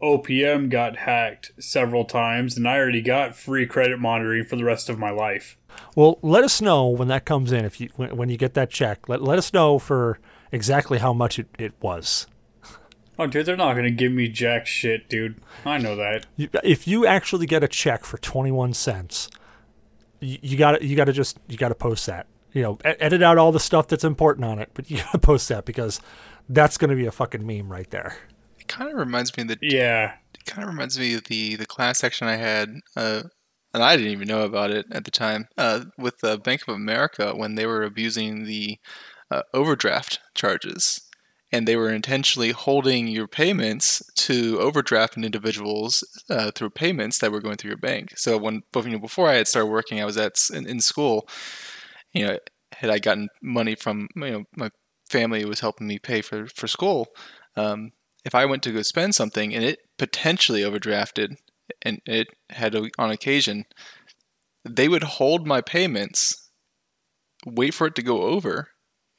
OPM 0.01 0.69
got 0.69 0.97
hacked 0.97 1.51
several 1.59 2.05
times, 2.05 2.57
and 2.57 2.67
I 2.67 2.77
already 2.77 3.01
got 3.01 3.35
free 3.35 3.65
credit 3.65 3.99
monitoring 3.99 4.45
for 4.45 4.55
the 4.55 4.63
rest 4.63 4.89
of 4.89 4.97
my 4.97 5.11
life. 5.11 5.57
Well, 5.95 6.17
let 6.21 6.43
us 6.43 6.59
know 6.59 6.87
when 6.87 7.07
that 7.09 7.25
comes 7.25 7.51
in 7.51 7.65
if 7.65 7.79
you 7.79 7.89
when, 7.95 8.17
when 8.17 8.29
you 8.29 8.37
get 8.37 8.55
that 8.55 8.69
check. 8.69 9.07
Let 9.07 9.21
let 9.21 9.37
us 9.37 9.53
know 9.53 9.79
for 9.79 10.19
exactly 10.51 10.97
how 10.97 11.13
much 11.13 11.39
it, 11.39 11.47
it 11.57 11.73
was. 11.81 12.27
Oh, 13.21 13.27
dude, 13.27 13.45
they're 13.45 13.55
not 13.55 13.75
gonna 13.75 13.91
give 13.91 14.11
me 14.11 14.27
jack 14.27 14.65
shit, 14.65 15.07
dude. 15.09 15.35
I 15.65 15.77
know 15.77 15.95
that. 15.95 16.25
If 16.63 16.87
you 16.87 17.05
actually 17.05 17.45
get 17.45 17.63
a 17.63 17.67
check 17.67 18.03
for 18.03 18.17
21 18.17 18.73
cents, 18.73 19.29
you, 20.19 20.37
you 20.41 20.57
got 20.57 20.79
to 20.79 20.85
you 20.85 20.95
got 20.95 21.05
to 21.05 21.13
just 21.13 21.37
you 21.47 21.57
got 21.57 21.69
to 21.69 21.75
post 21.75 22.05
that. 22.07 22.25
You 22.53 22.63
know, 22.63 22.77
edit 22.83 23.21
out 23.23 23.37
all 23.37 23.51
the 23.51 23.59
stuff 23.59 23.87
that's 23.87 24.03
important 24.03 24.43
on 24.45 24.59
it, 24.59 24.71
but 24.73 24.89
you 24.89 24.97
got 25.03 25.11
to 25.11 25.19
post 25.19 25.47
that 25.49 25.65
because 25.65 26.01
that's 26.49 26.77
going 26.77 26.89
to 26.89 26.95
be 26.95 27.05
a 27.05 27.11
fucking 27.11 27.45
meme 27.45 27.71
right 27.71 27.89
there. 27.91 28.17
It 28.59 28.67
kind 28.67 28.89
of 28.91 28.97
reminds 28.97 29.35
me 29.37 29.43
of 29.43 29.47
the 29.49 29.57
Yeah. 29.61 30.13
it 30.33 30.45
kind 30.45 30.63
of 30.63 30.69
reminds 30.73 30.97
me 30.99 31.13
of 31.13 31.23
the 31.25 31.55
the 31.57 31.65
class 31.65 32.03
action 32.03 32.27
I 32.27 32.35
had, 32.37 32.69
uh, 32.97 33.23
and 33.73 33.83
I 33.83 33.95
didn't 33.97 34.11
even 34.11 34.27
know 34.27 34.43
about 34.45 34.71
it 34.71 34.85
at 34.91 35.05
the 35.05 35.11
time. 35.11 35.47
Uh, 35.57 35.85
with 35.97 36.17
the 36.19 36.37
Bank 36.39 36.63
of 36.67 36.73
America 36.75 37.33
when 37.35 37.55
they 37.55 37.65
were 37.67 37.83
abusing 37.83 38.45
the 38.45 38.79
uh, 39.29 39.43
overdraft 39.53 40.19
charges, 40.35 41.01
and 41.51 41.67
they 41.67 41.75
were 41.75 41.91
intentionally 41.91 42.51
holding 42.51 43.07
your 43.07 43.27
payments 43.27 44.01
to 44.15 44.57
overdrafting 44.57 45.25
individuals 45.25 46.03
uh, 46.29 46.51
through 46.51 46.69
payments 46.69 47.19
that 47.19 47.31
were 47.31 47.41
going 47.41 47.57
through 47.57 47.71
your 47.71 47.77
bank. 47.77 48.17
So 48.17 48.37
when 48.37 48.63
you 48.75 48.89
know, 48.89 48.99
before 48.99 49.27
I 49.27 49.35
had 49.35 49.47
started 49.47 49.69
working, 49.69 50.01
I 50.01 50.05
was 50.05 50.17
at 50.17 50.33
in, 50.53 50.67
in 50.67 50.79
school. 50.79 51.27
You 52.13 52.27
know, 52.27 52.37
had 52.73 52.89
I 52.89 52.99
gotten 52.99 53.29
money 53.41 53.75
from 53.75 54.07
you 54.15 54.31
know 54.31 54.43
my 54.55 54.69
family 55.09 55.43
was 55.45 55.59
helping 55.59 55.87
me 55.87 55.99
pay 55.99 56.21
for 56.21 56.47
for 56.47 56.67
school. 56.67 57.07
Um, 57.55 57.91
if 58.23 58.35
I 58.35 58.45
went 58.45 58.63
to 58.63 58.71
go 58.71 58.81
spend 58.81 59.15
something 59.15 59.53
and 59.53 59.63
it 59.63 59.79
potentially 59.97 60.61
overdrafted 60.61 61.35
and 61.81 62.01
it 62.05 62.27
had 62.49 62.75
a, 62.75 62.89
on 62.97 63.11
occasion, 63.11 63.65
they 64.63 64.87
would 64.87 65.03
hold 65.03 65.47
my 65.47 65.61
payments, 65.61 66.49
wait 67.45 67.73
for 67.73 67.87
it 67.87 67.95
to 67.95 68.03
go 68.03 68.21
over, 68.21 68.69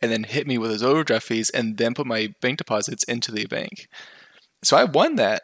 and 0.02 0.10
then 0.12 0.24
hit 0.24 0.46
me 0.46 0.58
with 0.58 0.70
those 0.70 0.82
overdraft 0.82 1.24
fees 1.26 1.48
and 1.50 1.78
then 1.78 1.94
put 1.94 2.06
my 2.06 2.34
bank 2.42 2.58
deposits 2.58 3.04
into 3.04 3.30
the 3.32 3.46
bank. 3.46 3.86
So 4.64 4.76
I 4.76 4.84
won 4.84 5.14
that, 5.16 5.42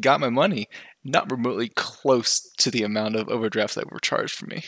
got 0.00 0.20
my 0.20 0.28
money, 0.30 0.68
not 1.04 1.30
remotely 1.30 1.70
close 1.74 2.40
to 2.58 2.70
the 2.70 2.82
amount 2.82 3.16
of 3.16 3.28
overdrafts 3.28 3.74
that 3.74 3.90
were 3.90 3.98
charged 3.98 4.34
for 4.36 4.46
me. 4.46 4.62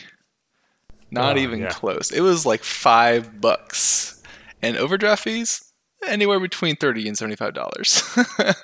Not 1.11 1.37
Oh, 1.37 1.39
even 1.39 1.59
yeah. 1.59 1.69
close. 1.69 2.11
It 2.11 2.21
was 2.21 2.45
like 2.45 2.63
five 2.63 3.39
bucks. 3.39 4.21
And 4.61 4.75
overdraft 4.75 5.23
fees? 5.23 5.63
Anywhere 6.05 6.39
between 6.39 6.75
thirty 6.75 7.07
and 7.07 7.17
seventy-five 7.17 7.53
dollars. 7.53 8.03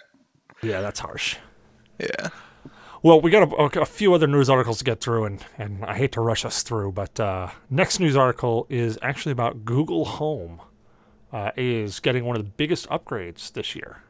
Yeah, 0.62 0.80
that's 0.82 1.00
harsh. 1.02 1.36
yeah. 2.00 2.30
Well, 3.04 3.20
we 3.20 3.32
got 3.32 3.52
a, 3.52 3.82
a 3.82 3.86
few 3.86 4.14
other 4.14 4.28
news 4.28 4.50
articles 4.50 4.78
to 4.78 4.86
get 4.86 5.02
through, 5.02 5.26
and, 5.26 5.46
and 5.58 5.84
I 5.84 5.98
hate 5.98 6.14
to 6.14 6.22
rush 6.22 6.46
us 6.46 6.64
through, 6.64 6.94
but 6.94 7.20
uh, 7.20 7.50
next 7.70 8.00
news 8.00 8.16
article 8.16 8.66
is 8.70 8.98
actually 9.02 9.34
about 9.34 9.66
Google 9.66 10.06
Home 10.06 10.62
uh, 11.34 11.52
is 11.58 12.00
getting 12.00 12.24
one 12.24 12.38
of 12.38 12.46
the 12.46 12.50
biggest 12.50 12.88
upgrades 12.88 13.52
this 13.52 13.76
year, 13.76 14.04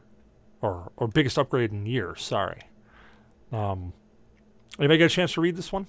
or 0.62 0.92
or 0.96 1.08
biggest 1.08 1.36
upgrade 1.38 1.72
in 1.72 1.86
years. 1.86 2.22
Sorry. 2.22 2.60
Um, 3.50 3.94
anybody 4.78 4.98
get 4.98 5.06
a 5.06 5.14
chance 5.14 5.32
to 5.32 5.40
read 5.40 5.56
this 5.56 5.72
one? 5.72 5.88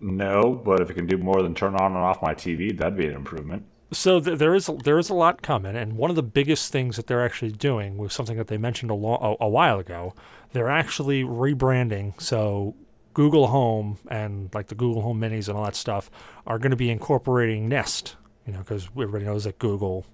No, 0.00 0.54
but 0.64 0.80
if 0.80 0.88
it 0.88 0.94
can 0.94 1.06
do 1.06 1.18
more 1.18 1.42
than 1.42 1.54
turn 1.54 1.74
on 1.74 1.92
and 1.92 2.00
off 2.00 2.22
my 2.22 2.32
TV, 2.32 2.74
that'd 2.74 2.96
be 2.96 3.08
an 3.08 3.14
improvement. 3.14 3.66
So 3.92 4.20
th- 4.20 4.38
there 4.38 4.54
is 4.54 4.70
there 4.84 4.98
is 4.98 5.10
a 5.10 5.14
lot 5.14 5.42
coming, 5.42 5.74
and 5.76 5.94
one 5.96 6.10
of 6.10 6.16
the 6.16 6.22
biggest 6.22 6.70
things 6.70 6.96
that 6.96 7.06
they're 7.08 7.24
actually 7.24 7.50
doing 7.52 7.96
was 7.98 8.12
something 8.12 8.36
that 8.36 8.46
they 8.46 8.56
mentioned 8.56 8.90
a, 8.90 8.94
lo- 8.94 9.36
a, 9.40 9.44
a 9.44 9.48
while 9.48 9.78
ago. 9.80 10.14
They're 10.52 10.68
actually 10.70 11.22
rebranding. 11.24 12.20
So 12.20 12.74
Google 13.14 13.48
Home 13.48 13.98
and 14.08 14.48
like 14.54 14.68
the 14.68 14.74
Google 14.76 15.02
Home 15.02 15.20
Minis 15.20 15.48
and 15.48 15.56
all 15.58 15.64
that 15.64 15.74
stuff 15.74 16.08
are 16.46 16.58
going 16.58 16.70
to 16.70 16.76
be 16.76 16.90
incorporating 16.90 17.68
Nest. 17.68 18.14
You 18.46 18.52
know, 18.52 18.60
because 18.60 18.86
everybody 18.92 19.24
knows 19.24 19.44
that 19.44 19.58
Google 19.58 20.06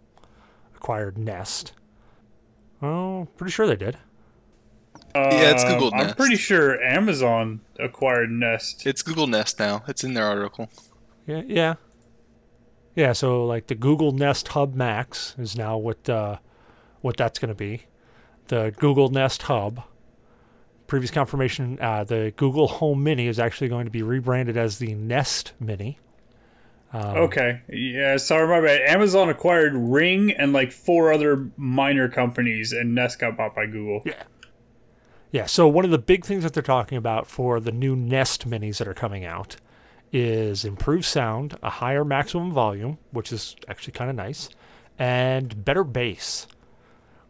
acquired 0.75 1.19
Nest. 1.19 1.73
Oh, 2.83 3.29
pretty 3.37 3.51
sure 3.53 3.67
they 3.67 3.77
did. 3.77 3.97
Yeah, 5.15 5.51
it's 5.53 5.65
Um, 5.65 5.73
Google 5.73 5.91
I'm 5.95 6.07
Nest. 6.09 6.17
pretty 6.17 6.37
sure 6.37 6.81
Amazon 6.83 7.61
acquired 7.79 8.31
Nest. 8.31 8.87
It's 8.87 9.03
Google 9.03 9.27
Nest 9.27 9.59
now. 9.59 9.83
It's 9.89 10.05
in 10.05 10.15
their 10.15 10.25
article. 10.27 10.69
Yeah, 11.27 11.43
yeah, 11.47 11.75
yeah. 12.97 13.13
So 13.13 13.47
like 13.47 13.69
the 13.69 13.77
Google 13.77 14.11
Nest 14.11 14.49
Hub 14.49 14.75
Max 14.75 15.37
is 15.39 15.57
now 15.57 15.77
what 15.79 16.09
uh, 16.09 16.39
what 17.03 17.17
that's 17.17 17.39
going 17.39 17.51
to 17.51 17.55
be. 17.55 17.83
The 18.49 18.75
Google 18.77 19.11
Nest 19.11 19.43
Hub. 19.43 19.85
Previous 20.89 21.11
confirmation: 21.11 21.79
uh, 21.81 22.05
the 22.05 22.33
Google 22.37 22.67
Home 22.69 23.03
Mini 23.03 23.27
is 23.27 23.39
actually 23.39 23.69
going 23.69 23.85
to 23.85 23.91
be 23.91 24.03
rebranded 24.03 24.57
as 24.57 24.79
the 24.79 24.95
Nest 24.95 25.53
Mini. 25.61 25.99
Um, 26.93 27.17
Okay. 27.17 27.61
Yeah, 27.69 28.17
sorry, 28.17 28.47
my 28.49 28.61
bad. 28.65 28.83
Amazon 28.83 29.29
acquired 29.29 29.75
Ring 29.75 30.31
and 30.31 30.53
like 30.53 30.73
four 30.73 31.13
other 31.13 31.51
minor 31.57 32.09
companies, 32.09 32.73
and 32.73 32.95
Nest 32.95 33.19
got 33.19 33.37
bought 33.37 33.55
by 33.55 33.67
Google. 33.67 34.03
Yeah. 34.05 34.23
Yeah. 35.33 35.47
So 35.47 35.67
one 35.69 35.85
of 35.85 35.91
the 35.91 35.99
big 35.99 36.25
things 36.25 36.45
that 36.45 36.55
they're 36.55 36.63
talking 36.63 36.97
about 36.97 37.27
for 37.27 37.59
the 37.61 37.73
new 37.73 37.97
Nest 37.97 38.49
Minis 38.49 38.79
that 38.79 38.87
are 38.89 38.95
coming 38.95 39.25
out 39.25 39.57
is 40.13 40.65
improved 40.65 41.05
sound, 41.05 41.59
a 41.63 41.71
higher 41.71 42.05
maximum 42.05 42.53
volume, 42.53 42.99
which 43.11 43.33
is 43.33 43.57
actually 43.69 43.93
kind 43.93 44.11
of 44.11 44.17
nice, 44.17 44.49
and 44.99 45.65
better 45.65 45.85
bass, 45.85 46.47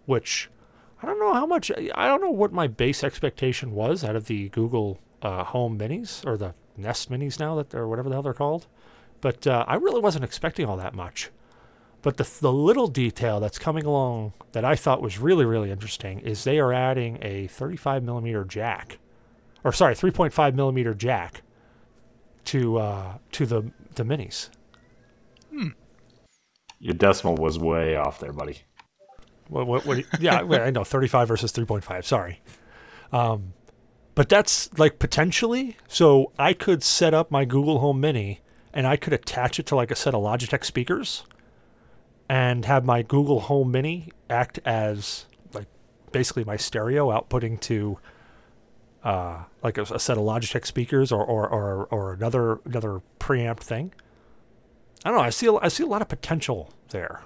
which 0.04 0.50
I 1.02 1.06
don't 1.06 1.18
know 1.18 1.34
how 1.34 1.46
much. 1.46 1.70
I 1.70 2.06
don't 2.06 2.22
know 2.22 2.30
what 2.30 2.52
my 2.52 2.66
bass 2.66 3.02
expectation 3.04 3.72
was 3.72 4.04
out 4.04 4.16
of 4.16 4.26
the 4.26 4.48
Google 4.50 4.98
uh, 5.22 5.44
Home 5.44 5.78
Minis 5.78 6.24
or 6.26 6.36
the 6.36 6.54
Nest 6.76 7.10
Minis 7.10 7.40
now 7.40 7.54
that 7.56 7.74
or 7.74 7.88
whatever 7.88 8.08
the 8.08 8.14
hell 8.14 8.22
they're 8.22 8.32
called, 8.32 8.66
but 9.20 9.46
uh, 9.46 9.64
I 9.66 9.76
really 9.76 10.00
wasn't 10.00 10.24
expecting 10.24 10.66
all 10.66 10.76
that 10.76 10.94
much. 10.94 11.30
But 12.02 12.18
the, 12.18 12.30
the 12.40 12.52
little 12.52 12.86
detail 12.86 13.40
that's 13.40 13.58
coming 13.58 13.84
along 13.84 14.34
that 14.52 14.64
I 14.64 14.76
thought 14.76 15.02
was 15.02 15.18
really, 15.18 15.44
really 15.44 15.72
interesting 15.72 16.20
is 16.20 16.44
they 16.44 16.60
are 16.60 16.72
adding 16.72 17.18
a 17.20 17.48
35 17.48 18.04
millimeter 18.04 18.44
jack, 18.44 18.98
or 19.64 19.72
sorry, 19.72 19.94
3.5 19.94 20.54
millimeter 20.54 20.94
jack 20.94 21.42
to 22.47 22.78
uh, 22.78 23.18
to 23.32 23.47
the 23.47 23.70
the 23.94 24.02
minis. 24.05 24.51
Your 26.78 26.94
decimal 26.94 27.36
was 27.36 27.59
way 27.59 27.97
off 27.97 28.20
there, 28.20 28.32
buddy. 28.32 28.59
What, 29.48 29.66
what, 29.66 29.86
what 29.86 29.98
you- 29.98 30.05
yeah, 30.20 30.43
wait, 30.43 30.60
I 30.60 30.70
know 30.70 30.85
35 30.85 31.28
versus 31.28 31.52
3.5. 31.52 32.05
Sorry. 32.05 32.43
Um, 33.12 33.55
but 34.14 34.28
that's 34.28 34.77
like 34.78 34.98
potentially. 34.98 35.77
So 35.89 36.32
I 36.39 36.52
could 36.52 36.82
set 36.82 37.14
up 37.14 37.31
my 37.31 37.44
Google 37.47 37.78
Home 37.78 38.01
Mini 38.01 38.40
and 38.74 38.86
I 38.86 38.97
could 38.97 39.12
attach 39.14 39.59
it 39.59 39.66
to 39.66 39.77
like 39.77 39.90
a 39.90 39.97
set 39.97 40.14
of 40.14 40.23
Logitech 40.23 40.64
speakers 40.64 41.24
and 42.28 42.64
have 42.66 42.85
my 42.85 43.02
Google 43.02 43.40
Home 43.40 43.70
Mini 43.70 44.10
act 44.28 44.59
as 44.66 45.27
like 45.55 45.68
basically 46.12 46.44
my 46.44 46.56
stereo 46.56 47.09
outputting 47.09 47.59
to 47.62 47.98
uh, 49.06 49.44
like 49.62 49.78
a, 49.78 49.82
a 49.82 50.00
set 50.00 50.18
of 50.18 50.24
Logitech 50.24 50.66
speakers 50.66 51.12
or, 51.12 51.24
or, 51.24 51.48
or, 51.48 51.84
or 51.92 52.12
another 52.12 52.58
another 52.64 53.00
preamp 53.20 53.60
thing. 53.60 53.92
I 55.04 55.10
don't 55.10 55.18
know. 55.18 55.24
I 55.24 55.30
see 55.30 55.46
a, 55.46 55.54
I 55.54 55.68
see 55.68 55.84
a 55.84 55.86
lot 55.86 56.02
of 56.02 56.08
potential 56.08 56.70
there. 56.88 57.22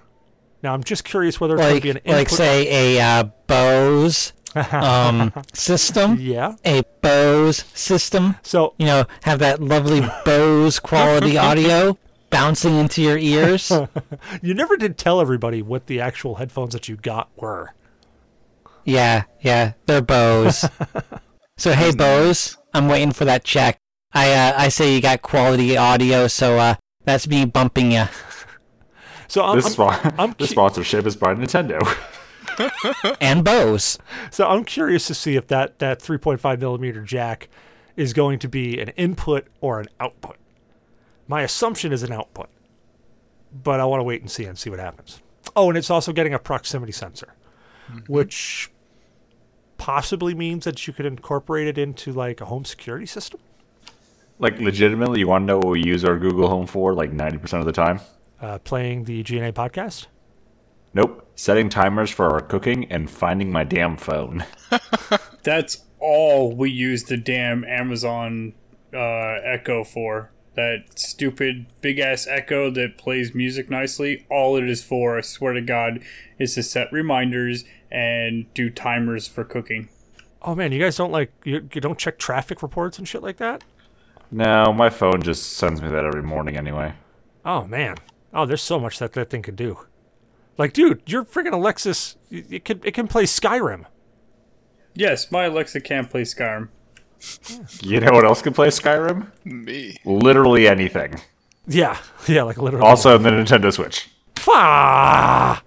Now 0.62 0.74
I'm 0.74 0.85
just 0.85 1.05
curious 1.05 1.40
whether 1.40 1.55
it's 1.55 1.62
Like, 1.62 1.82
be 1.82 1.90
an 1.90 2.01
like 2.05 2.28
say 2.28 2.97
a 2.98 3.02
uh, 3.02 3.24
Bose 3.47 4.35
um, 4.55 5.32
system, 5.55 6.19
yeah. 6.20 6.57
a 6.66 6.82
Bose 7.01 7.65
system. 7.73 8.36
So 8.43 8.74
You 8.77 8.85
know, 8.85 9.05
have 9.23 9.39
that 9.39 9.62
lovely 9.62 10.02
Bose 10.27 10.78
quality 10.81 11.39
audio 11.39 11.97
bouncing 12.28 12.77
into 12.77 13.01
your 13.01 13.16
ears. 13.16 13.73
you 14.43 14.52
never 14.52 14.77
did 14.77 14.98
tell 14.98 15.19
everybody 15.19 15.62
what 15.62 15.86
the 15.86 15.98
actual 15.98 16.35
headphones 16.35 16.74
that 16.74 16.90
you 16.90 16.97
got 16.97 17.31
were. 17.36 17.73
Yeah, 18.85 19.24
yeah, 19.40 19.73
they're 19.86 20.02
Bose. 20.02 20.69
So 21.61 21.73
hey, 21.73 21.93
Bose, 21.93 22.57
I'm 22.73 22.89
waiting 22.89 23.12
for 23.12 23.27
that 23.27 23.45
check. 23.45 23.78
I 24.12 24.32
uh, 24.32 24.55
I 24.57 24.69
say 24.70 24.95
you 24.95 25.03
got 25.03 25.20
quality 25.23 25.77
audio, 25.77 26.27
so 26.27 26.59
uh, 26.59 26.74
that's 27.05 27.28
me 27.28 27.45
bumping 27.45 27.93
you. 27.93 28.05
So 29.28 29.45
I'm, 29.45 29.57
This, 29.57 29.66
I'm- 29.66 29.73
spon- 29.73 30.15
I'm 30.19 30.31
this 30.39 30.49
cu- 30.49 30.53
sponsorship 30.55 31.07
is 31.07 31.16
by 31.16 31.35
Nintendo. 31.35 31.78
and 33.20 33.45
Bose. 33.45 33.99
So 34.31 34.49
I'm 34.49 34.65
curious 34.65 35.07
to 35.09 35.15
see 35.15 35.37
if 35.37 35.47
that 35.49 35.78
that 35.81 36.01
3.5 36.01 36.59
millimeter 36.61 37.03
jack 37.03 37.49
is 37.95 38.12
going 38.15 38.39
to 38.39 38.49
be 38.49 38.81
an 38.81 38.89
input 38.97 39.47
or 39.61 39.81
an 39.81 39.87
output. 40.01 40.37
My 41.28 41.43
assumption 41.43 41.93
is 41.93 42.03
an 42.03 42.11
output, 42.12 42.49
but 43.53 43.81
I 43.81 43.85
want 43.85 44.01
to 44.01 44.05
wait 44.05 44.23
and 44.23 44.31
see 44.31 44.47
and 44.47 44.59
see 44.59 44.70
what 44.70 44.81
happens. 44.81 45.20
Oh, 45.55 45.69
and 45.69 45.77
it's 45.77 45.91
also 45.91 46.12
getting 46.12 46.32
a 46.32 46.39
proximity 46.39 46.93
sensor, 46.93 47.35
which 48.09 48.70
possibly 49.81 50.35
means 50.35 50.66
that 50.66 50.86
you 50.86 50.93
could 50.93 51.07
incorporate 51.07 51.66
it 51.66 51.78
into 51.78 52.12
like 52.12 52.43
a 52.43 52.44
home 52.44 52.66
security 52.66 53.07
system. 53.07 53.40
Like, 54.39 54.59
legitimately, 54.59 55.20
you 55.20 55.28
want 55.28 55.43
to 55.43 55.47
know 55.47 55.57
what 55.57 55.69
we 55.69 55.82
use 55.82 56.05
our 56.05 56.19
Google 56.19 56.48
Home 56.48 56.66
for 56.66 56.94
like 56.94 57.12
90% 57.12 57.61
of 57.61 57.65
the 57.65 57.73
time? 57.73 58.01
Uh, 58.40 58.59
playing 58.59 59.05
the 59.05 59.23
GNA 59.23 59.52
podcast. 59.52 60.07
Nope. 60.93 61.31
Setting 61.35 61.70
timers 61.70 62.11
for 62.11 62.31
our 62.31 62.40
cooking 62.40 62.90
and 62.93 63.11
finding 63.11 63.51
my 63.51 63.65
damn 63.65 63.97
phone. 63.97 64.44
That's 65.43 65.85
all 65.98 66.55
we 66.55 66.70
use 66.70 67.05
the 67.05 67.16
damn 67.16 67.65
Amazon 67.65 68.52
uh, 68.93 69.39
Echo 69.43 69.82
for. 69.82 70.31
That 70.57 70.98
stupid 70.98 71.66
big 71.81 71.98
ass 72.01 72.27
Echo 72.27 72.70
that 72.70 72.98
plays 72.98 73.35
music 73.35 73.70
nicely. 73.70 74.27
All 74.31 74.57
it 74.57 74.69
is 74.69 74.82
for, 74.82 75.16
I 75.16 75.20
swear 75.23 75.55
to 75.55 75.62
God, 75.62 76.01
is 76.39 76.55
to 76.55 76.62
set 76.62 76.93
reminders 76.93 77.65
and 77.91 78.53
do 78.55 78.71
timers 78.71 79.27
for 79.27 79.45
cooking. 79.45 79.89
Oh 80.43 80.55
man, 80.55 80.73
you 80.73 80.81
guys 80.81 80.97
don't 80.97 81.12
like 81.12 81.33
you, 81.45 81.69
you 81.73 81.81
don't 81.81 81.99
check 81.99 82.19
traffic 82.19 82.62
reports 82.62 82.99
and 82.99 83.07
shit 83.07 83.23
like 83.23 83.37
that? 83.39 83.62
No, 84.31 84.73
my 84.73 84.89
phone 84.91 85.23
just 85.23 85.55
sends 85.55 85.83
me 85.83 85.89
that 85.89 86.05
every 86.05 86.23
morning 86.23 86.57
anyway. 86.57 86.95
Oh 87.45 87.65
man. 87.65 87.97
Oh, 88.33 88.47
there's 88.47 88.62
so 88.62 88.79
much 88.79 88.99
that 89.01 89.12
that 89.15 89.29
thing 89.29 89.43
can 89.43 89.57
do. 89.57 89.79
Like, 90.57 90.73
dude, 90.73 91.03
your 91.07 91.25
freaking 91.25 91.53
Alexis, 91.53 92.17
it 92.31 92.47
it 92.51 92.65
can 92.65 92.81
it 92.85 92.95
can 92.95 93.09
play 93.09 93.25
Skyrim. 93.25 93.87
Yes, 94.95 95.31
my 95.31 95.45
Alexa 95.45 95.81
can 95.81 96.07
play 96.07 96.23
Skyrim. 96.23 96.69
You 97.83 98.01
know 98.01 98.12
what 98.12 98.25
else 98.25 98.41
can 98.43 98.53
play 98.53 98.69
Skyrim? 98.69 99.31
Me. 99.45 99.97
Literally 100.05 100.67
anything. 100.67 101.21
Yeah, 101.67 101.99
yeah, 102.29 102.43
like 102.43 102.59
literally. 102.59 102.87
Also, 102.87 103.19
the 103.19 103.31
Nintendo 103.31 103.73
Switch. 103.73 104.09
Fah! 104.37 105.62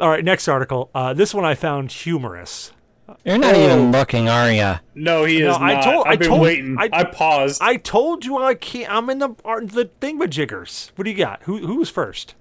All 0.00 0.08
right, 0.08 0.24
next 0.24 0.48
article. 0.48 0.90
Uh, 0.94 1.12
this 1.14 1.34
one 1.34 1.44
I 1.44 1.54
found 1.54 1.92
humorous. 1.92 2.72
You're 3.24 3.38
not 3.38 3.54
Oh. 3.54 3.64
even 3.64 3.92
looking, 3.92 4.28
are 4.28 4.50
you? 4.50 4.76
No, 4.94 5.24
he 5.24 5.40
No, 5.40 5.50
is 5.50 5.56
I 5.58 5.74
not. 5.74 5.82
told- 5.84 6.06
I 6.06 6.10
I've 6.10 6.18
been 6.20 6.28
told- 6.28 6.40
waiting. 6.40 6.76
I- 6.78 6.88
I, 6.92 7.04
paused. 7.04 7.60
I 7.60 7.76
told 7.76 8.24
you 8.24 8.38
I 8.38 8.54
can't. 8.54 8.90
I'm 8.90 9.10
in 9.10 9.18
the 9.18 9.30
art 9.44 9.70
the 9.72 9.90
thingamajiggers. 10.00 10.92
What 10.96 11.04
do 11.04 11.10
you 11.10 11.16
got? 11.16 11.40
Who 11.42 11.58
who 11.66 11.76
was 11.76 11.90
first? 11.90 12.34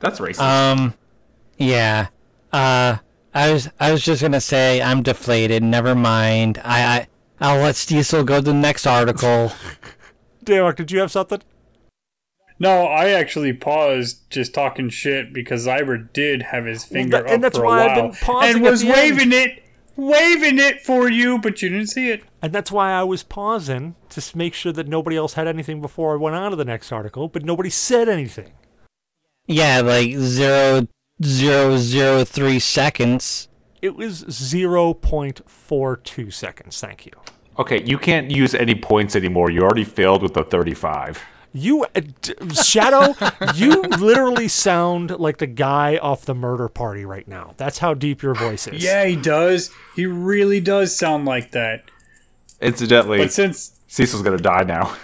That's 0.00 0.20
racist. 0.20 0.40
Um, 0.40 0.94
yeah. 1.56 2.08
Uh, 2.52 2.96
I 3.34 3.52
was 3.52 3.68
I 3.80 3.90
was 3.90 4.02
just 4.04 4.20
gonna 4.22 4.40
say 4.40 4.80
I'm 4.82 5.02
deflated. 5.02 5.62
Never 5.62 5.94
mind. 5.94 6.60
I 6.62 6.82
I 6.84 7.06
I'll 7.40 7.60
let 7.62 7.82
Diesel 7.88 8.22
go 8.22 8.36
to 8.36 8.42
the 8.42 8.54
next 8.54 8.86
article. 8.86 9.52
Darek, 10.44 10.76
did 10.76 10.92
you 10.92 11.00
have 11.00 11.10
something? 11.10 11.40
No, 12.58 12.86
I 12.86 13.10
actually 13.10 13.52
paused 13.52 14.28
just 14.30 14.54
talking 14.54 14.88
shit 14.88 15.32
because 15.32 15.66
Zyber 15.66 16.12
did 16.12 16.42
have 16.42 16.64
his 16.64 16.84
finger 16.84 17.22
that- 17.22 17.30
and 17.30 17.36
up 17.36 17.40
that's 17.52 17.58
for 17.58 17.64
a 17.64 17.66
why 17.66 17.82
I've 17.84 17.96
while 17.96 18.08
been 18.08 18.16
pausing 18.20 18.56
and 18.56 18.66
at 18.66 18.70
was 18.70 18.80
the 18.82 18.88
end. 18.88 18.96
waving 18.96 19.32
it, 19.32 19.62
waving 19.96 20.58
it 20.58 20.82
for 20.82 21.08
you, 21.10 21.38
but 21.38 21.62
you 21.62 21.68
didn't 21.68 21.88
see 21.88 22.10
it. 22.10 22.22
And 22.42 22.52
that's 22.52 22.70
why 22.72 22.92
I 22.92 23.02
was 23.02 23.22
pausing 23.22 23.94
to 24.10 24.36
make 24.36 24.54
sure 24.54 24.72
that 24.72 24.88
nobody 24.88 25.16
else 25.16 25.34
had 25.34 25.46
anything 25.48 25.80
before 25.80 26.14
I 26.14 26.16
went 26.16 26.36
on 26.36 26.50
to 26.50 26.56
the 26.56 26.64
next 26.64 26.92
article, 26.92 27.28
but 27.28 27.44
nobody 27.44 27.70
said 27.70 28.08
anything. 28.08 28.52
Yeah, 29.46 29.80
like 29.80 30.12
zero 30.16 30.86
zero 31.24 31.76
zero 31.76 32.24
three 32.24 32.58
seconds. 32.58 33.48
It 33.82 33.94
was 33.94 34.24
0.42 34.24 36.32
seconds. 36.32 36.80
Thank 36.80 37.06
you. 37.06 37.12
okay, 37.58 37.82
you 37.84 37.98
can't 37.98 38.30
use 38.30 38.54
any 38.54 38.74
points 38.74 39.14
anymore. 39.16 39.50
You 39.50 39.62
already 39.62 39.84
failed 39.84 40.22
with 40.22 40.34
the 40.34 40.42
35. 40.44 41.22
You, 41.56 41.84
uh, 41.84 42.00
d- 42.22 42.34
Shadow, 42.62 43.14
you 43.54 43.80
literally 43.82 44.48
sound 44.48 45.10
like 45.18 45.38
the 45.38 45.46
guy 45.46 45.96
off 45.96 46.24
the 46.24 46.34
murder 46.34 46.68
party 46.68 47.04
right 47.04 47.26
now. 47.26 47.54
That's 47.56 47.78
how 47.78 47.94
deep 47.94 48.22
your 48.22 48.34
voice 48.34 48.66
is. 48.66 48.82
Yeah, 48.82 49.04
he 49.06 49.16
does. 49.16 49.70
He 49.94 50.06
really 50.06 50.60
does 50.60 50.96
sound 50.96 51.24
like 51.24 51.52
that. 51.52 51.84
Incidentally, 52.60 53.18
But 53.18 53.32
since 53.32 53.78
Cecil's 53.88 54.22
gonna 54.22 54.38
die 54.38 54.64
now. 54.64 54.96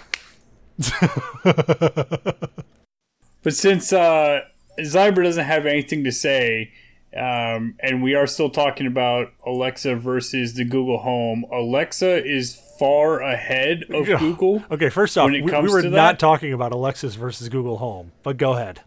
But 3.43 3.53
since 3.53 3.91
uh, 3.91 4.41
Zyber 4.79 5.23
doesn't 5.23 5.43
have 5.43 5.65
anything 5.65 6.05
to 6.05 6.11
say, 6.13 6.71
um, 7.15 7.75
and 7.81 8.01
we 8.01 8.15
are 8.15 8.25
still 8.25 8.49
talking 8.49 8.87
about 8.87 9.33
Alexa 9.45 9.95
versus 9.97 10.53
the 10.53 10.63
Google 10.63 10.99
Home, 10.99 11.45
Alexa 11.51 12.25
is 12.25 12.55
far 12.83 13.21
ahead 13.21 13.85
of 13.91 14.09
Yeah. 14.09 14.19
Google. 14.19 14.61
Okay, 14.69 14.89
first 14.89 15.17
off, 15.17 15.31
we, 15.31 15.41
we 15.41 15.51
were 15.51 15.83
not 15.83 16.19
talking 16.19 16.51
about 16.51 16.73
Alexis 16.73 17.15
versus 17.15 17.47
Google 17.47 17.77
Home, 17.77 18.11
but 18.23 18.35
go 18.35 18.53
ahead. 18.53 18.81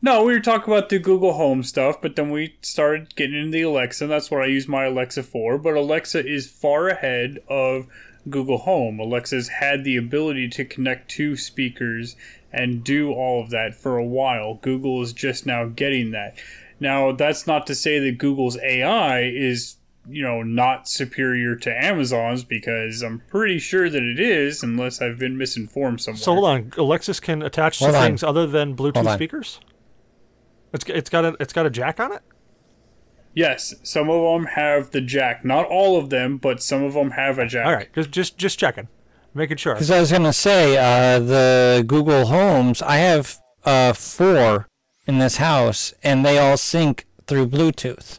No, 0.00 0.24
we 0.24 0.32
were 0.32 0.40
talking 0.40 0.72
about 0.72 0.88
the 0.88 0.98
Google 0.98 1.34
Home 1.34 1.62
stuff, 1.62 2.00
but 2.00 2.16
then 2.16 2.30
we 2.30 2.56
started 2.62 3.14
getting 3.16 3.36
into 3.38 3.50
the 3.50 3.62
Alexa, 3.62 4.04
and 4.04 4.10
that's 4.10 4.30
what 4.30 4.40
I 4.42 4.46
use 4.46 4.66
my 4.66 4.84
Alexa 4.84 5.24
for. 5.24 5.58
But 5.58 5.74
Alexa 5.74 6.26
is 6.26 6.48
far 6.50 6.88
ahead 6.88 7.38
of 7.50 7.86
Google 8.30 8.58
Home. 8.58 8.98
Alexa's 8.98 9.48
had 9.48 9.84
the 9.84 9.98
ability 9.98 10.48
to 10.50 10.64
connect 10.64 11.10
to 11.12 11.36
speakers 11.36 12.16
and 12.50 12.82
do 12.82 13.12
all 13.12 13.42
of 13.42 13.50
that 13.50 13.74
for 13.74 13.98
a 13.98 14.06
while. 14.06 14.54
Google 14.62 15.02
is 15.02 15.12
just 15.12 15.44
now 15.44 15.66
getting 15.66 16.12
that. 16.12 16.38
Now, 16.80 17.12
that's 17.12 17.46
not 17.46 17.66
to 17.66 17.74
say 17.74 17.98
that 17.98 18.16
Google's 18.18 18.56
AI 18.62 19.22
is, 19.22 19.76
you 20.08 20.22
know, 20.22 20.42
not 20.42 20.88
superior 20.88 21.56
to 21.56 21.84
Amazon's 21.84 22.44
because 22.44 23.02
I'm 23.02 23.22
pretty 23.28 23.58
sure 23.58 23.88
that 23.88 24.02
it 24.02 24.20
is, 24.20 24.62
unless 24.62 25.00
I've 25.00 25.18
been 25.18 25.36
misinformed 25.36 26.00
somewhere. 26.00 26.18
So 26.20 26.34
hold 26.34 26.46
on, 26.46 26.72
Alexis 26.76 27.20
can 27.20 27.42
attach 27.42 27.78
to 27.78 27.86
on. 27.86 27.92
things 27.92 28.22
other 28.22 28.46
than 28.46 28.76
Bluetooth 28.76 29.14
speakers. 29.14 29.60
It's 30.72 30.84
it's 30.88 31.10
got 31.10 31.24
a 31.24 31.36
it's 31.40 31.52
got 31.52 31.66
a 31.66 31.70
jack 31.70 32.00
on 32.00 32.12
it. 32.12 32.22
Yes, 33.34 33.74
some 33.82 34.10
of 34.10 34.22
them 34.22 34.46
have 34.46 34.90
the 34.90 35.00
jack. 35.00 35.44
Not 35.44 35.66
all 35.66 35.98
of 35.98 36.10
them, 36.10 36.38
but 36.38 36.62
some 36.62 36.82
of 36.82 36.94
them 36.94 37.12
have 37.12 37.38
a 37.38 37.46
jack. 37.46 37.66
All 37.66 37.72
right, 37.72 37.92
just 37.94 38.10
just 38.10 38.38
just 38.38 38.58
checking, 38.58 38.88
making 39.34 39.58
sure. 39.58 39.74
Because 39.74 39.90
I 39.90 40.00
was 40.00 40.10
gonna 40.10 40.32
say, 40.32 40.76
uh, 40.76 41.18
the 41.18 41.84
Google 41.86 42.26
Homes. 42.26 42.82
I 42.82 42.96
have 42.96 43.38
uh 43.64 43.92
four 43.92 44.68
in 45.06 45.18
this 45.18 45.36
house, 45.36 45.94
and 46.02 46.24
they 46.24 46.38
all 46.38 46.56
sync 46.56 47.06
through 47.26 47.48
Bluetooth. 47.48 48.18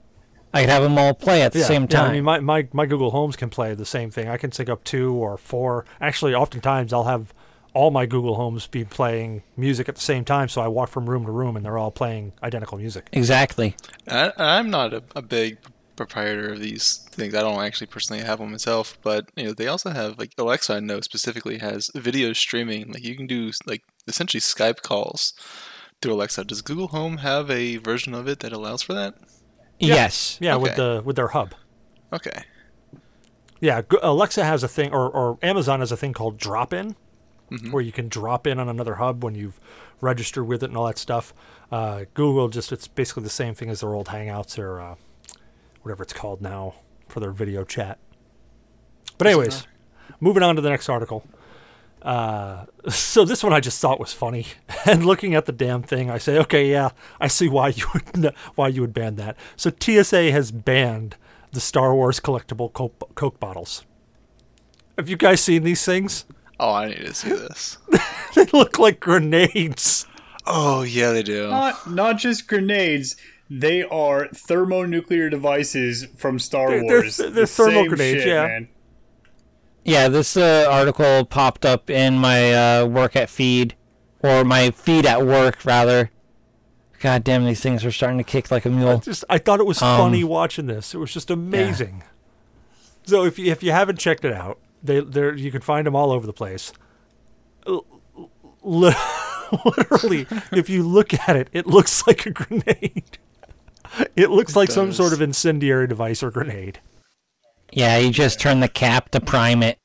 I 0.54 0.62
could 0.62 0.70
have 0.70 0.84
them 0.84 0.98
all 0.98 1.14
play 1.14 1.42
at 1.44 1.54
the 1.54 1.60
Yeah, 1.60 1.66
same 1.66 1.88
yeah, 1.88 1.88
time. 1.88 2.10
I 2.10 2.14
mean, 2.14 2.24
my, 2.24 2.40
my, 2.40 2.68
my 2.74 2.86
Google 2.86 3.12
Homes 3.12 3.36
can 3.36 3.50
play 3.50 3.74
the 3.76 3.86
same 3.86 4.10
thing. 4.12 4.28
I 4.28 4.38
can 4.38 4.52
sync 4.52 4.70
up 4.70 4.84
two 4.84 5.14
or 5.14 5.38
four. 5.38 5.86
Actually, 6.02 6.34
oftentimes 6.34 6.92
I'll 6.94 7.04
have 7.06 7.34
all 7.74 7.92
my 7.92 8.06
Google 8.08 8.36
Homes 8.36 8.66
be 8.68 8.84
playing 8.84 9.44
music 9.56 9.88
at 9.88 9.96
the 9.96 10.02
same 10.02 10.26
time, 10.26 10.50
so 10.50 10.62
I 10.62 10.68
walk 10.68 10.90
from 10.90 11.10
room 11.10 11.26
to 11.26 11.32
room 11.32 11.56
and 11.56 11.64
they're 11.66 11.78
all 11.78 11.92
playing 11.92 12.34
identical 12.42 12.78
music. 12.80 13.10
exactly. 13.12 13.76
I, 14.08 14.32
I'm 14.38 14.70
not 14.70 14.94
a, 14.94 15.04
a 15.16 15.22
big 15.22 15.60
proprietor 15.96 16.54
of 16.54 16.60
these 16.60 16.98
things. 17.12 17.36
I 17.36 17.42
don't 17.42 17.62
actually 17.64 17.88
personally 17.88 18.24
have 18.24 18.40
one 18.40 18.52
myself, 18.52 18.98
but 19.02 19.30
you 19.36 19.46
know 19.46 19.54
they 19.54 19.68
also 19.68 19.92
have 19.92 20.18
like 20.18 20.34
Alexa. 20.38 20.74
I 20.76 20.80
know 20.80 21.02
specifically 21.02 21.60
has 21.60 21.90
video 21.96 22.34
streaming. 22.34 22.92
Like 22.92 23.04
you 23.04 23.16
can 23.16 23.28
do 23.28 23.52
like 23.66 23.84
essentially 24.08 24.42
Skype 24.42 24.82
calls 24.82 25.34
through 26.02 26.14
Alexa. 26.14 26.46
Does 26.46 26.62
Google 26.62 26.90
Home 26.90 27.18
have 27.18 27.50
a 27.52 27.78
version 27.78 28.14
of 28.14 28.28
it 28.28 28.40
that 28.42 28.54
allows 28.54 28.82
for 28.82 28.94
that? 28.94 29.16
Yes. 29.80 30.38
Yeah, 30.42 30.56
with 30.56 30.76
the 30.76 31.02
with 31.04 31.16
their 31.16 31.30
hub. 31.30 31.56
Okay. 32.12 32.44
Yeah, 33.62 33.82
Alexa 34.02 34.46
has 34.46 34.64
a 34.64 34.70
thing, 34.70 34.94
or, 34.94 35.10
or 35.10 35.38
Amazon 35.42 35.82
has 35.82 35.92
a 35.92 35.98
thing 35.98 36.14
called 36.14 36.38
drop 36.38 36.72
in, 36.74 36.96
where 37.72 37.84
you 37.84 37.92
can 37.92 38.08
drop 38.08 38.48
in 38.48 38.58
on 38.58 38.70
another 38.70 38.96
hub 38.96 39.22
when 39.24 39.36
you've 39.36 39.60
registered 40.00 40.48
with 40.48 40.64
it 40.64 40.68
and 40.68 40.78
all 40.78 40.88
that 40.88 40.98
stuff. 40.98 41.34
Uh, 41.70 42.06
Google 42.14 42.48
just, 42.48 42.72
it's 42.72 42.88
basically 42.88 43.24
the 43.24 43.30
same 43.30 43.54
thing 43.54 43.70
as 43.70 43.82
their 43.82 43.94
old 43.94 44.08
Hangouts 44.08 44.58
or 44.58 44.80
uh, 44.80 44.96
whatever 45.82 46.04
it's 46.04 46.14
called 46.14 46.42
now 46.42 46.76
for 47.10 47.20
their 47.20 47.32
video 47.32 47.66
chat. 47.66 48.00
But, 49.18 49.28
anyways, 49.28 49.68
moving 50.22 50.42
on 50.42 50.56
to 50.56 50.62
the 50.62 50.70
next 50.70 50.88
article. 50.88 51.26
Uh, 52.02 52.66
so 52.90 53.26
this 53.26 53.44
one 53.44 53.54
I 53.54 53.60
just 53.60 53.82
thought 53.82 54.00
was 54.00 54.14
funny, 54.14 54.46
and 54.86 55.06
looking 55.06 55.36
at 55.36 55.46
the 55.46 55.52
damn 55.52 55.82
thing, 55.84 56.10
I 56.10 56.18
say, 56.18 56.38
okay, 56.40 56.70
yeah, 56.72 56.90
I 57.20 57.28
see 57.28 57.48
why 57.50 57.70
you 57.70 57.86
would 57.94 58.34
why 58.56 58.68
you 58.70 58.82
would 58.82 58.94
ban 58.94 59.16
that. 59.16 59.36
So 59.56 59.72
TSA 59.78 60.32
has 60.32 60.52
banned 60.52 61.16
the 61.52 61.60
Star 61.60 61.94
Wars 61.96 62.20
collectible 62.20 62.72
Coke, 62.72 63.16
Coke 63.16 63.40
bottles. 63.40 63.84
Have 64.98 65.10
you 65.10 65.18
guys 65.18 65.42
seen 65.42 65.64
these 65.64 65.84
things? 65.86 66.26
Oh, 66.60 66.74
I 66.74 66.90
need 66.90 66.98
to 67.06 67.14
see 67.14 67.30
this. 67.30 67.78
They 68.36 68.46
look 68.54 68.78
like 68.78 69.00
grenades. 69.00 70.06
oh 70.46 70.82
yeah, 70.84 71.12
they 71.12 71.24
do. 71.24 71.50
Not 71.50 71.90
not 71.90 72.18
just 72.18 72.48
grenades. 72.48 73.16
They 73.50 73.82
are 73.84 74.28
thermonuclear 74.28 75.30
devices 75.32 76.06
from 76.18 76.38
Star 76.38 76.70
They're- 76.70 76.80
they're- 76.82 77.02
Wars. 77.02 77.18
they're 77.18 77.30
The 77.32 77.48
thermal 77.48 77.88
grenades, 77.88 78.20
shit, 78.24 78.28
yeah. 78.28 78.46
Man. 78.48 78.70
Yeah, 79.86 80.08
this 80.08 80.38
uh, 80.38 80.68
article 80.70 81.26
popped 81.26 81.66
up 81.66 81.90
in 81.90 82.18
my 82.18 82.54
uh, 82.54 82.86
work 82.86 83.16
at 83.16 83.30
feed, 83.30 83.76
or 84.22 84.44
my 84.44 84.72
feed 84.72 85.06
at 85.06 85.26
work 85.26 85.64
rather, 85.66 86.12
God 87.00 87.24
damn, 87.24 87.46
these 87.46 87.62
things 87.62 87.84
are 87.86 87.92
starting 87.92 88.18
to 88.18 88.24
kick 88.24 88.52
like 88.52 88.66
a 88.66 88.70
mule. 88.70 88.90
I 88.90 88.96
Just 88.98 89.24
I 89.30 89.38
thought 89.38 89.60
it 89.60 89.66
was 89.66 89.82
Um, 89.82 89.98
funny 89.98 90.24
watching 90.24 90.68
this. 90.68 90.94
It 90.94 90.98
was 90.98 91.14
just 91.14 91.32
amazing. 91.32 92.04
So 93.06 93.24
if 93.26 93.40
you, 93.40 93.52
if 93.52 93.64
you 93.64 93.72
haven't 93.72 93.98
checked 94.00 94.26
it 94.26 94.34
out, 94.34 94.60
they 94.84 95.00
there 95.00 95.34
you 95.34 95.52
can 95.52 95.62
find 95.62 95.88
them 95.88 95.96
all 95.96 96.12
over 96.12 96.28
the 96.28 96.34
place. 96.34 96.72
L- 97.66 97.86
Literally, 99.66 100.28
if 100.52 100.70
you 100.70 100.84
look 100.84 101.14
at 101.28 101.36
it, 101.36 101.50
it 101.54 101.66
looks 101.66 102.06
like 102.08 102.26
a 102.26 102.32
grenade. 102.32 103.18
It 104.16 104.30
looks 104.30 104.56
like 104.56 104.70
some 104.70 104.92
sort 104.94 105.14
of 105.14 105.22
incendiary 105.22 105.88
device 105.88 106.22
or 106.22 106.30
grenade. 106.30 106.80
Yeah, 107.72 107.98
you 107.98 108.12
just 108.12 108.40
turn 108.40 108.60
the 108.60 108.68
cap 108.68 109.10
to 109.10 109.22
prime 109.22 109.64
it. 109.64 109.78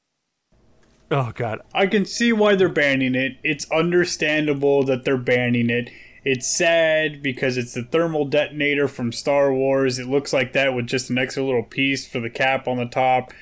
Oh 1.11 1.33
god. 1.35 1.61
I 1.73 1.87
can 1.87 2.05
see 2.05 2.33
why 2.33 2.55
they're 2.55 2.69
banning 2.69 3.15
it. 3.15 3.37
It's 3.43 3.71
understandable 3.71 4.85
that 4.85 5.05
they're 5.05 5.17
banning 5.17 5.71
it. 5.71 5.91
It's 6.25 6.47
sad 6.47 7.23
because 7.23 7.59
it's 7.59 7.75
the 7.75 7.83
thermal 7.83 8.25
detonator 8.25 8.89
from 8.89 9.13
Star 9.13 9.53
Wars. 9.53 9.99
It 9.99 10.09
looks 10.09 10.33
like 10.33 10.55
that 10.55 10.75
with 10.75 10.87
just 10.87 11.11
an 11.11 11.19
extra 11.19 11.45
little 11.45 11.63
piece 11.63 12.07
for 12.07 12.19
the 12.19 12.31
cap 12.31 12.67
on 12.67 12.79
the 12.79 12.87
top. 12.87 13.33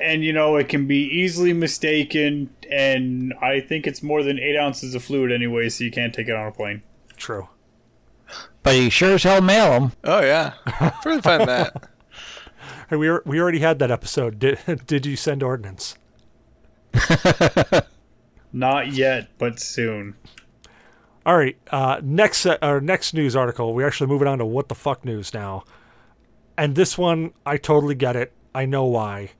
And 0.00 0.22
you 0.22 0.32
know, 0.34 0.56
it 0.56 0.68
can 0.68 0.86
be 0.86 1.04
easily 1.06 1.54
mistaken, 1.54 2.54
and 2.70 3.32
I 3.40 3.60
think 3.60 3.86
it's 3.86 4.02
more 4.02 4.22
than 4.22 4.38
eight 4.38 4.58
ounces 4.58 4.94
of 4.94 5.02
fluid 5.02 5.32
anyway, 5.32 5.70
so 5.70 5.84
you 5.84 5.90
can't 5.90 6.12
take 6.12 6.28
it 6.28 6.36
on 6.36 6.46
a 6.46 6.52
plane. 6.52 6.82
True. 7.16 7.48
But 8.62 8.76
you 8.76 8.90
sure 8.90 9.14
as 9.14 9.22
hell 9.22 9.40
mail 9.40 9.70
them. 9.70 9.92
Oh 10.04 10.20
yeah, 10.20 10.52
where 10.78 11.16
did 11.16 11.26
I 11.26 11.38
find 11.38 11.48
that? 11.48 11.88
Hey, 12.90 12.96
we 12.96 13.06
are, 13.06 13.22
we 13.24 13.40
already 13.40 13.60
had 13.60 13.78
that 13.78 13.92
episode. 13.92 14.40
Did 14.40 14.58
did 14.86 15.06
you 15.06 15.14
send 15.14 15.44
ordnance? 15.44 15.94
Not 18.52 18.88
yet, 18.92 19.28
but 19.38 19.60
soon. 19.60 20.16
All 21.24 21.36
right. 21.36 21.56
Uh, 21.70 22.00
next, 22.02 22.44
uh, 22.46 22.58
our 22.60 22.80
next 22.80 23.14
news 23.14 23.36
article. 23.36 23.74
We're 23.74 23.86
actually 23.86 24.08
moving 24.08 24.26
on 24.26 24.38
to 24.38 24.44
what 24.44 24.68
the 24.68 24.74
fuck 24.74 25.04
news 25.04 25.32
now, 25.32 25.62
and 26.58 26.74
this 26.74 26.98
one 26.98 27.32
I 27.46 27.58
totally 27.58 27.94
get 27.94 28.16
it. 28.16 28.32
I 28.52 28.66
know 28.66 28.86
why, 28.86 29.30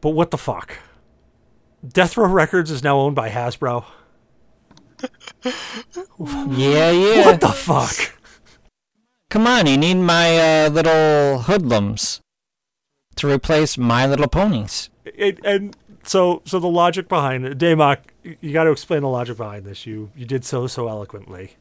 but 0.00 0.10
what 0.10 0.30
the 0.30 0.38
fuck? 0.38 0.78
Death 1.86 2.16
Row 2.16 2.26
Records 2.26 2.70
is 2.70 2.82
now 2.82 2.98
owned 2.98 3.14
by 3.14 3.28
Hasbro. 3.28 3.84
Yeah, 6.18 6.90
yeah. 6.90 7.26
What 7.26 7.40
the 7.42 7.48
fuck? 7.48 8.14
Come 9.28 9.46
on, 9.46 9.66
you 9.66 9.76
need 9.76 9.96
my 9.96 10.64
uh, 10.64 10.70
little 10.70 11.40
hoodlums 11.40 12.22
to 13.16 13.30
replace 13.30 13.76
My 13.76 14.06
Little 14.06 14.28
Ponies. 14.28 14.90
It, 15.04 15.38
and 15.44 15.76
so, 16.02 16.42
so 16.44 16.58
the 16.58 16.68
logic 16.68 17.08
behind 17.08 17.44
it, 17.44 17.58
Damok, 17.58 17.98
you 18.40 18.52
got 18.52 18.64
to 18.64 18.70
explain 18.70 19.02
the 19.02 19.08
logic 19.08 19.36
behind 19.36 19.64
this. 19.64 19.86
You 19.86 20.10
you 20.16 20.24
did 20.24 20.44
so 20.44 20.66
so 20.66 20.88
eloquently. 20.88 21.56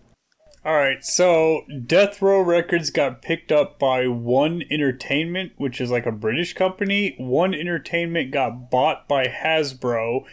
All 0.63 0.73
right, 0.73 1.05
so 1.05 1.61
Death 1.85 2.23
Row 2.23 2.41
Records 2.41 2.89
got 2.89 3.21
picked 3.21 3.51
up 3.51 3.77
by 3.77 4.07
One 4.07 4.63
Entertainment, 4.71 5.51
which 5.57 5.79
is 5.79 5.91
like 5.91 6.07
a 6.07 6.11
British 6.11 6.53
company. 6.53 7.13
One 7.19 7.53
Entertainment 7.53 8.31
got 8.31 8.71
bought 8.71 9.07
by 9.07 9.27
Hasbro 9.27 10.25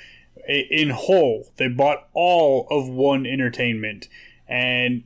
in 0.49 0.89
whole. 0.89 1.53
They 1.59 1.69
bought 1.69 2.09
all 2.15 2.67
of 2.71 2.89
One 2.89 3.27
Entertainment, 3.27 4.09
and 4.49 5.05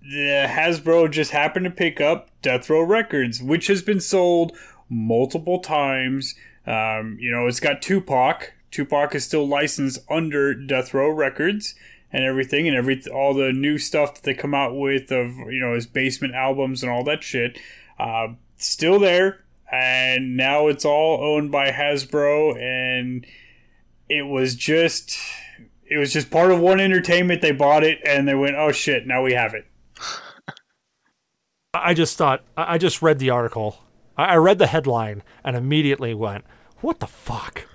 the 0.00 0.46
Hasbro 0.48 1.10
just 1.10 1.32
happened 1.32 1.66
to 1.66 1.70
pick 1.70 2.00
up 2.00 2.30
Death 2.40 2.70
Row 2.70 2.80
Records, 2.82 3.42
which 3.42 3.66
has 3.66 3.82
been 3.82 4.00
sold 4.00 4.56
multiple 4.88 5.60
times. 5.60 6.34
Um, 6.66 7.16
you 7.20 7.30
know, 7.30 7.46
it's 7.46 7.60
got 7.60 7.82
Tupac. 7.82 8.52
Tupac 8.70 9.14
is 9.14 9.24
still 9.24 9.46
licensed 9.46 9.98
under 10.10 10.54
Death 10.54 10.92
Row 10.92 11.10
Records 11.10 11.74
and 12.12 12.24
everything, 12.24 12.66
and 12.68 12.76
every 12.76 13.02
all 13.12 13.34
the 13.34 13.52
new 13.52 13.78
stuff 13.78 14.14
that 14.14 14.22
they 14.24 14.34
come 14.34 14.54
out 14.54 14.76
with 14.76 15.10
of 15.10 15.30
you 15.50 15.60
know 15.60 15.74
his 15.74 15.86
basement 15.86 16.34
albums 16.34 16.82
and 16.82 16.90
all 16.90 17.04
that 17.04 17.22
shit. 17.22 17.58
Uh, 17.98 18.28
still 18.56 18.98
there, 18.98 19.44
and 19.70 20.36
now 20.36 20.68
it's 20.68 20.84
all 20.84 21.22
owned 21.22 21.50
by 21.50 21.70
Hasbro, 21.70 22.60
and 22.60 23.26
it 24.08 24.22
was 24.22 24.54
just 24.54 25.16
it 25.84 25.98
was 25.98 26.12
just 26.12 26.30
part 26.30 26.50
of 26.50 26.60
one 26.60 26.80
entertainment. 26.80 27.42
They 27.42 27.52
bought 27.52 27.84
it, 27.84 27.98
and 28.04 28.26
they 28.28 28.34
went, 28.34 28.56
oh 28.56 28.72
shit, 28.72 29.06
now 29.06 29.22
we 29.22 29.32
have 29.32 29.54
it. 29.54 29.66
I 31.74 31.94
just 31.94 32.16
thought 32.16 32.42
I 32.56 32.78
just 32.78 33.02
read 33.02 33.18
the 33.18 33.30
article. 33.30 33.78
I 34.18 34.24
I 34.24 34.36
read 34.36 34.58
the 34.58 34.66
headline 34.66 35.22
and 35.44 35.56
immediately 35.56 36.12
went, 36.12 36.44
"What 36.80 37.00
the 37.00 37.06
fuck?" 37.06 37.66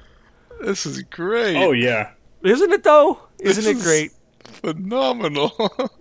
This 0.61 0.86
is 0.86 1.02
great. 1.03 1.56
Oh 1.57 1.72
yeah. 1.72 2.11
Isn't 2.44 2.72
it 2.72 2.84
though? 2.84 3.20
Isn't 3.40 3.78
it 3.78 3.82
great? 3.82 4.11
phenomenal. 4.44 5.52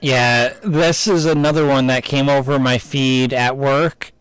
Yeah, 0.00 0.52
this 0.62 1.06
is 1.06 1.24
another 1.24 1.66
one 1.66 1.86
that 1.86 2.04
came 2.04 2.28
over 2.28 2.58
my 2.58 2.76
feed 2.76 3.32
at 3.32 3.56
work, 3.56 4.12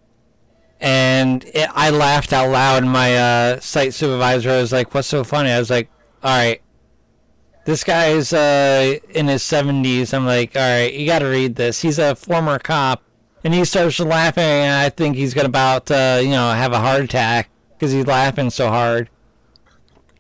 and 0.79 1.43
it, 1.43 1.69
I 1.73 1.89
laughed 1.89 2.31
out 2.31 2.49
loud. 2.51 2.85
My 2.85 3.17
uh, 3.17 3.59
site 3.59 3.93
supervisor 3.93 4.51
was 4.51 4.71
like, 4.71 4.93
"What's 4.93 5.09
so 5.09 5.25
funny?" 5.25 5.49
I 5.51 5.59
was 5.59 5.69
like, 5.69 5.89
"All 6.23 6.37
right, 6.37 6.61
this 7.65 7.83
guy's 7.83 8.31
uh, 8.31 8.97
in 9.09 9.27
his 9.27 9.43
70s." 9.43 10.13
I'm 10.13 10.25
like, 10.25 10.55
"All 10.55 10.61
right, 10.61 10.93
you 10.93 11.05
got 11.05 11.19
to 11.19 11.25
read 11.25 11.55
this." 11.55 11.81
He's 11.81 11.99
a 11.99 12.15
former 12.15 12.59
cop, 12.59 13.03
and 13.43 13.53
he 13.53 13.65
starts 13.65 13.99
laughing, 13.99 14.43
and 14.43 14.73
I 14.73 14.89
think 14.89 15.15
he's 15.15 15.33
gonna 15.33 15.49
about 15.49 15.89
uh, 15.91 16.19
you 16.21 16.29
know 16.29 16.51
have 16.51 16.71
a 16.71 16.79
heart 16.79 17.01
attack 17.01 17.49
because 17.77 17.91
he's 17.91 18.07
laughing 18.07 18.49
so 18.49 18.69
hard. 18.69 19.09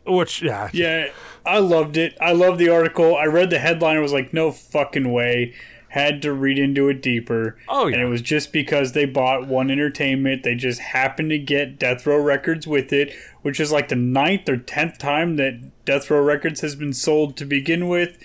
Which 0.05 0.41
yeah, 0.41 0.69
Yeah, 0.73 1.09
I 1.45 1.59
loved 1.59 1.97
it. 1.97 2.17
I 2.19 2.33
loved 2.33 2.59
the 2.59 2.69
article. 2.69 3.15
I 3.15 3.25
read 3.25 3.49
the 3.49 3.59
headline. 3.59 3.97
I 3.97 4.01
was 4.01 4.13
like, 4.13 4.33
no 4.33 4.51
fucking 4.51 5.11
way. 5.11 5.53
Had 5.89 6.21
to 6.23 6.33
read 6.33 6.57
into 6.57 6.89
it 6.89 7.01
deeper. 7.01 7.57
Oh, 7.69 7.85
yeah, 7.85 7.95
And 7.95 8.03
it 8.03 8.09
was 8.09 8.21
just 8.21 8.51
because 8.51 8.93
they 8.93 9.05
bought 9.05 9.47
One 9.47 9.69
Entertainment. 9.69 10.43
They 10.43 10.55
just 10.55 10.79
happened 10.79 11.29
to 11.29 11.37
get 11.37 11.77
Death 11.77 12.07
Row 12.07 12.17
Records 12.17 12.65
with 12.65 12.91
it, 12.91 13.13
which 13.43 13.59
is 13.59 13.71
like 13.71 13.89
the 13.89 13.95
ninth 13.95 14.49
or 14.49 14.57
tenth 14.57 14.97
time 14.97 15.35
that 15.35 15.85
Death 15.85 16.09
Row 16.09 16.21
Records 16.21 16.61
has 16.61 16.75
been 16.75 16.93
sold 16.93 17.37
to 17.37 17.45
begin 17.45 17.87
with. 17.87 18.17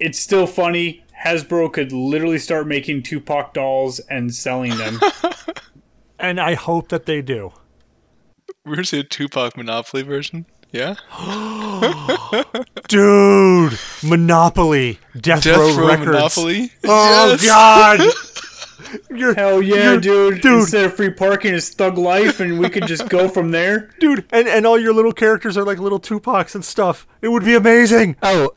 It's 0.00 0.18
still 0.18 0.46
funny. 0.46 1.04
Hasbro 1.24 1.72
could 1.72 1.92
literally 1.92 2.38
start 2.38 2.66
making 2.66 3.02
Tupac 3.02 3.52
dolls 3.54 3.98
and 4.00 4.32
selling 4.34 4.76
them. 4.76 5.00
and 6.18 6.40
I 6.40 6.54
hope 6.54 6.88
that 6.88 7.06
they 7.06 7.22
do. 7.22 7.52
We're 8.64 8.74
gonna 8.76 8.84
see 8.84 9.00
a 9.00 9.04
Tupac 9.04 9.56
Monopoly 9.56 10.02
version. 10.02 10.46
Yeah. 10.70 10.94
Dude, 12.88 13.78
Monopoly, 14.02 14.98
Death, 15.18 15.42
Death 15.44 15.56
Row, 15.58 15.76
Row 15.76 15.88
Records. 15.88 16.06
Monopoly. 16.08 16.72
Oh 16.84 17.36
Yes! 17.40 17.46
God! 17.46 18.00
You're, 19.10 19.34
Hell 19.34 19.60
yeah, 19.60 19.92
you're- 19.92 20.00
dude. 20.00 20.40
dude. 20.40 20.60
Instead 20.60 20.84
of 20.86 20.94
free 20.94 21.10
parking, 21.10 21.52
it's 21.54 21.68
Thug 21.68 21.98
Life, 21.98 22.40
and 22.40 22.58
we 22.58 22.70
could 22.70 22.86
just 22.86 23.08
go 23.10 23.28
from 23.28 23.50
there. 23.50 23.90
dude, 24.00 24.24
and, 24.32 24.48
and 24.48 24.64
all 24.66 24.78
your 24.78 24.94
little 24.94 25.12
characters 25.12 25.58
are 25.58 25.64
like 25.64 25.78
little 25.78 26.00
Tupacs 26.00 26.54
and 26.54 26.64
stuff. 26.64 27.06
It 27.20 27.28
would 27.28 27.44
be 27.44 27.54
amazing. 27.54 28.16
Oh, 28.22 28.52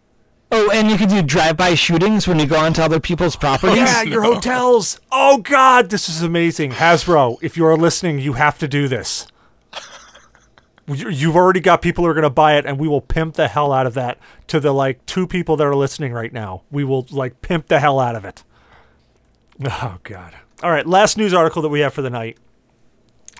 oh, 0.52 0.70
and 0.74 0.90
you 0.90 0.98
can 0.98 1.10
do 1.10 1.22
drive-by 1.22 1.76
shootings 1.76 2.28
when 2.28 2.40
you 2.40 2.46
go 2.46 2.58
onto 2.58 2.82
other 2.82 3.00
people's 3.00 3.36
properties. 3.36 3.78
Yeah, 3.78 4.02
your 4.04 4.24
hotels. 4.24 5.00
Oh 5.12 5.38
God, 5.40 5.90
this 5.90 6.10
is 6.10 6.22
amazing. 6.22 6.72
Hasbro, 6.72 7.38
if 7.42 7.58
you 7.58 7.66
are 7.66 7.78
listening, 7.78 8.20
you 8.20 8.34
have 8.34 8.58
to 8.60 8.68
do 8.68 8.88
this. 8.88 9.28
You- 10.88 11.10
You've 11.10 11.36
already 11.36 11.60
got 11.62 11.82
people 11.82 12.04
who 12.04 12.10
are 12.10 12.14
going 12.14 12.24
to 12.24 12.30
buy 12.30 12.58
it, 12.58 12.66
and 12.66 12.78
we 12.78 12.88
will 12.88 13.02
pimp 13.02 13.36
the 13.36 13.48
hell 13.48 13.72
out 13.72 13.86
of 13.88 13.94
that 13.94 14.18
to 14.48 14.60
the 14.60 14.74
like 14.74 15.06
two 15.06 15.26
people 15.28 15.56
that 15.58 15.66
are 15.66 15.76
listening 15.76 16.12
right 16.12 16.34
now. 16.34 16.64
We 16.72 16.84
will 16.84 17.08
like 17.12 17.42
pimp 17.42 17.68
the 17.68 17.80
hell 17.80 18.00
out 18.00 18.16
of 18.16 18.26
it. 18.26 18.44
Oh 19.64 20.00
God. 20.04 20.36
All 20.64 20.72
right, 20.72 20.86
last 20.86 21.18
news 21.18 21.34
article 21.34 21.62
that 21.62 21.70
we 21.70 21.80
have 21.80 21.94
for 21.94 22.02
the 22.02 22.10
night, 22.10 22.38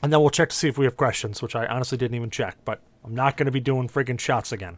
and 0.02 0.12
then 0.14 0.22
we'll 0.22 0.30
check 0.30 0.50
to 0.50 0.56
see 0.56 0.68
if 0.68 0.78
we 0.78 0.86
have 0.86 0.98
questions, 0.98 1.42
which 1.42 1.56
I 1.56 1.66
honestly 1.68 1.98
didn't 1.98 2.16
even 2.16 2.30
check. 2.30 2.58
But 2.64 2.80
I'm 3.04 3.14
not 3.14 3.38
going 3.38 3.46
to 3.48 3.52
be 3.52 3.60
doing 3.60 3.88
friggin' 3.90 4.20
shots 4.20 4.52
again. 4.52 4.78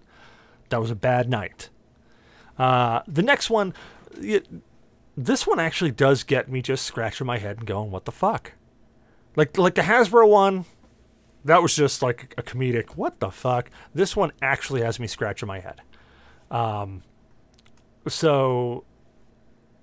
That 0.70 0.82
was 0.82 0.90
a 0.92 0.96
bad 0.96 1.30
night. 1.30 1.70
Uh, 2.58 3.02
the 3.08 3.24
next 3.24 3.50
one, 3.50 3.74
it, 4.20 4.48
this 5.18 5.48
one 5.48 5.60
actually 5.60 5.92
does 5.92 6.24
get 6.24 6.50
me 6.50 6.62
just 6.62 6.86
scratching 6.86 7.28
my 7.28 7.38
head 7.38 7.58
and 7.58 7.68
going, 7.68 7.92
"What 7.92 8.06
the 8.06 8.12
fuck?" 8.12 8.54
Like 9.36 9.58
like 9.58 9.76
the 9.76 9.82
Hasbro 9.82 10.28
one, 10.28 10.66
that 11.46 11.62
was 11.62 11.76
just 11.76 12.02
like 12.02 12.34
a 12.38 12.44
comedic. 12.44 12.92
What 12.96 13.20
the 13.20 13.32
fuck? 13.32 13.70
This 13.94 14.16
one 14.16 14.32
actually 14.42 14.82
has 14.82 15.00
me 15.00 15.08
scratching 15.08 15.48
my 15.48 15.60
head. 15.60 15.82
Um, 16.52 17.04
so 18.08 18.86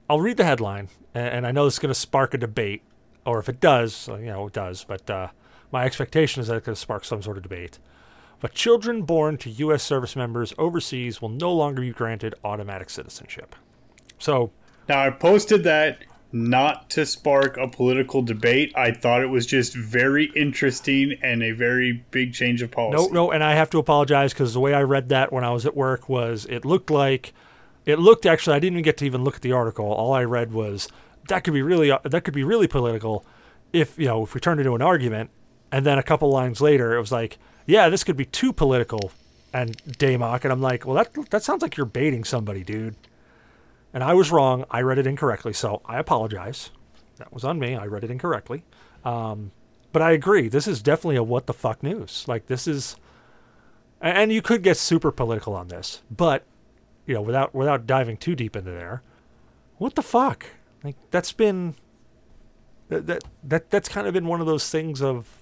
I'll 0.09 0.21
read 0.21 0.37
the 0.37 0.45
headline, 0.45 0.89
and, 1.15 1.29
and 1.29 1.47
I 1.47 1.53
know 1.53 1.65
this 1.65 1.75
is 1.75 1.79
going 1.79 1.93
to 1.93 1.99
spark 1.99 2.35
a 2.35 2.39
debate, 2.39 2.83
or 3.27 3.39
if 3.39 3.49
it 3.49 3.61
does, 3.61 4.09
you 4.09 4.27
know, 4.27 4.47
it 4.47 4.53
does. 4.53 4.85
But 4.85 5.09
uh, 5.11 5.29
my 5.73 5.85
expectation 5.85 6.41
is 6.41 6.49
that 6.49 6.57
it's 6.57 6.67
going 6.67 6.75
to 6.75 6.81
spark 6.81 7.05
some 7.05 7.23
sort 7.23 7.37
of 7.37 7.43
debate. 7.43 7.79
But 8.41 8.55
children 8.55 9.03
born 9.03 9.37
to 9.39 9.51
U.S. 9.51 9.83
service 9.83 10.17
members 10.17 10.55
overseas 10.59 11.21
will 11.21 11.29
no 11.29 11.53
longer 11.53 11.83
be 11.83 11.91
granted 11.91 12.35
automatic 12.43 12.91
citizenship. 12.91 13.55
So 14.19 14.51
Now, 14.89 15.05
I 15.05 15.11
posted 15.11 15.65
that 15.65 15.99
not 16.33 16.89
to 16.91 17.05
spark 17.05 17.57
a 17.57 17.69
political 17.69 18.23
debate. 18.23 18.73
I 18.77 18.93
thought 18.93 19.23
it 19.23 19.27
was 19.27 19.47
just 19.47 19.75
very 19.75 20.31
interesting 20.37 21.19
and 21.23 21.43
a 21.43 21.51
very 21.51 22.05
big 22.11 22.33
change 22.33 22.63
of 22.63 22.71
policy. 22.71 23.09
No, 23.09 23.13
no, 23.13 23.31
and 23.33 23.43
I 23.43 23.55
have 23.55 23.71
to 23.71 23.79
apologize 23.79 24.33
because 24.33 24.55
the 24.55 24.61
way 24.61 24.73
I 24.73 24.83
read 24.83 25.09
that 25.09 25.33
when 25.33 25.45
I 25.45 25.51
was 25.51 25.67
at 25.67 25.77
work 25.77 26.09
was 26.09 26.47
it 26.49 26.65
looked 26.65 26.91
like 26.91 27.33
it 27.85 27.99
looked 27.99 28.27
actually. 28.27 28.57
I 28.57 28.61
didn't 28.61 28.75
even 28.75 28.85
get 28.85 28.97
to 28.99 29.07
even 29.07 29.25
look 29.25 29.37
at 29.37 29.43
the 29.43 29.53
article. 29.53 29.87
All 29.87 30.13
I 30.13 30.25
read 30.25 30.53
was 30.53 30.89
that 31.29 31.45
could 31.45 31.55
be 31.55 31.63
really 31.63 31.91
uh, 31.91 31.99
that 32.05 32.23
could 32.23 32.35
be 32.35 32.45
really 32.45 32.69
political 32.69 33.25
if 33.73 33.99
you 33.99 34.07
know 34.07 34.23
if 34.23 34.35
we 34.35 34.41
turned 34.41 34.61
into 34.61 34.75
an 34.75 34.83
argument. 34.83 35.31
And 35.73 35.87
then 35.87 35.99
a 35.99 36.03
couple 36.03 36.31
lines 36.31 36.61
later, 36.61 36.97
it 36.97 37.01
was 37.01 37.13
like, 37.13 37.39
yeah, 37.67 37.89
this 37.89 38.05
could 38.05 38.17
be 38.17 38.25
too 38.25 38.53
political. 38.53 39.13
And 39.53 39.77
Damok, 39.85 40.45
and 40.45 40.53
I'm 40.53 40.61
like, 40.61 40.87
well, 40.87 40.97
that 40.97 41.13
that 41.31 41.43
sounds 41.43 41.63
like 41.63 41.77
you're 41.77 41.87
baiting 41.87 42.25
somebody, 42.25 42.63
dude. 42.63 42.95
And 43.93 44.05
I 44.05 44.15
was 44.15 44.31
wrong. 44.31 44.65
I 44.71 44.83
read 44.83 44.99
it 44.99 45.07
incorrectly, 45.07 45.53
so 45.53 45.83
I 45.85 45.99
apologize. 45.99 46.71
That 47.17 47.33
was 47.33 47.45
on 47.45 47.59
me. 47.59 47.75
I 47.75 47.87
read 47.87 48.05
it 48.05 48.11
incorrectly. 48.11 48.65
Um, 49.05 49.51
but 49.93 50.03
I 50.03 50.13
agree. 50.13 50.49
This 50.49 50.69
is 50.69 50.83
definitely 50.83 51.17
a 51.17 51.23
what 51.23 51.47
the 51.47 51.53
fuck 51.53 51.83
news. 51.83 52.25
Like 52.29 52.47
this 52.47 52.69
is, 52.69 52.97
and 54.01 54.33
you 54.33 54.41
could 54.41 54.63
get 54.63 54.77
super 54.77 55.11
political 55.11 55.55
on 55.55 55.69
this, 55.69 56.03
but 56.11 56.45
you 57.07 57.15
know, 57.15 57.23
without 57.23 57.55
without 57.55 57.87
diving 57.87 58.17
too 58.17 58.37
deep 58.37 58.55
into 58.55 58.71
there, 58.71 59.03
what 59.79 59.97
the 59.97 60.03
fuck? 60.03 60.47
Like 60.85 60.97
that's 61.11 61.33
been 61.33 61.75
that 62.89 63.07
that, 63.07 63.25
that 63.43 63.71
that's 63.71 63.89
kind 63.89 64.07
of 64.07 64.15
been 64.15 64.27
one 64.27 64.41
of 64.41 64.47
those 64.47 64.71
things 64.71 65.03
of 65.03 65.40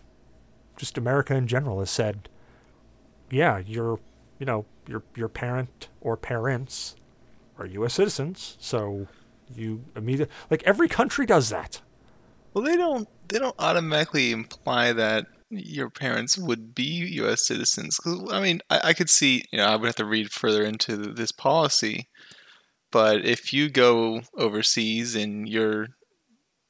just 0.78 0.96
America 0.96 1.34
in 1.34 1.46
general 1.46 1.80
has 1.80 1.90
said, 1.90 2.28
yeah, 3.30 3.58
your 3.58 4.00
you 4.38 4.46
know 4.46 4.64
your 4.86 5.02
your 5.14 5.28
parent 5.28 5.88
or 6.00 6.16
parents 6.16 6.96
are 7.58 7.66
U.S. 7.66 7.94
citizens, 7.94 8.56
so 8.60 9.08
you 9.54 9.84
immediately 9.96 10.34
like 10.50 10.62
every 10.62 10.88
country 10.88 11.26
does 11.26 11.50
that. 11.50 11.82
Well, 12.54 12.64
they 12.64 12.76
don't. 12.76 13.08
They 13.28 13.38
don't 13.38 13.54
automatically 13.58 14.32
imply 14.32 14.92
that 14.94 15.26
your 15.50 15.90
parents 15.90 16.38
would 16.38 16.74
be 16.74 16.84
U.S. 16.84 17.46
citizens. 17.46 17.98
Cause, 17.98 18.32
I 18.32 18.40
mean, 18.40 18.60
I, 18.70 18.80
I 18.84 18.92
could 18.94 19.10
see. 19.10 19.44
You 19.52 19.58
know, 19.58 19.66
I 19.66 19.76
would 19.76 19.86
have 19.86 19.96
to 19.96 20.04
read 20.06 20.30
further 20.30 20.64
into 20.64 20.96
this 20.96 21.32
policy. 21.32 22.08
But 22.90 23.26
if 23.26 23.52
you 23.52 23.68
go 23.68 24.22
overseas 24.36 25.14
and 25.14 25.46
your 25.46 25.88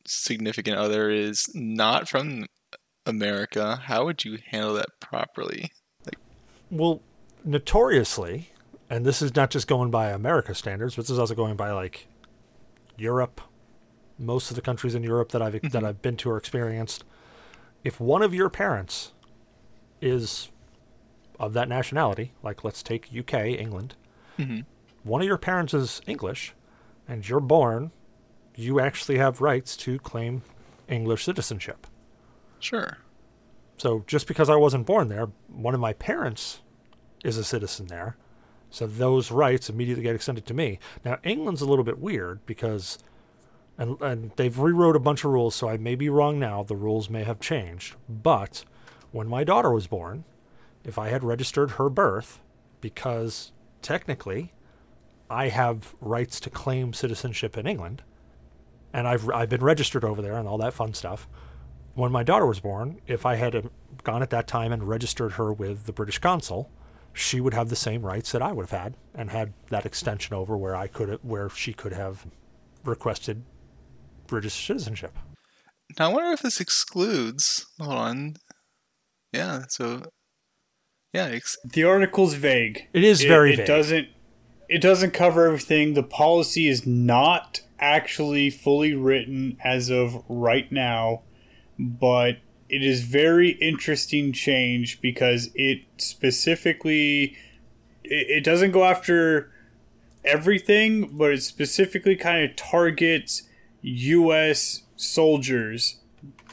significant 0.05 0.77
other 0.77 1.11
is 1.11 1.49
not 1.55 2.09
from 2.09 2.47
America, 3.09 3.77
how 3.85 4.05
would 4.05 4.25
you 4.25 4.39
handle 4.47 4.75
that 4.75 5.01
properly? 5.01 5.73
Like, 6.05 6.19
well, 6.71 7.01
notoriously, 7.45 8.51
and 8.91 9.05
this 9.05 9.23
is 9.23 9.35
not 9.35 9.51
just 9.51 9.67
going 9.67 9.91
by 9.91 10.11
America 10.11 10.55
standards, 10.55 10.97
but 10.97 11.03
this 11.03 11.11
is 11.11 11.19
also 11.19 11.35
going 11.35 11.57
by 11.57 11.73
like 11.73 12.07
Europe, 12.97 13.41
most 14.19 14.51
of 14.51 14.57
the 14.57 14.63
countries 14.63 14.95
in 14.95 15.03
Europe 15.03 15.31
that 15.31 15.43
I've 15.43 15.55
mm-hmm. 15.55 15.69
that 15.69 15.85
I've 15.85 16.03
been 16.03 16.17
to 16.19 16.31
or 16.31 16.37
experienced. 16.37 17.05
If 17.83 17.99
one 17.99 18.23
of 18.23 18.35
your 18.35 18.51
parents 18.51 19.13
is 20.01 20.51
of 21.41 21.53
that 21.55 21.69
nationality, 21.69 22.33
like 22.43 22.65
let's 22.65 22.83
take 22.83 23.09
UK, 23.17 23.35
England, 23.47 23.95
mm-hmm. 24.39 24.61
one 25.03 25.23
of 25.23 25.27
your 25.27 25.39
parents 25.39 25.73
is 25.73 26.03
English, 26.07 26.55
and 27.07 27.27
you're 27.27 27.41
born, 27.41 27.93
you 28.55 28.81
actually 28.81 29.19
have 29.19 29.41
rights 29.41 29.77
to 29.79 29.99
claim 30.01 30.43
English 30.89 31.25
citizenship. 31.25 31.87
Sure. 32.61 32.99
So 33.77 34.05
just 34.07 34.27
because 34.27 34.51
I 34.51 34.57
wasn't 34.57 34.87
born 34.87 35.09
there, 35.09 35.29
one 35.49 35.75
of 35.75 35.81
my 35.81 35.93
parents 35.93 36.61
is 37.25 37.37
a 37.37 37.45
citizen 37.45 37.87
there. 37.87 38.17
So 38.71 38.87
those 38.87 39.31
rights 39.31 39.71
immediately 39.71 40.03
get 40.03 40.15
extended 40.15 40.47
to 40.47 40.55
me. 40.55 40.79
Now 41.05 41.19
England's 41.23 41.63
a 41.63 41.67
little 41.67 41.85
bit 41.85 41.99
weird 41.99 42.45
because 42.45 42.99
and, 43.79 44.01
and 44.03 44.33
they've 44.35 44.59
rewrote 44.59 44.97
a 44.97 45.01
bunch 45.01 45.25
of 45.25 45.31
rules, 45.31 45.55
so 45.55 45.69
I 45.69 45.77
may 45.77 45.95
be 45.95 46.09
wrong 46.09 46.41
now. 46.41 46.65
The 46.65 46.75
rules 46.75 47.09
may 47.09 47.23
have 47.23 47.39
changed. 47.39 47.95
But 48.09 48.65
when 49.13 49.29
my 49.29 49.45
daughter 49.45 49.71
was 49.71 49.87
born, 49.87 50.25
if 50.85 50.99
I 50.99 51.09
had 51.11 51.23
registered 51.23 51.73
her 51.73 51.89
birth, 51.89 52.41
because 52.81 53.53
technically 53.81 54.53
I 55.31 55.49
have 55.49 55.95
rights 56.01 56.41
to 56.41 56.51
claim 56.51 56.93
citizenship 56.93 57.57
in 57.57 57.67
England, 57.69 58.03
and 58.93 59.07
I've 59.07 59.31
I've 59.31 59.49
been 59.49 59.63
registered 59.63 60.05
over 60.05 60.21
there 60.21 60.35
and 60.35 60.49
all 60.49 60.59
that 60.59 60.75
fun 60.75 60.93
stuff. 60.95 61.29
When 61.99 62.13
my 62.13 62.23
daughter 62.23 62.47
was 62.47 62.61
born, 62.61 63.01
if 63.09 63.27
I 63.27 63.35
had 63.35 63.57
um, 63.57 63.71
gone 64.05 64.23
at 64.23 64.31
that 64.31 64.47
time 64.47 64.71
and 64.71 64.85
registered 64.85 65.33
her 65.33 65.53
with 65.53 65.87
the 65.87 65.93
British 65.93 66.21
consul, 66.21 66.71
she 67.13 67.41
would 67.41 67.55
have 67.55 67.71
the 67.71 67.75
same 67.75 68.07
rights 68.07 68.31
that 68.31 68.41
I 68.41 68.53
would 68.53 68.69
have 68.71 68.81
had 68.81 68.95
and 69.17 69.31
had 69.31 69.53
that 69.71 69.85
extension 69.85 70.37
over 70.37 70.57
where 70.57 70.77
I 70.77 70.87
could 70.87 71.19
where 71.25 71.51
she 71.51 71.73
could 71.73 71.93
have 71.93 72.25
requested 72.85 73.43
British 74.29 74.65
citizenship. 74.65 75.19
Now 75.99 76.11
I 76.11 76.15
wonder 76.15 76.31
if 76.31 76.41
this 76.41 76.61
excludes. 76.61 77.67
Hold 77.81 77.93
on. 77.93 78.37
Yeah. 79.33 79.65
So. 79.69 80.05
Yeah. 81.13 81.25
Ex- 81.25 81.59
the 81.65 81.83
article's 81.83 82.35
vague. 82.35 82.87
It 82.93 83.03
is 83.03 83.25
very. 83.25 83.55
It, 83.55 83.59
it 83.59 83.67
doesn't. 83.67 84.07
It 84.69 84.81
doesn't 84.81 85.15
cover 85.15 85.47
everything. 85.47 85.95
The 85.95 86.05
policy 86.05 86.69
is 86.69 86.87
not 86.87 87.63
actually 87.81 88.51
fully 88.51 88.95
written 88.95 89.59
as 89.65 89.91
of 89.91 90.23
right 90.29 90.71
now, 90.71 91.23
but 91.79 92.39
it 92.69 92.83
is 92.83 93.03
very 93.03 93.51
interesting 93.51 94.33
change 94.33 95.01
because 95.01 95.51
it 95.55 95.83
specifically 95.97 97.37
it, 98.05 98.27
it 98.29 98.45
doesn't 98.45 98.73
go 98.73 98.85
after 98.85 99.51
everything, 100.25 101.17
but 101.17 101.33
it 101.33 101.43
specifically 101.43 102.17
kind 102.17 102.49
of 102.49 102.57
targets 102.57 103.45
U.S. 103.83 104.83
soldiers 104.97 105.99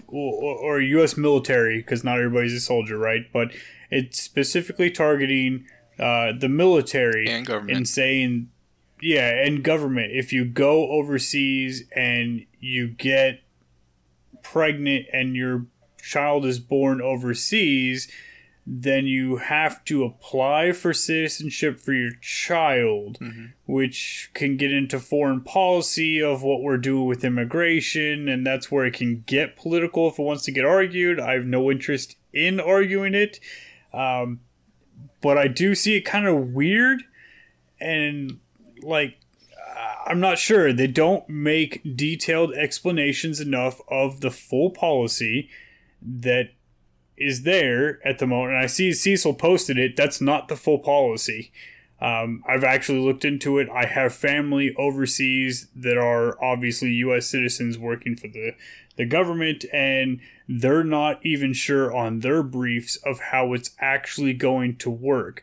or, 0.08 0.56
or 0.58 0.82
U.S. 0.82 1.18
military, 1.18 1.78
because 1.78 2.04
not 2.04 2.18
everybody's 2.18 2.54
a 2.54 2.60
soldier, 2.60 2.98
right? 2.98 3.26
But 3.34 3.52
it's 3.90 4.22
specifically 4.22 4.92
targeting 4.92 5.66
uh, 6.00 6.34
the 6.38 6.50
military 6.50 7.28
and 7.28 7.46
government 7.46 7.78
and 7.78 7.88
saying, 7.88 8.50
yeah, 9.02 9.30
and 9.46 9.64
government. 9.64 10.12
If 10.14 10.32
you 10.32 10.46
go 10.46 10.90
overseas 10.90 11.84
and 11.96 12.46
you 12.60 12.88
get 12.88 13.42
pregnant 14.52 15.06
and 15.12 15.36
your 15.36 15.66
child 16.02 16.46
is 16.46 16.60
born 16.60 17.02
overseas, 17.02 18.12
then 18.68 19.06
you 19.06 19.38
have 19.38 19.84
to 19.86 20.04
apply 20.04 20.72
for 20.72 20.94
citizenship 20.94 21.80
for 21.80 21.94
your 21.94 22.12
child, 22.22 23.18
mm-hmm. 23.20 23.46
which 23.66 24.32
can 24.34 24.58
get 24.58 24.72
into 24.72 25.00
foreign 25.00 25.42
policy 25.42 26.22
of 26.22 26.42
what 26.42 26.62
we're 26.62 26.78
doing 26.78 27.06
with 27.06 27.24
immigration, 27.24 28.28
and 28.28 28.46
that's 28.46 28.72
where 28.72 28.86
it 28.86 28.94
can 28.94 29.24
get 29.28 29.56
political 29.56 30.08
if 30.08 30.18
it 30.18 30.24
wants 30.24 30.44
to 30.46 30.52
get 30.52 30.66
argued. 30.66 31.20
I 31.20 31.34
have 31.34 31.46
no 31.46 31.70
interest 31.70 32.16
in 32.34 32.60
arguing 32.60 33.14
it, 33.14 33.40
um, 33.94 34.40
but 35.22 35.38
I 35.38 35.48
do 35.48 35.76
see 35.76 35.96
it 35.96 36.02
kind 36.02 36.28
of 36.28 36.54
weird, 36.54 37.04
and 37.80 38.40
like 38.82 39.18
I'm 40.06 40.20
not 40.20 40.38
sure 40.38 40.72
they 40.72 40.88
don't 40.88 41.28
make 41.28 41.82
detailed 41.96 42.54
explanations 42.54 43.40
enough 43.40 43.82
of 43.90 44.22
the 44.22 44.32
full 44.32 44.70
policy 44.70 45.50
that 46.02 46.52
is 47.18 47.44
there 47.44 48.06
at 48.06 48.20
the 48.20 48.28
moment. 48.28 48.54
And 48.54 48.64
I 48.64 48.68
see 48.68 48.94
Cecil 48.94 49.34
posted 49.34 49.78
it. 49.78 49.96
That's 49.96 50.22
not 50.22 50.48
the 50.48 50.56
full 50.56 50.80
policy. 50.80 51.52
Um, 52.02 52.44
I've 52.48 52.64
actually 52.64 53.00
looked 53.00 53.24
into 53.26 53.58
it. 53.58 53.70
I 53.70 53.86
have 53.86 54.14
family 54.14 54.76
overseas 54.78 55.68
that 55.76 55.98
are 55.98 56.42
obviously 56.44 56.90
U.S. 56.90 57.26
citizens 57.26 57.78
working 57.78 58.16
for 58.16 58.28
the, 58.28 58.52
the 58.98 59.06
government, 59.06 59.66
and 59.74 60.20
they're 60.48 60.84
not 60.84 61.26
even 61.26 61.54
sure 61.54 61.96
on 61.96 62.20
their 62.20 62.44
briefs 62.44 62.98
of 62.98 63.20
how 63.20 63.54
it's 63.54 63.72
actually 63.80 64.34
going 64.34 64.76
to 64.78 64.90
work. 64.90 65.42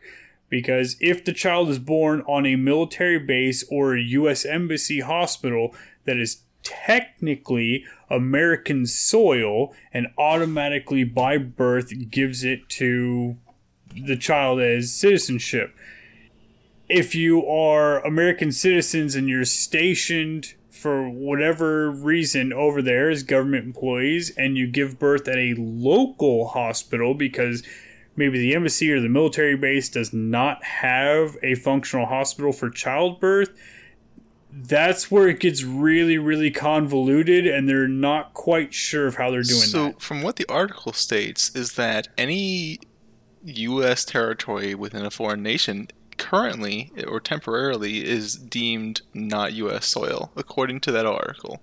Because 0.53 0.97
if 0.99 1.25
the 1.25 1.33
child 1.33 1.69
is 1.69 1.79
born 1.79 2.21
on 2.27 2.45
a 2.45 2.55
military 2.55 3.17
base 3.17 3.65
or 3.71 3.95
a 3.95 4.01
U.S. 4.01 4.45
Embassy 4.45 4.99
hospital 4.99 5.73
that 6.05 6.17
is 6.17 6.43
technically 6.61 7.85
American 8.07 8.85
soil 8.85 9.73
and 9.91 10.09
automatically 10.15 11.05
by 11.05 11.39
birth 11.39 11.91
gives 12.11 12.43
it 12.43 12.69
to 12.69 13.35
the 13.95 14.15
child 14.15 14.61
as 14.61 14.93
citizenship. 14.93 15.75
If 16.87 17.15
you 17.15 17.43
are 17.47 18.05
American 18.05 18.51
citizens 18.51 19.15
and 19.15 19.27
you're 19.27 19.45
stationed 19.45 20.53
for 20.69 21.09
whatever 21.09 21.89
reason 21.89 22.53
over 22.53 22.83
there 22.83 23.09
as 23.09 23.23
government 23.23 23.65
employees 23.65 24.29
and 24.37 24.55
you 24.55 24.67
give 24.67 24.99
birth 24.99 25.27
at 25.27 25.37
a 25.39 25.55
local 25.57 26.49
hospital 26.49 27.15
because 27.15 27.63
maybe 28.15 28.39
the 28.39 28.55
embassy 28.55 28.91
or 28.91 28.99
the 28.99 29.09
military 29.09 29.55
base 29.55 29.89
does 29.89 30.13
not 30.13 30.63
have 30.63 31.37
a 31.43 31.55
functional 31.55 32.05
hospital 32.05 32.51
for 32.51 32.69
childbirth, 32.69 33.49
that's 34.51 35.09
where 35.09 35.27
it 35.27 35.39
gets 35.39 35.63
really, 35.63 36.17
really 36.17 36.51
convoluted, 36.51 37.47
and 37.47 37.67
they're 37.67 37.87
not 37.87 38.33
quite 38.33 38.73
sure 38.73 39.07
of 39.07 39.15
how 39.15 39.31
they're 39.31 39.41
doing 39.41 39.61
so, 39.61 39.85
that. 39.85 40.01
from 40.01 40.21
what 40.21 40.35
the 40.35 40.45
article 40.47 40.93
states, 40.93 41.55
is 41.55 41.73
that 41.73 42.07
any 42.17 42.79
U.S. 43.43 44.05
territory 44.05 44.75
within 44.75 45.05
a 45.05 45.11
foreign 45.11 45.41
nation 45.41 45.87
currently 46.17 46.91
or 47.07 47.19
temporarily 47.19 48.05
is 48.05 48.35
deemed 48.35 49.01
not 49.13 49.53
U.S. 49.53 49.87
soil, 49.87 50.31
according 50.35 50.81
to 50.81 50.91
that 50.91 51.07
article. 51.07 51.61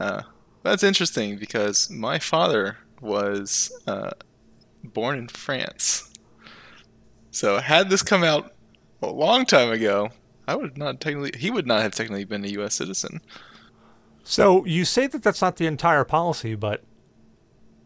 Uh, 0.00 0.22
that's 0.62 0.82
interesting 0.82 1.38
because 1.38 1.90
my 1.90 2.18
father 2.18 2.78
was 3.00 3.70
uh, 3.86 4.10
born 4.92 5.18
in 5.18 5.28
France. 5.28 6.10
So, 7.30 7.58
had 7.58 7.90
this 7.90 8.02
come 8.02 8.22
out 8.22 8.52
a 9.02 9.08
long 9.08 9.44
time 9.44 9.70
ago, 9.70 10.10
I 10.46 10.54
would 10.56 10.76
not 10.78 11.00
technically. 11.00 11.38
He 11.38 11.50
would 11.50 11.66
not 11.66 11.82
have 11.82 11.94
technically 11.94 12.24
been 12.24 12.44
a 12.44 12.48
U.S. 12.48 12.74
citizen. 12.74 13.20
So 14.24 14.64
you 14.64 14.84
say 14.86 15.06
that 15.06 15.22
that's 15.22 15.42
not 15.42 15.56
the 15.56 15.66
entire 15.66 16.04
policy, 16.04 16.54
but 16.54 16.82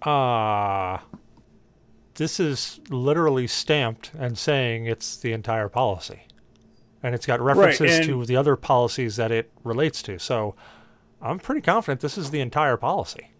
uh 0.03 0.99
this 2.15 2.39
is 2.41 2.81
literally 2.91 3.47
stamped 3.47 4.13
and 4.19 4.37
saying 4.39 4.87
it's 4.87 5.17
the 5.17 5.33
entire 5.33 5.69
policy. 5.69 6.27
And 7.03 7.15
it's 7.15 7.27
got 7.27 7.41
references 7.41 7.99
and- 7.99 8.07
to 8.07 8.25
the 8.25 8.37
other 8.37 8.57
policies 8.57 9.17
that 9.17 9.31
it 9.33 9.51
relates 9.65 10.03
to. 10.03 10.19
So 10.19 10.55
I'm 11.23 11.39
pretty 11.39 11.61
confident 11.61 12.01
this 12.01 12.19
is 12.19 12.31
the 12.31 12.41
entire 12.41 12.77
policy. 12.77 13.31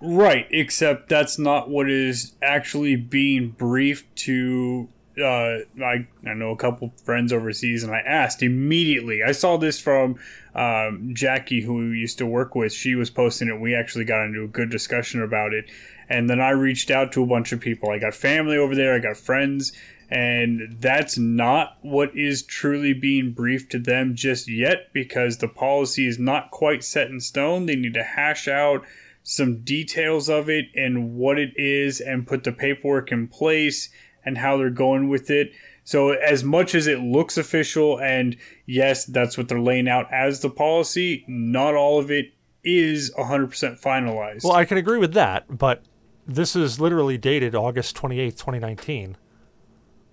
Right, 0.00 0.46
except 0.50 1.08
that's 1.08 1.38
not 1.38 1.68
what 1.68 1.90
is 1.90 2.34
actually 2.40 2.96
being 2.96 3.50
briefed 3.50 4.14
to. 4.16 4.88
Uh, 5.18 5.58
I 5.82 6.06
I 6.24 6.34
know 6.34 6.52
a 6.52 6.56
couple 6.56 6.92
friends 7.04 7.32
overseas, 7.32 7.82
and 7.82 7.92
I 7.92 7.98
asked 7.98 8.42
immediately. 8.42 9.22
I 9.24 9.32
saw 9.32 9.56
this 9.56 9.80
from 9.80 10.16
um, 10.54 11.10
Jackie, 11.12 11.62
who 11.62 11.74
we 11.74 11.98
used 11.98 12.18
to 12.18 12.26
work 12.26 12.54
with. 12.54 12.72
She 12.72 12.94
was 12.94 13.10
posting 13.10 13.48
it. 13.48 13.60
We 13.60 13.74
actually 13.74 14.04
got 14.04 14.24
into 14.24 14.44
a 14.44 14.48
good 14.48 14.70
discussion 14.70 15.20
about 15.20 15.52
it, 15.52 15.68
and 16.08 16.30
then 16.30 16.40
I 16.40 16.50
reached 16.50 16.92
out 16.92 17.10
to 17.12 17.24
a 17.24 17.26
bunch 17.26 17.50
of 17.50 17.58
people. 17.58 17.90
I 17.90 17.98
got 17.98 18.14
family 18.14 18.56
over 18.56 18.76
there. 18.76 18.94
I 18.94 19.00
got 19.00 19.16
friends, 19.16 19.72
and 20.08 20.76
that's 20.78 21.18
not 21.18 21.78
what 21.82 22.16
is 22.16 22.44
truly 22.44 22.92
being 22.92 23.32
briefed 23.32 23.72
to 23.72 23.80
them 23.80 24.14
just 24.14 24.48
yet 24.48 24.92
because 24.92 25.38
the 25.38 25.48
policy 25.48 26.06
is 26.06 26.20
not 26.20 26.52
quite 26.52 26.84
set 26.84 27.08
in 27.10 27.18
stone. 27.18 27.66
They 27.66 27.74
need 27.74 27.94
to 27.94 28.04
hash 28.04 28.46
out 28.46 28.84
some 29.30 29.58
details 29.58 30.30
of 30.30 30.48
it 30.48 30.64
and 30.74 31.14
what 31.14 31.38
it 31.38 31.52
is 31.54 32.00
and 32.00 32.26
put 32.26 32.44
the 32.44 32.50
paperwork 32.50 33.12
in 33.12 33.28
place 33.28 33.90
and 34.24 34.38
how 34.38 34.56
they're 34.56 34.70
going 34.70 35.06
with 35.06 35.28
it. 35.28 35.52
So, 35.84 36.12
as 36.12 36.42
much 36.42 36.74
as 36.74 36.86
it 36.86 37.00
looks 37.00 37.36
official, 37.36 38.00
and 38.00 38.36
yes, 38.64 39.04
that's 39.04 39.36
what 39.36 39.48
they're 39.48 39.60
laying 39.60 39.86
out 39.86 40.10
as 40.10 40.40
the 40.40 40.48
policy, 40.48 41.26
not 41.28 41.74
all 41.74 41.98
of 41.98 42.10
it 42.10 42.32
is 42.64 43.12
100% 43.18 43.78
finalized. 43.78 44.44
Well, 44.44 44.54
I 44.54 44.64
can 44.64 44.78
agree 44.78 44.98
with 44.98 45.12
that, 45.12 45.58
but 45.58 45.82
this 46.26 46.56
is 46.56 46.80
literally 46.80 47.18
dated 47.18 47.54
August 47.54 47.96
28th, 47.96 48.38
2019. 48.38 49.18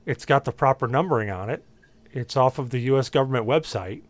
It's 0.05 0.25
got 0.25 0.43
the 0.43 0.51
proper 0.51 0.89
numbering 0.89 1.29
on 1.29 1.49
it. 1.49 1.63
It's 2.11 2.35
off 2.35 2.59
of 2.59 2.69
the 2.69 2.79
U.S. 2.79 3.09
government 3.09 3.47
website. 3.47 4.01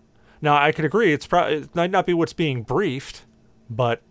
Now, 0.41 0.57
I 0.57 0.71
can 0.71 0.83
agree 0.83 1.13
it's 1.13 1.27
pro- 1.27 1.47
it 1.47 1.75
might 1.75 1.91
not 1.91 2.07
be 2.07 2.13
what's 2.15 2.33
being 2.33 2.63
briefed, 2.63 3.23
but 3.69 4.01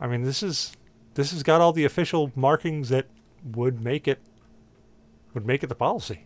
I 0.00 0.06
mean, 0.06 0.22
this 0.22 0.42
is 0.42 0.72
this 1.14 1.32
has 1.32 1.42
got 1.42 1.60
all 1.60 1.72
the 1.72 1.84
official 1.84 2.32
markings 2.34 2.88
that 2.90 3.06
would 3.44 3.82
make 3.82 4.06
it 4.06 4.20
would 5.34 5.46
make 5.46 5.62
it 5.62 5.68
the 5.68 5.74
policy. 5.74 6.24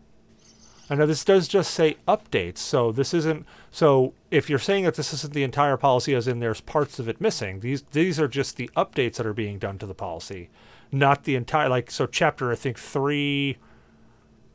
I 0.90 0.94
know 0.94 1.07
this 1.07 1.24
does 1.24 1.49
just 1.49 1.73
say 1.73 1.97
updates, 2.07 2.59
so 2.59 2.93
this 2.93 3.15
isn't. 3.15 3.47
So 3.70 4.12
if 4.31 4.51
you're 4.51 4.59
saying 4.59 4.85
that 4.85 4.94
this 4.97 5.15
isn't 5.15 5.32
the 5.32 5.44
entire 5.44 5.77
policy, 5.77 6.15
as 6.15 6.28
in 6.28 6.40
there's 6.40 6.61
parts 6.61 6.99
of 6.99 7.09
it 7.09 7.20
missing, 7.20 7.61
these 7.61 7.82
these 7.93 8.20
are 8.20 8.28
just 8.28 8.57
the 8.57 8.70
updates 8.77 9.16
that 9.16 9.27
are 9.27 9.32
being 9.32 9.59
done 9.59 9.78
to 9.78 9.86
the 9.86 9.94
policy, 9.94 10.51
not 10.90 11.24
the 11.24 11.36
entire. 11.36 11.69
Like 11.69 11.90
so, 11.90 12.07
chapter 12.07 12.53
I 12.53 12.57
think 12.57 12.78
three, 12.78 13.57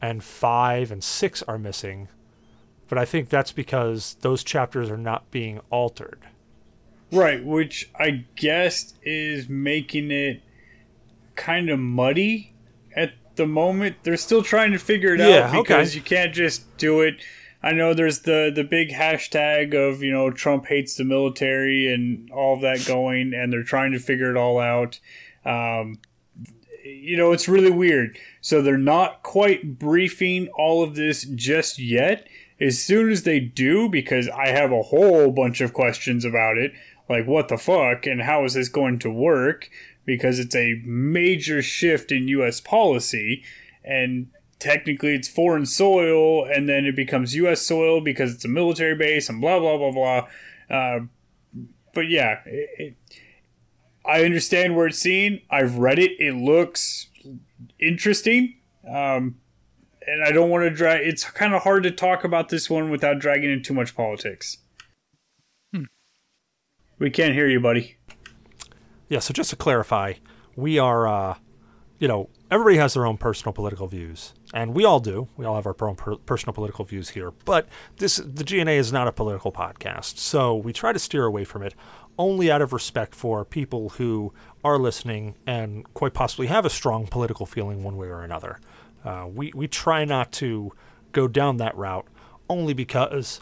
and 0.01 0.23
five 0.23 0.91
and 0.91 1.03
six 1.03 1.41
are 1.43 1.57
missing, 1.57 2.07
but 2.87 2.97
I 2.97 3.05
think 3.05 3.29
that's 3.29 3.51
because 3.51 4.17
those 4.21 4.43
chapters 4.43 4.89
are 4.89 4.97
not 4.97 5.31
being 5.31 5.59
altered. 5.69 6.19
Right, 7.11 7.43
which 7.43 7.89
I 7.97 8.25
guess 8.35 8.93
is 9.03 9.47
making 9.47 10.11
it 10.11 10.41
kind 11.35 11.69
of 11.69 11.79
muddy 11.79 12.53
at 12.95 13.13
the 13.35 13.45
moment. 13.47 13.97
They're 14.03 14.17
still 14.17 14.43
trying 14.43 14.73
to 14.73 14.79
figure 14.79 15.13
it 15.13 15.19
Yeah, 15.19 15.47
out 15.47 15.55
okay. 15.55 15.61
because 15.61 15.95
you 15.95 16.01
can't 16.01 16.33
just 16.33 16.77
do 16.77 17.01
it. 17.01 17.15
I 17.63 17.71
know 17.71 17.93
there's 17.93 18.19
the 18.19 18.51
the 18.53 18.63
big 18.63 18.89
hashtag 18.91 19.73
of 19.73 20.03
you 20.03 20.11
know 20.11 20.31
Trump 20.31 20.67
hates 20.67 20.95
the 20.95 21.03
military 21.05 21.91
and 21.91 22.29
all 22.31 22.55
of 22.55 22.61
that 22.61 22.85
going, 22.85 23.33
and 23.33 23.51
they're 23.51 23.63
trying 23.63 23.93
to 23.93 23.99
figure 23.99 24.29
it 24.29 24.37
all 24.37 24.59
out. 24.59 24.99
Um, 25.45 25.99
you 26.83 27.17
know, 27.17 27.31
it's 27.31 27.47
really 27.47 27.71
weird. 27.71 28.17
So 28.41 28.61
they're 28.61 28.77
not 28.77 29.23
quite 29.23 29.79
briefing 29.79 30.47
all 30.57 30.83
of 30.83 30.95
this 30.95 31.23
just 31.23 31.79
yet. 31.79 32.27
As 32.59 32.81
soon 32.81 33.11
as 33.11 33.23
they 33.23 33.39
do, 33.39 33.87
because 33.89 34.29
I 34.29 34.47
have 34.47 34.71
a 34.71 34.81
whole 34.81 35.31
bunch 35.31 35.61
of 35.61 35.73
questions 35.73 36.25
about 36.25 36.57
it, 36.57 36.73
like 37.09 37.25
what 37.25 37.47
the 37.47 37.57
fuck 37.57 38.05
and 38.05 38.21
how 38.21 38.43
is 38.45 38.53
this 38.53 38.69
going 38.69 38.99
to 38.99 39.09
work? 39.09 39.69
Because 40.05 40.39
it's 40.39 40.55
a 40.55 40.81
major 40.85 41.61
shift 41.61 42.11
in 42.11 42.27
U.S. 42.29 42.61
policy, 42.61 43.43
and 43.83 44.27
technically 44.59 45.15
it's 45.15 45.27
foreign 45.27 45.65
soil, 45.65 46.45
and 46.45 46.67
then 46.69 46.85
it 46.85 46.95
becomes 46.95 47.35
U.S. 47.35 47.61
soil 47.61 48.01
because 48.01 48.33
it's 48.33 48.45
a 48.45 48.49
military 48.49 48.95
base, 48.95 49.29
and 49.29 49.41
blah 49.41 49.59
blah 49.59 49.77
blah 49.77 49.91
blah. 49.91 50.27
Uh, 50.69 50.99
but 51.93 52.07
yeah, 52.09 52.39
it, 52.45 52.69
it, 52.77 52.95
I 54.05 54.23
understand 54.23 54.75
where 54.75 54.87
it's 54.87 54.99
seen. 54.99 55.41
I've 55.49 55.77
read 55.77 55.99
it. 55.99 56.11
It 56.19 56.35
looks 56.35 57.07
interesting. 57.79 58.55
Um, 58.89 59.35
and 60.07 60.23
I 60.23 60.31
don't 60.31 60.49
want 60.49 60.63
to 60.63 60.69
drag. 60.69 61.05
It's 61.05 61.25
kind 61.25 61.53
of 61.53 61.63
hard 61.63 61.83
to 61.83 61.91
talk 61.91 62.23
about 62.23 62.49
this 62.49 62.69
one 62.69 62.89
without 62.89 63.19
dragging 63.19 63.51
in 63.51 63.61
too 63.61 63.73
much 63.73 63.95
politics. 63.95 64.59
We 66.99 67.09
can't 67.09 67.33
hear 67.33 67.47
you, 67.47 67.59
buddy. 67.59 67.97
Yeah, 69.09 69.19
so 69.19 69.33
just 69.33 69.51
to 69.51 69.55
clarify, 69.55 70.13
we 70.55 70.79
are, 70.79 71.07
uh, 71.07 71.37
you 71.99 72.07
know, 72.07 72.29
everybody 72.49 72.77
has 72.77 72.93
their 72.95 73.05
own 73.05 73.17
personal 73.17 73.53
political 73.53 73.87
views, 73.87 74.33
and 74.53 74.73
we 74.73 74.83
all 74.83 74.99
do. 74.99 75.27
We 75.37 75.45
all 75.45 75.55
have 75.55 75.67
our 75.67 75.75
own 75.81 75.95
per- 75.95 76.17
personal 76.17 76.53
political 76.53 76.85
views 76.85 77.09
here. 77.09 77.31
But 77.45 77.67
this, 77.97 78.17
the 78.17 78.43
GNA 78.43 78.71
is 78.77 78.91
not 78.91 79.07
a 79.07 79.11
political 79.11 79.51
podcast, 79.51 80.17
so 80.17 80.55
we 80.55 80.73
try 80.73 80.91
to 80.91 80.99
steer 80.99 81.25
away 81.25 81.43
from 81.43 81.61
it, 81.63 81.75
only 82.17 82.51
out 82.51 82.61
of 82.61 82.73
respect 82.73 83.13
for 83.13 83.45
people 83.45 83.89
who 83.89 84.33
are 84.63 84.79
listening 84.79 85.35
and 85.45 85.91
quite 85.93 86.13
possibly 86.13 86.47
have 86.47 86.65
a 86.65 86.69
strong 86.69 87.05
political 87.07 87.45
feeling 87.45 87.83
one 87.83 87.95
way 87.95 88.07
or 88.07 88.23
another. 88.23 88.59
Uh, 89.05 89.27
we 89.31 89.51
we 89.55 89.67
try 89.67 90.03
not 90.03 90.31
to 90.33 90.73
go 91.11 91.27
down 91.27 91.57
that 91.57 91.75
route, 91.77 92.07
only 92.49 92.73
because 92.73 93.41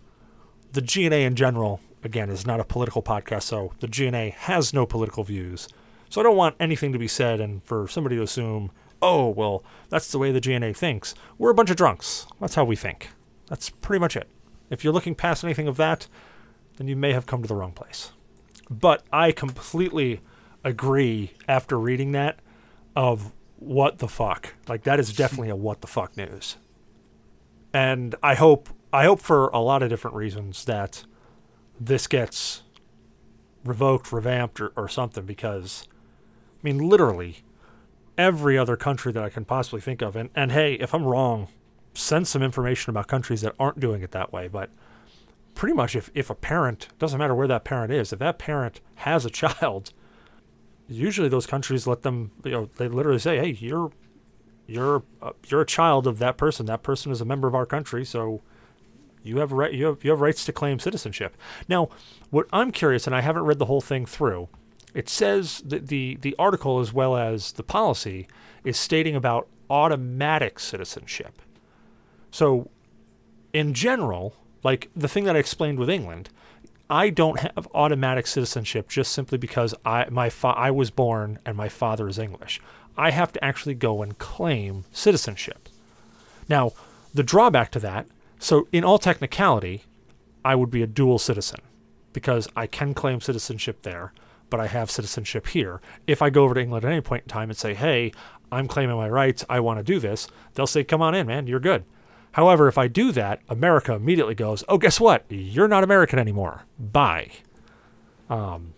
the 0.74 0.82
GNA 0.82 1.26
in 1.26 1.36
general, 1.36 1.80
again, 2.06 2.30
is 2.30 2.46
not 2.46 2.60
a 2.60 2.64
political 2.64 3.02
podcast, 3.02 3.44
so 3.44 3.74
the 3.80 3.88
GNA 3.88 4.32
has 4.32 4.74
no 4.74 4.86
political 4.86 5.24
views. 5.24 5.68
So 6.10 6.22
I 6.22 6.24
don't 6.24 6.38
want 6.38 6.56
anything 6.60 6.94
to 6.94 7.00
be 7.00 7.08
said 7.08 7.42
and 7.42 7.64
for 7.64 7.88
somebody 7.88 8.16
to 8.16 8.22
assume, 8.22 8.72
oh, 9.02 9.30
well, 9.30 9.64
that's 9.90 10.12
the 10.12 10.20
way 10.20 10.32
the 10.32 10.40
GNA 10.40 10.74
thinks. 10.76 11.16
We're 11.38 11.50
a 11.50 11.56
bunch 11.56 11.70
of 11.70 11.78
drunks. 11.78 12.28
That's 12.40 12.56
how 12.56 12.64
we 12.64 12.76
think. 12.76 13.10
That's 13.48 13.70
pretty 13.70 14.00
much 14.00 14.16
it. 14.16 14.30
If 14.70 14.84
you're 14.84 14.94
looking 14.94 15.16
past 15.16 15.44
anything 15.44 15.68
of 15.68 15.78
that, 15.78 16.08
then 16.78 16.88
you 16.88 16.96
may 16.96 17.14
have 17.14 17.26
come 17.26 17.42
to 17.42 17.48
the 17.48 17.56
wrong 17.56 17.72
place. 17.72 18.12
But 18.70 19.04
I 19.12 19.32
completely 19.32 20.22
agree 20.64 21.34
after 21.48 21.80
reading 21.80 22.12
that 22.14 22.40
of 22.96 23.32
what 23.58 24.00
the 24.00 24.08
fuck. 24.08 24.56
Like 24.68 24.84
that 24.84 25.00
is 25.00 25.14
definitely 25.14 25.50
a 25.50 25.56
what 25.56 25.82
the 25.82 25.88
fuck 25.88 26.18
news. 26.18 26.58
And 27.74 28.16
I 28.24 28.36
hope 28.36 28.70
I 28.92 29.06
hope 29.06 29.20
for 29.20 29.50
a 29.50 29.60
lot 29.60 29.84
of 29.84 29.90
different 29.90 30.16
reasons 30.16 30.66
that 30.66 31.04
this 31.80 32.08
gets 32.08 32.64
revoked, 33.64 34.12
revamped, 34.12 34.62
or, 34.62 34.72
or 34.76 34.88
something 34.88 35.26
because 35.26 35.88
I 36.62 36.62
mean 36.64 36.78
literally 36.78 37.44
every 38.18 38.58
other 38.58 38.78
country 38.78 39.12
that 39.12 39.24
I 39.24 39.30
can 39.30 39.46
possibly 39.46 39.82
think 39.82 40.02
of 40.02 40.16
and, 40.16 40.30
and 40.36 40.52
hey, 40.52 40.76
if 40.76 40.94
I'm 40.94 41.04
wrong, 41.04 41.48
send 41.94 42.28
some 42.28 42.42
information 42.42 42.90
about 42.90 43.08
countries 43.08 43.42
that 43.42 43.56
aren't 43.60 43.80
doing 43.80 44.02
it 44.02 44.12
that 44.12 44.32
way, 44.32 44.48
but 44.48 44.70
pretty 45.54 45.74
much 45.74 45.96
if, 45.96 46.10
if 46.14 46.30
a 46.30 46.36
parent 46.36 46.88
doesn't 47.00 47.20
matter 47.20 47.36
where 47.36 47.48
that 47.48 47.64
parent 47.64 47.92
is, 47.92 48.14
if 48.14 48.20
that 48.20 48.38
parent 48.38 48.82
has 48.96 49.26
a 49.26 49.30
child, 49.42 49.92
usually 50.88 51.30
those 51.30 51.48
countries 51.48 51.88
let 51.88 52.04
them 52.04 52.32
you 52.44 52.52
know 52.52 52.70
they 52.78 52.88
literally 52.88 53.18
say 53.18 53.38
hey 53.38 53.58
you're 53.60 53.92
you're 54.68 55.04
uh, 55.22 55.32
you're 55.48 55.62
a 55.62 55.66
child 55.66 56.08
of 56.08 56.20
that 56.20 56.38
person. 56.38 56.66
That 56.66 56.84
person 56.84 57.12
is 57.12 57.22
a 57.22 57.26
member 57.26 57.48
of 57.48 57.56
our 57.56 57.66
country 57.66 58.06
so 58.06 58.42
you 59.26 59.38
have 59.38 59.52
you 59.74 59.86
have 59.86 60.04
you 60.04 60.12
have 60.12 60.22
rights 60.22 60.46
to 60.46 60.54
claim 60.54 60.80
citizenship 60.80 61.36
now 61.68 61.90
what 62.30 62.46
i'm 62.54 62.72
curious 62.72 63.08
and 63.08 63.16
i 63.16 63.22
haven't 63.22 63.44
read 63.44 63.60
the 63.60 63.66
whole 63.66 63.82
thing 63.82 64.06
through 64.06 64.48
it 64.94 65.10
says 65.10 65.62
that 65.66 65.88
the 65.88 66.18
the 66.22 66.36
article 66.38 66.80
as 66.80 66.94
well 66.94 67.18
as 67.18 67.54
the 67.54 67.64
policy 67.64 68.28
is 68.64 68.78
stating 68.78 69.16
about 69.16 69.48
automatic 69.70 70.60
citizenship 70.60 71.42
so 72.32 72.70
in 73.54 73.74
general 73.74 74.36
like 74.64 74.90
the 74.96 75.08
thing 75.08 75.24
that 75.24 75.36
i 75.36 75.40
explained 75.40 75.80
with 75.80 75.90
england 75.90 76.30
I 76.90 77.10
don't 77.10 77.40
have 77.40 77.68
automatic 77.74 78.28
citizenship 78.28 78.90
just 78.90 79.12
simply 79.12 79.38
because 79.38 79.74
I 79.84 80.08
my 80.10 80.30
fa- 80.30 80.54
I 80.56 80.72
was 80.72 80.92
born 80.92 81.40
and 81.46 81.58
my 81.58 81.70
father 81.70 82.08
is 82.08 82.20
English. 82.20 82.62
I 82.98 83.12
have 83.12 83.34
to 83.34 83.44
actually 83.44 83.74
go 83.74 84.02
and 84.02 84.18
claim 84.18 84.86
citizenship. 84.92 85.68
Now, 86.48 86.74
the 87.14 87.24
drawback 87.24 87.72
to 87.72 87.80
that, 87.80 88.06
so 88.40 88.68
in 88.72 88.84
all 88.84 89.00
technicality, 89.00 89.84
I 90.44 90.56
would 90.56 90.70
be 90.70 90.84
a 90.84 90.88
dual 90.88 91.20
citizen 91.20 91.60
because 92.14 92.48
I 92.56 92.68
can 92.68 92.94
claim 92.94 93.20
citizenship 93.22 93.82
there, 93.82 94.14
but 94.50 94.60
I 94.60 94.68
have 94.68 94.92
citizenship 94.92 95.48
here. 95.48 95.82
If 96.08 96.22
I 96.22 96.30
go 96.30 96.44
over 96.44 96.54
to 96.54 96.62
England 96.62 96.86
at 96.86 96.92
any 96.92 97.02
point 97.02 97.24
in 97.24 97.30
time 97.30 97.50
and 97.50 97.58
say, 97.58 97.74
"Hey, 97.74 98.12
I'm 98.52 98.68
claiming 98.68 98.96
my 98.96 99.10
rights. 99.10 99.44
I 99.50 99.60
want 99.60 99.80
to 99.80 99.84
do 99.84 100.00
this," 100.00 100.28
they'll 100.54 100.68
say, 100.68 100.84
"Come 100.84 101.02
on 101.02 101.16
in, 101.16 101.28
man. 101.28 101.48
You're 101.48 101.60
good." 101.60 101.84
However, 102.34 102.68
if 102.68 102.78
I 102.78 102.88
do 102.88 103.12
that, 103.14 103.42
America 103.50 103.94
immediately 103.94 104.36
goes, 104.36 104.64
"Oh, 104.70 104.78
guess 104.78 105.00
what? 105.00 105.26
You're 105.30 105.68
not 105.68 105.84
American 105.84 106.20
anymore. 106.20 106.64
Bye." 106.78 107.32
Um, 108.30 108.74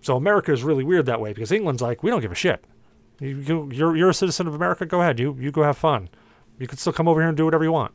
so 0.00 0.16
America 0.16 0.52
is 0.52 0.62
really 0.62 0.84
weird 0.84 1.06
that 1.06 1.20
way 1.20 1.32
because 1.32 1.52
England's 1.52 1.82
like, 1.82 2.02
"We 2.02 2.10
don't 2.10 2.20
give 2.20 2.32
a 2.32 2.36
shit. 2.36 2.64
You, 3.20 3.36
you, 3.36 3.70
you're 3.72 3.96
you're 3.96 4.08
a 4.10 4.14
citizen 4.14 4.46
of 4.46 4.54
America. 4.54 4.86
Go 4.86 5.02
ahead. 5.02 5.20
You 5.20 5.36
you 5.38 5.50
go 5.50 5.62
have 5.62 5.76
fun. 5.76 6.08
You 6.58 6.66
can 6.66 6.78
still 6.78 6.92
come 6.92 7.08
over 7.08 7.20
here 7.20 7.28
and 7.28 7.36
do 7.36 7.44
whatever 7.44 7.64
you 7.64 7.72
want. 7.72 7.92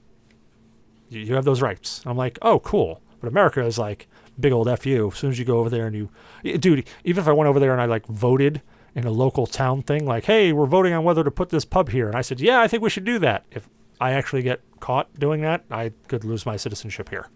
You, 1.15 1.35
have 1.35 1.45
those 1.45 1.61
rights." 1.61 2.01
I'm 2.05 2.17
like, 2.17 2.37
"Oh, 2.41 2.59
cool." 2.59 3.01
But 3.19 3.29
America 3.29 3.63
is 3.65 3.77
like 3.79 4.07
big 4.39 4.51
old 4.51 4.67
fu. 4.79 5.07
As 5.11 5.17
soon 5.17 5.31
as 5.31 5.39
you 5.39 5.45
go 5.45 5.59
over 5.59 5.69
there 5.69 5.87
and 5.87 5.95
you, 5.95 6.57
dude, 6.57 6.87
even 7.03 7.21
if 7.21 7.27
I 7.27 7.31
went 7.31 7.47
over 7.47 7.59
there 7.59 7.71
and 7.71 7.81
I 7.81 7.85
like 7.85 8.05
voted 8.07 8.61
in 8.93 9.05
a 9.05 9.11
local 9.11 9.47
town 9.47 9.81
thing, 9.81 10.05
like, 10.05 10.25
"Hey, 10.25 10.53
we're 10.53 10.65
voting 10.65 10.93
on 10.93 11.03
whether 11.03 11.23
to 11.23 11.31
put 11.31 11.49
this 11.49 11.65
pub 11.65 11.89
here," 11.89 12.07
and 12.07 12.15
I 12.15 12.21
said, 12.21 12.39
"Yeah, 12.39 12.59
I 12.61 12.67
think 12.67 12.83
we 12.83 12.89
should 12.89 13.05
do 13.05 13.19
that." 13.19 13.45
If 13.51 13.67
I 13.99 14.11
actually 14.11 14.41
get 14.43 14.61
caught 14.79 15.17
doing 15.19 15.41
that, 15.41 15.63
I 15.71 15.91
could 16.07 16.23
lose 16.23 16.45
my 16.45 16.57
citizenship 16.57 17.09
here. 17.09 17.29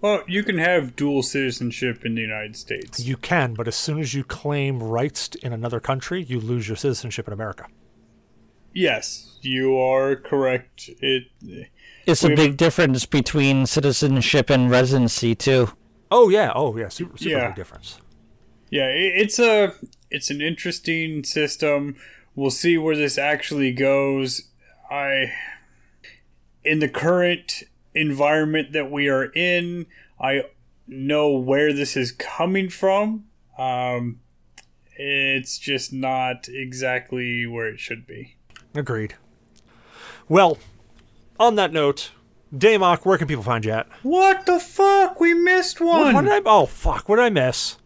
Well, 0.00 0.22
you 0.26 0.42
can 0.42 0.58
have 0.58 0.96
dual 0.96 1.22
citizenship 1.22 2.04
in 2.04 2.14
the 2.14 2.20
United 2.20 2.56
States. 2.56 3.00
You 3.00 3.16
can, 3.16 3.54
but 3.54 3.66
as 3.66 3.74
soon 3.74 3.98
as 4.00 4.12
you 4.12 4.22
claim 4.22 4.82
rights 4.82 5.30
in 5.36 5.54
another 5.54 5.80
country, 5.80 6.22
you 6.22 6.40
lose 6.40 6.68
your 6.68 6.76
citizenship 6.76 7.26
in 7.26 7.32
America. 7.32 7.66
yes, 8.74 9.38
you 9.40 9.78
are 9.78 10.14
correct. 10.16 10.90
It 11.00 11.28
It's 12.06 12.24
a 12.24 12.34
big 12.34 12.56
difference 12.56 13.06
between 13.06 13.66
citizenship 13.66 14.50
and 14.50 14.70
residency 14.70 15.34
too. 15.34 15.70
Oh 16.10 16.28
yeah, 16.28 16.52
oh 16.54 16.76
yeah, 16.76 16.88
super, 16.88 17.16
super 17.16 17.30
Yeah. 17.30 17.46
big 17.48 17.56
difference. 17.56 17.98
Yeah, 18.70 18.88
it's 18.88 19.38
a 19.38 19.74
it's 20.10 20.30
an 20.30 20.40
interesting 20.40 21.24
system. 21.24 21.96
We'll 22.34 22.50
see 22.50 22.76
where 22.78 22.96
this 22.96 23.18
actually 23.18 23.72
goes. 23.72 24.48
I 24.90 25.32
in 26.64 26.78
the 26.80 26.88
current 26.88 27.62
environment 27.94 28.72
that 28.72 28.90
we 28.90 29.08
are 29.08 29.24
in, 29.34 29.86
I 30.20 30.44
know 30.86 31.30
where 31.30 31.72
this 31.72 31.96
is 31.96 32.12
coming 32.12 32.68
from. 32.68 33.24
Um, 33.58 34.20
it's 34.96 35.58
just 35.58 35.92
not 35.92 36.48
exactly 36.48 37.46
where 37.46 37.66
it 37.68 37.80
should 37.80 38.06
be. 38.06 38.36
Agreed. 38.74 39.14
Well, 40.28 40.58
on 41.38 41.54
that 41.56 41.72
note, 41.72 42.12
Damok, 42.54 43.04
where 43.04 43.18
can 43.18 43.26
people 43.28 43.42
find 43.44 43.64
you 43.64 43.72
at? 43.72 43.88
What 44.02 44.46
the 44.46 44.58
fuck? 44.60 45.18
We 45.20 45.34
missed 45.34 45.80
What, 45.80 46.04
one. 46.04 46.14
what 46.14 46.22
did 46.24 46.32
I? 46.46 46.50
Oh 46.50 46.66
fuck! 46.66 47.08
What 47.08 47.16
did 47.16 47.24
I 47.24 47.30
miss? 47.30 47.78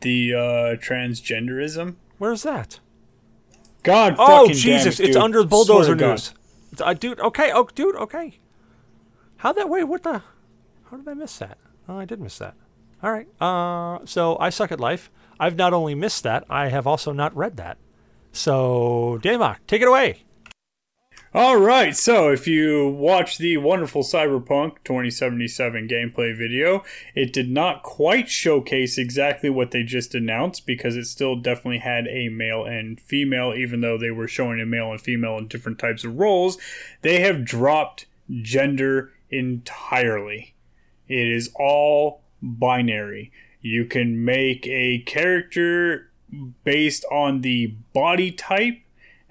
the 0.00 0.34
uh, 0.34 0.38
transgenderism. 0.82 1.94
Where's 2.18 2.42
that? 2.42 2.80
God, 3.84 4.16
Oh 4.18 4.26
fucking 4.26 4.46
damn 4.48 4.50
Oh 4.50 4.52
Jesus! 4.54 4.98
it, 5.00 5.08
it's 5.10 5.16
under 5.16 5.42
the 5.42 5.48
bulldozer 5.48 5.94
to 5.94 6.00
God. 6.00 6.10
news. 6.10 6.34
Uh, 6.80 6.94
dude, 6.94 7.20
okay, 7.20 7.52
oh, 7.54 7.68
dude, 7.74 7.94
okay. 7.96 8.38
How 9.36 9.52
that 9.52 9.68
way? 9.68 9.84
What 9.84 10.02
the? 10.02 10.22
How 10.90 10.96
did 10.96 11.06
I 11.08 11.14
miss 11.14 11.38
that? 11.38 11.56
Oh, 11.88 11.98
I 11.98 12.04
did 12.04 12.20
miss 12.20 12.38
that. 12.38 12.54
All 13.02 13.12
right. 13.12 13.28
Uh, 13.40 14.04
so 14.04 14.36
I 14.40 14.50
suck 14.50 14.72
at 14.72 14.80
life. 14.80 15.10
I've 15.38 15.56
not 15.56 15.72
only 15.72 15.94
missed 15.94 16.22
that, 16.24 16.44
I 16.50 16.68
have 16.68 16.86
also 16.86 17.12
not 17.12 17.36
read 17.36 17.56
that. 17.58 17.78
So 18.32 19.20
Damok, 19.22 19.58
take 19.66 19.82
it 19.82 19.88
away. 19.88 20.22
All 21.34 21.56
right, 21.56 21.96
so 21.96 22.28
if 22.28 22.46
you 22.46 22.88
watch 22.88 23.38
the 23.38 23.56
wonderful 23.56 24.02
Cyberpunk 24.02 24.84
2077 24.84 25.88
gameplay 25.88 26.36
video, 26.36 26.84
it 27.14 27.32
did 27.32 27.48
not 27.48 27.82
quite 27.82 28.28
showcase 28.28 28.98
exactly 28.98 29.48
what 29.48 29.70
they 29.70 29.82
just 29.82 30.14
announced 30.14 30.66
because 30.66 30.94
it 30.94 31.06
still 31.06 31.36
definitely 31.36 31.78
had 31.78 32.06
a 32.06 32.28
male 32.28 32.66
and 32.66 33.00
female, 33.00 33.54
even 33.56 33.80
though 33.80 33.96
they 33.96 34.10
were 34.10 34.28
showing 34.28 34.60
a 34.60 34.66
male 34.66 34.90
and 34.90 35.00
female 35.00 35.38
in 35.38 35.48
different 35.48 35.78
types 35.78 36.04
of 36.04 36.18
roles. 36.18 36.58
They 37.00 37.20
have 37.20 37.46
dropped 37.46 38.04
gender 38.42 39.14
entirely. 39.30 40.52
It 41.08 41.28
is 41.28 41.50
all 41.58 42.20
binary. 42.42 43.32
You 43.62 43.86
can 43.86 44.22
make 44.22 44.66
a 44.66 44.98
character 45.06 46.10
based 46.62 47.06
on 47.10 47.40
the 47.40 47.68
body 47.94 48.32
type 48.32 48.80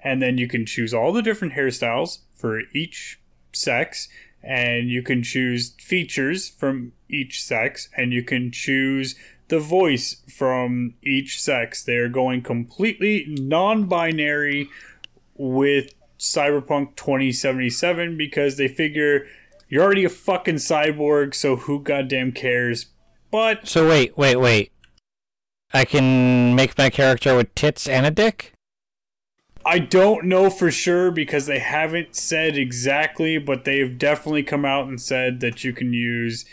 and 0.04 0.20
then 0.20 0.38
you 0.38 0.48
can 0.48 0.66
choose 0.66 0.92
all 0.92 1.12
the 1.12 1.22
different 1.22 1.54
hairstyles 1.54 2.18
for 2.34 2.60
each 2.74 3.20
sex 3.52 4.08
and 4.42 4.88
you 4.88 5.02
can 5.02 5.22
choose 5.22 5.74
features 5.78 6.48
from 6.48 6.92
each 7.08 7.42
sex 7.42 7.88
and 7.96 8.12
you 8.12 8.22
can 8.22 8.50
choose 8.50 9.14
the 9.48 9.60
voice 9.60 10.16
from 10.28 10.94
each 11.02 11.40
sex 11.40 11.82
they're 11.84 12.08
going 12.08 12.42
completely 12.42 13.24
non-binary 13.28 14.68
with 15.36 15.94
cyberpunk 16.18 16.96
2077 16.96 18.16
because 18.16 18.56
they 18.56 18.68
figure 18.68 19.26
you're 19.68 19.82
already 19.82 20.04
a 20.04 20.08
fucking 20.08 20.56
cyborg 20.56 21.34
so 21.34 21.56
who 21.56 21.80
goddamn 21.80 22.32
cares 22.32 22.86
but 23.32 23.66
So 23.66 23.88
wait, 23.88 24.16
wait, 24.16 24.36
wait. 24.36 24.72
I 25.72 25.86
can 25.86 26.54
make 26.54 26.76
my 26.76 26.90
character 26.90 27.34
with 27.34 27.54
tits 27.54 27.88
and 27.88 28.04
a 28.04 28.10
dick? 28.10 28.51
I 29.64 29.78
don't 29.78 30.24
know 30.24 30.50
for 30.50 30.70
sure 30.70 31.10
because 31.10 31.46
they 31.46 31.58
haven't 31.58 32.16
said 32.16 32.56
exactly, 32.56 33.38
but 33.38 33.64
they've 33.64 33.96
definitely 33.98 34.42
come 34.42 34.64
out 34.64 34.88
and 34.88 35.00
said 35.00 35.40
that 35.40 35.64
you 35.64 35.72
can 35.72 35.92
use 35.92 36.44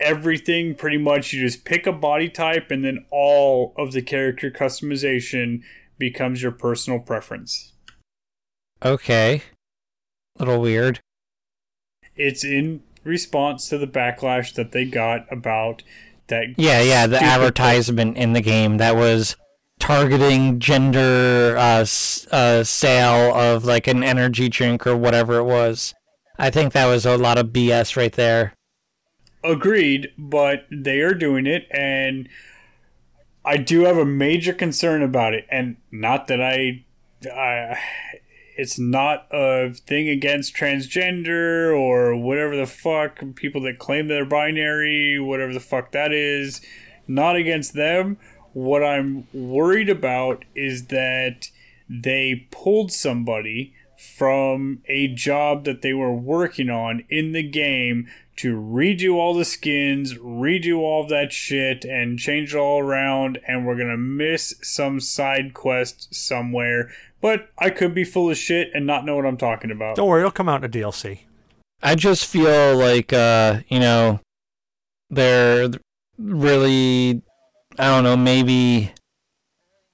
everything 0.00 0.74
pretty 0.74 0.98
much. 0.98 1.32
You 1.32 1.40
just 1.40 1.64
pick 1.64 1.86
a 1.86 1.92
body 1.92 2.28
type, 2.28 2.70
and 2.70 2.84
then 2.84 3.04
all 3.10 3.74
of 3.76 3.92
the 3.92 4.02
character 4.02 4.50
customization 4.50 5.62
becomes 5.98 6.42
your 6.42 6.52
personal 6.52 6.98
preference. 6.98 7.72
Okay. 8.84 9.42
Little 10.38 10.60
weird. 10.60 11.00
It's 12.14 12.44
in 12.44 12.82
response 13.04 13.68
to 13.68 13.78
the 13.78 13.86
backlash 13.86 14.54
that 14.54 14.72
they 14.72 14.84
got 14.84 15.30
about 15.30 15.82
that. 16.28 16.54
Yeah, 16.56 16.82
yeah, 16.82 17.06
the 17.06 17.22
advertisement 17.22 18.16
in 18.16 18.32
the 18.32 18.40
game 18.40 18.78
that 18.78 18.96
was 18.96 19.36
targeting 19.86 20.58
gender 20.58 21.54
uh, 21.56 21.86
uh, 22.32 22.64
sale 22.64 23.32
of 23.32 23.64
like 23.64 23.86
an 23.86 24.02
energy 24.02 24.48
drink 24.48 24.84
or 24.84 24.96
whatever 24.96 25.38
it 25.38 25.44
was. 25.44 25.94
I 26.36 26.50
think 26.50 26.72
that 26.72 26.86
was 26.86 27.06
a 27.06 27.16
lot 27.16 27.38
of 27.38 27.48
BS 27.48 27.96
right 27.96 28.12
there. 28.12 28.52
Agreed, 29.44 30.08
but 30.18 30.66
they 30.72 31.02
are 31.02 31.14
doing 31.14 31.46
it, 31.46 31.68
and 31.70 32.28
I 33.44 33.58
do 33.58 33.84
have 33.84 33.96
a 33.96 34.04
major 34.04 34.52
concern 34.52 35.04
about 35.04 35.34
it. 35.34 35.46
And 35.52 35.76
not 35.92 36.26
that 36.26 36.42
I, 36.42 36.84
I 37.32 37.78
it's 38.56 38.80
not 38.80 39.28
a 39.30 39.72
thing 39.72 40.08
against 40.08 40.56
transgender 40.56 41.72
or 41.72 42.16
whatever 42.16 42.56
the 42.56 42.66
fuck 42.66 43.22
people 43.36 43.60
that 43.62 43.78
claim 43.78 44.08
they're 44.08 44.24
binary, 44.24 45.20
whatever 45.20 45.52
the 45.52 45.60
fuck 45.60 45.92
that 45.92 46.12
is. 46.12 46.60
Not 47.06 47.36
against 47.36 47.74
them. 47.74 48.18
What 48.56 48.82
I'm 48.82 49.26
worried 49.34 49.90
about 49.90 50.46
is 50.54 50.86
that 50.86 51.50
they 51.90 52.48
pulled 52.50 52.90
somebody 52.90 53.74
from 53.98 54.82
a 54.88 55.08
job 55.08 55.64
that 55.64 55.82
they 55.82 55.92
were 55.92 56.14
working 56.16 56.70
on 56.70 57.04
in 57.10 57.32
the 57.32 57.42
game 57.42 58.08
to 58.36 58.56
redo 58.56 59.16
all 59.16 59.34
the 59.34 59.44
skins, 59.44 60.14
redo 60.14 60.78
all 60.78 61.06
that 61.06 61.32
shit, 61.32 61.84
and 61.84 62.18
change 62.18 62.54
it 62.54 62.58
all 62.58 62.80
around, 62.80 63.38
and 63.46 63.66
we're 63.66 63.76
gonna 63.76 63.98
miss 63.98 64.54
some 64.62 65.00
side 65.00 65.52
quest 65.52 66.14
somewhere. 66.14 66.90
But 67.20 67.50
I 67.58 67.68
could 67.68 67.94
be 67.94 68.04
full 68.04 68.30
of 68.30 68.38
shit 68.38 68.70
and 68.72 68.86
not 68.86 69.04
know 69.04 69.16
what 69.16 69.26
I'm 69.26 69.36
talking 69.36 69.70
about. 69.70 69.96
Don't 69.96 70.08
worry, 70.08 70.22
it'll 70.22 70.30
come 70.30 70.48
out 70.48 70.64
in 70.64 70.70
a 70.70 70.72
DLC. 70.72 71.24
I 71.82 71.94
just 71.94 72.24
feel 72.24 72.74
like 72.74 73.12
uh, 73.12 73.60
you 73.68 73.80
know, 73.80 74.20
they're 75.10 75.68
really 76.16 77.20
I 77.78 77.86
don't 77.88 78.04
know, 78.04 78.16
maybe 78.16 78.92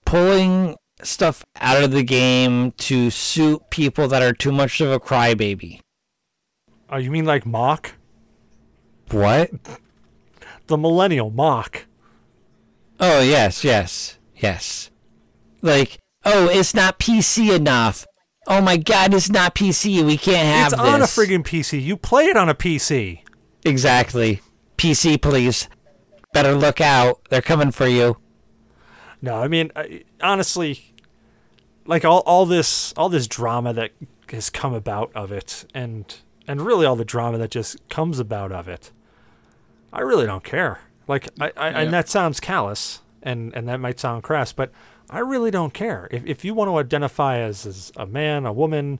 pulling 0.04 0.76
stuff 1.02 1.44
out 1.60 1.82
of 1.82 1.90
the 1.90 2.04
game 2.04 2.72
to 2.72 3.10
suit 3.10 3.70
people 3.70 4.06
that 4.08 4.22
are 4.22 4.32
too 4.32 4.52
much 4.52 4.80
of 4.80 4.90
a 4.90 5.00
crybaby. 5.00 5.80
Oh, 6.90 6.98
you 6.98 7.10
mean 7.10 7.24
like 7.24 7.46
mock? 7.46 7.94
What? 9.10 9.50
The 10.66 10.76
millennial 10.76 11.30
mock. 11.30 11.86
Oh, 13.00 13.20
yes, 13.20 13.64
yes, 13.64 14.18
yes. 14.36 14.90
Like, 15.60 15.98
oh, 16.24 16.48
it's 16.48 16.74
not 16.74 16.98
PC 16.98 17.54
enough. 17.54 18.06
Oh 18.46 18.60
my 18.60 18.76
god, 18.76 19.14
it's 19.14 19.30
not 19.30 19.54
PC. 19.54 20.04
We 20.04 20.16
can't 20.16 20.46
have 20.46 20.72
it's 20.72 20.82
this. 20.82 20.94
It's 20.94 20.94
on 20.94 21.02
a 21.02 21.04
friggin' 21.04 21.44
PC. 21.44 21.82
You 21.82 21.96
play 21.96 22.24
it 22.24 22.36
on 22.36 22.48
a 22.48 22.54
PC. 22.54 23.20
Exactly. 23.64 24.40
PC, 24.76 25.20
please. 25.22 25.68
Better 26.32 26.54
look 26.54 26.80
out. 26.80 27.20
They're 27.28 27.42
coming 27.42 27.70
for 27.70 27.86
you. 27.86 28.16
No, 29.20 29.36
I 29.36 29.48
mean 29.48 29.70
I, 29.76 30.02
honestly, 30.22 30.94
like 31.86 32.04
all 32.04 32.20
all 32.20 32.46
this 32.46 32.92
all 32.96 33.08
this 33.10 33.26
drama 33.26 33.72
that 33.74 33.92
has 34.30 34.48
come 34.48 34.72
about 34.72 35.12
of 35.14 35.30
it, 35.30 35.66
and 35.74 36.12
and 36.48 36.62
really 36.62 36.86
all 36.86 36.96
the 36.96 37.04
drama 37.04 37.36
that 37.38 37.50
just 37.50 37.86
comes 37.90 38.18
about 38.18 38.50
of 38.50 38.66
it. 38.66 38.92
I 39.92 40.00
really 40.00 40.24
don't 40.26 40.42
care. 40.42 40.80
Like 41.06 41.28
I, 41.38 41.52
I 41.56 41.68
Yeah. 41.70 41.80
and 41.80 41.92
that 41.92 42.08
sounds 42.08 42.40
callous, 42.40 43.02
and 43.22 43.54
and 43.54 43.68
that 43.68 43.78
might 43.78 44.00
sound 44.00 44.22
crass, 44.22 44.52
but 44.54 44.72
I 45.10 45.18
really 45.18 45.50
don't 45.50 45.74
care. 45.74 46.08
If 46.10 46.24
if 46.24 46.44
you 46.46 46.54
want 46.54 46.68
to 46.70 46.78
identify 46.78 47.38
as 47.40 47.66
as 47.66 47.92
a 47.96 48.06
man, 48.06 48.46
a 48.46 48.52
woman, 48.54 48.98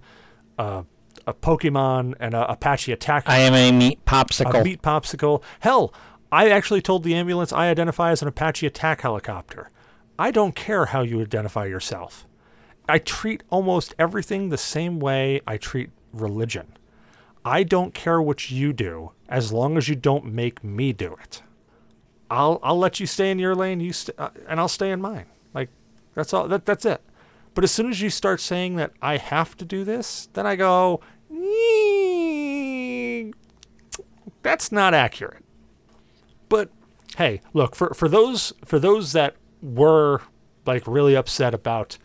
uh, 0.58 0.82
a 1.26 1.32
Pokemon 1.32 2.14
and 2.20 2.34
a 2.34 2.48
Apache 2.50 2.92
attack 2.92 3.24
I 3.26 3.38
am 3.38 3.54
a 3.54 3.72
meat 3.72 4.04
popsicle. 4.04 4.60
a 4.60 4.64
meat 4.64 4.82
popsicle. 4.82 5.42
Hell, 5.60 5.94
I 6.32 6.48
actually 6.48 6.80
told 6.80 7.04
the 7.04 7.14
ambulance 7.14 7.52
I 7.52 7.68
identify 7.68 8.10
as 8.10 8.22
an 8.22 8.28
Apache 8.28 8.66
attack 8.66 9.02
helicopter. 9.02 9.70
I 10.18 10.30
don't 10.30 10.54
care 10.54 10.86
how 10.86 11.02
you 11.02 11.20
identify 11.20 11.66
yourself. 11.66 12.26
I 12.88 12.98
treat 12.98 13.42
almost 13.50 13.94
everything 13.98 14.48
the 14.48 14.56
same 14.56 14.98
way 14.98 15.42
I 15.46 15.58
treat 15.58 15.90
religion. 16.10 16.78
I 17.44 17.64
don't 17.64 17.92
care 17.92 18.22
what 18.22 18.50
you 18.50 18.72
do 18.72 19.12
as 19.28 19.52
long 19.52 19.76
as 19.76 19.90
you 19.90 19.94
don't 19.94 20.24
make 20.24 20.64
me 20.64 20.94
do 20.94 21.14
it. 21.22 21.42
I'll 22.30 22.58
I'll 22.62 22.78
let 22.78 22.98
you 22.98 23.06
stay 23.06 23.30
in 23.30 23.38
your 23.38 23.54
lane, 23.54 23.80
you 23.80 23.92
st- 23.92 24.18
uh, 24.18 24.30
and 24.48 24.58
I'll 24.58 24.68
stay 24.68 24.90
in 24.90 25.02
mine. 25.02 25.26
Like 25.52 25.68
that's 26.14 26.32
all. 26.32 26.48
That 26.48 26.64
that's 26.64 26.86
it. 26.86 27.02
But 27.52 27.62
as 27.62 27.70
soon 27.70 27.90
as 27.90 28.00
you 28.00 28.08
start 28.08 28.40
saying 28.40 28.76
that 28.76 28.92
I 29.02 29.18
have 29.18 29.54
to 29.58 29.66
do 29.66 29.84
this, 29.84 30.30
then 30.32 30.46
I 30.46 30.56
go, 30.56 31.02
that's 34.42 34.72
not 34.72 34.94
accurate. 34.94 35.44
Hey, 37.16 37.40
look 37.52 37.76
for 37.76 37.92
for 37.94 38.08
those 38.08 38.52
for 38.64 38.78
those 38.78 39.12
that 39.12 39.36
were 39.60 40.22
like 40.66 40.86
really 40.86 41.14
upset 41.14 41.54
about 41.54 41.98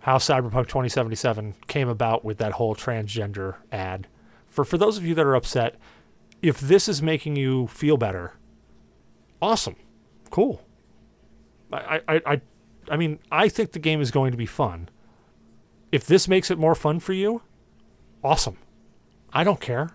how 0.00 0.18
Cyberpunk 0.18 0.68
2077 0.68 1.54
came 1.66 1.88
about 1.88 2.24
with 2.24 2.38
that 2.38 2.52
whole 2.52 2.74
transgender 2.74 3.56
ad. 3.70 4.06
For 4.48 4.64
for 4.64 4.78
those 4.78 4.98
of 4.98 5.04
you 5.04 5.14
that 5.14 5.26
are 5.26 5.34
upset, 5.34 5.76
if 6.42 6.60
this 6.60 6.88
is 6.88 7.02
making 7.02 7.36
you 7.36 7.66
feel 7.68 7.96
better, 7.96 8.34
awesome, 9.40 9.76
cool. 10.30 10.62
I 11.72 12.00
I 12.08 12.22
I, 12.26 12.40
I 12.90 12.96
mean 12.96 13.18
I 13.30 13.48
think 13.48 13.72
the 13.72 13.78
game 13.78 14.00
is 14.00 14.10
going 14.10 14.32
to 14.32 14.38
be 14.38 14.46
fun. 14.46 14.88
If 15.92 16.06
this 16.06 16.26
makes 16.26 16.50
it 16.50 16.58
more 16.58 16.74
fun 16.74 17.00
for 17.00 17.12
you, 17.12 17.42
awesome. 18.24 18.58
I 19.32 19.44
don't 19.44 19.60
care 19.60 19.90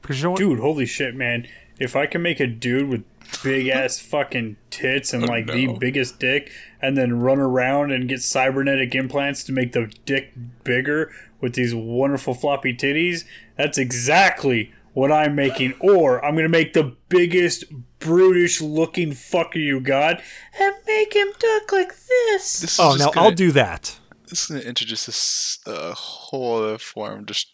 because 0.00 0.18
you 0.18 0.24
know 0.24 0.30
what? 0.30 0.38
Dude, 0.38 0.60
holy 0.60 0.86
shit, 0.86 1.14
man. 1.14 1.46
If 1.78 1.94
I 1.96 2.06
can 2.06 2.22
make 2.22 2.40
a 2.40 2.46
dude 2.46 2.88
with 2.88 3.04
big 3.42 3.68
ass 3.68 3.98
fucking 4.00 4.56
tits 4.70 5.12
and 5.12 5.26
like 5.26 5.46
the 5.46 5.66
no. 5.66 5.74
biggest 5.74 6.18
dick 6.18 6.50
and 6.80 6.96
then 6.96 7.20
run 7.20 7.38
around 7.38 7.92
and 7.92 8.08
get 8.08 8.22
cybernetic 8.22 8.94
implants 8.94 9.44
to 9.44 9.52
make 9.52 9.72
the 9.72 9.92
dick 10.04 10.32
bigger 10.64 11.12
with 11.40 11.54
these 11.54 11.74
wonderful 11.74 12.34
floppy 12.34 12.74
titties, 12.74 13.24
that's 13.56 13.78
exactly 13.78 14.72
what 14.94 15.12
I'm 15.12 15.34
making. 15.34 15.74
Or 15.80 16.24
I'm 16.24 16.34
gonna 16.34 16.48
make 16.48 16.72
the 16.72 16.96
biggest 17.08 17.64
brutish 17.98 18.60
looking 18.60 19.10
fucker 19.10 19.56
you 19.56 19.80
got 19.80 20.22
and 20.58 20.74
make 20.86 21.14
him 21.14 21.28
duck 21.38 21.72
like 21.72 21.88
this. 21.88 22.60
This 22.60 22.80
Oh, 22.80 22.96
just 22.96 22.98
now 23.00 23.10
gonna, 23.10 23.26
I'll 23.28 23.34
do 23.34 23.52
that. 23.52 23.98
This 24.28 24.42
is 24.42 24.46
going 24.48 24.60
to 24.62 24.68
introduce 24.68 25.06
this 25.06 25.58
uh, 25.66 25.94
whole 25.94 26.62
other 26.62 26.78
form, 26.78 27.26
just 27.26 27.52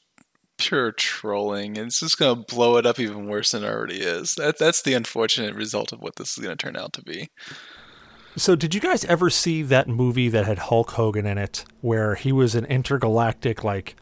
pure 0.69 0.93
trolling, 0.93 1.77
and 1.79 1.89
it's 1.89 2.01
just 2.01 2.19
going 2.19 2.45
to 2.45 2.55
blow 2.55 2.77
it 2.77 2.87
up 2.87 2.99
even 2.99 3.27
worse 3.27 3.51
than 3.53 3.65
it 3.65 3.69
already 3.69 4.01
is. 4.01 4.35
That 4.35 4.59
that's 4.59 4.83
the 4.83 4.95
unfortunate 4.95 5.55
result 5.55 5.93
of 5.93 6.01
what 6.01 6.17
this 6.17 6.37
is 6.37 6.45
going 6.45 6.57
to 6.57 6.63
turn 6.65 6.77
out 6.77 6.93
to 6.95 7.03
be. 7.03 7.31
So, 8.37 8.57
did 8.57 8.75
you 8.75 8.81
guys 8.81 9.05
ever 9.05 9.29
see 9.29 9.63
that 9.63 9.89
movie 9.89 10.29
that 10.31 10.47
had 10.47 10.59
Hulk 10.59 10.93
Hogan 10.93 11.27
in 11.27 11.37
it, 11.37 11.65
where 11.83 12.15
he 12.15 12.33
was 12.33 12.55
an 12.55 12.65
intergalactic, 12.65 13.63
like, 13.63 13.95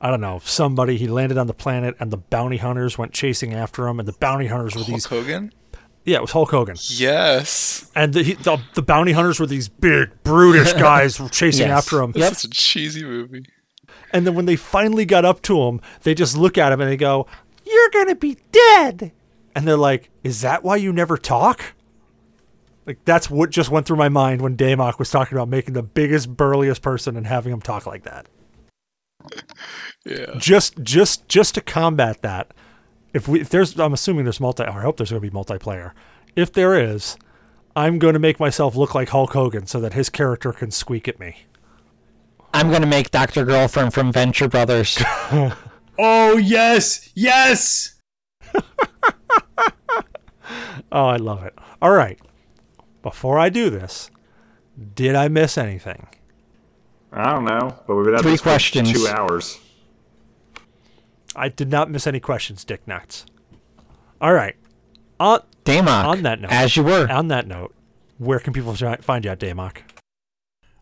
I 0.00 0.10
don't 0.10 0.20
know, 0.20 0.40
somebody, 0.44 0.98
he 0.98 1.06
landed 1.06 1.38
on 1.38 1.46
the 1.46 1.54
planet 1.54 1.96
and 1.98 2.10
the 2.10 2.18
bounty 2.18 2.58
hunters 2.58 2.98
went 2.98 3.12
chasing 3.12 3.54
after 3.54 3.88
him, 3.88 3.98
and 3.98 4.06
the 4.06 4.12
bounty 4.12 4.46
hunters 4.48 4.74
were 4.74 4.82
Hulk 4.82 4.88
these. 4.92 5.04
Hogan? 5.06 5.52
Yeah, 6.04 6.18
it 6.18 6.20
was 6.20 6.30
Hulk 6.32 6.50
Hogan. 6.50 6.76
Yes. 6.80 7.90
And 7.94 8.12
the, 8.14 8.34
the, 8.34 8.58
the 8.74 8.82
bounty 8.82 9.12
hunters 9.12 9.40
were 9.40 9.46
these 9.46 9.68
big, 9.68 10.10
brutish 10.22 10.72
guys 10.74 11.18
chasing 11.30 11.68
Yes. 11.68 11.78
after 11.84 12.00
him. 12.02 12.12
Yep. 12.14 12.32
It's 12.32 12.44
a 12.44 12.50
cheesy 12.50 13.04
movie. 13.04 13.44
And 14.12 14.26
then 14.26 14.34
when 14.34 14.46
they 14.46 14.56
finally 14.56 15.04
got 15.04 15.24
up 15.24 15.42
to 15.42 15.62
him, 15.62 15.80
they 16.02 16.14
just 16.14 16.36
look 16.36 16.56
at 16.56 16.72
him 16.72 16.80
and 16.80 16.90
they 16.90 16.96
go, 16.96 17.26
You're 17.64 17.90
going 17.90 18.08
to 18.08 18.14
be 18.14 18.38
dead. 18.52 19.12
And 19.54 19.66
they're 19.66 19.76
like, 19.76 20.10
Is 20.24 20.40
that 20.42 20.62
why 20.62 20.76
you 20.76 20.92
never 20.92 21.16
talk? 21.16 21.74
Like, 22.86 23.04
that's 23.04 23.28
what 23.28 23.50
just 23.50 23.70
went 23.70 23.84
through 23.84 23.98
my 23.98 24.08
mind 24.08 24.40
when 24.40 24.56
Damok 24.56 24.98
was 24.98 25.10
talking 25.10 25.36
about 25.36 25.48
making 25.48 25.74
the 25.74 25.82
biggest, 25.82 26.34
burliest 26.34 26.80
person 26.80 27.18
and 27.18 27.26
having 27.26 27.52
him 27.52 27.60
talk 27.60 27.86
like 27.86 28.04
that. 28.04 28.26
Yeah. 30.06 30.34
Just, 30.38 30.82
just, 30.82 31.28
just 31.28 31.54
to 31.56 31.60
combat 31.60 32.22
that, 32.22 32.54
if 33.12 33.28
we, 33.28 33.42
if 33.42 33.50
there's, 33.50 33.78
I'm 33.78 33.92
assuming 33.92 34.24
there's 34.24 34.40
multi, 34.40 34.64
I 34.64 34.80
hope 34.80 34.96
there's 34.96 35.10
going 35.10 35.22
to 35.22 35.30
be 35.30 35.34
multiplayer. 35.36 35.92
If 36.34 36.52
there 36.52 36.78
is, 36.78 37.18
I'm 37.76 37.98
going 37.98 38.14
to 38.14 38.18
make 38.18 38.40
myself 38.40 38.74
look 38.74 38.94
like 38.94 39.10
Hulk 39.10 39.34
Hogan 39.34 39.66
so 39.66 39.80
that 39.80 39.92
his 39.92 40.08
character 40.08 40.52
can 40.52 40.70
squeak 40.70 41.08
at 41.08 41.20
me. 41.20 41.44
I'm 42.54 42.70
gonna 42.70 42.86
make 42.86 43.10
Doctor 43.10 43.44
Girlfriend 43.44 43.92
from 43.94 44.12
Venture 44.12 44.48
Brothers. 44.48 45.02
Oh 46.00 46.36
yes! 46.36 47.10
Yes! 47.16 47.96
Oh, 50.90 51.04
I 51.06 51.16
love 51.16 51.44
it. 51.44 51.54
All 51.82 51.90
right. 51.90 52.18
Before 53.02 53.38
I 53.38 53.50
do 53.50 53.68
this, 53.68 54.10
did 54.94 55.14
I 55.14 55.28
miss 55.28 55.58
anything? 55.58 56.06
I 57.12 57.34
don't 57.34 57.44
know, 57.44 57.78
but 57.86 57.94
we've 57.96 58.06
been 58.06 58.14
at 58.14 58.22
Three 58.22 58.30
this 58.32 58.40
questions. 58.40 58.90
two 58.92 59.06
hours. 59.06 59.58
I 61.36 61.48
did 61.50 61.68
not 61.68 61.90
miss 61.90 62.06
any 62.06 62.20
questions, 62.20 62.64
Dick 62.64 62.86
Nuts. 62.88 63.26
All 64.20 64.32
right. 64.32 64.56
On, 65.20 65.40
Damok. 65.64 66.04
On 66.04 66.22
that 66.22 66.40
note. 66.40 66.52
as 66.52 66.76
you 66.76 66.84
were. 66.84 67.06
on 67.10 67.28
that 67.28 67.46
note, 67.46 67.74
where 68.16 68.38
can 68.38 68.52
people 68.54 68.74
find 68.74 69.24
you 69.24 69.30
at 69.30 69.40
Damok? 69.40 69.78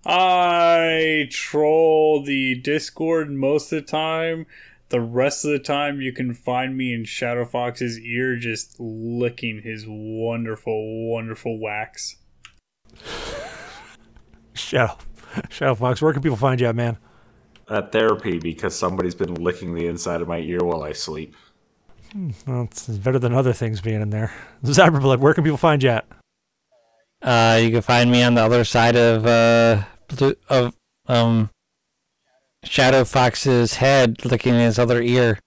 I 0.08 1.26
troll 1.32 2.22
the 2.22 2.54
Discord 2.60 3.30
most 3.30 3.72
of 3.72 3.84
the 3.84 3.90
time. 3.90 4.46
The 4.88 5.00
rest 5.00 5.44
of 5.44 5.50
the 5.50 5.58
time, 5.58 6.00
you 6.00 6.12
can 6.12 6.32
find 6.32 6.76
me 6.76 6.94
in 6.94 7.04
Shadow 7.04 7.44
Fox's 7.44 7.98
ear 7.98 8.36
just 8.36 8.76
licking 8.78 9.62
his 9.62 9.84
wonderful, 9.88 11.10
wonderful 11.10 11.58
wax. 11.58 12.16
Shadow, 14.54 14.96
Shadow 15.50 15.74
Fox, 15.74 16.00
where 16.00 16.12
can 16.12 16.22
people 16.22 16.36
find 16.36 16.60
you 16.60 16.68
at, 16.68 16.76
man? 16.76 16.98
At 17.68 17.90
therapy 17.90 18.38
because 18.38 18.76
somebody's 18.76 19.16
been 19.16 19.34
licking 19.34 19.74
the 19.74 19.88
inside 19.88 20.22
of 20.22 20.28
my 20.28 20.38
ear 20.38 20.60
while 20.60 20.84
I 20.84 20.92
sleep. 20.92 21.34
Well, 22.46 22.62
it's 22.70 22.86
better 22.86 23.18
than 23.18 23.34
other 23.34 23.52
things 23.52 23.80
being 23.80 24.00
in 24.00 24.10
there. 24.10 24.32
Cyberblood, 24.64 25.18
where 25.18 25.34
can 25.34 25.42
people 25.42 25.56
find 25.58 25.82
you 25.82 25.90
at? 25.90 26.06
Uh, 27.20 27.58
you 27.60 27.70
can 27.72 27.82
find 27.82 28.08
me 28.08 28.22
on 28.22 28.34
the 28.34 28.42
other 28.42 28.62
side 28.62 28.94
of 28.94 29.26
uh 29.26 29.76
blue- 29.76 29.95
of 30.48 30.74
um 31.06 31.50
Shadow 32.64 33.04
Fox's 33.04 33.76
head, 33.76 34.24
licking 34.24 34.54
his 34.54 34.78
other 34.78 35.00
ear. 35.00 35.38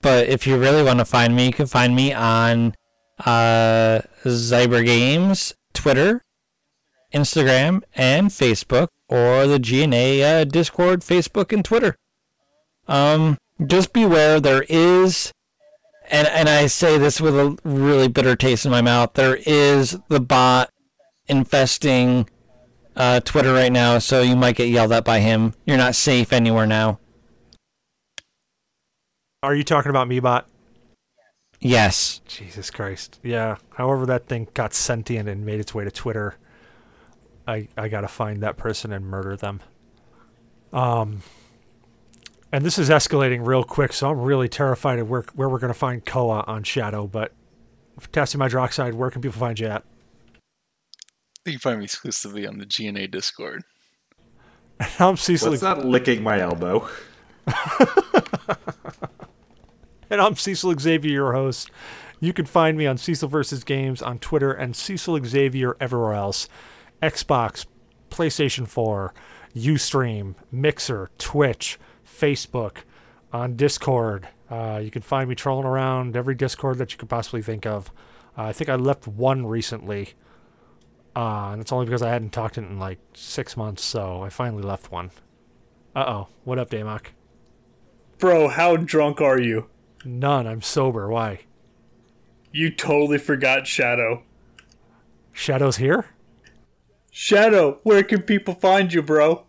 But 0.00 0.28
if 0.28 0.46
you 0.46 0.58
really 0.58 0.82
want 0.82 0.98
to 0.98 1.04
find 1.04 1.36
me, 1.36 1.46
you 1.46 1.52
can 1.52 1.66
find 1.66 1.94
me 1.94 2.12
on 2.12 2.74
uh 3.24 4.00
Zyber 4.24 4.84
Games 4.84 5.54
Twitter, 5.72 6.22
Instagram, 7.14 7.82
and 7.94 8.28
Facebook, 8.28 8.88
or 9.08 9.46
the 9.46 9.58
GNA 9.58 10.22
uh, 10.22 10.44
Discord, 10.44 11.00
Facebook, 11.00 11.52
and 11.52 11.64
Twitter. 11.64 11.96
Um, 12.88 13.38
just 13.64 13.92
beware, 13.92 14.40
there 14.40 14.64
is 14.68 15.32
and 16.10 16.26
and 16.28 16.48
I 16.48 16.66
say 16.66 16.98
this 16.98 17.20
with 17.20 17.38
a 17.38 17.56
really 17.64 18.08
bitter 18.08 18.34
taste 18.36 18.64
in 18.64 18.70
my 18.70 18.82
mouth. 18.82 19.14
There 19.14 19.38
is 19.46 19.98
the 20.08 20.20
bot 20.20 20.70
infesting 21.28 22.28
uh, 23.00 23.20
Twitter 23.20 23.54
right 23.54 23.72
now, 23.72 23.98
so 23.98 24.20
you 24.20 24.36
might 24.36 24.56
get 24.56 24.68
yelled 24.68 24.92
at 24.92 25.04
by 25.04 25.20
him. 25.20 25.54
You're 25.64 25.78
not 25.78 25.94
safe 25.94 26.34
anywhere 26.34 26.66
now. 26.66 26.98
Are 29.42 29.54
you 29.54 29.64
talking 29.64 29.88
about 29.88 30.06
Meebot? 30.06 30.44
Yes. 31.60 32.20
Jesus 32.26 32.70
Christ. 32.70 33.18
Yeah. 33.22 33.56
However, 33.76 34.04
that 34.04 34.26
thing 34.26 34.48
got 34.52 34.74
sentient 34.74 35.30
and 35.30 35.46
made 35.46 35.60
its 35.60 35.74
way 35.74 35.84
to 35.84 35.90
Twitter. 35.90 36.36
I 37.46 37.68
I 37.76 37.88
gotta 37.88 38.08
find 38.08 38.42
that 38.42 38.58
person 38.58 38.92
and 38.92 39.06
murder 39.06 39.36
them. 39.36 39.60
Um. 40.72 41.22
And 42.52 42.64
this 42.64 42.78
is 42.78 42.90
escalating 42.90 43.46
real 43.46 43.62
quick, 43.62 43.92
so 43.92 44.10
I'm 44.10 44.20
really 44.20 44.48
terrified 44.48 44.98
of 44.98 45.08
where 45.08 45.24
where 45.34 45.48
we're 45.48 45.58
gonna 45.58 45.72
find 45.72 46.04
Koh 46.04 46.28
on 46.28 46.64
Shadow. 46.64 47.06
But 47.06 47.32
potassium 47.98 48.42
hydroxide, 48.42 48.92
where 48.92 49.10
can 49.10 49.22
people 49.22 49.38
find 49.38 49.58
you 49.58 49.68
at? 49.68 49.84
You 51.46 51.52
can 51.52 51.60
find 51.60 51.78
me 51.78 51.84
exclusively 51.84 52.46
on 52.46 52.58
the 52.58 52.66
GNA 52.66 53.08
Discord. 53.08 53.62
I'm 54.98 55.16
Cecil, 55.16 55.50
What's 55.50 55.62
that 55.62 55.86
licking 55.86 56.22
my 56.22 56.40
elbow? 56.40 56.88
and 60.10 60.20
I'm 60.20 60.36
Cecil 60.36 60.78
Xavier, 60.78 61.10
your 61.10 61.32
host. 61.32 61.70
You 62.20 62.34
can 62.34 62.44
find 62.44 62.76
me 62.76 62.86
on 62.86 62.98
Cecil 62.98 63.28
versus 63.28 63.64
Games 63.64 64.02
on 64.02 64.18
Twitter 64.18 64.52
and 64.52 64.76
Cecil 64.76 65.24
Xavier 65.24 65.76
everywhere 65.80 66.12
else. 66.12 66.48
Xbox, 67.02 67.64
PlayStation 68.10 68.68
4, 68.68 69.14
Ustream, 69.56 70.34
Mixer, 70.52 71.08
Twitch, 71.16 71.78
Facebook, 72.04 72.78
on 73.32 73.56
Discord. 73.56 74.28
Uh, 74.50 74.80
you 74.82 74.90
can 74.90 75.02
find 75.02 75.28
me 75.28 75.34
trolling 75.34 75.66
around 75.66 76.16
every 76.16 76.34
Discord 76.34 76.76
that 76.78 76.92
you 76.92 76.98
could 76.98 77.08
possibly 77.08 77.40
think 77.40 77.64
of. 77.64 77.90
Uh, 78.36 78.44
I 78.44 78.52
think 78.52 78.68
I 78.68 78.74
left 78.74 79.08
one 79.08 79.46
recently, 79.46 80.10
uh, 81.16 81.50
and 81.52 81.60
it's 81.60 81.72
only 81.72 81.86
because 81.86 82.02
I 82.02 82.10
hadn't 82.10 82.30
talked 82.30 82.54
to 82.54 82.62
it 82.62 82.64
in 82.68 82.78
like 82.78 82.98
six 83.14 83.56
months, 83.56 83.82
so 83.84 84.22
I 84.22 84.28
finally 84.28 84.62
left 84.62 84.90
one. 84.90 85.10
Uh 85.94 86.04
oh, 86.06 86.28
what 86.44 86.58
up, 86.58 86.70
Damok? 86.70 87.06
Bro, 88.18 88.48
how 88.48 88.76
drunk 88.76 89.20
are 89.20 89.40
you? 89.40 89.66
None. 90.04 90.46
I'm 90.46 90.62
sober. 90.62 91.08
Why? 91.08 91.40
You 92.52 92.70
totally 92.70 93.18
forgot 93.18 93.66
Shadow. 93.66 94.22
Shadow's 95.32 95.76
here? 95.76 96.06
Shadow, 97.10 97.80
where 97.82 98.02
can 98.02 98.22
people 98.22 98.54
find 98.54 98.92
you, 98.92 99.02
bro? 99.02 99.46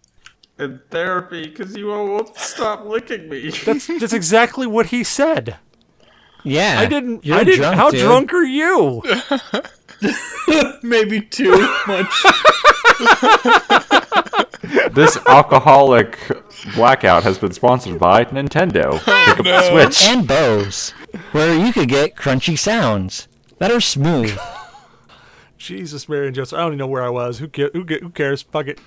In 0.60 0.80
therapy, 0.90 1.48
because 1.48 1.76
you 1.76 1.88
won't 1.88 2.36
stop 2.38 2.86
licking 2.86 3.30
me. 3.30 3.50
That's 3.66 3.88
that's 3.88 4.14
exactly 4.14 4.68
what 4.68 4.88
he 4.88 5.04
said. 5.04 5.58
Yeah. 6.44 6.80
I 6.80 6.86
didn't. 6.86 7.26
You're 7.26 7.38
I 7.38 7.44
didn't. 7.44 7.60
drunk, 7.62 7.76
how 7.76 7.90
dude. 7.92 8.02
drunk 8.02 8.34
are 8.34 8.44
you? 8.44 9.02
Maybe 10.84 11.22
too 11.22 11.52
much. 11.88 12.24
this 14.94 15.18
alcoholic 15.28 16.18
blackout 16.76 17.24
has 17.24 17.38
been 17.38 17.52
sponsored 17.52 18.00
by 18.00 18.26
Nintendo. 18.26 19.00
Oh, 19.08 19.24
Pick 19.26 19.40
up 19.40 19.46
the 19.46 19.70
Switch. 19.70 20.04
And 20.08 20.28
Bose, 20.28 20.92
where 21.32 21.54
you 21.58 21.72
could 21.74 21.90
get 21.90 22.16
crunchy 22.16 22.58
sounds 22.58 23.28
that 23.60 23.72
are 23.72 23.82
smooth. 23.82 24.38
Jesus, 25.58 26.10
Mary 26.10 26.26
and 26.28 26.36
Joseph. 26.36 26.58
I 26.58 26.62
don't 26.62 26.70
even 26.70 26.80
know 26.80 26.88
where 26.88 27.04
I 27.04 27.10
was. 27.10 27.38
Who 27.40 27.48
ca- 27.48 27.70
who, 27.74 27.86
ca- 27.86 28.00
who 28.00 28.10
cares? 28.10 28.42
Fuck 28.42 28.68
it. 28.68 28.80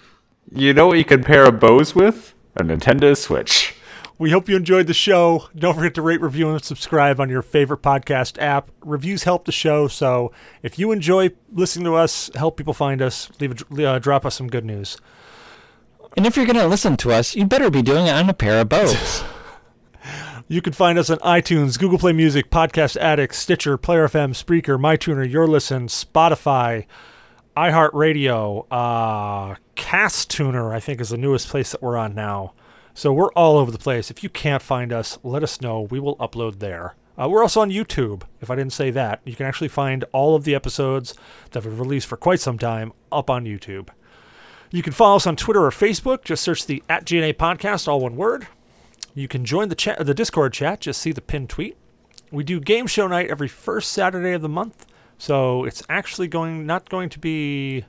You 0.51 0.75
know 0.75 0.89
what 0.89 0.99
you 0.99 1.05
can 1.05 1.23
pair 1.23 1.45
a 1.45 1.53
Bose 1.53 1.95
with? 1.95 2.35
A 2.57 2.63
Nintendo 2.65 3.17
Switch. 3.17 3.74
We 4.17 4.31
hope 4.31 4.49
you 4.49 4.57
enjoyed 4.57 4.87
the 4.87 4.95
show. 4.95 5.49
Don't 5.57 5.75
forget 5.75 5.95
to 5.95 6.03
rate, 6.03 6.21
review, 6.21 6.49
and 6.51 6.63
subscribe 6.63 7.19
on 7.19 7.29
your 7.29 7.43
favorite 7.43 7.83
podcast 7.83 8.41
app. 8.41 8.71
Reviews 8.81 9.25
help 9.25 9.45
the 9.45 9.53
show, 9.53 9.89
so 9.89 10.33
if 10.63 10.79
you 10.79 10.93
enjoy 10.93 11.31
listening 11.53 11.85
to 11.87 11.95
us, 11.95 12.31
help 12.37 12.57
people 12.57 12.75
find 12.75 13.03
us, 13.03 13.29
leave 13.41 13.61
a, 13.77 13.85
uh, 13.85 13.99
drop 13.99 14.25
us 14.25 14.37
some 14.37 14.47
good 14.47 14.65
news. 14.65 14.97
And 16.17 16.27
if 16.27 16.37
you're 16.37 16.47
going 16.47 16.57
to 16.57 16.69
listen 16.69 16.97
to 16.99 17.11
us, 17.11 17.35
you 17.35 17.45
better 17.45 17.71
be 17.71 17.83
doing 17.83 18.07
it 18.07 18.15
on 18.15 18.31
a 18.31 18.35
pair 18.35 18.61
of 18.61 18.69
boats. 18.69 19.25
You 20.49 20.61
can 20.61 20.75
find 20.75 20.99
us 20.99 21.09
on 21.09 21.19
iTunes, 21.21 21.79
Google 21.79 21.99
Play 21.99 22.13
Music, 22.13 22.51
Podcast 22.51 22.99
Addict, 22.99 23.35
Stitcher, 23.35 23.79
Player 23.79 24.07
FM, 24.07 24.31
Spreaker, 24.31 24.79
MyTuner, 24.79 25.31
Your 25.31 25.47
Listen, 25.47 25.87
Spotify, 25.87 26.85
iHeartRadio, 27.57 28.67
uh, 28.71 29.55
Cast 29.75 30.31
Tuner, 30.31 30.75
I 30.75 30.81
think 30.81 31.01
is 31.01 31.09
the 31.09 31.17
newest 31.17 31.49
place 31.49 31.73
that 31.73 31.83
we're 31.83 31.97
on 31.97 32.15
now. 32.15 32.53
So 32.95 33.13
we're 33.13 33.33
all 33.33 33.59
over 33.59 33.73
the 33.73 33.79
place. 33.79 34.11
If 34.11 34.23
you 34.23 34.29
can't 34.29 34.63
find 34.63 34.93
us, 34.93 35.19
let 35.25 35.43
us 35.43 35.61
know. 35.61 35.83
We 35.83 35.99
will 35.99 36.17
upload 36.17 36.61
there. 36.61 36.95
Uh, 37.21 37.29
we're 37.29 37.43
also 37.43 37.61
on 37.61 37.71
YouTube. 37.71 38.23
If 38.41 38.51
I 38.51 38.57
didn't 38.57 38.73
say 38.73 38.91
that, 38.93 39.21
you 39.25 39.35
can 39.35 39.47
actually 39.47 39.69
find 39.69 40.05
all 40.13 40.35
of 40.37 40.45
the 40.45 40.55
episodes 40.55 41.15
that 41.51 41.63
been 41.65 41.77
released 41.77 42.07
for 42.07 42.17
quite 42.17 42.41
some 42.41 42.59
time 42.59 42.93
up 43.11 43.29
on 43.29 43.45
YouTube. 43.45 43.89
You 44.71 44.83
can 44.83 44.93
follow 44.93 45.17
us 45.17 45.27
on 45.27 45.37
Twitter 45.37 45.65
or 45.65 45.71
Facebook. 45.71 46.25
Just 46.25 46.43
search 46.43 46.67
the 46.67 46.83
at 46.89 47.05
GNA 47.05 47.35
podcast, 47.35 47.87
all 47.87 48.01
one 48.01 48.17
word. 48.17 48.47
You 49.15 49.29
can 49.29 49.45
join 49.45 49.69
the 49.69 49.77
chat, 49.77 50.05
the 50.05 50.15
Discord 50.15 50.53
chat. 50.53 50.81
Just 50.81 51.01
see 51.01 51.13
the 51.13 51.21
pinned 51.21 51.51
tweet. 51.51 51.77
We 52.33 52.43
do 52.43 52.59
game 52.59 52.89
show 52.89 53.07
night 53.07 53.31
every 53.31 53.47
first 53.47 53.93
Saturday 53.93 54.33
of 54.33 54.43
the 54.43 54.49
month, 54.49 54.87
so 55.19 55.65
it's 55.65 55.85
actually 55.89 56.27
going 56.27 56.67
not 56.67 56.89
going 56.89 57.09
to 57.11 57.19
be. 57.21 57.85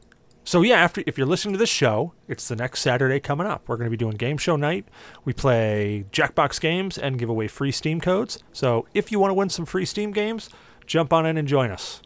So 0.47 0.61
yeah, 0.61 0.76
after 0.76 1.03
if 1.07 1.17
you're 1.17 1.26
listening 1.26 1.53
to 1.53 1.57
this 1.57 1.69
show, 1.69 2.13
it's 2.27 2.47
the 2.47 2.55
next 2.55 2.81
Saturday 2.81 3.19
coming 3.19 3.47
up. 3.47 3.67
We're 3.67 3.77
going 3.77 3.88
to 3.88 3.91
be 3.91 3.97
doing 3.97 4.15
game 4.15 4.38
show 4.38 4.55
night. 4.55 4.85
We 5.26 5.34
play 5.34 6.05
Jackbox 6.11 6.61
games 6.61 6.99
and 6.99 7.17
give 7.17 7.30
away 7.30 7.47
free 7.47 7.72
Steam 7.72 7.99
codes. 7.99 8.38
So 8.53 8.88
if 8.93 9.11
you 9.11 9.19
want 9.19 9.31
to 9.31 9.34
win 9.34 9.49
some 9.49 9.65
free 9.65 9.85
Steam 9.85 10.11
games, 10.11 10.49
jump 10.85 11.11
on 11.11 11.26
in 11.26 11.38
and 11.38 11.47
join 11.47 11.72
us. 11.72 12.01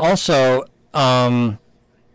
also, 0.00 0.64
um, 0.92 1.58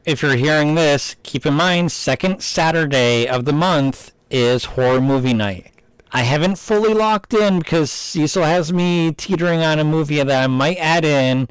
if 0.05 0.21
you're 0.21 0.35
hearing 0.35 0.75
this, 0.75 1.15
keep 1.23 1.45
in 1.45 1.53
mind, 1.53 1.91
second 1.93 2.41
Saturday 2.41 3.25
of 3.27 3.45
the 3.45 3.53
month 3.53 4.11
is 4.29 4.65
horror 4.65 4.99
movie 4.99 5.33
night. 5.33 5.71
I 6.11 6.23
haven't 6.23 6.57
fully 6.57 6.93
locked 6.93 7.33
in 7.33 7.59
because 7.59 7.89
Cecil 7.89 8.43
has 8.43 8.73
me 8.73 9.13
teetering 9.13 9.61
on 9.61 9.79
a 9.79 9.85
movie 9.85 10.17
that 10.21 10.43
I 10.43 10.47
might 10.47 10.77
add 10.77 11.05
in. 11.05 11.47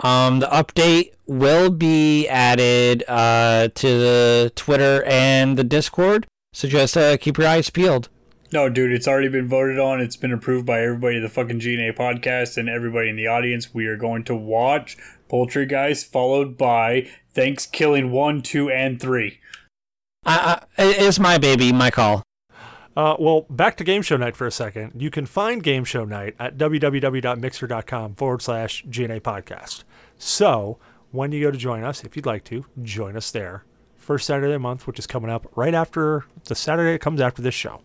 Um, 0.00 0.40
the 0.40 0.46
update 0.46 1.12
will 1.26 1.70
be 1.70 2.26
added 2.28 3.04
uh, 3.06 3.68
to 3.74 3.86
the 3.86 4.52
Twitter 4.54 5.02
and 5.04 5.56
the 5.56 5.64
Discord, 5.64 6.26
so 6.52 6.68
just 6.68 6.96
uh, 6.96 7.16
keep 7.16 7.38
your 7.38 7.46
eyes 7.46 7.70
peeled. 7.70 8.08
No, 8.52 8.68
dude, 8.68 8.92
it's 8.92 9.06
already 9.06 9.28
been 9.28 9.46
voted 9.46 9.78
on. 9.78 10.00
It's 10.00 10.16
been 10.16 10.32
approved 10.32 10.66
by 10.66 10.82
everybody 10.82 11.16
in 11.16 11.22
the 11.22 11.28
fucking 11.28 11.60
GNA 11.60 11.96
podcast 11.96 12.56
and 12.56 12.68
everybody 12.68 13.08
in 13.08 13.16
the 13.16 13.28
audience. 13.28 13.72
We 13.72 13.86
are 13.86 13.96
going 13.96 14.24
to 14.24 14.34
watch 14.34 14.96
Poultrygeist, 15.28 16.06
followed 16.06 16.58
by 16.58 17.08
ThanksKilling 17.34 18.10
1, 18.10 18.42
2, 18.42 18.70
and 18.70 19.00
3. 19.00 19.38
I, 20.26 20.62
I, 20.76 20.82
it's 20.82 21.20
my 21.20 21.38
baby, 21.38 21.72
my 21.72 21.90
call. 21.90 22.24
Uh, 22.96 23.16
well, 23.20 23.46
back 23.48 23.76
to 23.76 23.84
Game 23.84 24.02
Show 24.02 24.16
Night 24.16 24.34
for 24.34 24.46
a 24.46 24.50
second. 24.50 25.00
You 25.00 25.10
can 25.10 25.26
find 25.26 25.62
Game 25.62 25.84
Show 25.84 26.04
Night 26.04 26.34
at 26.40 26.56
www.mixer.com 26.58 28.14
forward 28.16 28.42
slash 28.42 28.84
GNA 28.84 29.20
podcast. 29.20 29.84
So, 30.22 30.76
when 31.12 31.32
you 31.32 31.40
go 31.40 31.50
to 31.50 31.56
join 31.56 31.82
us, 31.82 32.04
if 32.04 32.14
you'd 32.14 32.26
like 32.26 32.44
to, 32.44 32.66
join 32.82 33.16
us 33.16 33.30
there. 33.30 33.64
First 33.96 34.26
Saturday 34.26 34.48
of 34.48 34.52
the 34.52 34.58
month, 34.58 34.86
which 34.86 34.98
is 34.98 35.06
coming 35.06 35.30
up 35.30 35.50
right 35.56 35.72
after 35.72 36.26
the 36.44 36.54
Saturday 36.54 36.92
that 36.92 37.00
comes 37.00 37.22
after 37.22 37.40
this 37.40 37.54
show. 37.54 37.80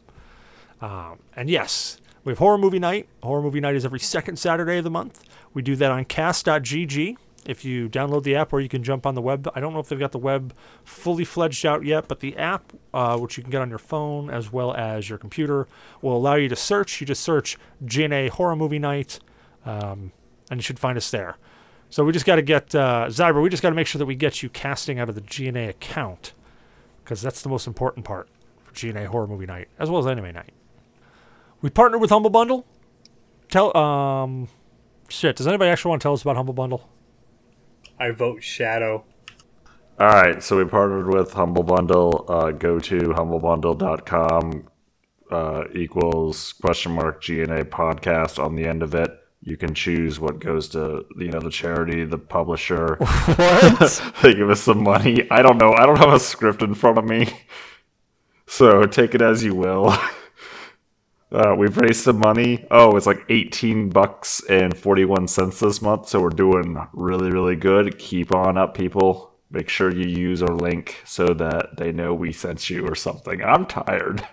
Um, 0.82 1.20
and 1.38 1.50
yes, 1.50 2.02
we 2.26 2.32
have 2.32 2.40
Horror 2.40 2.58
Movie 2.58 2.78
Night. 2.78 3.08
Horror 3.24 3.42
Movie 3.42 3.62
Night 3.62 3.76
is 3.76 3.86
every 3.86 4.02
second 4.02 4.36
Saturday 4.36 4.80
of 4.80 4.84
the 4.84 4.90
month. 4.90 5.24
We 5.54 5.62
do 5.62 5.78
that 5.78 5.92
on 5.92 6.04
cast.gg. 6.04 7.16
If 7.46 7.64
you 7.64 7.88
download 7.88 8.24
the 8.24 8.36
app, 8.36 8.52
or 8.52 8.60
you 8.60 8.68
can 8.68 8.84
jump 8.84 9.06
on 9.06 9.16
the 9.16 9.22
web. 9.22 9.50
I 9.56 9.62
don't 9.62 9.72
know 9.72 9.80
if 9.80 9.88
they've 9.88 9.98
got 9.98 10.12
the 10.12 10.18
web 10.18 10.54
fully 10.84 11.24
fledged 11.24 11.66
out 11.66 11.86
yet, 11.86 12.10
but 12.10 12.20
the 12.20 12.36
app, 12.36 12.74
uh, 12.94 13.18
which 13.18 13.38
you 13.38 13.44
can 13.44 13.52
get 13.52 13.62
on 13.62 13.70
your 13.70 13.80
phone 13.80 14.30
as 14.30 14.52
well 14.52 14.76
as 14.76 15.08
your 15.08 15.18
computer, 15.18 15.70
will 16.02 16.18
allow 16.18 16.36
you 16.36 16.50
to 16.50 16.56
search. 16.58 17.00
You 17.00 17.08
just 17.08 17.24
search 17.24 17.58
GNA 17.88 18.32
Horror 18.32 18.58
Movie 18.58 18.80
Night, 18.80 19.20
um, 19.66 20.12
and 20.52 20.58
you 20.58 20.64
should 20.64 20.80
find 20.80 20.98
us 20.98 21.10
there. 21.12 21.38
So 21.96 22.04
we 22.04 22.12
just 22.12 22.26
got 22.26 22.36
to 22.36 22.42
get 22.42 22.76
uh, 22.76 23.06
Zyber. 23.08 23.42
We 23.42 23.48
just 23.48 23.64
got 23.64 23.70
to 23.70 23.76
make 23.76 23.88
sure 23.88 24.00
that 24.00 24.06
we 24.06 24.16
get 24.16 24.44
you 24.44 24.50
casting 24.50 25.00
out 25.00 25.08
of 25.08 25.16
the 25.16 25.22
GNA 25.22 25.70
account, 25.70 26.34
because 27.02 27.22
that's 27.22 27.42
the 27.42 27.48
most 27.48 27.68
important 27.68 28.06
part 28.06 28.28
for 28.66 28.74
GNA 28.74 29.06
Horror 29.06 29.28
Movie 29.28 29.46
Night, 29.46 29.70
as 29.80 29.90
well 29.90 30.02
as 30.02 30.06
Anime 30.06 30.34
Night. 30.34 30.52
We 31.62 31.70
partnered 31.70 32.02
with 32.02 32.10
Humble 32.10 32.32
Bundle. 32.32 32.66
Tell 33.50 33.78
um, 33.78 34.50
shit. 35.08 35.38
Does 35.38 35.48
anybody 35.48 35.72
actually 35.72 35.92
want 35.92 36.02
to 36.02 36.04
tell 36.04 36.12
us 36.12 36.22
about 36.22 36.36
Humble 36.36 36.54
Bundle? 36.54 36.90
I 37.98 38.12
vote 38.12 38.44
Shadow. 38.44 39.06
All 39.98 40.08
right, 40.08 40.44
so 40.44 40.58
we 40.58 40.66
partnered 40.66 41.08
with 41.08 41.32
Humble 41.32 41.64
Bundle. 41.64 42.26
Uh, 42.28 42.52
go 42.52 42.78
to 42.78 43.00
humblebundle.com 43.00 44.68
uh, 45.32 45.64
equals 45.74 46.52
question 46.62 46.92
mark 46.92 47.24
GNA 47.24 47.70
podcast 47.70 48.38
on 48.38 48.56
the 48.56 48.66
end 48.66 48.84
of 48.84 48.94
it. 48.94 49.18
You 49.46 49.58
can 49.58 49.76
choose 49.76 50.20
what 50.20 50.40
goes 50.40 50.70
to 50.70 51.06
you 51.18 51.30
know 51.30 51.40
the 51.40 51.52
charity, 51.52 52.04
the 52.04 52.18
publisher. 52.18 52.98
What? 53.00 54.02
they 54.24 54.34
give 54.34 54.50
us 54.50 54.62
some 54.62 54.84
money. 54.84 55.30
I 55.30 55.44
don't 55.44 55.60
know. 55.60 55.74
I 55.74 55.86
don't 55.86 56.00
have 56.00 56.14
a 56.14 56.20
script 56.20 56.64
in 56.64 56.74
front 56.74 56.98
of 56.98 57.06
me, 57.06 57.30
so 58.48 58.84
take 58.84 59.14
it 59.14 59.22
as 59.22 59.44
you 59.44 59.56
will. 59.56 59.96
Uh, 61.32 61.54
we've 61.58 61.76
raised 61.78 62.04
some 62.04 62.20
money. 62.20 62.66
Oh, 62.72 62.96
it's 62.96 63.08
like 63.08 63.26
18 63.28 63.90
bucks 63.90 64.42
and 64.48 64.78
41 64.78 65.28
cents 65.28 65.60
this 65.60 65.82
month. 65.82 66.08
So 66.08 66.22
we're 66.22 66.30
doing 66.30 66.78
really, 66.94 67.30
really 67.30 67.58
good. 67.58 67.98
Keep 67.98 68.34
on 68.34 68.58
up, 68.58 68.74
people. 68.74 69.34
Make 69.50 69.68
sure 69.68 69.94
you 69.94 70.08
use 70.08 70.42
our 70.42 70.56
link 70.56 71.02
so 71.04 71.26
that 71.34 71.78
they 71.78 71.92
know 71.92 72.14
we 72.14 72.32
sent 72.32 72.70
you 72.70 72.88
or 72.88 72.96
something. 72.96 73.44
I'm 73.44 73.66
tired. 73.66 74.26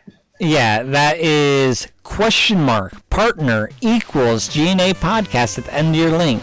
Yeah, 0.45 0.83
that 0.83 1.19
is 1.19 1.87
question 2.03 2.61
mark 2.61 3.09
partner 3.11 3.71
equals 3.81 4.49
GNA 4.49 4.95
podcast 4.95 5.57
at 5.57 5.67
the 5.67 5.73
end 5.73 5.91
of 5.91 5.95
your 5.95 6.19
link. 6.19 6.43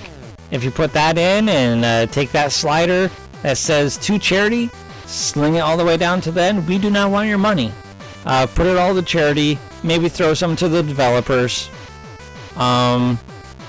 If 0.52 0.64
you 0.64 0.72
put 0.72 0.94
that 0.94 1.18
in 1.18 1.50
and 1.50 1.84
uh, 1.84 2.06
take 2.10 2.32
that 2.32 2.54
slider 2.54 3.12
that 3.42 3.58
says 3.58 3.98
to 3.98 4.18
charity, 4.18 4.70
sling 5.06 5.56
it 5.56 5.60
all 5.60 5.76
the 5.76 5.84
way 5.84 5.98
down 5.98 6.22
to 6.22 6.32
the 6.32 6.42
end, 6.42 6.66
we 6.66 6.78
do 6.78 6.90
not 6.90 7.12
want 7.12 7.28
your 7.28 7.38
money. 7.38 7.74
Uh, 8.24 8.48
put 8.48 8.68
it 8.68 8.78
all 8.78 8.96
to 8.96 9.02
charity, 9.02 9.60
maybe 9.84 10.08
throw 10.08 10.34
some 10.34 10.56
to 10.56 10.70
the 10.70 10.82
developers. 10.82 11.70
Um, 12.56 13.20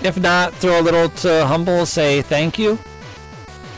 if 0.05 0.17
not, 0.17 0.55
throw 0.55 0.79
a 0.79 0.81
little 0.81 1.09
to 1.09 1.45
Humble, 1.45 1.87
say 1.87 2.23
thank 2.23 2.57
you. 2.57 2.79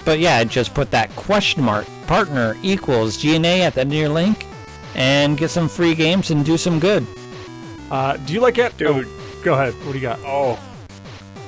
But 0.04 0.18
yeah, 0.18 0.44
just 0.44 0.74
put 0.74 0.90
that 0.90 1.16
question 1.16 1.64
mark 1.64 1.86
partner 2.06 2.58
equals 2.62 3.16
GNA 3.16 3.60
at 3.60 3.72
the 3.72 3.80
end 3.80 3.92
of 3.94 3.98
your 3.98 4.10
link 4.10 4.44
and 4.94 5.36
get 5.36 5.50
some 5.50 5.68
free 5.68 5.94
games 5.94 6.30
and 6.30 6.44
do 6.44 6.56
some 6.56 6.78
good. 6.78 7.06
Uh, 7.90 8.16
do 8.18 8.32
you 8.32 8.40
like 8.40 8.58
it, 8.58 8.76
Dude. 8.76 9.06
Oh, 9.06 9.42
go 9.42 9.54
ahead. 9.54 9.74
What 9.84 9.92
do 9.92 9.98
you 9.98 10.02
got? 10.02 10.18
Oh, 10.24 10.58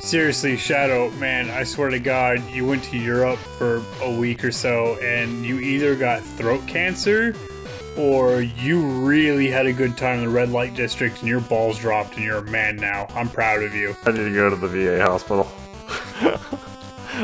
seriously, 0.00 0.56
Shadow, 0.56 1.10
man, 1.12 1.50
I 1.50 1.64
swear 1.64 1.90
to 1.90 1.98
God, 1.98 2.42
you 2.50 2.66
went 2.66 2.84
to 2.84 2.98
Europe 2.98 3.38
for 3.38 3.82
a 4.02 4.14
week 4.14 4.44
or 4.44 4.52
so 4.52 4.98
and 4.98 5.44
you 5.44 5.60
either 5.60 5.96
got 5.96 6.22
throat 6.22 6.66
cancer 6.66 7.34
or 7.96 8.40
you 8.40 8.84
really 8.84 9.48
had 9.48 9.66
a 9.66 9.72
good 9.72 9.96
time 9.96 10.18
in 10.18 10.24
the 10.24 10.30
red 10.30 10.50
light 10.50 10.74
district 10.74 11.20
and 11.20 11.28
your 11.28 11.40
balls 11.40 11.78
dropped 11.78 12.16
and 12.16 12.24
you're 12.24 12.38
a 12.38 12.50
man 12.50 12.76
now. 12.76 13.06
I'm 13.10 13.28
proud 13.28 13.62
of 13.62 13.74
you. 13.74 13.96
I 14.04 14.10
need 14.10 14.18
to 14.18 14.34
go 14.34 14.50
to 14.50 14.56
the 14.56 14.68
VA 14.68 15.02
hospital. 15.02 15.50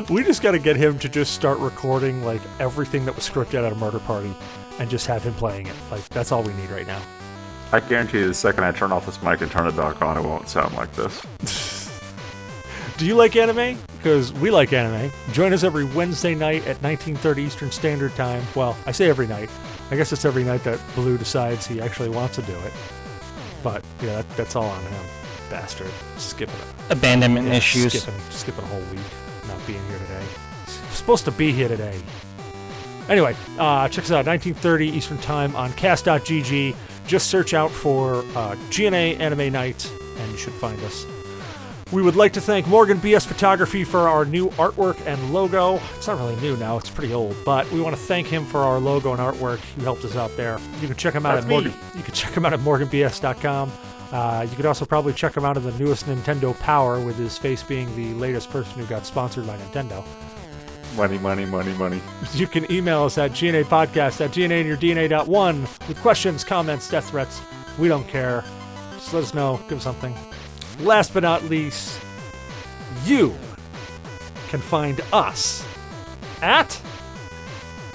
We 0.08 0.22
just 0.22 0.40
got 0.40 0.52
to 0.52 0.58
get 0.58 0.76
him 0.76 0.98
to 1.00 1.08
just 1.08 1.34
start 1.34 1.58
recording 1.58 2.22
like 2.24 2.40
everything 2.60 3.04
that 3.06 3.16
was 3.16 3.28
scripted 3.28 3.66
at 3.66 3.72
a 3.72 3.74
murder 3.74 3.98
party, 3.98 4.32
and 4.80 4.90
just 4.90 5.06
have 5.06 5.22
him 5.22 5.34
playing 5.34 5.66
it. 5.68 5.76
Like 5.90 6.08
that's 6.08 6.32
all 6.32 6.42
we 6.42 6.52
need 6.54 6.70
right 6.70 6.86
now. 6.86 7.00
I 7.72 7.78
guarantee 7.78 8.18
you, 8.18 8.26
the 8.26 8.34
second 8.34 8.64
I 8.64 8.72
turn 8.72 8.90
off 8.90 9.06
this 9.06 9.22
mic 9.22 9.40
and 9.42 9.50
turn 9.50 9.64
the 9.66 9.70
dock 9.72 10.02
on, 10.02 10.18
it 10.18 10.22
won't 10.22 10.48
sound 10.48 10.74
like 10.74 10.92
this. 10.94 11.86
Do 12.98 13.06
you 13.06 13.14
like 13.14 13.36
anime? 13.36 13.78
Because 13.96 14.32
we 14.32 14.50
like 14.50 14.72
anime. 14.72 15.10
Join 15.32 15.52
us 15.52 15.62
every 15.62 15.84
Wednesday 15.84 16.34
night 16.34 16.66
at 16.66 16.78
19:30 16.82 17.38
Eastern 17.38 17.70
Standard 17.70 18.14
Time. 18.16 18.42
Well, 18.56 18.76
I 18.86 18.92
say 18.92 19.08
every 19.08 19.26
night. 19.26 19.48
I 19.90 19.96
guess 19.96 20.12
it's 20.12 20.24
every 20.24 20.44
night 20.44 20.64
that 20.64 20.80
Blue 20.94 21.16
decides 21.18 21.66
he 21.66 21.80
actually 21.80 22.08
wants 22.08 22.36
to 22.36 22.42
do 22.42 22.52
it. 22.52 22.72
But 23.62 23.84
yeah, 24.02 24.16
that, 24.16 24.28
that's 24.36 24.56
all 24.56 24.64
on 24.64 24.82
him, 24.82 25.04
bastard. 25.50 25.90
Skipping 26.16 26.54
it. 26.54 26.92
Abandonment 26.92 27.46
Yeah, 27.46 27.54
issues. 27.54 28.02
Skipping, 28.02 28.20
skipping 28.30 28.64
a 28.64 28.68
whole 28.68 28.80
week, 28.92 29.00
not 29.48 29.64
being 29.66 29.84
here 29.88 29.98
today. 29.98 30.24
He's 30.66 30.74
supposed 30.96 31.24
to 31.26 31.30
be 31.30 31.52
here 31.52 31.68
today. 31.68 32.00
Anyway, 33.08 33.34
uh, 33.58 33.88
check 33.88 34.04
us 34.04 34.10
out 34.10 34.26
1930 34.26 34.88
Eastern 34.88 35.18
Time 35.18 35.54
on 35.56 35.72
cast.gg. 35.72 36.76
Just 37.06 37.28
search 37.28 37.54
out 37.54 37.70
for 37.70 38.24
uh, 38.36 38.54
GNA 38.70 39.18
Anime 39.18 39.52
Night, 39.52 39.90
and 40.18 40.30
you 40.30 40.38
should 40.38 40.52
find 40.54 40.80
us. 40.82 41.06
We 41.92 42.02
would 42.02 42.14
like 42.14 42.32
to 42.34 42.40
thank 42.40 42.68
Morgan 42.68 42.98
BS 42.98 43.26
Photography 43.26 43.82
for 43.82 44.08
our 44.08 44.24
new 44.24 44.50
artwork 44.50 45.04
and 45.06 45.34
logo. 45.34 45.80
It's 45.96 46.06
not 46.06 46.18
really 46.18 46.36
new 46.36 46.56
now; 46.56 46.78
it's 46.78 46.88
pretty 46.88 47.12
old, 47.12 47.34
but 47.44 47.68
we 47.72 47.80
want 47.80 47.96
to 47.96 48.02
thank 48.02 48.28
him 48.28 48.44
for 48.44 48.60
our 48.60 48.78
logo 48.78 49.10
and 49.10 49.20
artwork. 49.20 49.58
He 49.76 49.82
helped 49.82 50.04
us 50.04 50.14
out 50.14 50.36
there. 50.36 50.60
You 50.80 50.86
can 50.86 50.96
check 50.96 51.14
him 51.14 51.26
out 51.26 51.34
That's 51.34 51.46
at 51.46 51.64
me. 51.64 51.72
You 51.96 52.04
can 52.04 52.14
check 52.14 52.32
him 52.32 52.46
out 52.46 52.52
at 52.52 52.60
morganbs.com. 52.60 53.72
Uh, 54.12 54.46
you 54.48 54.56
could 54.56 54.66
also 54.66 54.84
probably 54.84 55.12
check 55.12 55.36
him 55.36 55.44
out 55.44 55.56
in 55.56 55.64
the 55.64 55.72
newest 55.78 56.06
Nintendo 56.06 56.56
Power, 56.60 57.00
with 57.00 57.16
his 57.16 57.36
face 57.36 57.62
being 57.64 57.94
the 57.96 58.14
latest 58.14 58.50
person 58.50 58.78
who 58.78 58.86
got 58.86 59.04
sponsored 59.04 59.46
by 59.46 59.56
Nintendo. 59.58 60.04
Money, 60.96 61.18
money, 61.18 61.44
money, 61.44 61.72
money. 61.74 62.00
You 62.34 62.46
can 62.46 62.70
email 62.70 63.04
us 63.04 63.16
at 63.16 63.32
GNA 63.32 63.64
Podcast 63.64 64.20
at 64.20 64.32
gna 64.32 64.66
your 64.66 64.76
dna 64.76 65.26
one 65.26 65.62
with 65.88 65.98
questions, 66.00 66.44
comments, 66.44 66.90
death 66.90 67.10
threats. 67.10 67.40
We 67.78 67.88
don't 67.88 68.06
care. 68.08 68.44
Just 68.94 69.14
let 69.14 69.22
us 69.22 69.34
know. 69.34 69.60
Give 69.68 69.78
us 69.78 69.84
something. 69.84 70.14
Last 70.80 71.14
but 71.14 71.22
not 71.22 71.44
least, 71.44 72.00
you 73.04 73.34
can 74.48 74.60
find 74.60 75.00
us 75.12 75.64
at 76.42 76.68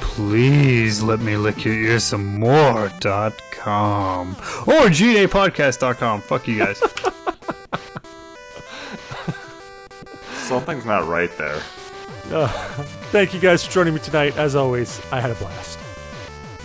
Please 0.00 1.02
let 1.02 1.20
me 1.20 1.36
lick 1.36 1.64
your 1.64 1.74
ears 1.74 2.04
some 2.04 2.38
more. 2.38 2.90
Dot 3.00 3.40
com 3.52 4.30
or 4.66 4.88
gnapodcast.com. 4.88 6.22
Fuck 6.22 6.48
you 6.48 6.58
guys. 6.58 6.78
Something's 10.32 10.84
not 10.84 11.06
right 11.06 11.30
there. 11.38 11.62
Uh, 12.30 12.48
thank 13.12 13.32
you 13.34 13.40
guys 13.40 13.64
for 13.64 13.72
joining 13.72 13.94
me 13.94 14.00
tonight. 14.00 14.36
As 14.36 14.54
always, 14.56 15.00
I 15.12 15.20
had 15.20 15.30
a 15.30 15.34
blast. 15.36 15.78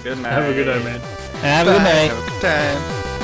Good 0.03 0.17
night. 0.19 0.31
Have 0.31 0.49
a 0.49 0.53
good 0.53 0.67
night, 0.67 0.83
man. 0.83 0.99
Have 1.41 1.67
a 1.67 1.71
good 1.71 1.81
night. 1.81 2.11
Have 2.11 2.27
a 2.27 2.31
good 2.31 2.41
time. 2.41 3.14